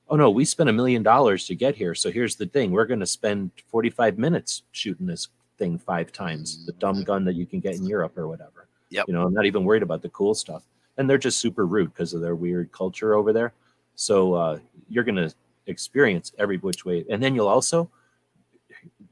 [0.08, 1.94] oh no, we spent a million dollars to get here.
[1.94, 6.66] So here's the thing we're going to spend 45 minutes shooting this thing five times,
[6.66, 7.04] the dumb mm.
[7.04, 8.66] gun that you can get in Europe or whatever.
[8.90, 9.06] Yep.
[9.06, 10.64] You know, I'm not even worried about the cool stuff.
[10.98, 13.54] And they're just super rude because of their weird culture over there.
[13.94, 15.32] So uh, you're going to
[15.66, 17.04] experience every which way.
[17.10, 17.90] And then you'll also,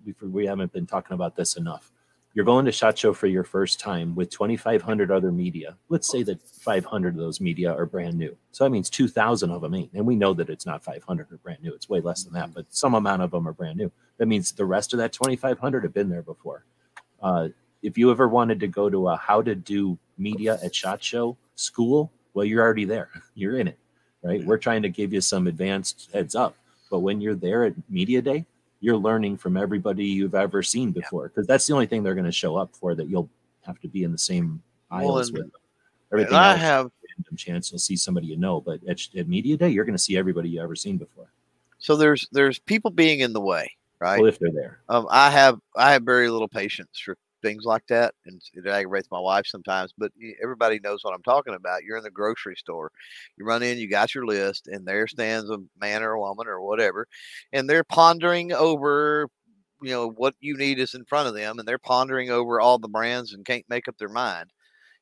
[0.04, 1.92] we, we haven't been talking about this enough.
[2.32, 5.76] You're going to SHOT Show for your first time with 2,500 other media.
[5.88, 8.36] Let's say that 500 of those media are brand new.
[8.52, 9.92] So that means 2,000 of them ain't.
[9.94, 11.74] And we know that it's not 500 are brand new.
[11.74, 13.90] It's way less than that, but some amount of them are brand new.
[14.18, 16.64] That means the rest of that 2,500 have been there before.
[17.20, 17.48] Uh,
[17.82, 21.36] if you ever wanted to go to a how to do media at SHOT Show
[21.56, 23.10] school, well, you're already there.
[23.34, 23.78] You're in it,
[24.22, 24.44] right?
[24.44, 26.56] We're trying to give you some advanced heads up.
[26.90, 28.44] But when you're there at Media Day,
[28.80, 32.24] you're learning from everybody you've ever seen before because that's the only thing they're going
[32.24, 33.28] to show up for that you'll
[33.62, 35.50] have to be in the same Well, aisles and- with.
[36.12, 39.56] Everything and I have random chance you'll see somebody you know, but at, at media
[39.56, 41.28] day, you're going to see everybody you've ever seen before.
[41.78, 44.18] so there's there's people being in the way, right?
[44.18, 44.80] Well, if they're there.
[44.88, 49.08] Um, I have I have very little patience for things like that, and it aggravates
[49.10, 49.92] my wife sometimes.
[49.96, 50.12] But
[50.42, 51.84] everybody knows what I'm talking about.
[51.84, 52.90] You're in the grocery store,
[53.36, 56.46] you run in, you got your list, and there stands a man or a woman
[56.48, 57.06] or whatever,
[57.52, 59.28] and they're pondering over,
[59.82, 62.78] you know, what you need is in front of them, and they're pondering over all
[62.78, 64.50] the brands and can't make up their mind.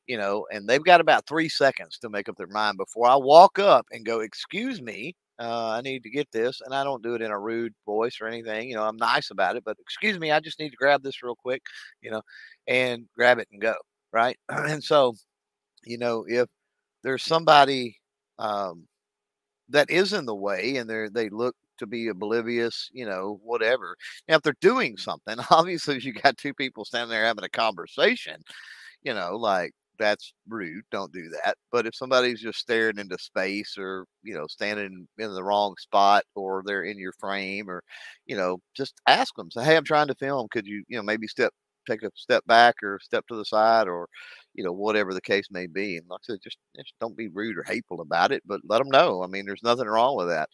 [0.07, 3.15] You know, and they've got about three seconds to make up their mind before I
[3.15, 7.03] walk up and go, "Excuse me, uh, I need to get this, and I don't
[7.03, 8.69] do it in a rude voice or anything.
[8.69, 11.23] You know, I'm nice about it, but excuse me, I just need to grab this
[11.23, 11.61] real quick,
[12.01, 12.21] you know,
[12.67, 13.75] and grab it and go.
[14.11, 14.37] Right.
[14.49, 15.15] And so,
[15.85, 16.47] you know, if
[17.03, 17.97] there's somebody
[18.39, 18.87] um,
[19.69, 23.95] that is in the way and they're, they look to be oblivious, you know, whatever.
[24.27, 28.41] Now, if they're doing something, obviously, you got two people standing there having a conversation,
[29.03, 30.83] you know, like that's rude.
[30.91, 31.55] Don't do that.
[31.71, 36.23] But if somebody's just staring into space or, you know, standing in the wrong spot
[36.35, 37.83] or they're in your frame or,
[38.25, 40.47] you know, just ask them, say, Hey, I'm trying to film.
[40.51, 41.53] Could you, you know, maybe step,
[41.87, 44.07] take a step back or step to the side or,
[44.53, 45.97] you know, whatever the case may be.
[45.97, 48.79] And like I said, just, just don't be rude or hateful about it, but let
[48.79, 49.23] them know.
[49.23, 50.49] I mean, there's nothing wrong with that.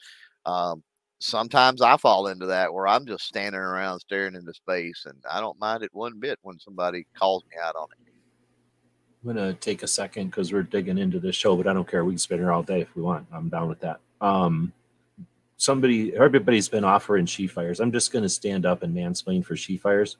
[0.45, 0.83] Um,
[1.19, 5.39] sometimes I fall into that where I'm just standing around staring into space and I
[5.41, 8.04] don't mind it one bit when somebody calls me out on it.
[9.25, 12.05] I'm gonna take a second because we're digging into this show, but I don't care.
[12.05, 13.25] We can spend here all day if we want.
[13.33, 13.99] I'm down with that.
[14.21, 14.71] Um,
[15.57, 17.79] somebody, everybody's been offering she fires.
[17.79, 20.17] I'm just gonna stand up and mansplain for she fires.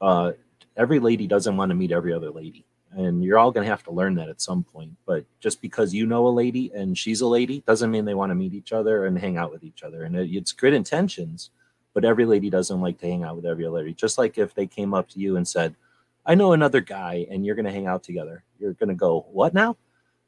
[0.00, 0.32] Uh,
[0.76, 3.92] every lady doesn't want to meet every other lady, and you're all gonna have to
[3.92, 4.90] learn that at some point.
[5.06, 8.30] But just because you know a lady and she's a lady doesn't mean they want
[8.30, 10.02] to meet each other and hang out with each other.
[10.02, 11.50] And it, it's good intentions,
[11.94, 13.94] but every lady doesn't like to hang out with every other lady.
[13.94, 15.76] Just like if they came up to you and said,
[16.24, 18.44] I know another guy and you're going to hang out together.
[18.58, 19.76] You're going to go, what now?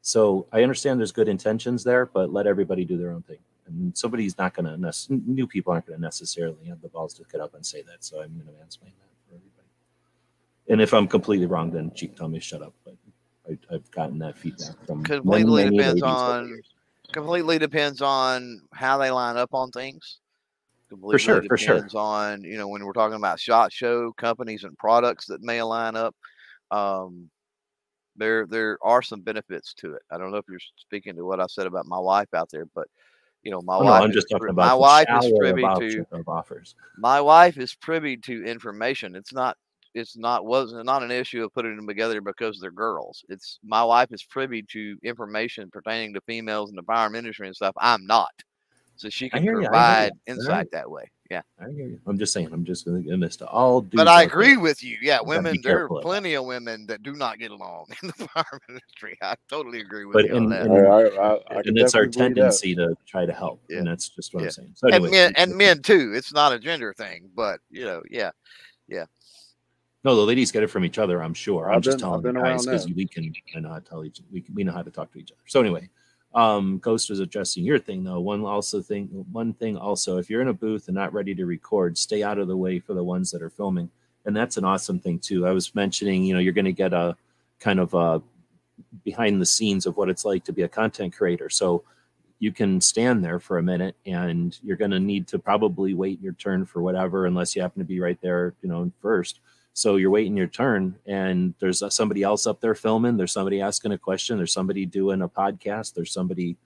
[0.03, 3.39] So I understand there's good intentions there, but let everybody do their own thing.
[3.67, 7.25] And somebody's not going to, new people aren't going to necessarily have the balls to
[7.31, 8.05] get up and say that.
[8.05, 9.69] So I'm going to mansplain that for everybody.
[10.69, 12.75] And if I'm completely wrong, then Cheek tell me shut up.
[12.85, 12.97] But
[13.49, 16.63] I, I've gotten that feedback from completely many depends over the on
[17.13, 20.19] completely depends on how they line up on things.
[21.01, 21.75] Completely sure, for sure.
[21.77, 25.63] depends on you know when we're talking about shot show companies and products that may
[25.63, 26.15] line up.
[26.71, 27.31] Um,
[28.17, 30.03] there there are some benefits to it.
[30.11, 32.67] I don't know if you're speaking to what I said about my wife out there,
[32.75, 32.87] but
[33.43, 34.03] you know my Oh, no, wife.
[34.03, 36.75] I'm just talking about my wife is privy to of offers.
[36.97, 39.17] my wife is privy to information.
[39.17, 39.57] It's not
[39.95, 43.25] it's not wasn't not an issue of putting them together because they're girls.
[43.29, 47.57] It's my wife is privy to information pertaining to females in the firearm industry and
[47.57, 47.75] stuff.
[47.79, 48.33] I'm not.
[48.97, 50.35] So she I can hear you, I hear provide you.
[50.35, 50.71] insight Alright.
[50.73, 51.11] that way.
[51.31, 51.41] Yeah.
[51.59, 52.01] I hear you.
[52.07, 54.27] I'm just saying, I'm just going to this to all dudes But I out there.
[54.27, 54.99] agree with you.
[55.03, 56.07] Yeah, You gotta be women there are careful of that.
[56.09, 59.17] plenty of women that do not get along in the firearm industry.
[59.23, 60.67] I totally agree with But you on in, that.
[60.67, 60.99] in- I, I,
[61.35, 62.15] I, I and it's our definitely believe that.
[62.15, 63.79] tendency to try to help, Yeah.
[63.79, 64.47] and that's just what Yeah.
[64.47, 64.73] I'm saying.
[64.77, 66.13] So, and men and men too.
[66.15, 68.31] It's not a gender thing, but you know, yeah.
[68.87, 69.07] Yeah.
[70.05, 71.23] No, the ladies get it from each other.
[71.23, 71.71] I'm sure.
[71.71, 73.33] I'm I've just been- telling the been guys around because we can.
[73.57, 74.21] I know how to tell each.
[74.31, 75.41] We can, we know how to talk to each other.
[75.47, 75.89] So anyway,
[76.35, 78.21] um, Ghost was addressing your thing though.
[78.21, 79.09] One also thing.
[79.33, 82.39] One thing also, if you're in a booth and not ready to record, stay out
[82.39, 83.91] of the way for the ones that are filming,
[84.25, 85.47] and that's an awesome thing too.
[85.47, 87.17] I was mentioning, you know, you're going to get a
[87.61, 88.23] kind of a
[89.05, 91.49] behind the scenes of what it's like to be a content creator.
[91.49, 91.85] So
[92.39, 96.21] you can stand there for a minute and you're going to need to probably wait
[96.21, 99.41] your turn for whatever unless you happen to be right there you know first
[99.75, 103.93] so you're waiting your turn and there's somebody else up there filming there's somebody asking
[103.93, 106.57] a question there's somebody doing a podcast there's somebody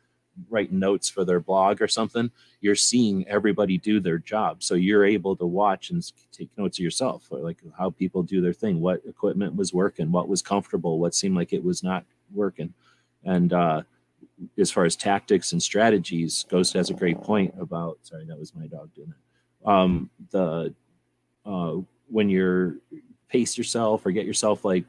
[0.48, 2.30] writing notes for their blog or something
[2.60, 6.84] you're seeing everybody do their job so you're able to watch and take notes of
[6.84, 11.14] yourself like how people do their thing what equipment was working what was comfortable what
[11.14, 12.72] seemed like it was not working
[13.24, 13.82] and uh
[14.58, 17.98] as far as tactics and strategies, Ghost has a great point about.
[18.02, 19.68] Sorry, that was my dog doing it.
[19.68, 20.74] Um, the
[21.44, 21.76] uh,
[22.10, 22.76] when you're
[23.28, 24.84] pace yourself or get yourself like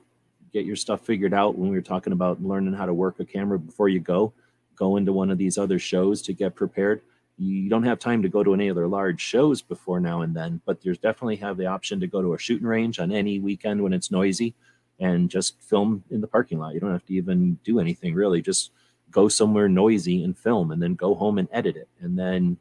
[0.52, 1.58] get your stuff figured out.
[1.58, 4.34] When we were talking about learning how to work a camera before you go,
[4.76, 7.02] go into one of these other shows to get prepared.
[7.38, 10.62] You don't have time to go to any other large shows before now and then,
[10.66, 13.82] but there's definitely have the option to go to a shooting range on any weekend
[13.82, 14.56] when it's noisy
[15.00, 16.74] and just film in the parking lot.
[16.74, 18.42] You don't have to even do anything really.
[18.42, 18.72] Just
[19.10, 22.58] go somewhere noisy and film and then go home and edit it and then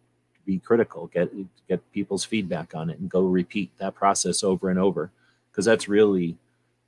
[0.48, 1.30] be critical get
[1.68, 5.10] get people's feedback on it and go repeat that process over and over
[5.50, 6.36] because that's really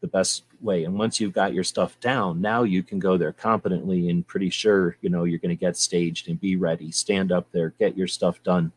[0.01, 0.85] the best way.
[0.85, 4.49] And once you've got your stuff down now you can go there competently and pretty
[4.49, 7.99] sure you know you're going to get staged and be ready stand up there get
[7.99, 8.73] your stuff done.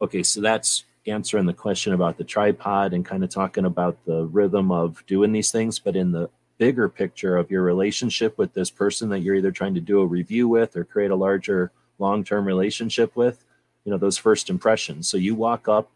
[0.00, 4.24] Okay so that's answering the question about the tripod and kind of talking about the
[4.26, 8.70] rhythm of doing these things, but in the bigger picture of your relationship with this
[8.70, 12.44] person that you're either trying to do a review with or create a larger long-term
[12.44, 13.44] relationship with,
[13.84, 15.08] you know, those first impressions.
[15.08, 15.90] So you walk up,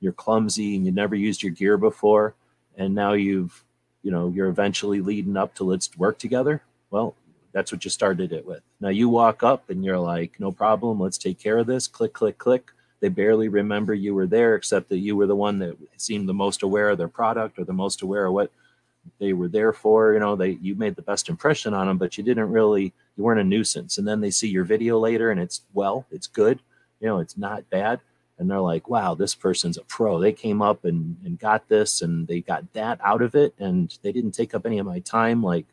[0.00, 2.34] you're clumsy and you never used your gear before,
[2.76, 3.64] and now you've,
[4.02, 6.62] you know, you're eventually leading up to let's work together.
[6.90, 7.14] Well,
[7.52, 8.62] that's what you started it with.
[8.80, 11.86] Now you walk up and you're like, no problem, let's take care of this.
[11.86, 12.70] Click, click, click.
[13.00, 16.34] They barely remember you were there, except that you were the one that seemed the
[16.34, 18.50] most aware of their product or the most aware of what
[19.18, 20.14] they were there for.
[20.14, 23.24] You know, they you made the best impression on them, but you didn't really you
[23.24, 23.98] weren't a nuisance.
[23.98, 26.60] And then they see your video later and it's well, it's good.
[27.02, 28.00] You know, it's not bad.
[28.38, 30.18] And they're like, wow, this person's a pro.
[30.18, 33.54] They came up and, and got this and they got that out of it.
[33.58, 35.42] And they didn't take up any of my time.
[35.42, 35.66] Like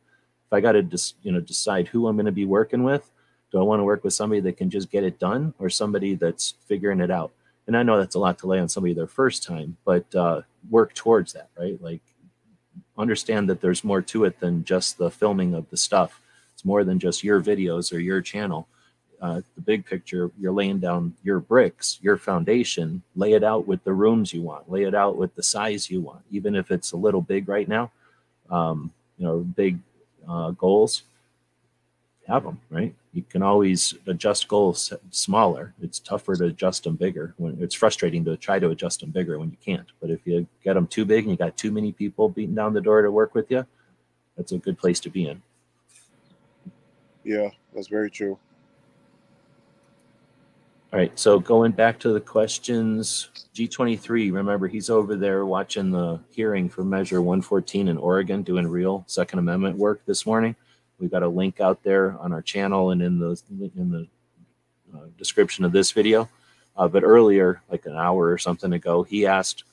[0.47, 3.09] if I got to just, you know, decide who I'm going to be working with,
[3.51, 6.15] do I want to work with somebody that can just get it done or somebody
[6.15, 7.31] that's figuring it out?
[7.65, 10.41] And I know that's a lot to lay on somebody their first time, but uh,
[10.69, 11.81] work towards that, right?
[11.81, 12.01] Like
[12.97, 16.21] understand that there's more to it than just the filming of the stuff.
[16.53, 18.67] It's more than just your videos or your channel.
[19.21, 23.83] Uh, the big picture, you're laying down your bricks, your foundation, lay it out with
[23.83, 26.93] the rooms you want, lay it out with the size you want, even if it's
[26.93, 27.91] a little big right now.
[28.49, 29.77] Um, you know, big
[30.27, 31.03] uh, goals,
[32.29, 32.93] have them, right?
[33.13, 35.73] You can always adjust goals smaller.
[35.81, 37.33] It's tougher to adjust them bigger.
[37.37, 39.87] When it's frustrating to try to adjust them bigger when you can't.
[39.99, 42.73] But if you get them too big and you got too many people beating down
[42.73, 43.65] the door to work with you,
[44.37, 45.41] that's a good place to be in.
[47.23, 48.37] Yeah, that's very true.
[50.91, 56.19] All right, so going back to the questions, G23, remember he's over there watching the
[56.31, 60.55] hearing for Measure 114 in Oregon, doing real Second Amendment work this morning.
[60.97, 63.39] We've got a link out there on our channel and in the
[63.77, 64.07] in the
[64.97, 66.27] uh, description of this video.
[66.75, 69.65] Uh, but earlier, like an hour or something ago, he asked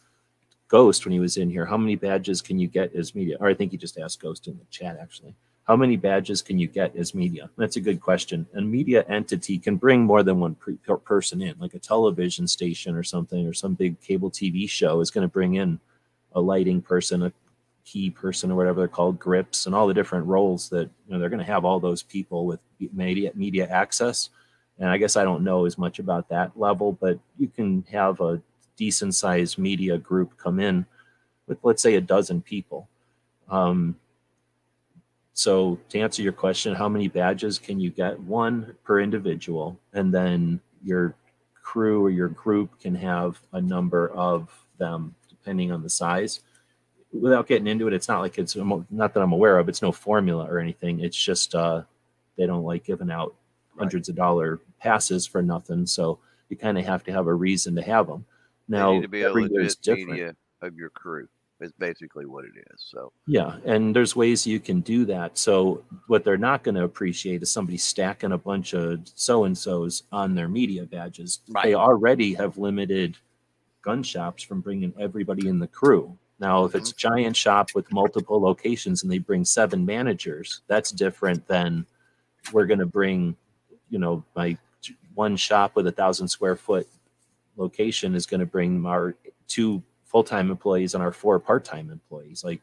[0.69, 3.39] Ghost when he was in here, how many badges can you get as media?
[3.41, 5.35] Or I think he just asked Ghost in the chat actually.
[5.67, 7.51] How many badges can you get as media?
[7.59, 8.47] That's a good question.
[8.55, 12.95] A media entity can bring more than one per person in, like a television station
[12.95, 15.81] or something, or some big cable TV show is going to bring in
[16.36, 17.33] a lighting person, a
[17.85, 21.19] key person, or whatever they're called, grips, and all the different roles that you know
[21.19, 22.61] they're going to have all those people with
[22.93, 24.31] media media access.
[24.78, 28.20] And I guess I don't know as much about that level, but you can have
[28.20, 28.41] a
[28.77, 30.86] decent sized media group come in
[31.49, 32.89] with, let's say, a dozen people.
[33.49, 33.97] Um,
[35.36, 38.18] so to answer your question, how many badges can you get?
[38.20, 41.15] One per individual, and then your
[41.62, 44.48] crew or your group can have a number of
[44.78, 46.40] them depending on the size.
[47.12, 49.68] Without getting into it, it's not like it's not that I'm aware of.
[49.68, 51.00] It's no formula or anything.
[51.00, 51.82] It's just uh,
[52.39, 53.34] they don't like giving out
[53.78, 55.84] hundreds of dollar passes for nothing.
[55.84, 58.24] So you kind of have to have a reason to have them.
[58.68, 61.28] Now, need to be a legit media of your crew
[61.60, 62.86] is basically what it is.
[62.91, 65.39] So yeah, and there's ways you can do that.
[65.39, 69.57] So what they're not going to appreciate is somebody stacking a bunch of so and
[69.57, 71.41] so's on their media badges.
[71.49, 71.65] Right.
[71.65, 73.17] They already have limited
[73.83, 76.17] gun shops from bringing everybody in the crew.
[76.39, 77.15] Now, if it's a mm-hmm.
[77.15, 81.86] giant shop with multiple locations and they bring seven managers, that's different than
[82.52, 83.36] we're going to bring,
[83.89, 84.59] you know, my
[85.15, 86.86] one shop with a thousand square foot
[87.57, 89.15] location is going to bring our
[89.49, 92.60] two full-time employees and our four part-time employees like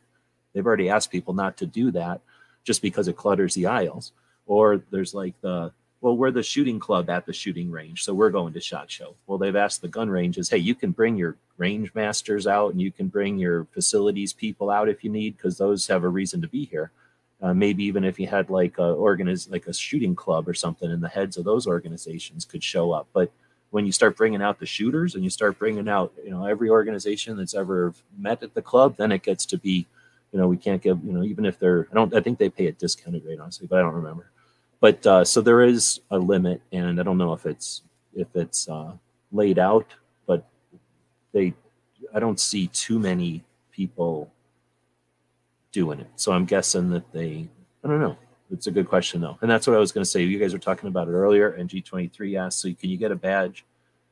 [0.53, 2.21] they've already asked people not to do that
[2.63, 4.13] just because it clutters the aisles.
[4.45, 8.29] Or there's like the well we're the shooting club at the shooting range so we're
[8.29, 9.15] going to shot show.
[9.27, 12.81] Well they've asked the gun ranges hey you can bring your range masters out and
[12.81, 16.41] you can bring your facilities people out if you need because those have a reason
[16.41, 16.91] to be here.
[17.41, 20.89] Uh, maybe even if you had like a organiz- like a shooting club or something
[20.89, 23.07] and the heads of those organizations could show up.
[23.13, 23.31] But
[23.73, 26.69] when you start bringing out the shooters and you start bringing out you know every
[26.69, 29.87] organization that's ever met at the club then it gets to be
[30.31, 32.49] you know we can't give you know even if they're i don't i think they
[32.49, 34.29] pay a discounted rate honestly but i don't remember.
[34.79, 37.81] But uh, so there is a limit and i don't know if it's
[38.13, 38.91] if it's uh,
[39.31, 39.87] laid out
[40.27, 40.47] but
[41.31, 41.55] they
[42.13, 44.31] i don't see too many people
[45.71, 46.11] doing it.
[46.15, 47.49] So i'm guessing that they
[47.83, 48.17] i don't know
[48.53, 50.21] it's a good question though, and that's what I was going to say.
[50.21, 53.15] You guys were talking about it earlier, and G23 asked, so can you get a
[53.15, 53.65] badge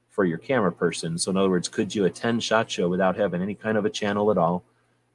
[0.10, 1.18] for your camera person?
[1.18, 3.90] So in other words, could you attend Shot Show without having any kind of a
[3.90, 4.64] channel at all,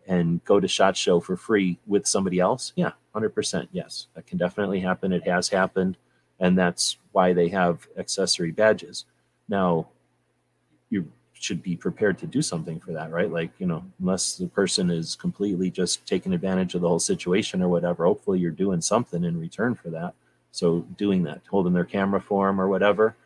[0.06, 2.72] and go to Shot Show for free with somebody else?
[2.76, 3.68] Yeah, hundred percent.
[3.72, 5.12] Yes, that can definitely happen.
[5.12, 5.96] It has happened,
[6.38, 9.04] and that's why they have accessory badges.
[9.48, 9.88] Now,
[10.88, 13.30] you should be prepared to do something for that, right?
[13.30, 17.62] Like, you know, unless the person is completely just taking advantage of the whole situation
[17.62, 20.14] or whatever, hopefully you're doing something in return for that.
[20.50, 23.16] So doing that, holding their camera for them or whatever,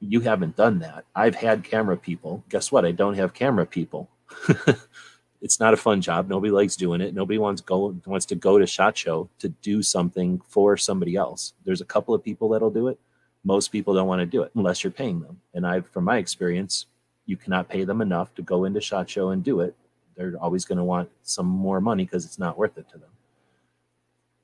[0.00, 1.04] you haven't done that.
[1.14, 2.44] I've had camera people.
[2.48, 2.84] Guess what?
[2.84, 4.08] I don't have camera people.
[5.42, 6.28] it's not a fun job.
[6.28, 7.14] Nobody likes doing it.
[7.14, 11.52] Nobody wants go wants to go to shot show to do something for somebody else.
[11.64, 12.98] There's a couple of people that'll do it.
[13.44, 15.40] Most people don't want to do it unless you're paying them.
[15.54, 16.86] And I, from my experience,
[17.26, 19.74] you cannot pay them enough to go into shot show and do it.
[20.16, 23.08] They're always going to want some more money because it's not worth it to them.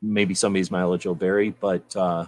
[0.00, 2.26] Maybe somebody's mileage will vary, but uh,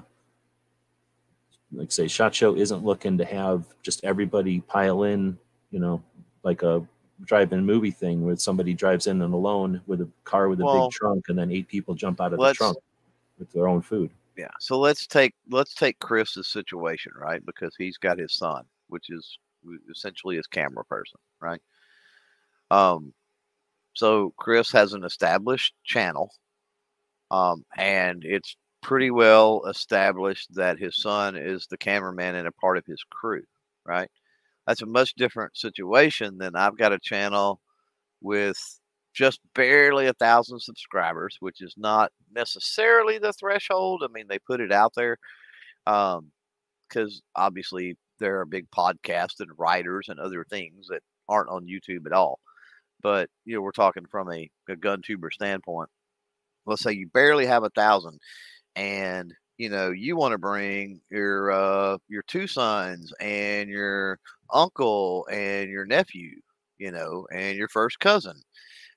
[1.72, 5.38] like say, shot show isn't looking to have just everybody pile in.
[5.70, 6.02] You know,
[6.42, 6.84] like a
[7.24, 10.88] drive-in movie thing where somebody drives in and alone with a car with a Well,
[10.88, 12.76] big trunk, and then eight people jump out of the trunk
[13.38, 14.10] with their own food.
[14.36, 14.48] Yeah.
[14.58, 17.44] So let's take let's take Chris's situation, right?
[17.44, 19.38] Because he's got his son, which is
[19.90, 21.60] essentially his camera person, right?
[22.70, 23.12] Um,
[23.94, 26.30] so Chris has an established channel,
[27.30, 32.78] um, and it's pretty well established that his son is the cameraman and a part
[32.78, 33.42] of his crew,
[33.84, 34.08] right?
[34.66, 37.60] That's a much different situation than I've got a channel
[38.20, 38.58] with
[39.12, 44.02] just barely a thousand subscribers, which is not necessarily the threshold.
[44.04, 45.18] I mean, they put it out there
[45.84, 52.06] because obviously there are big podcasts and writers and other things that aren't on YouTube
[52.06, 52.40] at all.
[53.02, 55.88] But you know, we're talking from a, a gun tuber standpoint.
[56.66, 58.18] Let's say you barely have a thousand,
[58.76, 64.18] and you know you want to bring your uh, your two sons and your
[64.52, 66.40] uncle and your nephew,
[66.78, 68.40] you know, and your first cousin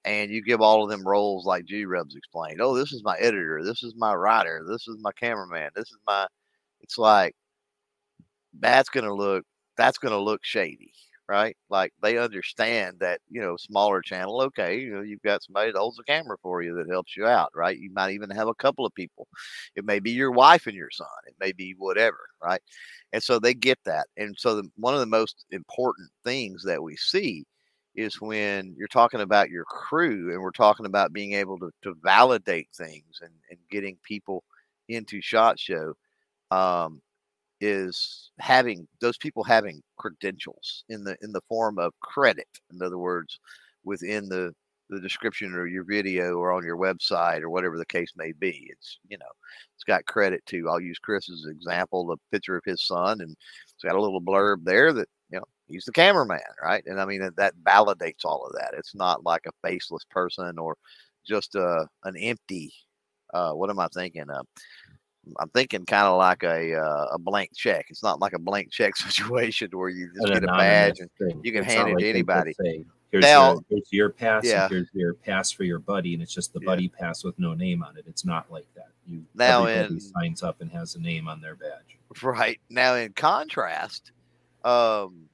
[0.05, 2.61] and you give all of them roles like G Rubs explained.
[2.61, 5.97] Oh, this is my editor, this is my writer, this is my cameraman, this is
[6.07, 6.27] my
[6.81, 7.35] it's like
[8.59, 9.45] that's gonna look
[9.77, 10.93] that's gonna look shady,
[11.27, 11.55] right?
[11.69, 15.79] Like they understand that, you know, smaller channel, okay, you know, you've got somebody that
[15.79, 17.77] holds the camera for you that helps you out, right?
[17.77, 19.27] You might even have a couple of people.
[19.75, 22.61] It may be your wife and your son, it may be whatever, right?
[23.13, 24.07] And so they get that.
[24.17, 27.45] And so the, one of the most important things that we see
[27.95, 31.95] is when you're talking about your crew and we're talking about being able to, to
[32.03, 34.43] validate things and, and getting people
[34.89, 35.93] into shot show
[36.51, 37.01] um,
[37.63, 42.47] is having those people having credentials in the in the form of credit.
[42.71, 43.39] In other words
[43.83, 44.53] within the
[44.89, 48.67] the description or your video or on your website or whatever the case may be
[48.69, 49.25] it's you know
[49.75, 53.83] it's got credit to i'll use chris's example the picture of his son and it's
[53.83, 56.83] got a little blurb there that you know he's the cameraman right?
[56.85, 58.73] And i mean that, that validates all of that.
[58.77, 60.75] It's not like a faceless person or
[61.25, 62.73] just uh, an empty
[63.33, 64.43] uh, what am i thinking uh,
[65.39, 68.69] i'm thinking kind of like a uh, a blank check it's not like a blank
[68.71, 71.39] check situation where you just An get a badge and thing.
[71.43, 72.53] you can It's hand it to anybody.
[72.61, 74.43] say, here's, Now- your, here's your pass.
[74.45, 74.67] Yeah.
[74.67, 76.65] Here's your pass for your buddy, and it's just the Yeah.
[76.65, 78.03] buddy pass with no name on it.
[78.07, 78.89] It's not like that.
[79.07, 81.97] You Now in- signs up and has a name on their badge.
[82.21, 82.59] Right.
[82.69, 84.11] Now, in contrast,
[84.65, 85.29] um,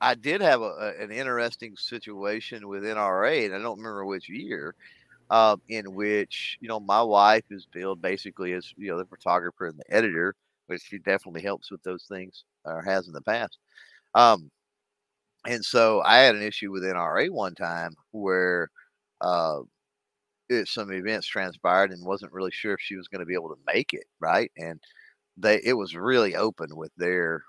[0.00, 0.64] I did have a,
[0.98, 4.74] a- an interesting situation with NRA, and I don't remember which year,
[5.30, 9.66] um, in which, you know, my wife is billed basically as, you know, the photographer
[9.66, 10.34] and the editor,
[10.66, 13.58] which she definitely helps with those things or has in the past.
[14.14, 14.50] Um,
[15.46, 18.70] and so I had an issue with NRA one time where
[19.20, 19.60] uh,
[20.48, 23.50] it, some events transpired and wasn't really sure if she was going to be able
[23.50, 24.50] to make it, right?
[24.56, 24.80] And
[25.36, 27.44] they it was really open with their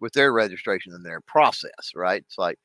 [0.00, 2.22] with their registration and their process, right?
[2.26, 2.58] It's like,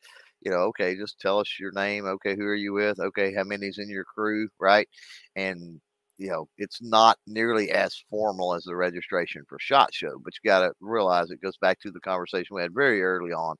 [0.44, 2.06] you know, okay, just tell us your name.
[2.06, 3.00] Okay, who are you with?
[3.00, 4.88] Okay, how many's in your crew, right?
[5.36, 5.80] And
[6.18, 10.50] you know, it's not nearly as formal as the registration for Shot Show, but you
[10.50, 13.56] got to realize it goes back to the conversation we had very early on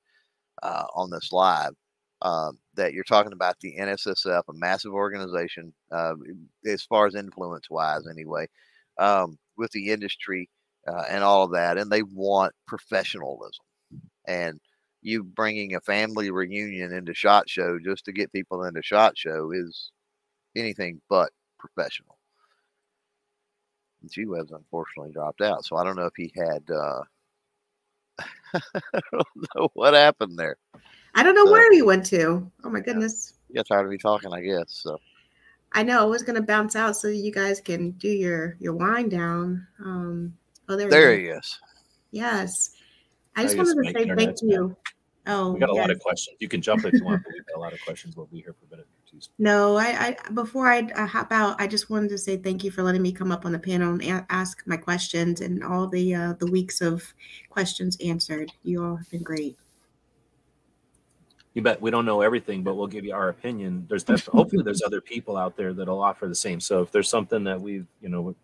[0.64, 1.74] uh, on this live.
[2.22, 6.14] Uh, that you're talking about the NSSF, a massive organization, uh,
[6.66, 8.48] as far as influence wise, anyway,
[8.98, 10.50] um, with the industry
[10.88, 13.66] uh, and all of that, and they want professionalism.
[14.26, 14.60] And
[15.04, 19.52] you bringing a family reunion into Shot Show just to get people into Shot Show
[19.52, 19.92] is
[20.56, 22.18] anything but professional.
[24.10, 26.64] G Web's unfortunately dropped out, so I don't know if he had.
[26.70, 27.02] Uh,
[28.54, 30.58] I don't know what happened there.
[31.16, 32.52] I don't know So- where he went to.
[32.64, 33.34] Oh my goodness.
[33.56, 34.66] Got tired of me talking, I guess.
[34.70, 35.00] So
[35.74, 39.12] I know I was gonna bounce out so you guys can do your your wind
[39.12, 39.66] down.
[39.80, 40.34] Um,
[40.70, 41.60] oh, there, there he is.
[42.12, 42.73] Yes,
[43.36, 44.40] I I just guess wanted to say thank bad.
[44.42, 44.76] you.
[45.26, 46.36] Oh, We got a lot of questions.
[46.40, 48.18] You can jump if you want, but we've got a lot of questions.
[48.18, 49.04] We'll be here for a minute or.
[49.38, 52.72] No, I, I before I, I hop out, I just wanted to say thank you
[52.72, 55.88] for letting me come up on the panel and a- ask my questions and all
[55.88, 57.14] the uh, the weeks of
[57.50, 58.52] questions answered.
[58.64, 59.56] You all have been great.
[61.54, 63.86] You bet we don't know everything, but we'll give you our opinion.
[63.88, 66.60] There's hopefully there's other people out there that'll offer the same.
[66.60, 68.36] So if there's something that we've you know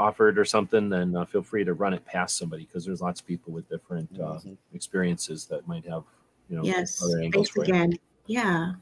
[0.00, 3.20] offered or something, then uh, feel free to run it past somebody because there's lots
[3.20, 4.38] of people with different uh,
[4.72, 6.04] experiences that might have,
[6.48, 7.02] you know, Yes.
[7.04, 7.98] other angles Thanks for you.
[8.26, 8.72] Yeah.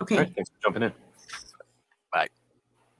[0.00, 0.16] Okay.
[0.16, 0.92] All right, thanks for jumping in.
[2.12, 2.28] Bye.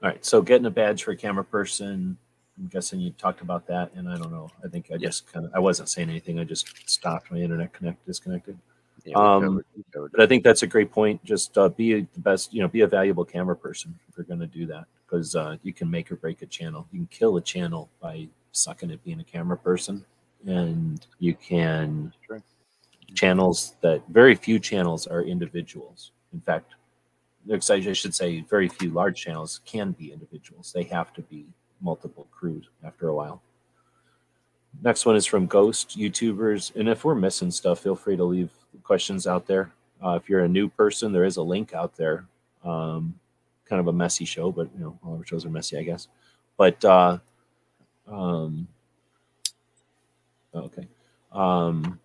[0.03, 2.17] All right, so getting a badge for a camera person.
[2.59, 4.51] I'm guessing you talked about that, and I don't know.
[4.63, 5.09] I think I Yeah.
[5.09, 6.39] just kind of I wasn't saying anything.
[6.39, 8.59] I just stopped my internet connect disconnected.
[9.07, 11.25] Yeah, we Um, covered- we covered But I think that's a great point.
[11.25, 14.41] Just uh, be the best, you know, be a valuable camera person if you're going
[14.41, 16.87] to do that because uh, you can make or break a channel.
[16.93, 20.05] You can kill a channel by sucking at being a camera person,
[20.47, 22.43] and you can True.
[23.15, 26.13] channels that very few channels are individuals.
[26.33, 26.75] In fact,
[27.51, 30.73] I should say very few large channels can be individuals.
[30.73, 31.47] They have to be
[31.81, 33.43] multiple crews after a while.
[34.83, 36.77] Next one is from Ghost YouTubers.
[36.77, 38.51] And if we're missing stuff, feel free to leave
[38.85, 39.73] questions out there.
[40.05, 42.27] Uh, if you're a new person, there is a link out there.
[42.63, 43.19] Um,
[43.71, 46.09] kind of a messy show, but you know, all our shows are messy, I guess.
[46.59, 47.19] But uh,
[48.07, 48.69] um,
[50.55, 50.87] okay.
[51.33, 51.99] Um,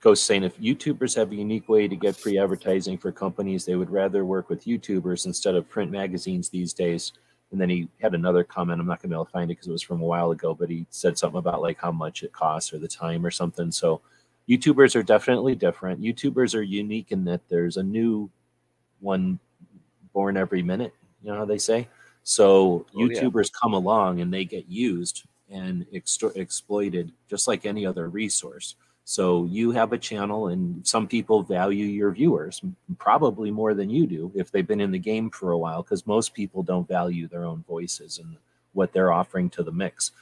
[0.00, 3.76] Ghost saying if YouTubers have a unique way to get free advertising for companies, they
[3.76, 7.12] would rather work with YouTubers instead of print magazines these days.
[7.52, 8.80] And then he had another comment.
[8.80, 10.30] I'm not going to be able to find it because it was from a while
[10.30, 13.30] ago, but he said something about like how much it costs or the time or
[13.30, 13.70] something.
[13.70, 14.00] So
[14.48, 16.00] YouTubers are definitely different.
[16.00, 18.30] YouTubers are unique in that there's a new
[19.00, 19.38] one
[20.12, 20.94] born every minute.
[21.22, 21.88] You know how they say?
[22.22, 23.20] So Oh, yeah.
[23.20, 28.76] YouTubers come along and they get used and extor- exploited just like any other resource.
[29.04, 32.60] So you have a channel, and some people value your viewers
[32.98, 36.06] probably more than you do if they've been in the game for a while, because
[36.06, 38.36] most people don't value their own voices and
[38.72, 40.12] what they're offering to the mix.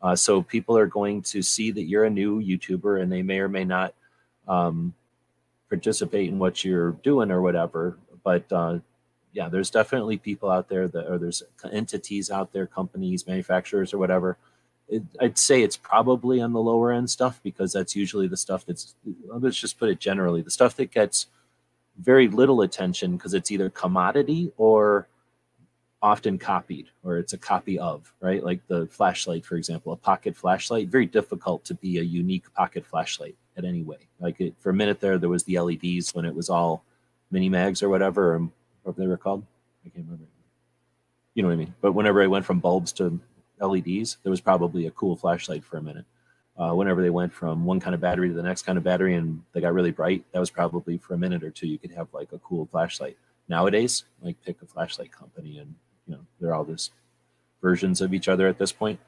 [0.00, 3.40] Uh, so people are going to see that you're a new YouTuber, and they may
[3.40, 3.94] or may not
[4.46, 4.94] um,
[5.68, 7.98] participate in what you're doing or whatever.
[8.22, 8.78] But uh,
[9.36, 13.98] yeah, there's definitely people out there that, or there's entities out there, companies, manufacturers, or
[13.98, 14.38] whatever.
[14.88, 18.64] It, I'd say it's probably on the lower end stuff because that's usually the stuff
[18.64, 18.94] that's,
[19.26, 21.26] let's just put it generally, the stuff that gets
[21.98, 25.06] very little attention because it's either commodity or
[26.00, 28.42] often copied or it's a copy of, right?
[28.42, 32.86] Like the flashlight, for example, a pocket flashlight, very difficult to be a unique pocket
[32.86, 34.08] flashlight at any way.
[34.18, 36.84] Like it, for a minute there, there was the LEDs when it was all
[37.30, 38.48] mini mags or whatever, or
[38.86, 39.44] what they were called.
[39.84, 40.24] I can't remember.
[41.34, 41.74] You know what I mean?
[41.80, 43.20] But whenever I went from bulbs to
[43.60, 46.06] LEDs, there was probably a cool flashlight for a minute.
[46.58, 49.14] Uh, whenever they went from one kind of battery to the next kind of battery
[49.14, 51.66] and they got really bright, that was probably for a minute or two.
[51.66, 53.18] You could have like a cool flashlight.
[53.48, 55.74] Nowadays, like pick a flashlight company and
[56.06, 56.92] you know they're all just
[57.60, 58.98] versions of each other at this point.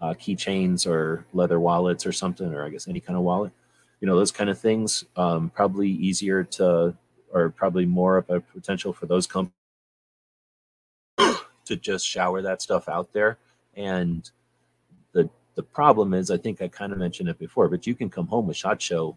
[0.00, 3.52] Uh, keychains or leather wallets or something, or I guess any kind of wallet.
[4.00, 5.04] You know those kind of things.
[5.16, 6.94] Um, probably easier to,
[7.32, 9.52] or probably more of a potential for those companies
[11.64, 13.38] to just shower that stuff out there.
[13.74, 14.28] And
[15.12, 18.10] the the problem is, I think I kind of mentioned it before, but you can
[18.10, 19.16] come home with Shot Show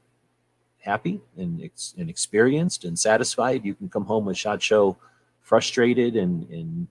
[0.79, 3.65] happy and, ex- and experienced and satisfied.
[3.65, 4.97] You can come home with Shot Show
[5.41, 6.88] frustrated and and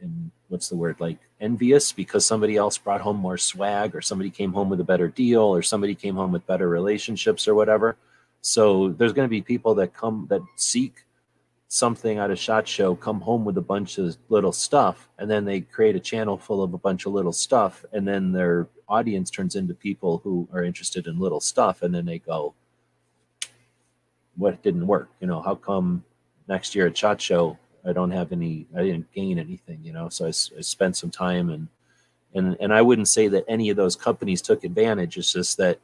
[0.00, 4.30] and what's the word like envious because somebody else brought home more swag or somebody
[4.30, 7.96] came home with a better deal or somebody came home with better relationships or whatever.
[8.46, 11.04] So there's going to be people that come that seek
[11.68, 15.46] something out of shot show come home with a bunch of little stuff and then
[15.46, 19.30] they create a channel full of a bunch of little stuff and then their audience
[19.30, 22.54] turns into people who are interested in little stuff and then they go
[24.36, 25.08] what didn't work?
[25.20, 26.04] You know how come
[26.46, 30.10] next year at shot show i don't have any i didn't gain anything you know?
[30.10, 31.66] So I spent some time and
[32.34, 35.16] and and i wouldn't say that any of those companies took advantage.
[35.16, 35.80] It's just that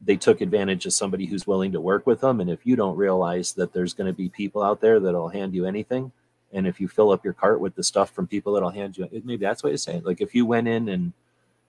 [0.00, 2.40] they took advantage of somebody who's willing to work with them.
[2.40, 5.54] And if you don't realize that there's going to be people out there that'll hand
[5.54, 6.12] you anything,
[6.52, 9.08] and if you fill up your cart with the stuff from people that'll hand you,
[9.24, 9.96] maybe that's what you say.
[9.96, 10.06] It.
[10.06, 11.12] Like if you went in and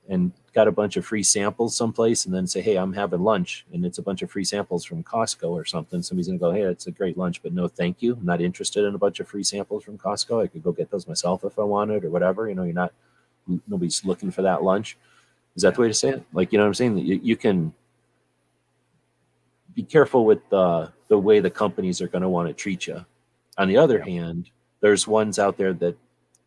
[0.08, 3.66] and got a bunch of free samples someplace, and then say, "Hey, I'm having lunch,"
[3.72, 6.52] and it's a bunch of free samples from Costco or something, somebody's going to go,
[6.52, 8.14] "Hey, that's a great lunch, but no, thank you.
[8.14, 10.44] I'm not interested in a bunch of free samples from Costco.
[10.44, 12.94] I could go get those myself if I wanted or whatever." You know, you're not
[13.68, 14.98] nobody's looking for that lunch.
[15.56, 16.24] Is that the way to say it?
[16.34, 16.98] Like, you know what I'm saying?
[17.00, 17.74] You, you can
[19.76, 23.06] be careful with the the way the companies are going to want to treat you.
[23.58, 24.50] On the other hand,
[24.80, 25.98] there's ones out there that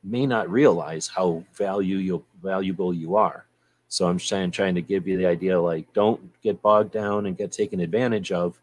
[0.05, 3.47] may not realize how value you valuable you are.
[3.89, 7.37] So I'm trying trying to give you the idea like don't get bogged down and
[7.37, 8.59] get taken advantage of,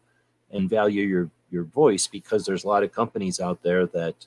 [0.50, 4.26] and value your your voice because there's a lot of companies out there that,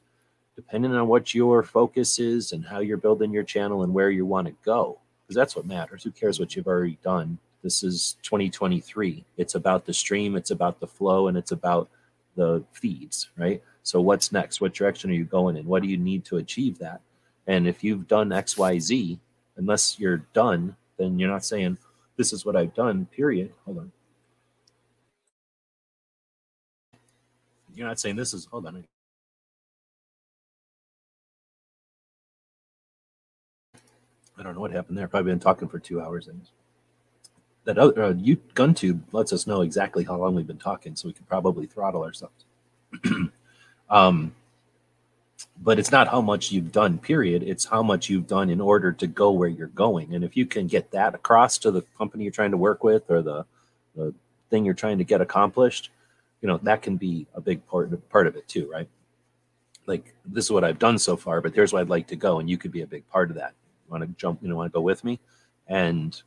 [0.56, 4.26] depending on what your focus is and how you're building your channel and where you
[4.26, 6.03] want to go, because that's what matters.
[6.03, 7.38] Who cares what you've already done?
[7.64, 9.24] This is 2023.
[9.38, 11.90] It's about the stream, it's about the flow, and it's about
[12.35, 13.64] the feeds, right?
[13.83, 14.59] So what's next?
[14.61, 15.66] What direction are you going in?
[15.66, 17.01] What do you need to achieve that?
[17.48, 19.19] And if you've done X, Y, Z,
[19.58, 21.77] unless you're done, then you're not saying
[22.17, 23.06] this is what I've done.
[23.08, 23.51] Period.
[23.66, 23.92] Hold on.
[27.75, 28.45] You're not saying this is.
[28.45, 28.83] Hold on.
[34.38, 35.08] I don't know what happened there.
[35.08, 36.30] Probably been talking for two hours.
[37.66, 41.08] That other uh, you GunTube lets us know exactly how long we've been talking, so
[41.08, 42.45] we can probably throttle ourselves.
[43.90, 44.35] um,
[45.61, 46.98] but it's not how much you've done.
[46.98, 47.43] Period.
[47.43, 50.14] It's how much you've done in order to go where you're going.
[50.14, 53.09] And if you can get that across to the company you're trying to work with
[53.09, 53.45] or the
[53.95, 54.14] the
[54.50, 55.90] thing you're trying to get accomplished,
[56.42, 58.90] you know that can be a big part part of it too, right?
[59.85, 62.40] Like this is what I've done so far, but here's where I'd like to go,
[62.40, 63.53] and you could be a big part of that
[63.93, 65.19] want to jump, you know, want to go with me.
[65.67, 66.22] And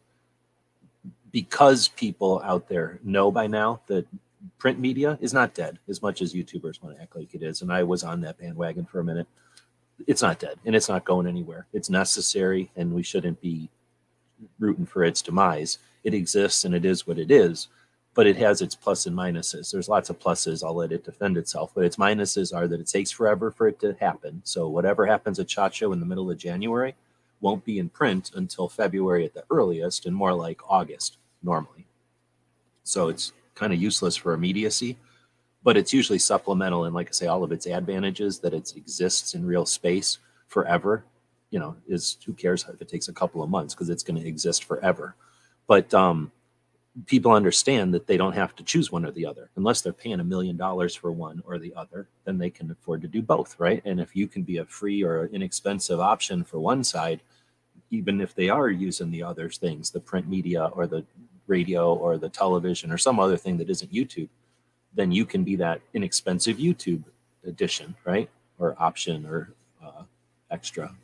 [1.32, 4.06] because people out there know by now that
[4.58, 7.62] print media is not dead as much as YouTubers want to act like it is.
[7.62, 9.26] And I was on that bandwagon for a minute.
[10.06, 11.66] It's not dead and it's not going anywhere.
[11.72, 13.68] It's necessary and we shouldn't be
[14.58, 15.78] rooting for its demise.
[16.04, 17.68] It exists and it is what it is,
[18.14, 19.72] but it has its plus and minuses.
[19.72, 20.62] There's lots of pluses.
[20.64, 23.80] I'll let it defend itself, but its minuses are that it takes forever for it
[23.80, 24.42] to happen.
[24.44, 26.94] So whatever happens at Show in the middle of January,
[27.40, 31.86] won't be in print until February at the earliest and more like August normally.
[32.82, 34.96] So it's kind of useless for immediacy,
[35.62, 36.84] but it's usually supplemental.
[36.84, 41.04] And like I say, all of its advantages that it exists in real space forever,
[41.50, 44.20] you know, is who cares if it takes a couple of months because it's going
[44.20, 45.14] to exist forever.
[45.66, 46.30] But um,
[47.04, 49.50] people understand that they don't have to choose one or the other.
[49.56, 53.02] Unless they're paying a million dollars for one or the other then they can afford
[53.02, 53.82] to do both right?
[53.84, 57.20] And if you can be a free or inexpensive option for one side
[57.90, 61.04] even if they are using the other things the print media or the
[61.46, 64.28] radio or the television or some other thing that isn't youtube
[64.94, 67.04] then you can be that inexpensive youtube
[67.46, 68.28] edition right?
[68.58, 69.52] Or option or
[69.84, 70.02] uh,
[70.50, 70.94] extra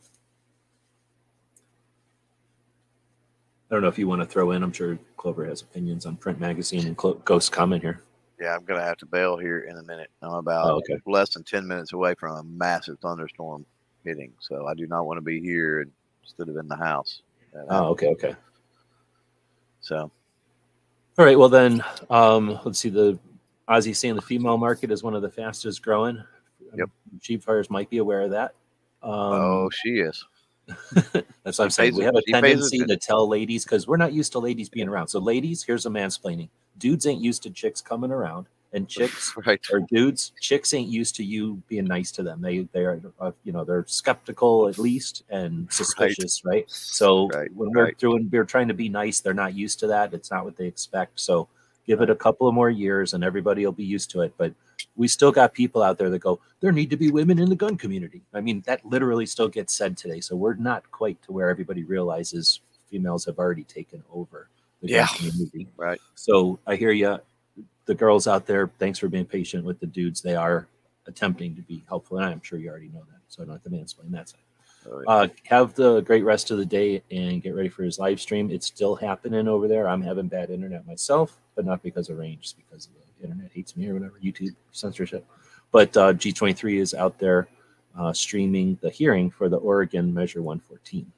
[3.73, 4.63] I don't know if you want to throw in.
[4.63, 8.03] I'm sure Clover has opinions on print magazine and Clo- Ghost comment here.
[8.39, 10.11] Yeah, I'm gonna have to bail here in a minute.
[10.21, 10.99] I'm about Oh, okay.
[11.07, 13.65] less than ten minutes away from a massive thunderstorm
[14.05, 15.87] hitting, so I do not want to be here
[16.23, 17.23] instead of in the house.
[17.71, 18.37] Oh, okay, okay.
[19.81, 20.11] So
[21.19, 21.39] All right.
[21.39, 22.91] Well, then, um, let's see.
[22.91, 23.19] The
[23.71, 26.23] Ozzy saying the female market is one of the fastest growing.
[26.75, 26.91] Yep.
[27.23, 28.55] She Fires might be aware of that.
[29.03, 30.23] Um, oh, she is.
[31.45, 31.97] That's what I'm saying.
[31.97, 35.09] We have a tendency to tell ladies because we're not used to ladies being around.
[35.09, 36.49] So, ladies, here's a mansplaining.
[36.79, 39.61] Dudes ain't used to chicks coming around, and chicks Right.
[39.73, 42.41] or dudes, chicks ain't used to you being nice to them.
[42.41, 46.65] They they are uh, you know they're skeptical at least and suspicious, right?
[46.71, 47.99] So Right, when we're right.
[47.99, 50.15] doing we're trying to be nice, they're not used to that.
[50.15, 51.21] It's not what they expect.
[51.21, 51.49] So
[51.87, 54.33] give it a couple of more years, and everybody will be used to it.
[54.39, 54.55] But
[54.97, 57.57] we still got people out there that go, there need to be women in the
[57.57, 58.23] gun community.
[58.35, 60.21] I mean, that literally still gets said today.
[60.21, 64.49] So we're not quite to where everybody realizes females have already taken over
[64.83, 65.07] the gun Yeah.
[65.17, 65.69] community.
[65.77, 66.01] Right.
[66.15, 67.19] So I hear you.
[67.87, 70.21] The girls out there, thanks for being patient with the dudes.
[70.23, 70.69] They are
[71.07, 73.21] attempting to be helpful, and I'm sure you already know that.
[73.29, 74.41] So I don't have to mansplain that side.
[74.87, 74.93] Yeah.
[75.09, 78.51] Uh, have the great rest of the day and get ready for his live stream.
[78.51, 79.89] It's still happening over there.
[79.89, 82.93] I'm having bad internet myself, but not because of range, it's because the
[83.23, 85.27] internet hates me or whatever, YouTube censorship.
[85.71, 87.49] But uh, G23 is out there
[87.99, 91.11] uh, streaming the hearing for the Oregon Measure 114.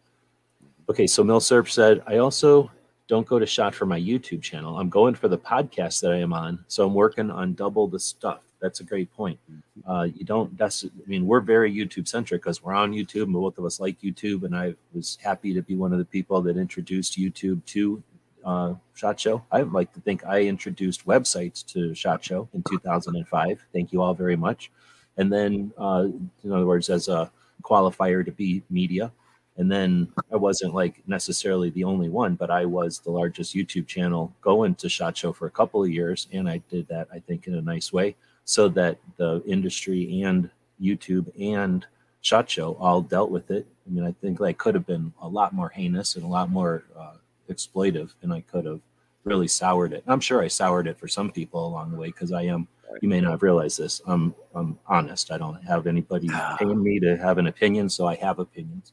[0.88, 2.70] Okay, so Milsurp said, I also
[3.06, 4.78] don't go to shot for my YouTube channel.
[4.78, 6.64] I'm going for the podcast that I am on.
[6.68, 8.40] So I'm working on double the stuff.
[8.60, 9.38] That's a great point.
[9.86, 13.34] Uh, you don't, that's, I mean, we're very YouTube centric because we're on YouTube and
[13.34, 14.44] both of us like YouTube.
[14.44, 18.02] And I was happy to be one of the people that introduced YouTube to
[18.44, 19.44] uh, Shot Show.
[19.50, 23.66] I like to think I introduced websites to Shot Show in 2005.
[23.72, 24.70] Thank you all very much.
[25.16, 26.08] And then, uh,
[26.42, 27.30] in other words, as a
[27.62, 29.12] qualifier to be media.
[29.56, 33.86] And then I wasn't like necessarily the only one, but I was the largest YouTube
[33.86, 36.26] channel going to Shot Show for a couple of years.
[36.32, 40.50] And I did that, I think, in a nice way so that the industry and
[40.80, 41.86] YouTube and
[42.20, 43.66] Shot Show all dealt with it.
[43.86, 46.50] I mean, I think I could have been a lot more heinous and a lot
[46.50, 47.14] more uh,
[47.50, 48.80] exploitive, and I could have
[49.24, 50.04] really soured it.
[50.06, 52.68] I'm sure I soured it for some people along the way because I am.
[53.00, 54.00] You may not have realized this.
[54.06, 55.32] I'm I'm honest.
[55.32, 58.92] I don't have anybody paying me to have an opinion, so I have opinions.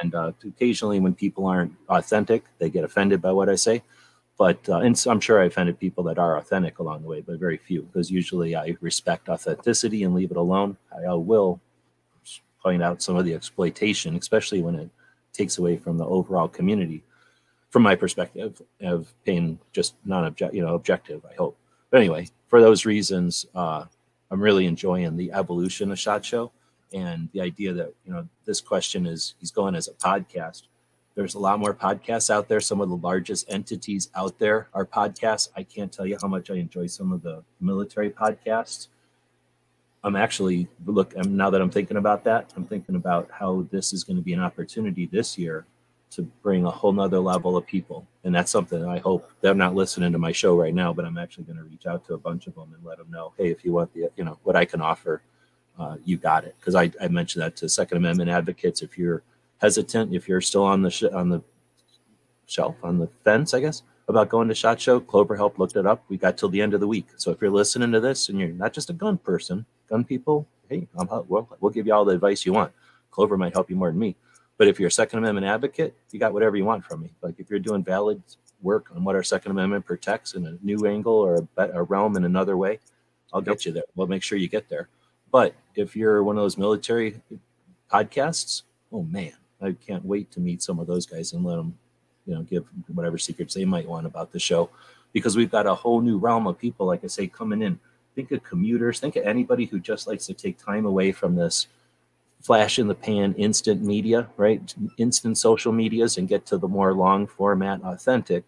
[0.00, 3.82] And uh, occasionally, when people aren't authentic, they get offended by what I say.
[4.38, 7.20] But uh, and so I'm sure I offended people that are authentic along the way,
[7.20, 10.76] but very few because usually I respect authenticity and leave it alone.
[10.92, 11.60] I will
[12.62, 14.90] point out some of the exploitation, especially when it
[15.32, 17.02] takes away from the overall community.
[17.72, 21.22] From my perspective, of being just non-object, you know, objective.
[21.28, 21.56] I hope.
[21.90, 23.86] But anyway, for those reasons, uh,
[24.30, 26.52] I'm really enjoying the evolution of Shot Show
[26.94, 30.62] and the idea that you know this question is he's going as a podcast
[31.14, 32.60] There's a lot more podcasts out there.
[32.60, 35.50] Some of the largest entities out there are podcasts.
[35.56, 38.88] I can't tell you how much I enjoy some of the military podcasts.
[40.04, 41.14] I'm actually look.
[41.16, 44.22] I'm, now that I'm thinking about that, I'm thinking about how this is going to
[44.22, 45.66] be an opportunity this year
[46.12, 49.74] to bring a whole nother level of people, and that's something I hope they're not
[49.74, 52.18] listening to my show right now, but I'm actually going to reach out to a
[52.18, 54.54] bunch of them and let them know, hey, if you want the, you know, what
[54.54, 55.22] I can offer,
[55.78, 56.54] uh, you got it.
[56.60, 58.82] Because I, I mentioned that to Second Amendment advocates.
[58.82, 59.22] If you're
[59.60, 61.42] hesitant, if you're still on the sh- on the
[62.46, 65.86] shelf on the fence, I guess about going to Shot Show, Clover helped looked it
[65.86, 66.04] up.
[66.08, 67.06] We got till the end of the week.
[67.16, 70.46] So if you're listening to this and you're not just a gun person, gun people,
[70.68, 72.72] hey, I'm, we'll, we'll give you all the advice you want.
[73.10, 74.16] Clover might help you more than me.
[74.62, 77.10] But if you're a Second Amendment advocate, you got whatever you want from me.
[77.20, 78.22] Like if you're doing valid
[78.62, 82.16] work on what our Second Amendment protects in a new angle or a, a realm
[82.16, 82.78] in another way,
[83.32, 83.82] I'll get you there.
[83.96, 84.88] We'll make sure you get there.
[85.32, 87.20] But if you're one of those military
[87.92, 91.76] podcasts, oh man, I can't wait to meet some of those guys and let them,
[92.24, 94.70] you know, give whatever secrets they might want about the show,
[95.12, 97.80] because we've got a whole new realm of people, like I say, coming in.
[98.14, 99.00] Think of commuters.
[99.00, 101.66] Think of anybody who just likes to take time away from this
[102.42, 104.74] flash in the pan instant media, right?
[104.98, 108.44] Instant social medias and get to the more long format, authentic,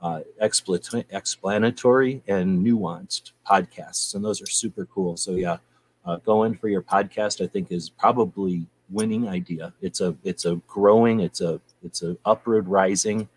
[0.00, 4.14] uh, expla- explanatory, and nuanced podcasts.
[4.14, 5.16] And those are super cool.
[5.16, 5.58] So, yeah,
[6.04, 9.72] uh, going for your podcast, I think, is probably winning idea.
[9.80, 13.28] It's a it's a growing, it's a it's a upward rising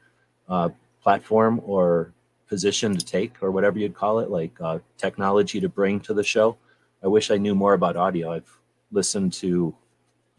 [0.50, 0.70] uh,
[1.02, 2.12] platform or
[2.48, 6.24] position to take or whatever you'd call it, like uh, technology to bring to the
[6.24, 6.58] show.
[7.04, 8.32] I wish I knew more about audio.
[8.34, 8.58] I've
[8.92, 9.76] listened to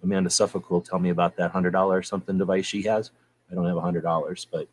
[0.07, 3.10] Amanda Suffolk will tell me about that hundred dollar something device she has.
[3.51, 4.68] I don't have a hundred dollars, but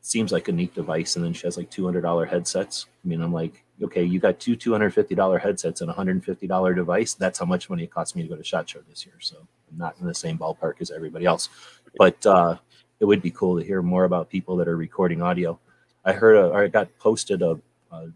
[0.00, 1.16] seems like a neat device.
[1.16, 2.86] And then she has like two hundred dollar headsets.
[3.04, 5.92] I mean, I'm like, okay, you got two two hundred fifty dollar headsets and a
[5.92, 7.14] hundred and fifty dollar device.
[7.14, 9.16] That's how much money it cost me to go to Shot Show this year.
[9.20, 9.36] So
[9.70, 11.50] I'm not in the same ballpark as everybody else.
[11.96, 12.56] But uh,
[12.98, 15.58] it would be cool to hear more about people that are recording audio.
[16.04, 17.60] I heard, I got posted a,
[17.92, 18.08] a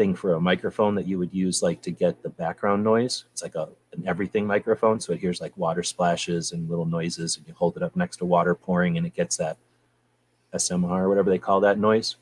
[0.00, 3.24] thing for a microphone that you would use like to get the background noise.
[3.32, 7.36] It's like a an everything microphone, so it hears like water splashes and little noises,
[7.36, 9.58] and you hold it up next to water pouring, and it gets that
[10.54, 12.16] SMR whatever they call that noise.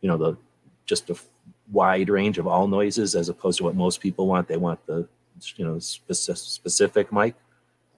[0.00, 0.38] You know, the
[0.86, 1.16] just a
[1.70, 4.48] wide range of all noises as opposed to what most people want.
[4.48, 5.06] They want the
[5.56, 7.34] you know specific, specific mic.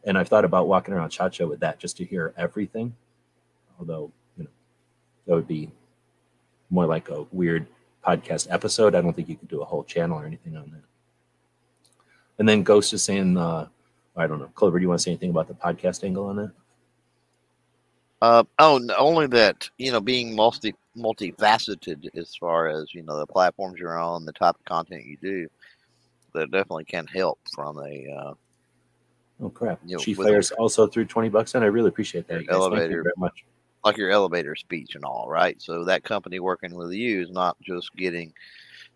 [0.03, 2.97] And I've thought about walking around Shot Show with that just to hear everything.
[3.79, 4.51] Although you know
[5.27, 5.71] that would be
[6.69, 7.69] more like a weird
[8.07, 8.95] podcast episode.
[8.95, 10.83] I don't think you could do a whole channel or anything on that.
[12.39, 13.69] And then Ghost is saying, uh,
[14.17, 16.37] I don't know, Clover, do you want to say anything about the podcast angle on
[16.37, 16.53] that?
[18.23, 23.27] Uh, oh, only that you know, being multi multifaceted as far as you know the
[23.27, 25.49] platforms you're on, the type of content you do,
[26.35, 28.35] that definitely can help from a uh,
[29.43, 29.81] Oh crap!
[29.87, 31.63] You know, Chief with- also threw twenty bucks in.
[31.63, 32.35] I really appreciate that.
[32.35, 32.47] guys.
[32.47, 33.03] Thank you elevator.
[33.03, 33.45] very much.
[33.85, 35.61] Like your elevator speech and all, right?
[35.61, 38.33] So that company working with you is not just getting,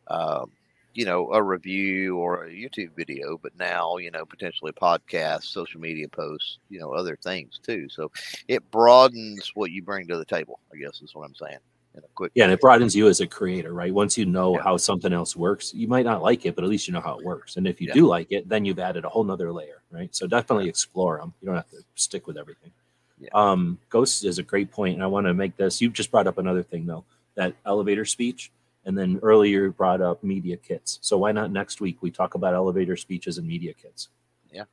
[0.09, 0.51] um,
[0.95, 5.81] you know, a review or a YouTube video, but now you know potentially podcasts, social
[5.81, 7.89] media posts, you know, other things too.
[7.91, 8.11] So
[8.49, 10.61] it broadens what you bring to the table.
[10.73, 11.59] I guess is what I'm saying.
[11.97, 13.95] In a quick, Yeah, and it broadens you as a creator, right?
[13.95, 14.63] Once you know Yeah.
[14.63, 17.17] how something else works, you might not like it, but at least you know how
[17.19, 17.57] it works.
[17.57, 17.95] And if you Yeah.
[17.95, 20.15] do like it, then you've added a whole nother layer, right?
[20.15, 21.33] So definitely explore them.
[21.41, 22.73] You don't have to stick with everything.
[23.25, 23.31] Yeah.
[23.33, 25.81] Um, Ghost is a great point, and I want to make this.
[25.81, 27.05] You've just brought up another thing though,
[27.35, 28.53] that elevator speech,
[28.85, 30.99] and then earlier you brought up media kits.
[31.01, 34.09] So why not next week we talk about elevator speeches and media kits?
[34.53, 34.65] Yeah,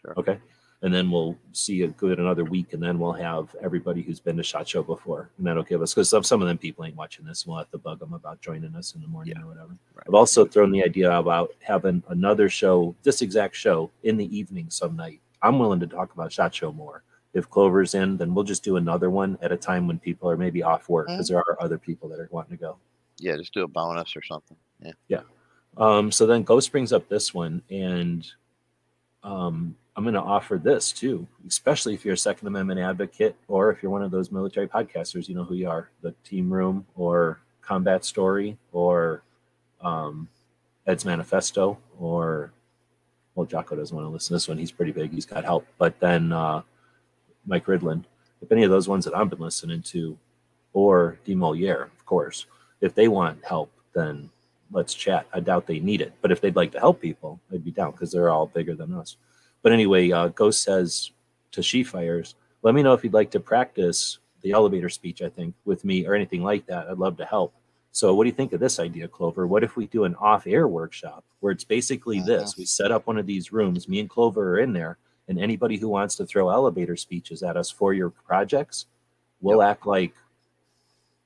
[0.00, 0.14] sure.
[0.16, 0.38] Okay.
[0.82, 4.38] And then we'll see a good another week, and then we'll have everybody who's been
[4.38, 6.96] to Shot Show before, and that'll give us because some, some of them people ain't
[6.96, 7.46] watching this.
[7.46, 9.76] We'll have to bug them about joining us in the morning or whatever.
[9.94, 10.04] Right.
[10.08, 14.70] I've also thrown the idea about having another show, this exact show, in the evening
[14.70, 15.20] some night.
[15.42, 17.02] I'm willing to talk about Shot Show more.
[17.32, 20.36] If Clover's in, then we'll just do another one at a time when people are
[20.36, 22.76] maybe off work because there are other people that are wanting to go.
[23.18, 24.56] yeah, just do a bonus or something.
[25.08, 25.20] Yeah,
[25.76, 28.26] Um, so then Ghost brings up this one, and
[29.22, 33.70] um, I'm going to offer this too, especially if you're a Second Amendment advocate or
[33.70, 36.86] if you're one of those military podcasters, you know who you are the Team Room
[36.96, 39.22] or Combat Story or
[39.82, 40.26] um,
[40.86, 42.52] Ed's Manifesto or,
[43.34, 44.56] well, Jocko doesn't want to listen to this one.
[44.58, 45.66] He's pretty big, he's got help.
[45.76, 46.62] But then uh,
[47.50, 48.04] Mike Ritland,
[48.40, 50.16] if any of those ones that I've been listening to,
[50.72, 52.46] or De Moliere, of course,
[52.80, 54.30] if they want help, then
[54.70, 55.26] let's chat.
[55.34, 57.90] I doubt they need it, but if they'd like to help people, I'd be down
[57.90, 59.16] because they're all bigger than us.
[59.62, 61.10] But anyway, uh, Ghost says
[61.50, 65.28] to She Fires, let me know if you'd like to practice the elevator speech, I
[65.28, 66.88] think, with me or anything like that.
[66.88, 67.52] I'd love to help.
[67.92, 69.48] So, what do you think of this idea, Clover?
[69.48, 72.56] What if we do an off air workshop where it's basically this?
[72.56, 74.98] We set up one of these rooms, me and Clover are in there,
[75.30, 78.84] and anybody who wants to throw elevator speeches at us for your projects,
[79.40, 80.12] We'll act like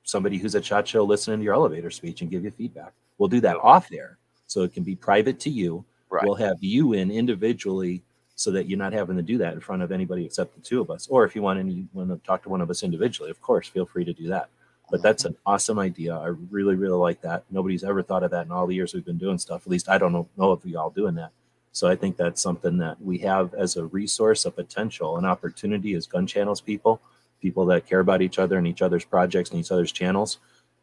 [0.03, 2.93] somebody who's at Shot Show listening to your elevator speech and give you feedback.
[3.17, 4.17] We'll do that off there
[4.47, 5.83] so it can be private to you.
[6.09, 6.23] Right.
[6.23, 8.01] We'll have you in individually
[8.35, 10.81] so that you're not having to do that in front of anybody except the two
[10.81, 11.07] of us.
[11.07, 13.67] Or if you want any want to talk to one of us individually, of course,
[13.67, 14.49] feel free to do that.
[14.91, 16.15] But that's an awesome idea.
[16.15, 17.43] I really, really like that.
[17.49, 19.63] Nobody's ever thought of that in all the years we've been doing stuff.
[19.63, 21.31] At least I don't know, know if we all doing that.
[21.75, 25.93] So I think that's something that we have as a resource, a potential, an opportunity
[25.95, 27.01] as gun channels people,
[27.41, 30.39] people that care about each other and each other's projects and each other's channels.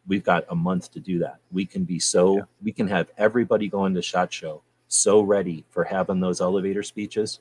[0.07, 1.39] We've got a month to do that.
[1.51, 5.85] We can be so we can have everybody going to Shot Show so ready for
[5.85, 7.41] having those elevator speeches.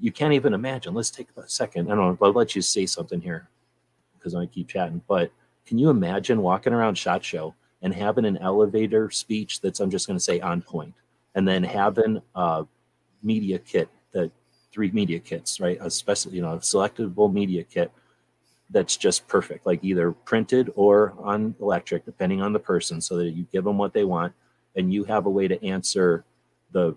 [0.00, 0.94] You can't even imagine.
[0.94, 1.92] Let's take a second.
[1.92, 2.26] I don't know.
[2.26, 3.50] I'll let you say something here
[4.18, 5.02] because I keep chatting.
[5.06, 5.30] But
[5.66, 10.06] can you imagine walking around Shot Show and having an elevator speech that's I'm just
[10.06, 10.94] going to say on point,
[11.34, 12.64] and then having a
[13.22, 14.30] media kit the
[14.72, 15.78] three media kits, right?
[15.80, 17.92] A special, you know, a selectable media kit
[18.70, 23.30] that's just perfect, like either printed or on electric, depending on the person, so that
[23.30, 24.32] you give them what they want,
[24.76, 26.24] and you have a way to answer
[26.72, 26.96] the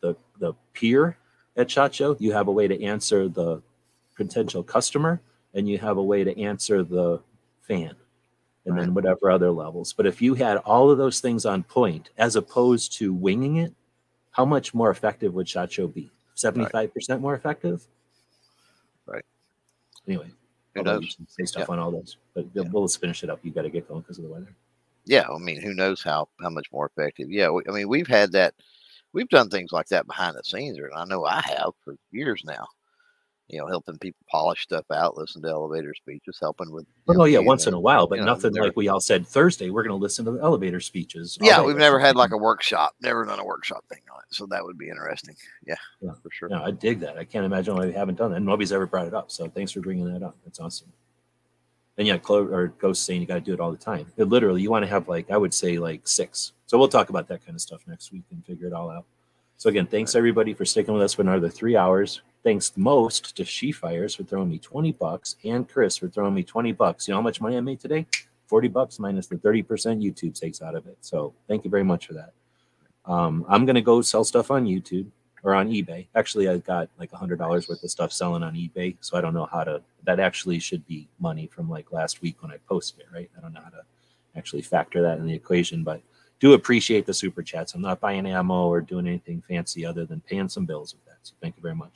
[0.00, 1.16] the the peer
[1.56, 2.16] at Shot Show.
[2.20, 3.62] You have a way to answer the
[4.16, 5.20] potential customer,
[5.54, 7.20] and you have a way to answer the
[7.62, 7.96] fan,
[8.66, 9.92] and then whatever other levels.
[9.92, 13.72] But if you had all of those things on point, as opposed to winging it,
[14.32, 16.10] how much more effective would Shot Show be?
[16.34, 17.82] Seventy five percent more effective.
[19.06, 19.24] Right.
[20.06, 20.30] Anyway,
[20.74, 21.16] Who although you knows?
[21.28, 21.72] say stuff Yeah.
[21.74, 23.40] on all those, but we'll let's finish it up.
[23.42, 24.54] You got to get going because of the weather.
[25.06, 27.30] Yeah, I mean, who knows how how much more effective?
[27.30, 28.54] Yeah, we, I mean, we've had that.
[29.12, 32.42] We've done things like that behind the scenes, and I know I have for years
[32.44, 32.66] now.
[33.48, 36.84] You know, helping people polish stuff out, listen to elevator speeches, helping with.
[37.06, 38.88] you Oh know, yeah, once know, in a while, but you know, nothing like we
[38.88, 39.70] all said Thursday.
[39.70, 41.38] We're going to listen to the elevator speeches.
[41.40, 42.94] Yeah, we've never had like a workshop.
[43.00, 45.36] Never done a workshop thing on it, so that would be interesting.
[45.64, 46.12] Yeah, Yeah.
[46.22, 46.48] for sure.
[46.48, 47.18] No, I dig that.
[47.18, 48.40] I can't imagine why we haven't done that.
[48.40, 49.30] Nobody's ever brought it up.
[49.30, 50.36] So thanks for bringing that up.
[50.44, 50.92] That's awesome.
[51.98, 54.06] And yeah, Chloe or Ghost saying you got to do it all the time.
[54.16, 56.52] It literally, you want to have like I would say like six.
[56.66, 59.04] So we'll talk about that kind of stuff next week and figure it all out.
[59.58, 62.20] So again, thanks everybody for sticking with us for another three hours.
[62.44, 66.42] Thanks most to She Fires for throwing me twenty bucks and Chris for throwing me
[66.42, 67.08] twenty bucks.
[67.08, 68.06] You know how much money I made today?
[68.46, 70.98] Forty bucks minus the thirty percent YouTube takes out of it.
[71.00, 72.32] So thank you very much for that.
[73.06, 75.06] Um, I'm gonna go sell stuff on YouTube
[75.42, 76.06] or on eBay.
[76.14, 79.22] Actually, I got like a hundred dollars worth of stuff selling on eBay, so I
[79.22, 79.82] don't know how to.
[80.04, 83.30] That actually should be money from like last week when I posted it, right?
[83.36, 83.82] I don't know how to
[84.36, 86.02] actually factor that in the equation, but
[86.40, 87.74] do appreciate the super chats.
[87.74, 91.18] I'm not buying ammo or doing anything fancy other than paying some bills with that.
[91.22, 91.92] So thank you very much.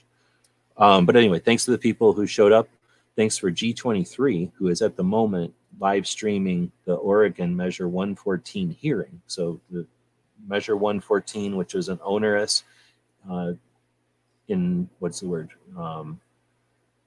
[0.76, 2.68] Um, but anyway, thanks to the people who showed up.
[3.16, 9.20] Thanks for G23, who is at the moment live streaming the Oregon Measure 114 hearing.
[9.26, 9.86] So the
[10.46, 12.64] Measure 114, which is an onerous,
[13.30, 13.52] uh,
[14.48, 16.20] in what's the word, um,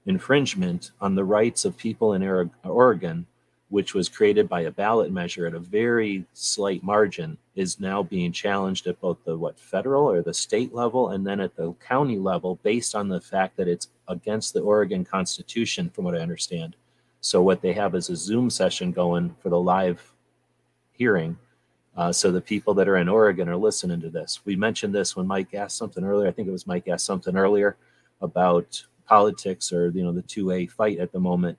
[0.06, 3.26] infringement on the rights of people in Oregon,
[3.74, 8.30] which was created by a ballot measure at a very slight margin, is now being
[8.30, 12.16] challenged at both the what federal or the state level and then at the county
[12.16, 16.76] level, based on the fact that it's against the Oregon Constitution, from what I understand.
[17.20, 20.14] So what they have is a Zoom session going for the live
[20.92, 21.36] hearing.
[21.96, 24.38] Uh, so the people that are in Oregon are listening to this.
[24.44, 26.28] We mentioned this when Mike asked something earlier.
[26.28, 27.76] I think it was Mike asked something earlier
[28.20, 31.58] about politics or you know the two A fight at the moment,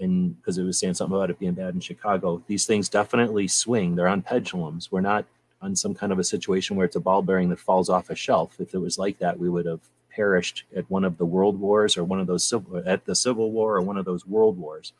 [0.00, 2.42] and because it was saying something about it being bad in Chicago.
[2.46, 3.94] These things definitely swing.
[3.94, 4.90] They're on pendulums.
[4.90, 5.26] We're not
[5.62, 8.14] on some kind of a situation where it's a ball bearing that falls off a
[8.14, 8.56] shelf.
[8.58, 9.80] If it was like that, we would have
[10.10, 13.52] perished at one of the world wars or one of those civil at the Civil
[13.52, 14.92] War or one of those world wars,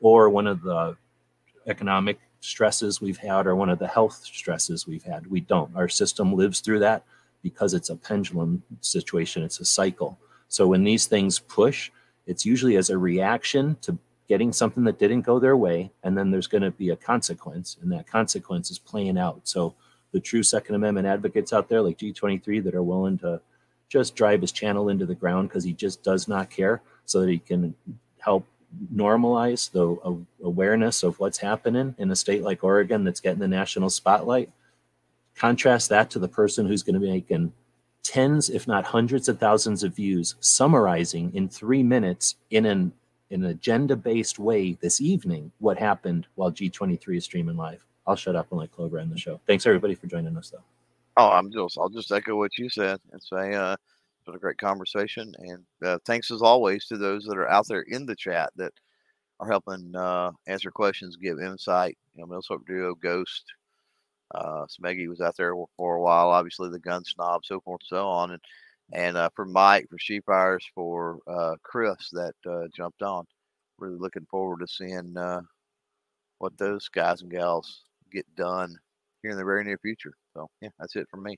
[0.00, 0.96] or one of the
[1.66, 5.26] economic stresses we've had or one of the health stresses we've had.
[5.26, 5.74] We don't.
[5.74, 7.02] Our system lives through that
[7.42, 10.18] because it's a pendulum situation, it's a cycle.
[10.48, 11.90] So when these things push,
[12.26, 13.98] it's usually as a reaction to
[14.28, 17.76] getting something that didn't go their way, and then there's going to be a consequence,
[17.82, 19.40] and that consequence is playing out.
[19.44, 19.74] So
[20.12, 23.40] the true Second Amendment advocates out there, like G23, that are willing to
[23.88, 27.28] just drive his channel into the ground because he just does not care, so that
[27.28, 27.74] he can
[28.18, 28.46] help
[28.92, 33.90] normalize the awareness of what's happening in a state like Oregon that's getting the national
[33.90, 34.50] spotlight.
[35.36, 37.52] Contrast that to the person who's going to be making
[38.02, 42.92] tens, if not hundreds of thousands of views, summarizing in three minutes in an
[43.34, 47.84] in an agenda-based way this evening what happened while G23 is streaming live.
[48.06, 49.40] I'll shut up and let Clover end the show.
[49.48, 50.62] Thanks everybody for joining us though.
[51.16, 54.38] Oh, I'm just I'll just echo what you said and say uh it's been a
[54.38, 58.14] great conversation and uh, thanks as always to those that are out there in the
[58.14, 58.72] chat that
[59.40, 61.98] are helping uh answer questions, give insight.
[62.14, 63.44] You know, Milsurp Duo, Ghost,
[64.32, 67.98] uh Smeggy was out there for a while, obviously the gun snob, so forth and
[67.98, 68.30] so on.
[68.30, 68.40] And
[68.92, 73.24] and uh for Mike, for She Fires, for uh Chris that uh jumped on.
[73.78, 75.40] really looking forward to seeing uh,
[76.38, 77.82] what those guys and gals
[78.12, 78.76] get done
[79.22, 80.14] here in the very near future.
[80.34, 81.36] So yeah, that's it from me.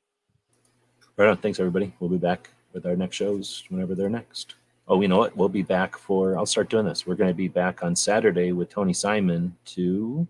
[1.17, 1.37] Right on.
[1.39, 1.93] Thanks, everybody.
[1.99, 4.55] We'll be back with our next shows whenever they're next.
[4.89, 5.37] Oh, you know what?
[5.37, 7.07] We'll be back for, I'll start doing this.
[7.07, 10.27] We're going to be back on Saturday with Tony Simon to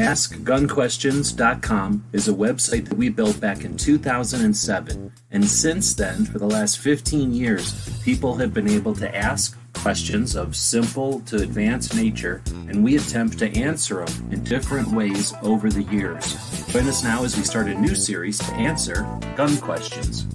[0.00, 5.12] AskGunQuestions.com is a website that we built back in 2007.
[5.30, 10.36] And since then, for the last 15 years, people have been able to ask questions
[10.36, 15.68] of simple to advanced nature, and we attempt to answer them in different ways over
[15.68, 16.34] the years.
[16.68, 19.02] Join us now as we start a new series to answer
[19.36, 20.26] gun questions.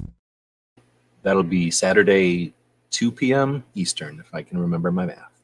[1.23, 2.53] That'll be Saturday,
[2.91, 3.63] 2 p.m.
[3.73, 5.34] Eastern, if I can remember my math.